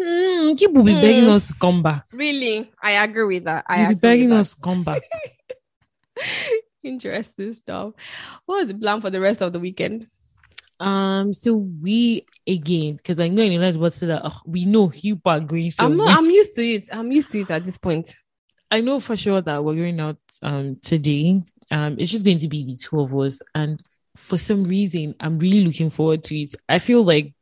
mm, 0.00 0.58
people 0.58 0.74
will 0.76 0.84
be 0.84 0.92
Mm. 0.92 1.02
begging 1.02 1.28
us 1.28 1.48
to 1.48 1.54
come 1.54 1.82
back. 1.82 2.04
Really, 2.12 2.70
I 2.82 2.92
agree 2.92 3.24
with 3.36 3.44
that. 3.44 3.64
I 3.68 3.80
You'll 3.80 3.88
be 3.90 3.94
begging 3.94 4.32
us 4.32 4.54
to 4.54 4.60
come 4.60 4.82
back. 4.84 5.02
Interesting 6.82 7.52
stuff. 7.54 7.94
What 8.46 8.56
was 8.58 8.66
the 8.68 8.74
plan 8.74 9.00
for 9.00 9.10
the 9.10 9.20
rest 9.20 9.40
of 9.40 9.52
the 9.52 9.60
weekend? 9.60 10.06
um, 10.80 11.32
so 11.32 11.54
we 11.54 12.26
again, 12.46 12.96
because 12.96 13.20
I 13.20 13.28
know 13.28 13.42
in 13.42 13.60
the 13.60 13.78
what's 13.78 14.00
that 14.00 14.22
oh, 14.24 14.40
we 14.44 14.64
know 14.64 14.92
you 14.94 15.20
are 15.24 15.40
going 15.40 15.72
I'm 15.78 15.96
not, 15.96 16.18
I'm 16.18 16.26
used 16.26 16.56
to 16.56 16.62
it. 16.62 16.88
I'm 16.92 17.10
used 17.12 17.30
to 17.32 17.40
it 17.40 17.50
at 17.50 17.64
this 17.64 17.78
point. 17.78 18.14
I 18.70 18.80
know 18.80 18.98
for 19.00 19.16
sure 19.16 19.40
that 19.40 19.64
we're 19.64 19.76
going 19.76 20.00
out 20.00 20.18
um 20.42 20.76
today. 20.82 21.42
Um, 21.70 21.96
it's 21.98 22.10
just 22.10 22.24
going 22.24 22.38
to 22.38 22.48
be 22.48 22.64
the 22.66 22.76
two 22.76 23.00
of 23.00 23.14
us, 23.14 23.40
and 23.54 23.80
for 24.16 24.36
some 24.36 24.64
reason, 24.64 25.14
I'm 25.20 25.38
really 25.38 25.64
looking 25.64 25.90
forward 25.90 26.22
to 26.24 26.36
it. 26.36 26.54
I 26.68 26.78
feel 26.78 27.02
like 27.02 27.32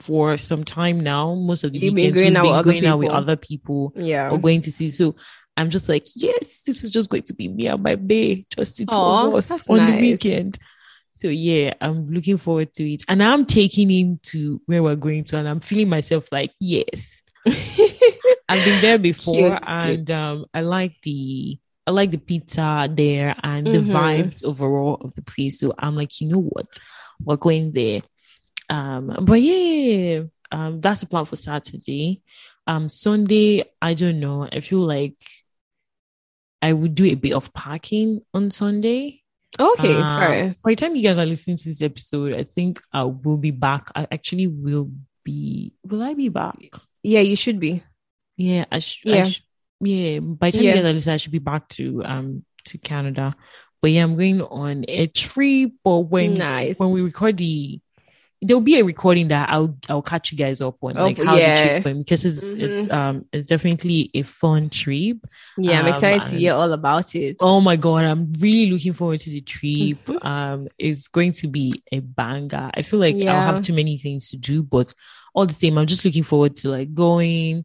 for 0.00 0.36
some 0.38 0.64
time 0.64 1.00
now, 1.00 1.34
most 1.34 1.64
of 1.64 1.72
the 1.72 1.78
You've 1.78 1.94
been 1.94 2.12
weekends 2.14 2.20
going 2.20 2.32
we've 2.32 2.36
out 2.36 2.42
been 2.42 2.50
with 2.52 2.58
other 2.58 2.72
going 2.72 2.86
out 2.86 2.98
with 2.98 3.08
people. 3.08 3.16
other 3.16 3.36
people 3.36 3.92
Yeah. 3.96 4.30
or 4.30 4.38
going 4.38 4.60
to 4.62 4.72
see. 4.72 4.88
So 4.88 5.16
I'm 5.56 5.70
just 5.70 5.88
like, 5.88 6.06
yes, 6.16 6.62
this 6.62 6.84
is 6.84 6.90
just 6.90 7.10
going 7.10 7.24
to 7.24 7.34
be 7.34 7.48
me 7.48 7.66
and 7.66 7.82
my 7.82 7.96
bae, 7.96 8.44
just 8.50 8.76
the 8.78 8.86
two 8.86 8.96
of 8.96 9.34
us 9.34 9.68
on 9.68 9.76
nice. 9.78 9.94
the 9.94 10.00
weekend. 10.00 10.58
So 11.14 11.28
yeah, 11.28 11.74
I'm 11.82 12.08
looking 12.10 12.38
forward 12.38 12.72
to 12.74 12.92
it, 12.94 13.02
and 13.06 13.22
I'm 13.22 13.44
taking 13.44 13.90
him 13.90 14.20
to 14.32 14.62
where 14.64 14.82
we're 14.82 14.96
going 14.96 15.24
to, 15.24 15.38
and 15.38 15.46
I'm 15.46 15.60
feeling 15.60 15.90
myself 15.90 16.32
like, 16.32 16.52
yes, 16.58 17.22
I've 18.48 18.64
been 18.64 18.80
there 18.80 18.98
before, 18.98 19.34
Cute, 19.34 19.68
and 19.68 20.06
cute. 20.06 20.16
um, 20.16 20.46
I 20.54 20.62
like 20.62 20.96
the 21.02 21.58
I 21.86 21.90
like 21.92 22.10
the 22.10 22.18
pizza 22.18 22.88
there 22.92 23.34
and 23.42 23.66
the 23.66 23.80
Mhm. 23.80 23.90
vibes 23.92 24.44
overall 24.44 24.94
of 25.02 25.14
the 25.14 25.22
place. 25.22 25.58
So 25.58 25.74
I'm 25.78 25.96
like, 25.96 26.20
you 26.20 26.28
know 26.28 26.40
what, 26.40 26.68
we're 27.22 27.36
going 27.36 27.72
there. 27.72 28.00
Um, 28.70 29.16
but 29.22 29.40
yeah, 29.40 30.20
um, 30.52 30.80
that's 30.80 31.00
the 31.00 31.06
plan 31.06 31.24
for 31.26 31.36
Saturday. 31.36 32.22
Um, 32.66 32.88
Sunday, 32.88 33.64
I 33.82 33.94
don't 33.94 34.20
know. 34.20 34.48
I 34.50 34.60
feel 34.60 34.78
like 34.78 35.16
I 36.62 36.72
would 36.72 36.94
do 36.94 37.04
a 37.06 37.14
bit 37.14 37.32
of 37.32 37.52
parking 37.52 38.20
on 38.34 38.50
Sunday. 38.50 39.22
Okay, 39.58 39.96
Uh, 39.96 40.18
fair. 40.18 40.54
By 40.62 40.70
the 40.72 40.76
time 40.76 40.94
you 40.96 41.02
guys 41.02 41.18
are 41.18 41.26
listening 41.26 41.56
to 41.56 41.68
this 41.68 41.82
episode, 41.82 42.32
I 42.34 42.44
think 42.44 42.80
I 42.92 43.04
will 43.04 43.36
be 43.38 43.50
back. 43.50 43.90
I 43.94 44.06
actually 44.12 44.46
will 44.46 44.90
be. 45.24 45.72
Will 45.84 46.02
I 46.02 46.14
be 46.14 46.28
back? 46.28 46.56
Yeah, 47.02 47.20
you 47.20 47.34
should 47.36 47.58
be. 47.58 47.82
Yeah, 48.36 48.66
I 48.70 48.78
should. 48.78 49.10
Yeah, 49.10 49.24
sh- 49.24 49.42
yeah. 49.80 50.20
By 50.20 50.50
the 50.50 50.58
time 50.58 50.64
Yeah. 50.64 50.70
you 50.70 50.82
guys 50.82 50.90
are 50.90 50.92
listening, 50.92 51.14
I 51.14 51.16
should 51.16 51.32
be 51.32 51.38
back 51.40 51.68
to 51.70 52.04
um 52.04 52.44
to 52.66 52.78
Canada. 52.78 53.34
But 53.82 53.90
yeah, 53.90 54.02
I'm 54.04 54.14
going 54.16 54.42
on 54.42 54.84
a 54.86 55.06
trip. 55.08 55.72
But 55.82 55.98
when 56.00 56.34
Nice. 56.34 56.78
when 56.78 56.90
we 56.90 57.00
record 57.00 57.38
the, 57.38 57.80
there'll 58.42 58.60
be 58.62 58.78
a 58.80 58.84
recording 58.84 59.28
that 59.28 59.50
I'll 59.50 59.76
I'll 59.88 60.00
catch 60.02 60.32
you 60.32 60.38
guys 60.38 60.60
up 60.60 60.76
on 60.82 60.96
Oh, 60.96 61.04
like 61.08 61.18
how 61.18 61.36
yeah. 61.36 61.54
the 61.64 61.70
trip 61.70 61.84
went 61.84 61.98
because 61.98 62.24
it's 62.24 62.42
it's 62.42 62.88
Mhm. 62.88 62.92
um 62.94 63.24
it's 63.32 63.48
definitely 63.48 64.10
a 64.14 64.22
fun 64.22 64.70
trip. 64.70 65.18
Yeah, 65.58 65.80
I'm 65.80 65.86
Um, 65.86 65.92
excited 65.94 66.30
to 66.30 66.36
hear 66.38 66.54
all 66.54 66.72
about 66.72 67.14
it. 67.14 67.36
Oh 67.40 67.60
my 67.60 67.76
god, 67.76 68.04
I'm 68.06 68.32
really 68.40 68.70
looking 68.72 68.94
forward 68.94 69.20
to 69.20 69.30
the 69.30 69.40
trip. 69.42 69.98
Um, 70.24 70.68
it's 70.78 71.08
going 71.08 71.32
to 71.32 71.48
be 71.48 71.82
a 71.92 72.00
banger. 72.00 72.70
I 72.74 72.82
feel 72.82 72.98
like 73.00 73.16
I'll 73.16 73.52
have 73.54 73.62
too 73.62 73.72
many 73.74 73.98
things 73.98 74.30
to 74.30 74.36
do, 74.36 74.62
but 74.62 74.92
all 75.34 75.46
the 75.46 75.54
same, 75.54 75.76
I'm 75.78 75.86
just 75.86 76.04
looking 76.04 76.24
forward 76.24 76.56
to 76.56 76.68
like 76.70 76.94
going. 76.94 77.64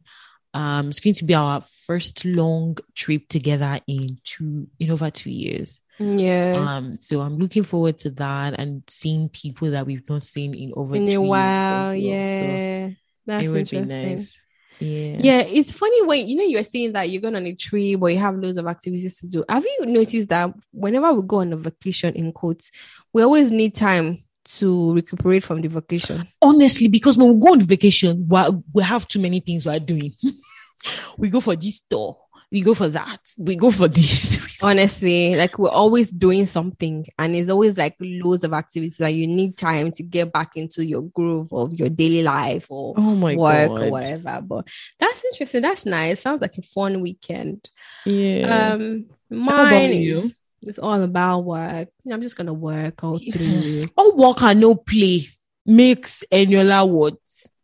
Um, 0.54 0.88
it's 0.88 1.00
going 1.00 1.14
to 1.14 1.24
be 1.24 1.34
our 1.34 1.60
first 1.86 2.24
long 2.24 2.76
trip 2.94 3.28
together 3.28 3.78
in 3.86 4.18
two 4.24 4.68
in 4.78 4.90
over 4.90 5.10
two 5.10 5.30
years. 5.30 5.80
Yeah. 5.98 6.56
Um, 6.58 6.96
so 6.96 7.20
I'm 7.20 7.38
looking 7.38 7.62
forward 7.62 7.98
to 8.00 8.10
that 8.10 8.58
and 8.58 8.82
seeing 8.88 9.28
people 9.28 9.70
that 9.70 9.86
we've 9.86 10.08
not 10.08 10.22
seen 10.22 10.54
in 10.54 10.72
over 10.76 10.96
in 10.96 11.08
a 11.08 11.18
while, 11.18 11.86
well. 11.86 11.94
yeah. 11.94 12.88
So 12.88 12.94
That's 13.26 13.44
it 13.44 13.48
would 13.48 13.70
be 13.70 13.80
nice. 13.80 14.38
Yeah. 14.78 15.16
Yeah, 15.18 15.38
it's 15.40 15.72
funny 15.72 16.02
when 16.02 16.28
you 16.28 16.36
know 16.36 16.44
you're 16.44 16.62
saying 16.62 16.92
that 16.92 17.08
you're 17.08 17.22
going 17.22 17.36
on 17.36 17.46
a 17.46 17.54
trip 17.54 18.02
or 18.02 18.10
you 18.10 18.18
have 18.18 18.36
loads 18.36 18.58
of 18.58 18.66
activities 18.66 19.18
to 19.20 19.28
do. 19.28 19.44
Have 19.48 19.64
you 19.64 19.86
noticed 19.86 20.28
that 20.28 20.52
whenever 20.70 21.14
we 21.14 21.22
go 21.22 21.40
on 21.40 21.52
a 21.52 21.56
vacation 21.56 22.14
in 22.14 22.32
quotes, 22.32 22.70
we 23.12 23.22
always 23.22 23.50
need 23.50 23.74
time 23.74 24.22
to 24.44 24.94
recuperate 24.94 25.44
from 25.44 25.62
the 25.62 25.68
vacation? 25.68 26.26
honestly, 26.42 26.88
because 26.88 27.16
when 27.16 27.34
we 27.34 27.40
go 27.40 27.52
on 27.52 27.62
vacation, 27.62 28.26
we 28.28 28.40
we 28.74 28.82
have 28.82 29.08
too 29.08 29.18
many 29.18 29.40
things 29.40 29.64
we're 29.64 29.78
doing. 29.78 30.14
we 31.16 31.30
go 31.30 31.40
for 31.40 31.56
this 31.56 31.76
store, 31.76 32.18
we 32.52 32.60
go 32.60 32.74
for 32.74 32.88
that, 32.88 33.18
we 33.36 33.56
go 33.56 33.70
for 33.70 33.88
this. 33.88 34.36
Honestly, 34.62 35.34
like 35.34 35.58
we're 35.58 35.68
always 35.68 36.10
doing 36.10 36.46
something, 36.46 37.06
and 37.18 37.36
it's 37.36 37.50
always 37.50 37.76
like 37.76 37.96
loads 38.00 38.44
of 38.44 38.54
activities 38.54 38.96
that 38.98 39.14
you 39.14 39.26
need 39.26 39.56
time 39.56 39.92
to 39.92 40.02
get 40.02 40.32
back 40.32 40.56
into 40.56 40.84
your 40.84 41.02
groove 41.02 41.52
of 41.52 41.74
your 41.74 41.90
daily 41.90 42.22
life 42.22 42.66
or 42.70 42.94
oh 42.96 43.14
my 43.14 43.34
work 43.34 43.68
god! 43.68 43.82
or 43.82 43.90
whatever. 43.90 44.40
But 44.42 44.68
that's 44.98 45.24
interesting. 45.24 45.62
That's 45.62 45.84
nice. 45.84 46.20
Sounds 46.20 46.40
like 46.40 46.56
a 46.56 46.62
fun 46.62 47.00
weekend. 47.02 47.68
Yeah. 48.06 48.72
Um, 48.72 49.06
mine 49.28 49.92
is 49.92 50.34
it's 50.62 50.78
all 50.78 51.02
about 51.02 51.40
work. 51.40 51.88
You 52.04 52.10
know, 52.10 52.16
I'm 52.16 52.22
just 52.22 52.36
gonna 52.36 52.52
work 52.52 53.02
all 53.04 53.18
through. 53.18 53.84
All 53.96 54.16
work 54.16 54.42
and 54.42 54.60
no 54.60 54.74
play 54.74 55.28
makes 55.64 56.24
Eniola 56.32 56.88
what? 56.88 57.16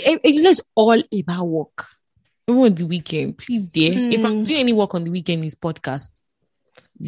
it, 0.02 0.22
it's 0.24 0.62
all 0.74 1.02
about 1.20 1.46
work. 1.46 1.86
Even 2.48 2.62
on 2.62 2.76
the 2.76 2.86
weekend, 2.86 3.38
please, 3.38 3.68
dear. 3.68 3.94
If 3.96 4.24
I'm 4.26 4.44
Mm. 4.44 4.48
doing 4.48 4.60
any 4.60 4.74
work 4.74 4.94
on 4.96 5.04
the 5.04 5.12
weekend, 5.12 5.46
it's 5.46 5.56
podcast. 5.56 6.22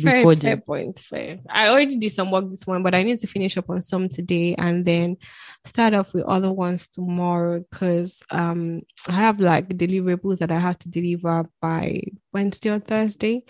fair, 0.02 0.18
Recording. 0.18 0.42
fair 0.42 0.58
point. 0.58 1.00
Fair. 1.00 1.40
I 1.50 1.70
already 1.70 1.98
did 1.98 2.12
some 2.12 2.30
work 2.32 2.50
this 2.50 2.66
morning, 2.68 2.84
but 2.84 2.94
I 2.96 3.04
need 3.04 3.20
to 3.20 3.28
finish 3.28 3.56
up 3.58 3.70
on 3.70 3.82
some 3.82 4.10
today 4.10 4.54
and 4.56 4.84
then 4.86 5.18
start 5.66 5.94
off 5.94 6.14
with 6.14 6.26
other 6.26 6.52
ones 6.52 6.88
tomorrow 6.88 7.64
because 7.72 8.22
um 8.32 8.82
I 9.08 9.14
have 9.14 9.40
like 9.40 9.70
deliverables 9.70 10.40
that 10.40 10.52
I 10.52 10.60
have 10.60 10.78
to 10.80 10.90
deliver 10.90 11.50
by 11.62 12.02
Wednesday 12.34 12.70
or 12.70 12.80
Thursday. 12.80 13.44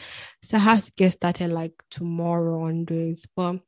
So 0.43 0.58
I 0.58 0.62
have 0.62 0.86
to 0.86 0.91
get 0.91 1.14
started 1.14 1.51
like 1.51 1.74
tomorrow 1.89 2.64
on 2.66 2.86
those. 2.86 3.26
But 3.36 3.60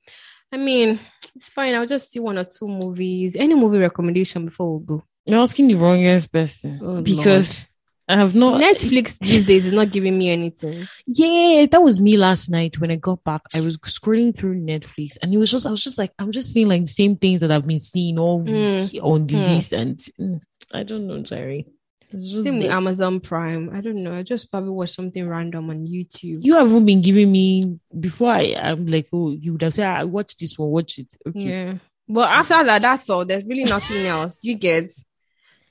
I 0.52 0.58
mean, 0.58 1.00
it's 1.36 1.50
fine. 1.50 1.76
I'll 1.76 1.86
just 1.86 2.12
see 2.12 2.20
one 2.20 2.38
or 2.38 2.43
two 2.43 2.68
movies. 2.68 3.36
Any 3.36 3.54
movie 3.56 3.78
recommendation 3.78 4.45
before 4.45 4.78
we 4.80 4.86
go? 4.86 5.04
You're 5.26 5.39
asking 5.41 5.68
the 5.68 5.76
wrongest 5.76 6.32
person 6.32 6.80
Oh, 6.82 7.02
because 7.02 7.68
I 8.08 8.16
have 8.16 8.34
not. 8.34 8.60
Netflix 8.60 9.18
these 9.20 9.45
days 9.45 9.68
is 9.68 9.74
not 9.74 9.91
giving 9.91 10.18
me 10.18 10.32
anything. 10.32 10.88
Yeah, 11.06 11.68
that 11.70 11.82
was 11.84 12.00
me 12.00 12.18
last 12.18 12.50
night 12.50 12.80
when 12.80 12.89
I 12.89 12.95
got 12.95 13.24
back. 13.24 13.41
I 13.54 13.62
was 13.62 13.78
scrolling 13.78 14.36
through 14.36 14.56
Netflix 14.56 15.18
and 15.22 15.32
it 15.34 15.38
was 15.38 15.52
just, 15.52 15.68
I 15.68 15.70
was 15.72 15.84
just 15.84 16.00
like, 16.00 16.12
I'm 16.18 16.32
just 16.32 16.52
seeing 16.52 16.68
like 16.68 16.82
the 16.82 16.88
same 16.88 17.16
things 17.16 17.41
that 17.41 17.52
I've 17.52 17.68
been 17.68 17.80
seeing 17.80 18.18
all 18.18 18.41
Mm. 18.41 18.91
week 18.91 19.04
on 19.04 19.28
the 19.28 19.36
Mm. 19.36 19.56
list. 19.56 19.74
And 19.74 19.97
mm, 20.20 20.41
I 20.74 20.82
don't 20.84 21.06
know, 21.06 21.22
Jerry. 21.22 21.68
Same 22.12 22.60
with. 22.60 22.72
Amazon 22.72 23.20
Prime. 23.20 23.70
I 23.74 23.82
don't 23.82 24.03
know. 24.03 24.16
I 24.16 24.24
just 24.24 24.49
probably 24.51 24.72
watched 24.72 24.95
something 24.95 25.28
random 25.28 25.70
on 25.70 25.86
YouTube. 25.88 26.39
You 26.43 26.55
haven't 26.55 26.86
been 26.86 27.01
giving 27.01 27.32
me 27.32 27.80
before. 27.99 28.32
I, 28.32 28.55
I'm 28.60 28.88
like, 28.88 29.07
oh, 29.14 29.32
you 29.32 29.53
would 29.53 29.62
have 29.62 29.74
said, 29.74 29.88
I 29.88 30.03
watch 30.05 30.36
this 30.38 30.57
one, 30.57 30.70
watch 30.70 30.97
it. 30.99 31.14
Okay. 31.28 31.39
Yeah. 31.49 31.74
But 32.07 32.30
after 32.30 32.64
that, 32.64 32.82
that's 32.82 33.10
all. 33.10 33.24
There's 33.26 33.45
really 33.45 33.66
nothing 33.66 34.05
else. 34.07 34.36
You 34.41 34.55
get 34.55 34.91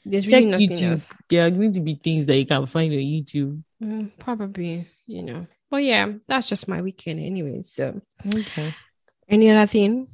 there's 0.05 0.24
Check 0.24 0.32
really 0.32 0.47
nothing 0.51 0.70
YouTube. 0.70 0.91
else. 0.93 1.07
There 1.28 1.45
are 1.47 1.51
going 1.51 1.72
to 1.72 1.80
be 1.80 1.95
things 1.97 2.26
that 2.26 2.36
you 2.39 2.47
can 2.47 2.64
find 2.66 2.93
on 2.93 2.99
YouTube. 2.99 3.62
Mm, 3.82 4.12
probably, 4.18 4.86
you 5.07 5.22
know. 5.22 5.47
But 5.70 5.78
yeah, 5.78 6.12
that's 6.26 6.49
just 6.49 6.68
my 6.68 6.80
weekend 6.80 7.20
anyway. 7.20 7.62
So 7.62 8.01
Okay. 8.26 8.74
any 9.28 9.51
other 9.51 9.66
thing? 9.66 10.07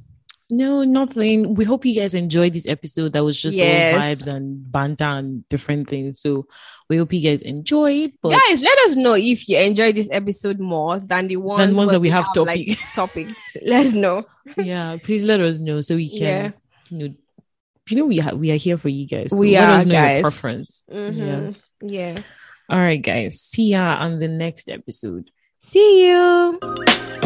No, 0.49 0.83
nothing. 0.83 1.55
We 1.55 1.65
hope 1.65 1.85
you 1.85 1.95
guys 1.99 2.13
enjoyed 2.13 2.53
this 2.53 2.67
episode. 2.67 3.13
That 3.13 3.23
was 3.23 3.41
just 3.41 3.57
Yes. 3.57 3.95
all 3.95 4.01
vibes 4.01 4.27
and 4.31 4.71
banter 4.71 5.03
and 5.05 5.47
different 5.49 5.89
things. 5.89 6.21
So 6.21 6.45
we 6.87 6.97
hope 6.97 7.13
you 7.13 7.21
guys 7.21 7.41
enjoy 7.41 7.93
it. 7.93 8.13
But 8.21 8.37
Guys, 8.37 8.61
let 8.61 8.77
us 8.85 8.95
know 8.95 9.13
if 9.13 9.49
you 9.49 9.57
enjoyed 9.57 9.95
this 9.95 10.09
episode 10.11 10.59
more 10.59 10.99
than 10.99 11.27
the 11.29 11.37
ones, 11.37 11.73
ones 11.73 11.89
that 11.91 11.99
we 11.99 12.09
have 12.09 12.27
like 12.35 12.77
topics. 12.93 13.57
Let's 13.65 13.93
know. 13.93 14.23
yeah, 14.57 14.97
please 15.01 15.23
let 15.25 15.39
us 15.39 15.57
know 15.59 15.81
so 15.81 15.95
we 15.95 16.09
can, 16.09 16.19
Yeah. 16.21 16.51
you 16.91 16.97
know, 17.09 17.15
you 17.89 17.97
know 17.97 18.05
we 18.05 18.17
ha- 18.19 18.35
we 18.35 18.51
are 18.51 18.55
here 18.57 18.77
for 18.77 18.89
you 18.89 19.07
guys. 19.07 19.29
So 19.31 19.37
We 19.37 19.53
let 19.57 19.63
are, 19.69 19.75
us 19.77 19.85
know 19.87 19.93
guys. 19.93 20.21
your 20.21 20.29
preference. 20.31 20.83
Yeah. 20.87 20.97
Mhm. 21.09 21.55
yeah. 21.81 22.19
All 22.69 22.79
right, 22.79 23.01
guys. 23.01 23.41
See 23.41 23.71
ya 23.71 23.97
on 23.99 24.19
the 24.19 24.27
next 24.27 24.69
episode. 24.69 25.31
See 25.59 26.05
you. 26.07 27.24